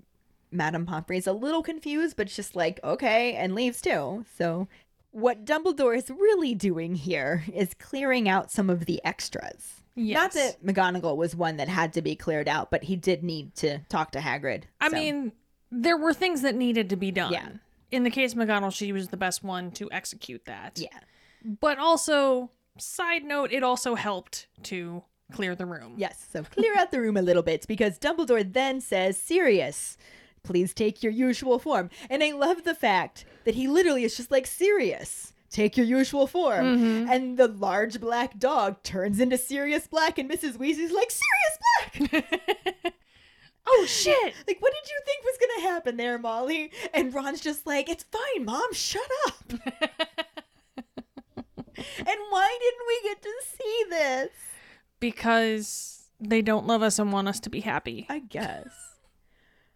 Madame 0.52 0.86
Pomfrey's 0.86 1.26
a 1.26 1.32
little 1.32 1.62
confused, 1.62 2.16
but 2.16 2.28
just 2.28 2.54
like, 2.56 2.78
okay, 2.84 3.34
and 3.34 3.54
leaves 3.54 3.80
too. 3.80 4.24
So 4.36 4.68
what 5.10 5.44
Dumbledore 5.44 5.96
is 5.96 6.08
really 6.10 6.54
doing 6.54 6.94
here 6.94 7.44
is 7.52 7.74
clearing 7.78 8.28
out 8.28 8.50
some 8.52 8.70
of 8.70 8.86
the 8.86 9.00
extras. 9.04 9.74
Not 9.96 10.32
Yes. 10.32 10.34
that 10.34 10.64
McGonagall 10.64 11.16
was 11.16 11.34
one 11.34 11.56
that 11.56 11.68
had 11.68 11.92
to 11.94 12.02
be 12.02 12.14
cleared 12.14 12.46
out, 12.48 12.70
but 12.70 12.84
he 12.84 12.94
did 12.94 13.24
need 13.24 13.56
to 13.56 13.80
talk 13.88 14.12
to 14.12 14.20
Hagrid. 14.20 14.62
I 14.80 14.88
So, 14.90 14.94
mean, 14.94 15.32
there 15.72 15.96
were 15.96 16.14
things 16.14 16.42
that 16.42 16.54
needed 16.54 16.88
to 16.90 16.96
be 16.96 17.10
done. 17.10 17.32
Yeah. 17.32 17.48
In 17.90 18.04
the 18.04 18.10
case 18.10 18.32
of 18.32 18.38
McGonagall, 18.38 18.74
she 18.74 18.92
was 18.92 19.08
the 19.08 19.16
best 19.16 19.42
one 19.42 19.70
to 19.72 19.88
execute 19.90 20.44
that. 20.46 20.78
yeah. 20.78 20.88
But 21.60 21.78
also, 21.78 22.50
side 22.78 23.24
note, 23.24 23.52
it 23.52 23.62
also 23.62 23.94
helped 23.94 24.48
to 24.64 25.02
clear 25.32 25.54
the 25.54 25.66
room. 25.66 25.94
Yes, 25.96 26.26
so 26.32 26.42
clear 26.42 26.76
out 26.76 26.90
the 26.90 27.00
room 27.00 27.16
a 27.16 27.22
little 27.22 27.42
bit 27.42 27.66
because 27.68 27.98
Dumbledore 27.98 28.50
then 28.52 28.80
says, 28.80 29.16
Sirius, 29.16 29.96
please 30.42 30.74
take 30.74 31.02
your 31.02 31.12
usual 31.12 31.58
form. 31.58 31.90
And 32.10 32.22
I 32.22 32.32
love 32.32 32.64
the 32.64 32.74
fact 32.74 33.24
that 33.44 33.54
he 33.54 33.68
literally 33.68 34.04
is 34.04 34.16
just 34.16 34.30
like, 34.30 34.46
Sirius, 34.46 35.32
take 35.50 35.76
your 35.76 35.86
usual 35.86 36.26
form. 36.26 36.64
Mm-hmm. 36.78 37.10
And 37.10 37.36
the 37.38 37.48
large 37.48 38.00
black 38.00 38.38
dog 38.38 38.82
turns 38.82 39.20
into 39.20 39.38
Sirius 39.38 39.86
Black, 39.86 40.18
and 40.18 40.30
Mrs. 40.30 40.56
Weasley's 40.58 40.92
like, 40.92 41.10
Sirius 41.10 42.10
Black! 42.10 42.94
Oh 43.70 43.84
shit! 43.86 44.34
Like, 44.46 44.60
what 44.60 44.72
did 44.72 44.88
you 44.90 45.00
think 45.04 45.24
was 45.24 45.38
going 45.38 45.60
to 45.60 45.68
happen 45.68 45.96
there, 45.96 46.18
Molly? 46.18 46.72
And 46.94 47.12
Ron's 47.14 47.40
just 47.40 47.66
like, 47.66 47.88
it's 47.88 48.04
fine, 48.04 48.44
Mom, 48.46 48.72
shut 48.72 49.02
up. 49.26 49.52
and 50.78 52.18
why 52.30 52.58
didn't 52.60 52.86
we 52.86 53.02
get 53.02 53.22
to 53.22 53.32
see 53.44 53.84
this? 53.90 54.30
because 55.00 56.10
they 56.20 56.42
don't 56.42 56.66
love 56.66 56.82
us 56.82 56.98
and 56.98 57.12
want 57.12 57.28
us 57.28 57.40
to 57.40 57.50
be 57.50 57.60
happy. 57.60 58.06
I 58.08 58.20
guess. 58.20 58.68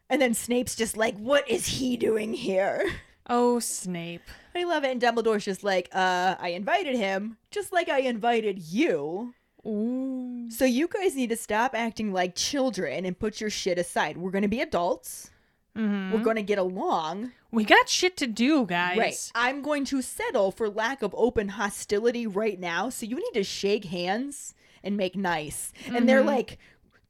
And 0.09 0.21
then 0.21 0.35
Snape's 0.35 0.75
just 0.75 0.97
like, 0.97 1.17
what 1.17 1.49
is 1.49 1.67
he 1.67 1.97
doing 1.97 2.35
here? 2.35 2.91
Oh, 3.31 3.61
Snape. 3.61 4.23
I 4.55 4.65
love 4.65 4.85
it. 4.85 4.91
And 4.91 5.01
Dumbledore's 5.01 5.45
just 5.45 5.65
like, 5.65 5.89
uh, 5.93 6.35
I 6.39 6.49
invited 6.49 6.97
him, 6.97 7.39
just 7.51 7.73
like 7.73 7.89
I 7.89 8.01
invited 8.01 8.59
you. 8.59 9.33
Ooh. 9.67 10.51
So 10.51 10.65
you 10.65 10.89
guys 10.89 11.15
need 11.15 11.31
to 11.31 11.37
stop 11.37 11.73
acting 11.75 12.13
like 12.13 12.35
children 12.35 13.05
and 13.05 13.19
put 13.19 13.41
your 13.41 13.51
shit 13.51 13.79
aside. 13.79 14.17
We're 14.17 14.31
going 14.33 14.43
to 14.43 14.49
be 14.49 14.61
adults. 14.61 15.31
hmm 15.77 16.13
We're 16.13 16.23
going 16.23 16.37
to 16.37 16.43
get 16.43 16.59
along. 16.59 17.33
We 17.53 17.65
got 17.65 17.89
shit 17.89 18.17
to 18.19 18.27
do, 18.27 18.67
guys. 18.67 18.99
Right. 18.99 19.31
I'm 19.35 19.63
going 19.63 19.85
to 19.87 20.03
settle 20.03 20.51
for 20.51 20.69
lack 20.69 21.03
of 21.03 21.15
open 21.17 21.49
hostility 21.51 22.27
right 22.27 22.59
now. 22.59 22.89
So 22.89 23.07
you 23.07 23.17
need 23.17 23.35
to 23.35 23.45
shake 23.45 23.85
hands 23.85 24.55
and 24.83 24.97
make 24.97 25.15
nice. 25.17 25.73
And 25.87 26.09
they're 26.09 26.23
Mhm. 26.23 26.27
like, 26.27 26.59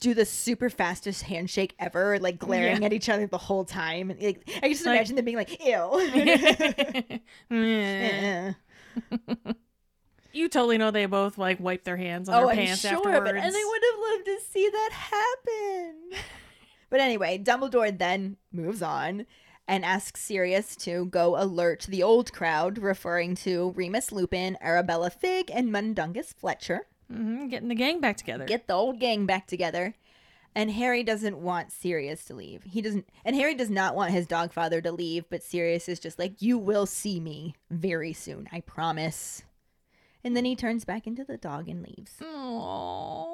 do 0.01 0.15
the 0.15 0.24
super 0.27 0.69
fastest 0.69 1.23
handshake 1.23 1.74
ever, 1.79 2.19
like 2.19 2.39
glaring 2.39 2.81
Yeah. 2.83 2.87
at 2.87 2.93
each 2.93 3.09
other 3.09 3.27
the 3.29 3.39
whole 3.39 3.65
time. 3.65 4.11
And, 4.11 4.20
Like, 4.20 4.43
I 4.62 4.69
just 4.69 4.85
Like- 4.85 4.97
imagine 4.97 5.16
them 5.16 5.24
being 5.24 5.37
like, 5.37 5.65
ew. 5.65 7.23
You 10.32 10.48
totally 10.48 10.78
know 10.78 10.90
they 10.90 11.06
both 11.06 11.38
like 11.38 11.60
wipe 11.60 11.84
their 11.84 11.96
hands 11.96 12.28
on 12.28 12.34
oh, 12.34 12.40
their 12.46 12.50
I'm 12.50 12.56
pants 12.56 12.80
sure 12.80 12.92
afterwards. 12.96 13.30
it. 13.30 13.36
And 13.36 13.54
I 13.56 13.64
would 13.64 13.82
have 13.90 14.00
loved 14.10 14.24
to 14.26 14.38
see 14.50 14.68
that 14.68 14.90
happen. 14.92 16.24
but 16.90 17.00
anyway, 17.00 17.38
Dumbledore 17.38 17.96
then 17.96 18.36
moves 18.52 18.82
on 18.82 19.26
and 19.68 19.84
asks 19.84 20.20
Sirius 20.20 20.76
to 20.76 21.06
go 21.06 21.40
alert 21.40 21.86
the 21.88 22.02
old 22.02 22.32
crowd, 22.32 22.78
referring 22.78 23.34
to 23.36 23.72
Remus 23.76 24.10
Lupin, 24.12 24.56
Arabella 24.60 25.10
Figg, 25.10 25.50
and 25.52 25.70
Mundungus 25.70 26.32
Fletcher. 26.32 26.86
Mhm, 27.10 27.50
getting 27.50 27.68
the 27.68 27.74
gang 27.74 28.00
back 28.00 28.16
together. 28.16 28.44
Get 28.44 28.66
the 28.66 28.74
old 28.74 28.98
gang 28.98 29.26
back 29.26 29.46
together. 29.46 29.94
And 30.54 30.70
Harry 30.72 31.02
doesn't 31.02 31.38
want 31.38 31.72
Sirius 31.72 32.24
to 32.26 32.34
leave. 32.34 32.64
He 32.64 32.82
doesn't 32.82 33.09
and 33.24 33.34
Harry 33.36 33.54
does 33.54 33.70
not 33.70 33.94
want 33.94 34.12
his 34.12 34.26
dog 34.26 34.52
father 34.52 34.80
to 34.82 34.92
leave, 34.92 35.24
but 35.30 35.42
Sirius 35.42 35.88
is 35.88 35.98
just 35.98 36.18
like, 36.18 36.42
You 36.42 36.59
will 36.59 36.86
see 36.86 37.20
me 37.20 37.54
very 37.70 38.12
soon, 38.12 38.48
I 38.52 38.60
promise. 38.60 39.42
And 40.24 40.36
then 40.36 40.44
he 40.44 40.55
turns 40.55 40.85
back 40.85 41.07
into 41.07 41.24
the 41.24 41.36
dog 41.36 41.69
and 41.69 41.82
leaves. 41.82 42.15
Aww. 42.20 43.27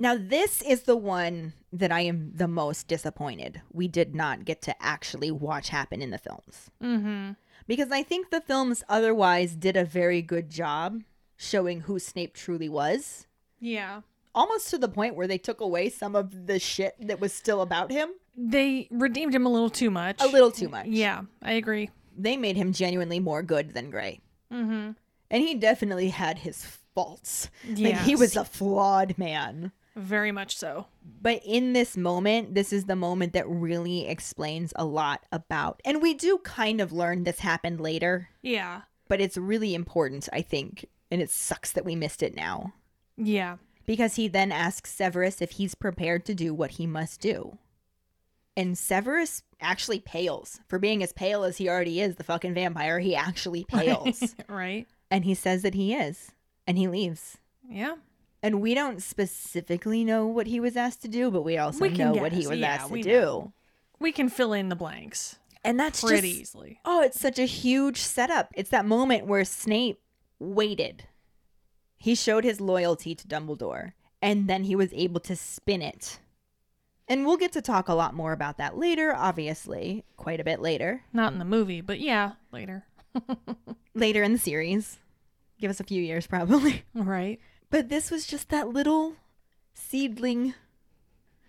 Now, 0.00 0.16
this 0.16 0.62
is 0.62 0.82
the 0.82 0.96
one 0.96 1.54
that 1.72 1.90
I 1.90 2.02
am 2.02 2.30
the 2.32 2.46
most 2.46 2.86
disappointed 2.86 3.62
we 3.72 3.88
did 3.88 4.14
not 4.14 4.44
get 4.44 4.62
to 4.62 4.82
actually 4.82 5.32
watch 5.32 5.70
happen 5.70 6.00
in 6.00 6.10
the 6.10 6.18
films. 6.18 6.70
Mm-hmm. 6.80 7.32
Because 7.66 7.90
I 7.90 8.04
think 8.04 8.30
the 8.30 8.40
films 8.40 8.84
otherwise 8.88 9.56
did 9.56 9.76
a 9.76 9.84
very 9.84 10.22
good 10.22 10.50
job 10.50 11.02
showing 11.36 11.82
who 11.82 11.98
Snape 11.98 12.34
truly 12.34 12.68
was. 12.68 13.26
Yeah. 13.58 14.02
Almost 14.34 14.70
to 14.70 14.78
the 14.78 14.88
point 14.88 15.16
where 15.16 15.26
they 15.26 15.38
took 15.38 15.60
away 15.60 15.90
some 15.90 16.14
of 16.14 16.46
the 16.46 16.60
shit 16.60 16.94
that 17.00 17.20
was 17.20 17.32
still 17.32 17.60
about 17.60 17.90
him. 17.90 18.10
They 18.36 18.86
redeemed 18.92 19.34
him 19.34 19.46
a 19.46 19.48
little 19.48 19.70
too 19.70 19.90
much. 19.90 20.22
A 20.22 20.28
little 20.28 20.52
too 20.52 20.68
much. 20.68 20.86
Yeah, 20.86 21.22
I 21.42 21.52
agree. 21.52 21.90
They 22.16 22.36
made 22.36 22.56
him 22.56 22.72
genuinely 22.72 23.18
more 23.18 23.42
good 23.42 23.74
than 23.74 23.90
Gray. 23.90 24.20
Mm-hmm. 24.52 24.92
And 25.30 25.42
he 25.42 25.54
definitely 25.54 26.08
had 26.08 26.38
his 26.38 26.64
faults. 26.94 27.50
Yeah. 27.66 27.88
Like, 27.90 28.00
he 28.00 28.14
was 28.16 28.34
a 28.36 28.44
flawed 28.44 29.16
man. 29.18 29.72
very 29.96 30.32
much 30.32 30.56
so. 30.56 30.86
But 31.20 31.42
in 31.44 31.72
this 31.72 31.96
moment, 31.96 32.54
this 32.54 32.72
is 32.72 32.84
the 32.84 32.96
moment 32.96 33.32
that 33.32 33.48
really 33.48 34.06
explains 34.06 34.72
a 34.76 34.84
lot 34.84 35.24
about. 35.32 35.80
And 35.84 36.00
we 36.00 36.14
do 36.14 36.38
kind 36.38 36.80
of 36.80 36.92
learn 36.92 37.24
this 37.24 37.40
happened 37.40 37.80
later, 37.80 38.28
Yeah. 38.42 38.82
but 39.08 39.20
it's 39.20 39.36
really 39.36 39.74
important, 39.74 40.28
I 40.32 40.40
think. 40.42 40.86
And 41.10 41.20
it 41.20 41.30
sucks 41.30 41.72
that 41.72 41.84
we 41.84 41.96
missed 41.96 42.22
it 42.22 42.34
now. 42.36 42.74
Yeah. 43.16 43.56
Because 43.86 44.14
he 44.16 44.28
then 44.28 44.52
asks 44.52 44.92
Severus 44.92 45.40
if 45.42 45.52
he's 45.52 45.74
prepared 45.74 46.24
to 46.26 46.34
do 46.34 46.54
what 46.54 46.72
he 46.72 46.86
must 46.86 47.20
do. 47.20 47.58
And 48.56 48.76
Severus 48.78 49.42
actually 49.60 50.00
pales. 50.00 50.60
For 50.68 50.78
being 50.78 51.02
as 51.02 51.12
pale 51.12 51.42
as 51.44 51.56
he 51.56 51.68
already 51.68 52.00
is, 52.00 52.16
the 52.16 52.24
fucking 52.24 52.54
vampire, 52.54 52.98
he 52.98 53.14
actually 53.16 53.64
pales. 53.68 54.34
right. 54.48 54.86
And 55.10 55.24
he 55.24 55.34
says 55.34 55.62
that 55.62 55.74
he 55.74 55.94
is. 55.94 56.32
And 56.66 56.76
he 56.78 56.86
leaves. 56.88 57.38
Yeah. 57.68 57.96
And 58.42 58.60
we 58.60 58.74
don't 58.74 59.02
specifically 59.02 60.04
know 60.04 60.26
what 60.26 60.46
he 60.46 60.60
was 60.60 60.76
asked 60.76 61.02
to 61.02 61.08
do, 61.08 61.30
but 61.30 61.42
we 61.42 61.56
also 61.58 61.80
We 61.80 61.88
know 61.90 62.12
what 62.12 62.32
he 62.32 62.46
was 62.46 62.58
Yeah, 62.58 62.74
asked 62.74 62.92
to 62.92 63.02
do. 63.02 63.10
know. 63.10 63.52
We 63.98 64.12
can 64.12 64.28
fill 64.28 64.52
in 64.52 64.68
the 64.68 64.76
blanks 64.76 65.38
And 65.64 65.78
that's 65.80 66.02
pretty 66.04 66.28
just 66.30 66.40
easily. 66.40 66.80
oh, 66.84 67.02
it's 67.02 67.18
such 67.20 67.38
a 67.38 67.46
huge 67.46 68.00
setup. 68.00 68.52
It's 68.54 68.70
that 68.70 68.84
moment 68.86 69.26
where 69.26 69.44
Snape 69.44 70.00
waited. 70.38 71.04
He 71.96 72.14
showed 72.14 72.44
his 72.44 72.60
loyalty 72.60 73.14
to 73.16 73.26
Dumbledore, 73.26 73.92
and 74.22 74.48
then 74.48 74.64
he 74.64 74.76
was 74.76 74.92
able 74.92 75.18
to 75.20 75.34
spin 75.34 75.82
it. 75.82 76.20
And 77.08 77.26
we'll 77.26 77.38
get 77.38 77.50
to 77.52 77.62
talk 77.62 77.88
a 77.88 77.94
lot 77.94 78.14
more 78.14 78.32
about 78.32 78.58
that 78.58 78.76
later, 78.78 79.12
obviously, 79.16 80.04
quite 80.16 80.38
a 80.38 80.44
bit 80.44 80.60
later. 80.60 81.02
Not 81.12 81.32
in 81.32 81.38
the 81.40 81.44
movie, 81.44 81.80
but 81.80 81.98
yeah, 81.98 82.32
later. 82.52 82.84
Later 83.94 84.22
in 84.22 84.32
the 84.32 84.38
series. 84.38 84.98
Give 85.60 85.70
us 85.70 85.80
a 85.80 85.84
few 85.84 86.02
years 86.02 86.26
probably. 86.26 86.82
Right. 86.94 87.40
But 87.70 87.88
this 87.88 88.10
was 88.10 88.26
just 88.26 88.48
that 88.48 88.68
little 88.68 89.14
seedling. 89.74 90.54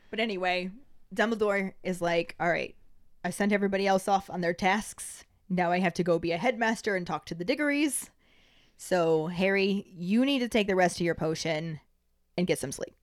But 0.09 0.19
anyway, 0.19 0.71
Dumbledore 1.13 1.73
is 1.83 2.01
like, 2.01 2.35
all 2.39 2.49
right, 2.49 2.75
I 3.23 3.29
sent 3.29 3.53
everybody 3.53 3.87
else 3.87 4.07
off 4.07 4.29
on 4.29 4.41
their 4.41 4.53
tasks. 4.53 5.23
Now 5.49 5.71
I 5.71 5.79
have 5.79 5.93
to 5.95 6.03
go 6.03 6.19
be 6.19 6.31
a 6.31 6.37
headmaster 6.37 6.95
and 6.95 7.07
talk 7.07 7.25
to 7.25 7.35
the 7.35 7.45
Diggorys. 7.45 8.09
So, 8.77 9.27
Harry, 9.27 9.87
you 9.95 10.25
need 10.25 10.39
to 10.39 10.47
take 10.47 10.67
the 10.67 10.75
rest 10.75 10.99
of 10.99 11.05
your 11.05 11.15
potion 11.15 11.79
and 12.37 12.47
get 12.47 12.59
some 12.59 12.71
sleep. 12.71 12.95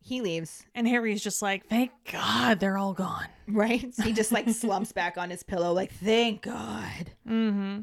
He 0.00 0.20
leaves, 0.22 0.64
And 0.74 0.88
Harry's 0.88 1.22
just 1.22 1.42
like, 1.42 1.66
thank 1.68 1.90
God 2.10 2.60
they're 2.60 2.78
all 2.78 2.94
gone. 2.94 3.26
right? 3.46 3.92
He 4.02 4.12
just 4.12 4.32
like 4.32 4.48
slumps 4.50 4.92
back 4.92 5.18
on 5.18 5.28
his 5.30 5.42
pillow, 5.42 5.72
like, 5.72 5.92
thank 5.92 6.42
God. 6.42 7.10
Mm-hmm. 7.28 7.80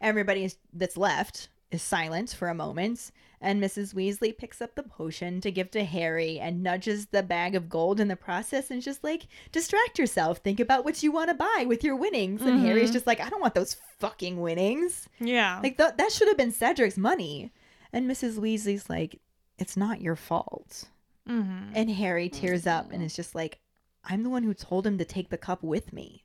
Everybody 0.00 0.50
that's 0.72 0.96
left 0.96 1.48
is 1.70 1.82
silent 1.82 2.30
for 2.30 2.48
a 2.48 2.54
moment, 2.54 3.10
and 3.40 3.62
Mrs. 3.62 3.92
Weasley 3.94 4.36
picks 4.36 4.62
up 4.62 4.74
the 4.74 4.82
potion 4.82 5.40
to 5.42 5.50
give 5.50 5.70
to 5.72 5.84
Harry 5.84 6.38
and 6.40 6.62
nudges 6.62 7.06
the 7.06 7.22
bag 7.22 7.54
of 7.54 7.68
gold 7.68 8.00
in 8.00 8.08
the 8.08 8.16
process 8.16 8.70
and 8.70 8.80
just 8.80 9.02
like, 9.04 9.26
distract 9.52 9.98
yourself. 9.98 10.38
Think 10.38 10.60
about 10.60 10.84
what 10.84 11.02
you 11.02 11.12
want 11.12 11.28
to 11.30 11.34
buy 11.34 11.64
with 11.66 11.82
your 11.84 11.96
winnings. 11.96 12.40
And 12.42 12.60
Harry's 12.60 12.90
Mhm. 12.90 12.94
just 12.94 13.06
like, 13.06 13.20
I 13.20 13.28
don't 13.28 13.40
want 13.40 13.54
those 13.54 13.76
fucking 13.98 14.40
winnings. 14.40 15.08
Yeah. 15.20 15.60
Like, 15.62 15.76
th- 15.76 15.96
that 15.98 16.12
should 16.12 16.28
have 16.28 16.36
been 16.38 16.52
Cedric's 16.52 16.96
money. 16.96 17.52
And 17.92 18.10
Mrs. 18.10 18.38
Weasley's 18.38 18.88
like, 18.88 19.20
it's 19.58 19.76
not 19.76 20.00
your 20.00 20.16
fault. 20.16 20.84
Mm-hmm. 21.28 21.72
And 21.74 21.90
Harry 21.90 22.28
tears 22.28 22.66
up 22.66 22.92
and 22.92 23.02
is 23.02 23.14
just 23.14 23.34
like, 23.34 23.60
I'm 24.04 24.22
the 24.22 24.30
one 24.30 24.42
who 24.42 24.54
told 24.54 24.86
him 24.86 24.98
to 24.98 25.04
take 25.04 25.28
the 25.30 25.38
cup 25.38 25.62
with 25.62 25.92
me. 25.92 26.24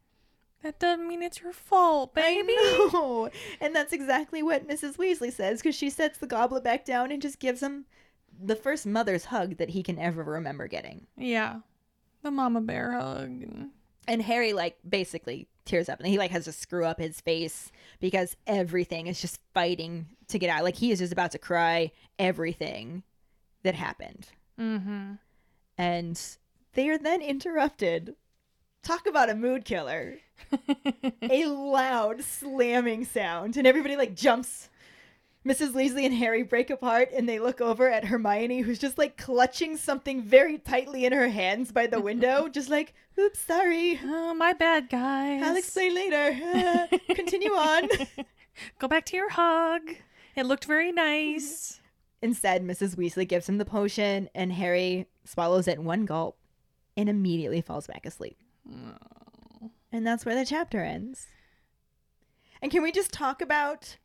That 0.61 0.79
doesn't 0.79 1.07
mean 1.07 1.21
it's 1.21 1.41
your 1.41 1.51
fault, 1.51 2.15
baby. 2.15 2.53
I 2.57 2.89
know. 2.93 3.29
And 3.59 3.75
that's 3.75 3.91
exactly 3.91 4.41
what 4.41 4.67
Mrs. 4.67 4.95
Weasley 4.95 5.31
says 5.31 5.59
because 5.59 5.75
she 5.75 5.89
sets 5.89 6.17
the 6.17 6.27
goblet 6.27 6.63
back 6.63 6.85
down 6.85 7.11
and 7.11 7.21
just 7.21 7.39
gives 7.39 7.61
him 7.61 7.85
the 8.41 8.55
first 8.55 8.85
mother's 8.85 9.25
hug 9.25 9.57
that 9.57 9.69
he 9.69 9.83
can 9.83 9.99
ever 9.99 10.23
remember 10.23 10.67
getting. 10.67 11.05
Yeah. 11.17 11.59
The 12.21 12.31
mama 12.31 12.61
bear 12.61 12.93
hug. 12.93 13.43
And 14.07 14.21
Harry, 14.21 14.53
like, 14.53 14.77
basically 14.87 15.49
tears 15.65 15.89
up 15.89 15.99
and 15.99 16.07
he, 16.07 16.17
like, 16.17 16.31
has 16.31 16.45
to 16.45 16.53
screw 16.53 16.85
up 16.85 16.99
his 16.99 17.19
face 17.19 17.71
because 17.99 18.37
everything 18.47 19.07
is 19.07 19.19
just 19.19 19.41
fighting 19.53 20.07
to 20.29 20.39
get 20.39 20.49
out. 20.49 20.63
Like, 20.63 20.75
he 20.75 20.91
is 20.91 20.99
just 20.99 21.11
about 21.11 21.31
to 21.31 21.39
cry 21.39 21.91
everything 22.17 23.03
that 23.63 23.75
happened. 23.75 24.27
Mm-hmm. 24.59 25.13
And 25.77 26.21
they 26.73 26.89
are 26.89 26.97
then 26.97 27.21
interrupted. 27.21 28.15
Talk 28.83 29.07
about 29.07 29.29
a 29.29 29.35
mood 29.35 29.65
killer. 29.65 30.17
a 31.21 31.45
loud 31.45 32.23
slamming 32.23 33.05
sound, 33.05 33.57
and 33.57 33.65
everybody 33.65 33.95
like 33.95 34.15
jumps. 34.15 34.69
Mrs. 35.45 35.73
Weasley 35.73 36.05
and 36.05 36.13
Harry 36.13 36.41
break 36.41 36.69
apart, 36.69 37.09
and 37.13 37.27
they 37.27 37.37
look 37.37 37.59
over 37.59 37.89
at 37.89 38.05
Hermione, 38.05 38.61
who's 38.61 38.79
just 38.79 38.97
like 38.97 39.17
clutching 39.17 39.75
something 39.75 40.21
very 40.21 40.57
tightly 40.57 41.05
in 41.05 41.11
her 41.11 41.27
hands 41.27 41.71
by 41.71 41.85
the 41.87 41.99
window, 41.99 42.47
just 42.51 42.69
like, 42.69 42.93
"Oops, 43.19 43.39
sorry. 43.39 43.99
Oh, 44.03 44.33
my 44.33 44.53
bad, 44.53 44.89
guys. 44.89 45.43
I'll 45.43 45.57
explain 45.57 45.95
later. 45.95 46.39
Uh, 46.55 46.97
continue 47.15 47.51
on." 47.51 47.89
Go 48.79 48.87
back 48.87 49.05
to 49.07 49.17
your 49.17 49.29
hug. 49.29 49.81
It 50.35 50.45
looked 50.45 50.65
very 50.65 50.91
nice. 50.91 51.79
Instead, 52.23 52.63
Mrs. 52.63 52.95
Weasley 52.95 53.27
gives 53.27 53.49
him 53.49 53.57
the 53.57 53.65
potion, 53.65 54.29
and 54.33 54.53
Harry 54.53 55.07
swallows 55.25 55.67
it 55.67 55.77
in 55.77 55.83
one 55.83 56.05
gulp 56.05 56.37
and 56.95 57.09
immediately 57.09 57.59
falls 57.59 57.85
back 57.85 58.05
asleep. 58.05 58.37
And 59.91 60.07
that's 60.07 60.25
where 60.25 60.33
the 60.33 60.45
chapter 60.45 60.81
ends. 60.81 61.27
And 62.61 62.71
can 62.71 62.81
we 62.81 62.93
just 62.93 63.11
talk 63.11 63.41
about 63.41 63.97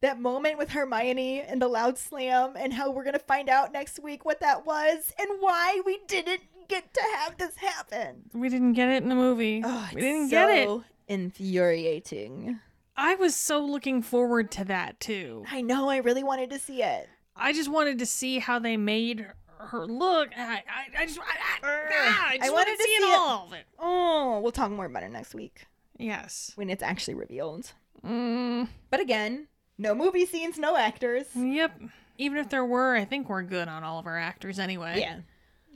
that 0.00 0.20
moment 0.20 0.58
with 0.58 0.70
Hermione 0.70 1.40
and 1.40 1.62
the 1.62 1.68
loud 1.68 1.98
slam 1.98 2.54
and 2.56 2.74
how 2.74 2.90
we're 2.90 3.04
going 3.04 3.12
to 3.12 3.20
find 3.20 3.48
out 3.48 3.72
next 3.72 4.02
week 4.02 4.24
what 4.24 4.40
that 4.40 4.66
was 4.66 5.14
and 5.16 5.30
why 5.38 5.80
we 5.86 6.00
didn't 6.08 6.42
get 6.68 6.92
to 6.94 7.02
have 7.14 7.38
this 7.38 7.54
happen. 7.58 8.24
We 8.34 8.48
didn't 8.48 8.72
get 8.72 8.88
it 8.88 9.04
in 9.04 9.08
the 9.08 9.14
movie. 9.14 9.62
Oh, 9.64 9.88
we 9.94 10.00
didn't 10.00 10.30
get 10.30 10.50
it. 10.50 10.66
so 10.66 10.82
Infuriating. 11.06 12.58
I 12.96 13.14
was 13.14 13.36
so 13.36 13.64
looking 13.64 14.02
forward 14.02 14.50
to 14.52 14.64
that 14.64 14.98
too. 14.98 15.44
I 15.48 15.60
know. 15.60 15.88
I 15.88 15.98
really 15.98 16.24
wanted 16.24 16.50
to 16.50 16.58
see 16.58 16.82
it. 16.82 17.08
I 17.36 17.52
just 17.52 17.70
wanted 17.70 17.98
to 18.00 18.06
see 18.06 18.38
how 18.38 18.58
they 18.58 18.76
made 18.76 19.26
her 19.58 19.86
look. 19.86 20.30
I, 20.36 20.62
I, 20.68 21.02
I 21.02 21.06
just, 21.06 21.18
I, 21.18 21.22
I, 21.22 21.58
ah, 21.62 22.26
I 22.30 22.36
just 22.38 22.48
I 22.48 22.52
wanted 22.52 22.52
wanted 22.52 22.70
to 22.72 22.76
to 22.76 22.82
see 22.82 22.96
see 22.96 23.02
it 23.02 23.06
it. 23.12 23.18
all 23.18 23.46
of 23.46 23.52
it. 23.52 23.64
Oh, 23.78 24.40
we'll 24.40 24.52
talk 24.52 24.70
more 24.70 24.84
about 24.86 25.02
it 25.02 25.10
next 25.10 25.34
week 25.34 25.66
Yes. 25.98 26.52
when 26.56 26.70
it's 26.70 26.82
actually 26.82 27.14
revealed. 27.14 27.72
Mm, 28.04 28.68
But 28.90 29.00
again, 29.00 29.48
no 29.78 29.94
movie 29.94 30.26
scenes, 30.26 30.58
no 30.58 30.76
actors. 30.76 31.26
yep. 31.34 31.72
Even 32.18 32.38
if 32.38 32.48
there 32.48 32.64
were, 32.64 32.94
I 32.96 33.04
think 33.04 33.28
we're 33.28 33.42
good 33.42 33.68
on 33.68 33.84
all 33.84 33.98
of 33.98 34.06
our 34.06 34.18
actors 34.18 34.58
anyway. 34.58 35.00
Yeah, 35.00 35.20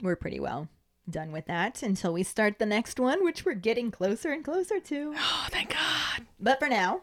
we're 0.01 0.15
pretty 0.15 0.39
well 0.39 0.67
done 1.09 1.31
with 1.31 1.45
that 1.47 1.83
until 1.83 2.13
we 2.13 2.23
start 2.23 2.57
the 2.57 2.65
next 2.65 2.99
one, 2.99 3.23
which 3.23 3.43
we're 3.45 3.53
getting 3.53 3.91
closer 3.91 4.31
and 4.31 4.43
closer 4.43 4.79
to. 4.79 5.13
Oh, 5.17 5.47
thank 5.51 5.71
God. 5.73 6.25
But 6.39 6.59
for 6.59 6.67
now, 6.67 7.01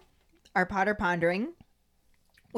our 0.57 0.65
Potter 0.67 0.95
Pondering, 0.95 1.53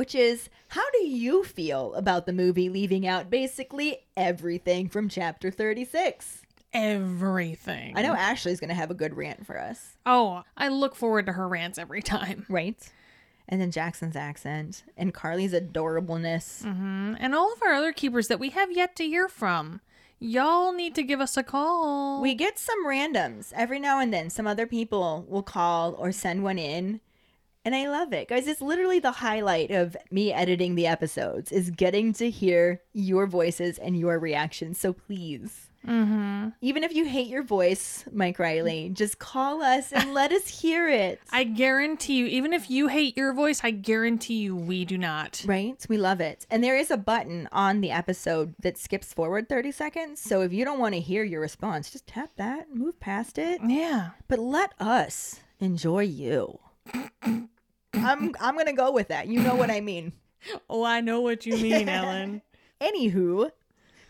which 0.01 0.15
is 0.15 0.49
how 0.69 0.91
do 0.93 1.05
you 1.07 1.45
feel 1.45 1.93
about 1.93 2.25
the 2.25 2.33
movie 2.33 2.71
leaving 2.71 3.07
out 3.07 3.29
basically 3.29 3.99
everything 4.17 4.89
from 4.89 5.11
chapter 5.11 5.51
36? 5.51 6.41
Everything. 6.73 7.93
I 7.99 8.01
know 8.01 8.15
Ashley's 8.15 8.61
going 8.61 8.71
to 8.71 8.75
have 8.75 8.91
a 8.91 8.95
good 8.95 9.15
rant 9.15 9.45
for 9.45 9.61
us. 9.61 9.99
Oh, 10.07 10.43
I 10.57 10.69
look 10.69 10.95
forward 10.95 11.27
to 11.27 11.33
her 11.33 11.47
rants 11.47 11.77
every 11.77 12.01
time. 12.03 12.47
Right. 12.49 12.83
And 13.47 13.61
then 13.61 13.71
Jackson's 13.71 14.17
accent 14.17 14.85
and 14.97 15.13
Carly's 15.13 15.53
adorableness. 15.53 16.63
hmm 16.63 17.15
And 17.21 17.35
all 17.35 17.53
of 17.53 17.63
our 17.63 17.75
other 17.75 17.93
keepers 17.93 18.29
that 18.29 18.41
we 18.41 18.49
have 18.49 18.73
yet 18.73 18.97
to 18.97 19.05
hear 19.05 19.29
from. 19.29 19.83
Y'all 20.19 20.73
need 20.73 20.95
to 20.95 21.03
give 21.03 21.21
us 21.21 21.37
a 21.37 21.43
call. 21.43 22.23
We 22.23 22.35
get 22.35 22.59
some 22.59 22.87
randoms 22.87 23.53
every 23.55 23.79
now 23.79 24.01
and 24.01 24.15
then. 24.15 24.31
Some 24.31 24.47
other 24.47 24.67
people 24.67 25.27
will 25.29 25.43
call 25.43 25.93
or 25.93 26.11
send 26.11 26.43
one 26.43 26.59
in. 26.59 27.01
And 27.65 27.75
I 27.75 27.89
love 27.89 28.13
it. 28.15 28.29
Guys, 28.29 28.47
it's 28.47 28.63
literally 28.63 29.01
the 29.01 29.13
highlight 29.13 29.71
of 29.71 29.97
me 30.11 30.33
editing 30.33 30.75
the 30.77 30.87
episodes 30.87 31.53
is 31.53 31.71
getting 31.71 32.13
to 32.15 32.31
hear 32.31 32.81
your 32.95 33.27
voices 33.27 33.79
and 33.79 33.99
your 33.99 34.19
reactions. 34.19 34.79
So 34.81 34.93
please, 34.95 35.67
hmm 35.85 36.49
even 36.63 36.85
if 36.85 36.95
you 36.95 37.05
hate 37.07 37.29
your 37.29 37.43
voice, 37.43 38.05
Mike 38.13 38.39
Riley, 38.39 38.91
just 38.93 39.19
call 39.19 39.63
us 39.63 39.93
and 39.93 40.13
let 40.15 40.33
us 40.33 40.49
hear 40.49 40.89
it. 40.89 41.21
I 41.33 41.45
guarantee 41.45 42.15
you, 42.15 42.27
even 42.27 42.53
if 42.53 42.71
you 42.71 42.89
hate 42.89 43.17
your 43.17 43.33
voice, 43.35 43.61
I 43.63 43.71
guarantee 43.71 44.41
you 44.41 44.57
we 44.57 44.85
do 44.85 44.97
not. 44.99 45.43
Right? 45.47 45.85
We 45.89 45.97
love 45.99 46.21
it. 46.21 46.47
And 46.51 46.65
there 46.65 46.77
is 46.77 46.91
a 46.91 46.97
button 46.97 47.49
on 47.53 47.81
the 47.83 47.91
episode 47.91 48.55
that 48.61 48.79
skips 48.79 49.13
forward 49.13 49.49
30 49.49 49.71
seconds. 49.73 50.21
So 50.21 50.41
if 50.43 50.53
you 50.53 50.65
don't 50.65 50.81
want 50.81 50.95
to 50.95 51.01
hear 51.01 51.25
your 51.25 51.41
response, 51.41 51.91
just 51.91 52.07
tap 52.07 52.31
that, 52.37 52.75
move 52.75 52.99
past 53.01 53.39
it. 53.39 53.61
Yeah. 53.67 54.11
But 54.29 54.39
let 54.39 54.73
us 54.81 55.41
enjoy 55.61 56.05
you. 56.05 56.59
I'm 57.95 58.35
I'm 58.41 58.55
going 58.55 58.67
to 58.67 58.73
go 58.73 58.93
with 58.93 59.09
that. 59.09 59.29
You 59.29 59.41
know 59.41 59.55
what 59.55 59.71
I 59.71 59.81
mean. 59.81 60.13
Oh, 60.71 60.83
I 60.83 61.03
know 61.03 61.21
what 61.21 61.45
you 61.45 61.55
mean, 61.59 61.87
Ellen. 61.91 62.41
Anywho, 62.81 63.51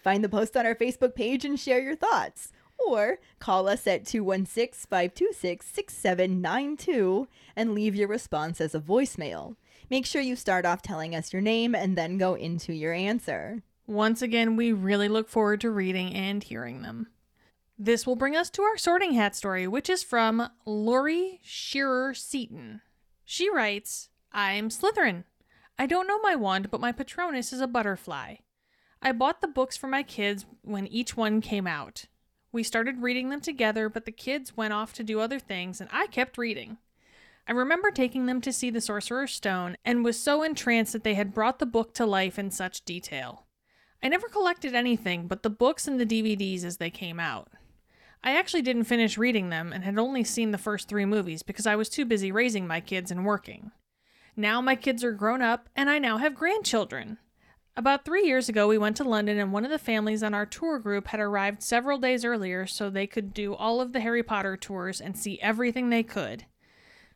find 0.01 0.23
the 0.23 0.29
post 0.29 0.57
on 0.57 0.65
our 0.65 0.77
Facebook 0.77 1.17
page 1.17 1.45
and 1.45 1.59
share 1.59 1.81
your 1.81 1.97
thoughts. 1.97 2.53
Or 2.87 3.19
call 3.41 3.69
us 3.69 3.85
at 3.89 4.07
216 4.07 4.87
526 4.89 5.67
6792 5.67 7.27
and 7.57 7.75
leave 7.75 7.97
your 7.97 8.07
response 8.07 8.61
as 8.61 8.77
a 8.77 8.81
voicemail. 8.81 9.57
Make 9.91 10.07
sure 10.07 10.23
you 10.23 10.37
start 10.37 10.65
off 10.65 10.83
telling 10.83 11.17
us 11.17 11.33
your 11.33 11.43
name 11.43 11.75
and 11.75 11.99
then 11.99 12.17
go 12.17 12.35
into 12.35 12.73
your 12.73 12.93
answer. 12.93 13.65
Once 13.89 14.23
again, 14.23 14.55
we 14.55 14.73
really 14.73 15.09
look 15.09 15.29
forward 15.29 15.61
to 15.63 15.71
reading 15.71 16.15
and 16.15 16.45
hearing 16.45 16.83
them. 16.83 17.09
This 17.77 18.07
will 18.07 18.15
bring 18.15 18.37
us 18.37 18.51
to 18.51 18.63
our 18.63 18.77
sorting 18.79 19.15
hat 19.15 19.35
story, 19.35 19.67
which 19.67 19.91
is 19.91 20.05
from 20.05 20.49
Lori 20.65 21.41
Shearer 21.43 22.15
Seaton. 22.15 22.83
She 23.33 23.49
writes, 23.49 24.09
I'm 24.33 24.71
Slytherin. 24.71 25.23
I 25.79 25.87
don't 25.87 26.09
know 26.09 26.19
my 26.21 26.35
wand, 26.35 26.69
but 26.69 26.81
my 26.81 26.91
Patronus 26.91 27.53
is 27.53 27.61
a 27.61 27.69
butterfly. 27.69 28.39
I 29.01 29.13
bought 29.13 29.41
the 29.41 29.47
books 29.47 29.77
for 29.77 29.87
my 29.87 30.03
kids 30.03 30.47
when 30.63 30.89
each 30.89 31.17
one 31.17 31.41
came 31.41 31.65
out. 31.65 32.07
We 32.51 32.65
started 32.65 33.03
reading 33.03 33.31
them 33.31 33.41
together, 33.41 33.89
but 33.89 34.05
the 34.05 34.11
kids 34.11 34.57
went 34.57 34.73
off 34.73 34.93
to 34.95 35.05
do 35.05 35.21
other 35.21 35.39
things, 35.39 35.81
and 35.81 35.89
I 35.93 36.09
kept 36.09 36.39
reading. 36.39 36.79
I 37.47 37.53
remember 37.53 37.93
taking 37.93 38.27
them 38.27 38.41
to 38.41 38.53
see 38.53 38.69
the 38.69 38.81
Sorcerer's 38.81 39.31
Stone 39.31 39.77
and 39.85 40.05
was 40.05 40.19
so 40.19 40.43
entranced 40.43 40.93
that 40.93 41.05
they 41.05 41.15
had 41.15 41.33
brought 41.33 41.61
the 41.61 41.67
book 41.67 41.95
to 41.95 42.07
life 42.07 42.37
in 42.37 42.51
such 42.51 42.85
detail. 42.85 43.47
I 44.03 44.09
never 44.09 44.27
collected 44.27 44.75
anything 44.75 45.29
but 45.29 45.45
the 45.45 45.51
books 45.51 45.87
and 45.87 46.01
the 46.01 46.05
DVDs 46.05 46.65
as 46.65 46.79
they 46.79 46.91
came 46.91 47.21
out. 47.21 47.53
I 48.23 48.37
actually 48.37 48.63
didn't 48.63 48.85
finish 48.85 49.17
reading 49.17 49.49
them 49.49 49.73
and 49.73 49.85
had 49.85 49.99
only 49.99 50.25
seen 50.25 50.51
the 50.51 50.59
first 50.59 50.89
three 50.89 51.05
movies 51.07 51.43
because 51.43 51.67
I 51.67 51.77
was 51.77 51.89
too 51.89 52.05
busy 52.05 52.31
raising 52.31 52.67
my 52.67 52.81
kids 52.81 53.11
and 53.11 53.25
working. 53.25 53.71
Now 54.37 54.61
my 54.61 54.77
kids 54.77 55.03
are 55.03 55.13
grown 55.13 55.43
up 55.43 55.69
and 55.75 55.89
I 55.89 55.99
now 55.99 56.19
have 56.19 56.35
grandchildren. 56.35 57.19
About 57.77 58.05
three 58.05 58.27
years 58.27 58.49
ago, 58.49 58.69
we 58.69 58.77
went 58.77 58.97
to 58.99 59.05
London, 59.05 59.39
and 59.39 59.53
one 59.53 59.65
of 59.65 59.71
the 59.71 59.79
families 59.79 60.23
on 60.23 60.35
our 60.35 60.45
tour 60.45 60.79
group 60.79 61.07
had 61.07 61.21
arrived 61.21 61.63
several 61.63 61.99
days 61.99 62.25
earlier 62.25 62.67
so 62.67 62.91
they 62.91 63.07
could 63.07 63.33
do 63.33 63.55
all 63.55 63.81
of 63.81 63.93
the 63.93 64.01
Harry 64.01 64.23
Potter 64.23 64.57
tours 64.57 65.01
and 65.01 65.17
see 65.17 65.41
everything 65.41 65.89
they 65.89 66.03
could. 66.03 66.45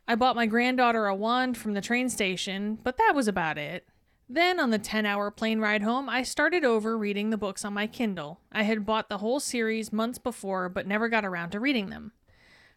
I 0.07 0.15
bought 0.15 0.35
my 0.35 0.45
granddaughter 0.45 1.07
a 1.07 1.15
wand 1.15 1.57
from 1.57 1.73
the 1.73 1.81
train 1.81 2.09
station, 2.09 2.79
but 2.83 2.97
that 2.97 3.13
was 3.13 3.27
about 3.27 3.57
it. 3.57 3.85
Then, 4.27 4.59
on 4.59 4.71
the 4.71 4.79
10 4.79 5.05
hour 5.05 5.29
plane 5.29 5.59
ride 5.59 5.83
home, 5.83 6.09
I 6.09 6.23
started 6.23 6.63
over 6.63 6.97
reading 6.97 7.29
the 7.29 7.37
books 7.37 7.63
on 7.63 7.73
my 7.73 7.85
Kindle. 7.85 8.39
I 8.51 8.63
had 8.63 8.85
bought 8.85 9.07
the 9.07 9.19
whole 9.19 9.39
series 9.39 9.93
months 9.93 10.17
before, 10.17 10.67
but 10.67 10.87
never 10.87 11.09
got 11.09 11.23
around 11.23 11.51
to 11.51 11.59
reading 11.59 11.89
them. 11.89 12.11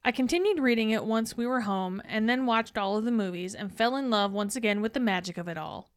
I 0.05 0.13
continued 0.13 0.61
reading 0.61 0.91
it 0.91 1.05
once 1.05 1.37
we 1.37 1.47
were 1.47 1.63
home, 1.63 2.03
and 2.05 2.29
then 2.29 2.47
watched 2.47 2.77
all 2.77 2.99
of 2.99 3.05
the 3.05 3.11
movies 3.11 3.55
and 3.55 3.75
fell 3.75 3.97
in 3.97 4.11
love 4.11 4.33
once 4.33 4.57
again 4.57 4.83
with 4.83 4.93
the 4.93 5.01
magic 5.01 5.39
of 5.39 5.49
it 5.49 5.57
all. 5.57 5.91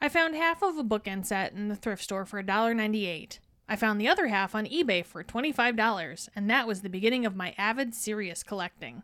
I 0.00 0.08
found 0.08 0.36
half 0.36 0.62
of 0.62 0.76
a 0.76 0.84
bookend 0.84 1.26
set 1.26 1.52
in 1.52 1.68
the 1.68 1.76
thrift 1.76 2.02
store 2.04 2.24
for 2.24 2.42
$1.98. 2.42 3.38
I 3.66 3.76
found 3.76 4.00
the 4.00 4.08
other 4.08 4.28
half 4.28 4.54
on 4.54 4.66
eBay 4.66 5.04
for 5.04 5.24
$25, 5.24 6.28
and 6.36 6.48
that 6.48 6.66
was 6.66 6.82
the 6.82 6.88
beginning 6.88 7.26
of 7.26 7.34
my 7.34 7.54
avid, 7.58 7.94
serious 7.94 8.42
collecting. 8.42 9.02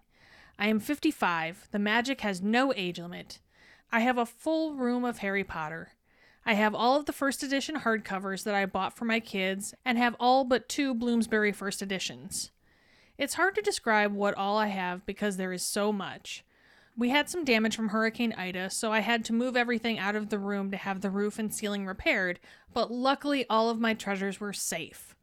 I 0.58 0.68
am 0.68 0.80
55. 0.80 1.68
The 1.72 1.78
magic 1.78 2.20
has 2.20 2.40
no 2.40 2.72
age 2.76 3.00
limit. 3.00 3.40
I 3.92 4.00
have 4.00 4.18
a 4.18 4.26
full 4.26 4.74
room 4.74 5.04
of 5.04 5.18
Harry 5.18 5.44
Potter. 5.44 5.92
I 6.46 6.54
have 6.54 6.74
all 6.74 6.96
of 6.96 7.06
the 7.06 7.12
first 7.12 7.42
edition 7.42 7.76
hardcovers 7.76 8.44
that 8.44 8.54
I 8.54 8.66
bought 8.66 8.96
for 8.96 9.04
my 9.04 9.20
kids 9.20 9.74
and 9.84 9.96
have 9.96 10.16
all 10.20 10.44
but 10.44 10.68
two 10.68 10.94
Bloomsbury 10.94 11.52
first 11.52 11.80
editions. 11.80 12.50
It's 13.16 13.34
hard 13.34 13.54
to 13.54 13.62
describe 13.62 14.12
what 14.12 14.36
all 14.36 14.58
I 14.58 14.66
have 14.66 15.06
because 15.06 15.36
there 15.36 15.52
is 15.52 15.62
so 15.62 15.92
much. 15.92 16.44
We 16.96 17.08
had 17.08 17.28
some 17.28 17.44
damage 17.44 17.74
from 17.74 17.88
Hurricane 17.88 18.34
Ida, 18.36 18.70
so 18.70 18.92
I 18.92 19.00
had 19.00 19.24
to 19.26 19.32
move 19.32 19.56
everything 19.56 19.98
out 19.98 20.14
of 20.16 20.28
the 20.28 20.38
room 20.38 20.70
to 20.70 20.76
have 20.76 21.00
the 21.00 21.10
roof 21.10 21.38
and 21.38 21.52
ceiling 21.52 21.86
repaired, 21.86 22.38
but 22.72 22.90
luckily 22.90 23.46
all 23.48 23.70
of 23.70 23.80
my 23.80 23.94
treasures 23.94 24.38
were 24.38 24.52
safe. 24.52 25.16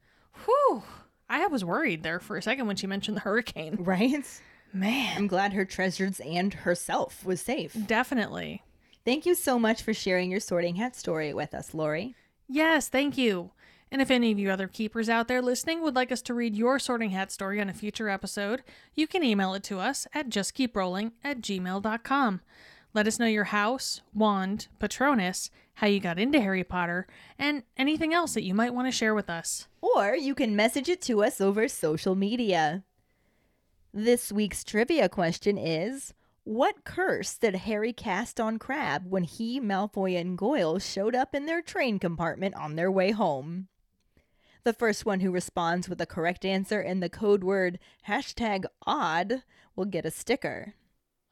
Whew! 0.46 0.84
I 1.30 1.48
was 1.48 1.64
worried 1.64 2.04
there 2.04 2.20
for 2.20 2.36
a 2.36 2.42
second 2.42 2.68
when 2.68 2.76
she 2.76 2.88
mentioned 2.88 3.16
the 3.16 3.22
hurricane. 3.22 3.78
Right? 3.80 4.26
Man, 4.74 5.18
I'm 5.18 5.28
glad 5.28 5.54
her 5.54 5.66
treasures 5.66 6.20
and 6.22 6.54
herself 6.54 7.26
was 7.26 7.42
safe. 7.42 7.76
definitely. 7.88 8.64
Thank 9.04 9.26
you 9.26 9.34
so 9.34 9.58
much 9.58 9.82
for 9.82 9.94
sharing 9.94 10.30
your 10.30 10.40
sorting 10.40 10.76
hat 10.76 10.96
story 10.96 11.34
with 11.34 11.54
us, 11.56 11.74
Lori. 11.74 12.16
Yes, 12.48 12.88
thank 12.88 13.18
you. 13.18 13.52
And 13.92 14.02
if 14.02 14.12
any 14.12 14.32
of 14.32 14.40
you 14.40 14.50
other 14.50 14.68
keepers 14.68 15.10
out 15.10 15.28
there 15.28 15.42
listening 15.42 15.82
would 15.82 15.96
like 15.96 16.12
us 16.12 16.22
to 16.24 16.34
read 16.34 16.56
your 16.56 16.80
sorting 16.80 17.10
hat 17.10 17.32
story 17.32 17.60
on 17.60 17.68
a 17.68 17.74
future 17.74 18.10
episode, 18.10 18.64
you 18.94 19.08
can 19.08 19.24
email 19.24 19.54
it 19.54 19.64
to 19.64 19.80
us 19.80 20.08
at 20.14 20.30
justkeeprolling 20.30 21.12
at 21.24 21.42
gmail.com. 21.42 22.42
Let 22.94 23.08
us 23.08 23.20
know 23.20 23.26
your 23.26 23.46
house, 23.46 24.02
wand, 24.14 24.68
patronus, 24.80 25.50
how 25.76 25.88
you 25.88 26.00
got 26.00 26.20
into 26.20 26.40
Harry 26.40 26.64
Potter, 26.64 27.08
and 27.40 27.64
anything 27.76 28.14
else 28.14 28.34
that 28.34 28.44
you 28.44 28.54
might 28.54 28.74
want 28.74 28.88
to 28.88 28.92
share 28.92 29.16
with 29.16 29.30
us. 29.30 29.68
Or 29.82 30.16
you 30.16 30.36
can 30.36 30.56
message 30.56 30.90
it 30.90 31.02
to 31.04 31.24
us 31.24 31.42
over 31.42 31.68
social 31.68 32.16
media. 32.16 32.84
This 33.94 34.32
week's 34.32 34.64
trivia 34.64 35.10
question 35.10 35.58
is 35.58 36.14
What 36.46 36.86
curse 36.86 37.38
did 37.38 37.56
Harry 37.56 37.92
cast 37.92 38.40
on 38.40 38.58
Crabbe 38.58 39.06
when 39.06 39.26
he, 39.26 39.60
Malfoy, 39.60 40.18
and 40.18 40.38
Goyle 40.38 40.80
showed 40.80 41.14
up 41.14 41.36
in 41.36 41.46
their 41.46 41.62
train 41.62 42.00
compartment 42.00 42.56
on 42.56 42.78
their 42.78 42.90
way 42.90 43.12
home? 43.12 43.68
The 44.64 44.72
first 44.72 45.06
one 45.06 45.20
who 45.20 45.30
responds 45.30 45.90
with 45.90 45.98
the 45.98 46.06
correct 46.06 46.46
answer 46.46 46.80
and 46.80 47.04
the 47.04 47.10
code 47.10 47.44
word 47.44 47.80
hashtag 48.08 48.64
odd 48.88 49.44
will 49.76 49.84
get 49.84 50.06
a 50.06 50.12
sticker. 50.12 50.76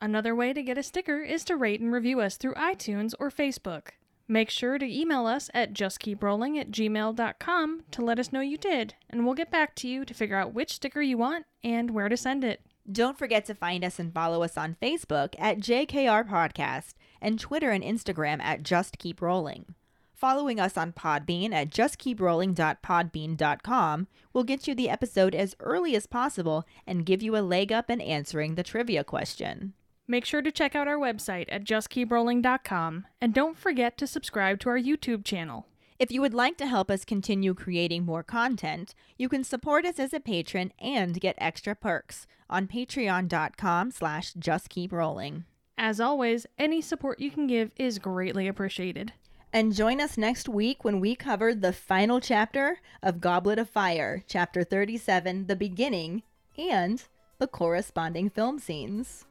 Another 0.01 0.35
way 0.35 0.51
to 0.51 0.61
get 0.61 0.77
a 0.77 0.83
sticker 0.83 1.21
is 1.21 1.45
to 1.45 1.55
rate 1.55 1.79
and 1.79 1.93
review 1.93 2.19
us 2.19 2.35
through 2.35 2.55
iTunes 2.55 3.13
or 3.21 3.29
Facebook. 3.29 3.91
Make 4.31 4.51
sure 4.51 4.77
to 4.77 4.85
email 4.85 5.25
us 5.25 5.49
at 5.55 5.73
justkeeprolling 5.73 6.59
at 6.59 6.69
gmail.com 6.69 7.81
to 7.89 8.01
let 8.03 8.19
us 8.19 8.31
know 8.31 8.41
you 8.41 8.57
did, 8.57 8.93
and 9.09 9.25
we'll 9.25 9.33
get 9.33 9.49
back 9.49 9.73
to 9.77 9.87
you 9.87 10.05
to 10.05 10.13
figure 10.13 10.35
out 10.35 10.53
which 10.53 10.73
sticker 10.73 11.01
you 11.01 11.17
want 11.17 11.47
and 11.63 11.89
where 11.89 12.09
to 12.09 12.15
send 12.15 12.43
it. 12.43 12.61
Don't 12.91 13.17
forget 13.17 13.43
to 13.45 13.55
find 13.55 13.83
us 13.83 13.97
and 13.97 14.13
follow 14.13 14.43
us 14.43 14.55
on 14.55 14.77
Facebook 14.79 15.33
at 15.39 15.57
JKR 15.57 16.29
Podcast 16.29 16.93
and 17.19 17.39
Twitter 17.39 17.71
and 17.71 17.83
Instagram 17.83 18.39
at 18.39 18.61
Just 18.61 18.99
Keep 18.99 19.19
Rolling. 19.19 19.73
Following 20.13 20.59
us 20.59 20.77
on 20.77 20.93
Podbean 20.93 21.51
at 21.51 21.71
justkeeprolling.podbean.com 21.71 24.07
will 24.31 24.43
get 24.43 24.67
you 24.67 24.75
the 24.75 24.91
episode 24.91 25.33
as 25.33 25.55
early 25.59 25.95
as 25.95 26.05
possible 26.05 26.67
and 26.85 27.03
give 27.03 27.23
you 27.23 27.35
a 27.35 27.41
leg 27.41 27.71
up 27.71 27.89
in 27.89 27.99
answering 27.99 28.53
the 28.53 28.61
trivia 28.61 29.03
question. 29.03 29.73
Make 30.09 30.25
sure 30.25 30.41
to 30.41 30.51
check 30.51 30.75
out 30.75 30.87
our 30.87 30.97
website 30.97 31.45
at 31.49 31.63
justkeeprolling.com 31.63 33.05
and 33.21 33.31
don't 33.31 33.55
forget 33.55 33.95
to 33.99 34.07
subscribe 34.07 34.59
to 34.61 34.69
our 34.69 34.79
YouTube 34.79 35.23
channel. 35.23 35.67
If 35.99 36.11
you 36.11 36.19
would 36.21 36.33
like 36.33 36.57
to 36.57 36.65
help 36.65 36.89
us 36.89 37.05
continue 37.05 37.53
creating 37.53 38.05
more 38.05 38.23
content, 38.23 38.95
you 39.19 39.29
can 39.29 39.43
support 39.43 39.85
us 39.85 39.99
as 39.99 40.11
a 40.11 40.19
patron 40.19 40.73
and 40.79 41.21
get 41.21 41.35
extra 41.37 41.75
perks 41.75 42.25
on 42.49 42.65
patreon.com 42.65 43.91
slash 43.91 44.33
justkeeprolling. 44.33 45.43
As 45.77 45.99
always, 45.99 46.47
any 46.57 46.81
support 46.81 47.19
you 47.19 47.29
can 47.29 47.45
give 47.45 47.71
is 47.77 47.99
greatly 47.99 48.47
appreciated. 48.47 49.13
And 49.53 49.75
join 49.75 50.01
us 50.01 50.17
next 50.17 50.49
week 50.49 50.83
when 50.83 50.99
we 50.99 51.15
cover 51.15 51.53
the 51.53 51.71
final 51.71 52.19
chapter 52.19 52.79
of 53.03 53.21
Goblet 53.21 53.59
of 53.59 53.69
Fire, 53.69 54.23
chapter 54.27 54.63
37, 54.63 55.45
The 55.45 55.55
Beginning, 55.55 56.23
and 56.57 57.03
the 57.37 57.47
corresponding 57.47 58.31
film 58.31 58.57
scenes. 58.57 59.27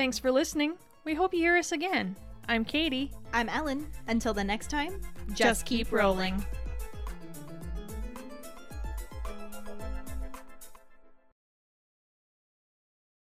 Thanks 0.00 0.18
for 0.18 0.30
listening. 0.32 0.76
We 1.04 1.12
hope 1.12 1.34
you 1.34 1.40
hear 1.40 1.58
us 1.58 1.72
again. 1.72 2.16
I'm 2.48 2.64
Katie. 2.64 3.12
I'm 3.34 3.50
Ellen. 3.50 3.86
Until 4.08 4.32
the 4.32 4.42
next 4.42 4.70
time, 4.70 4.98
Just 5.34 5.66
keep 5.66 5.92
rolling. 5.92 6.42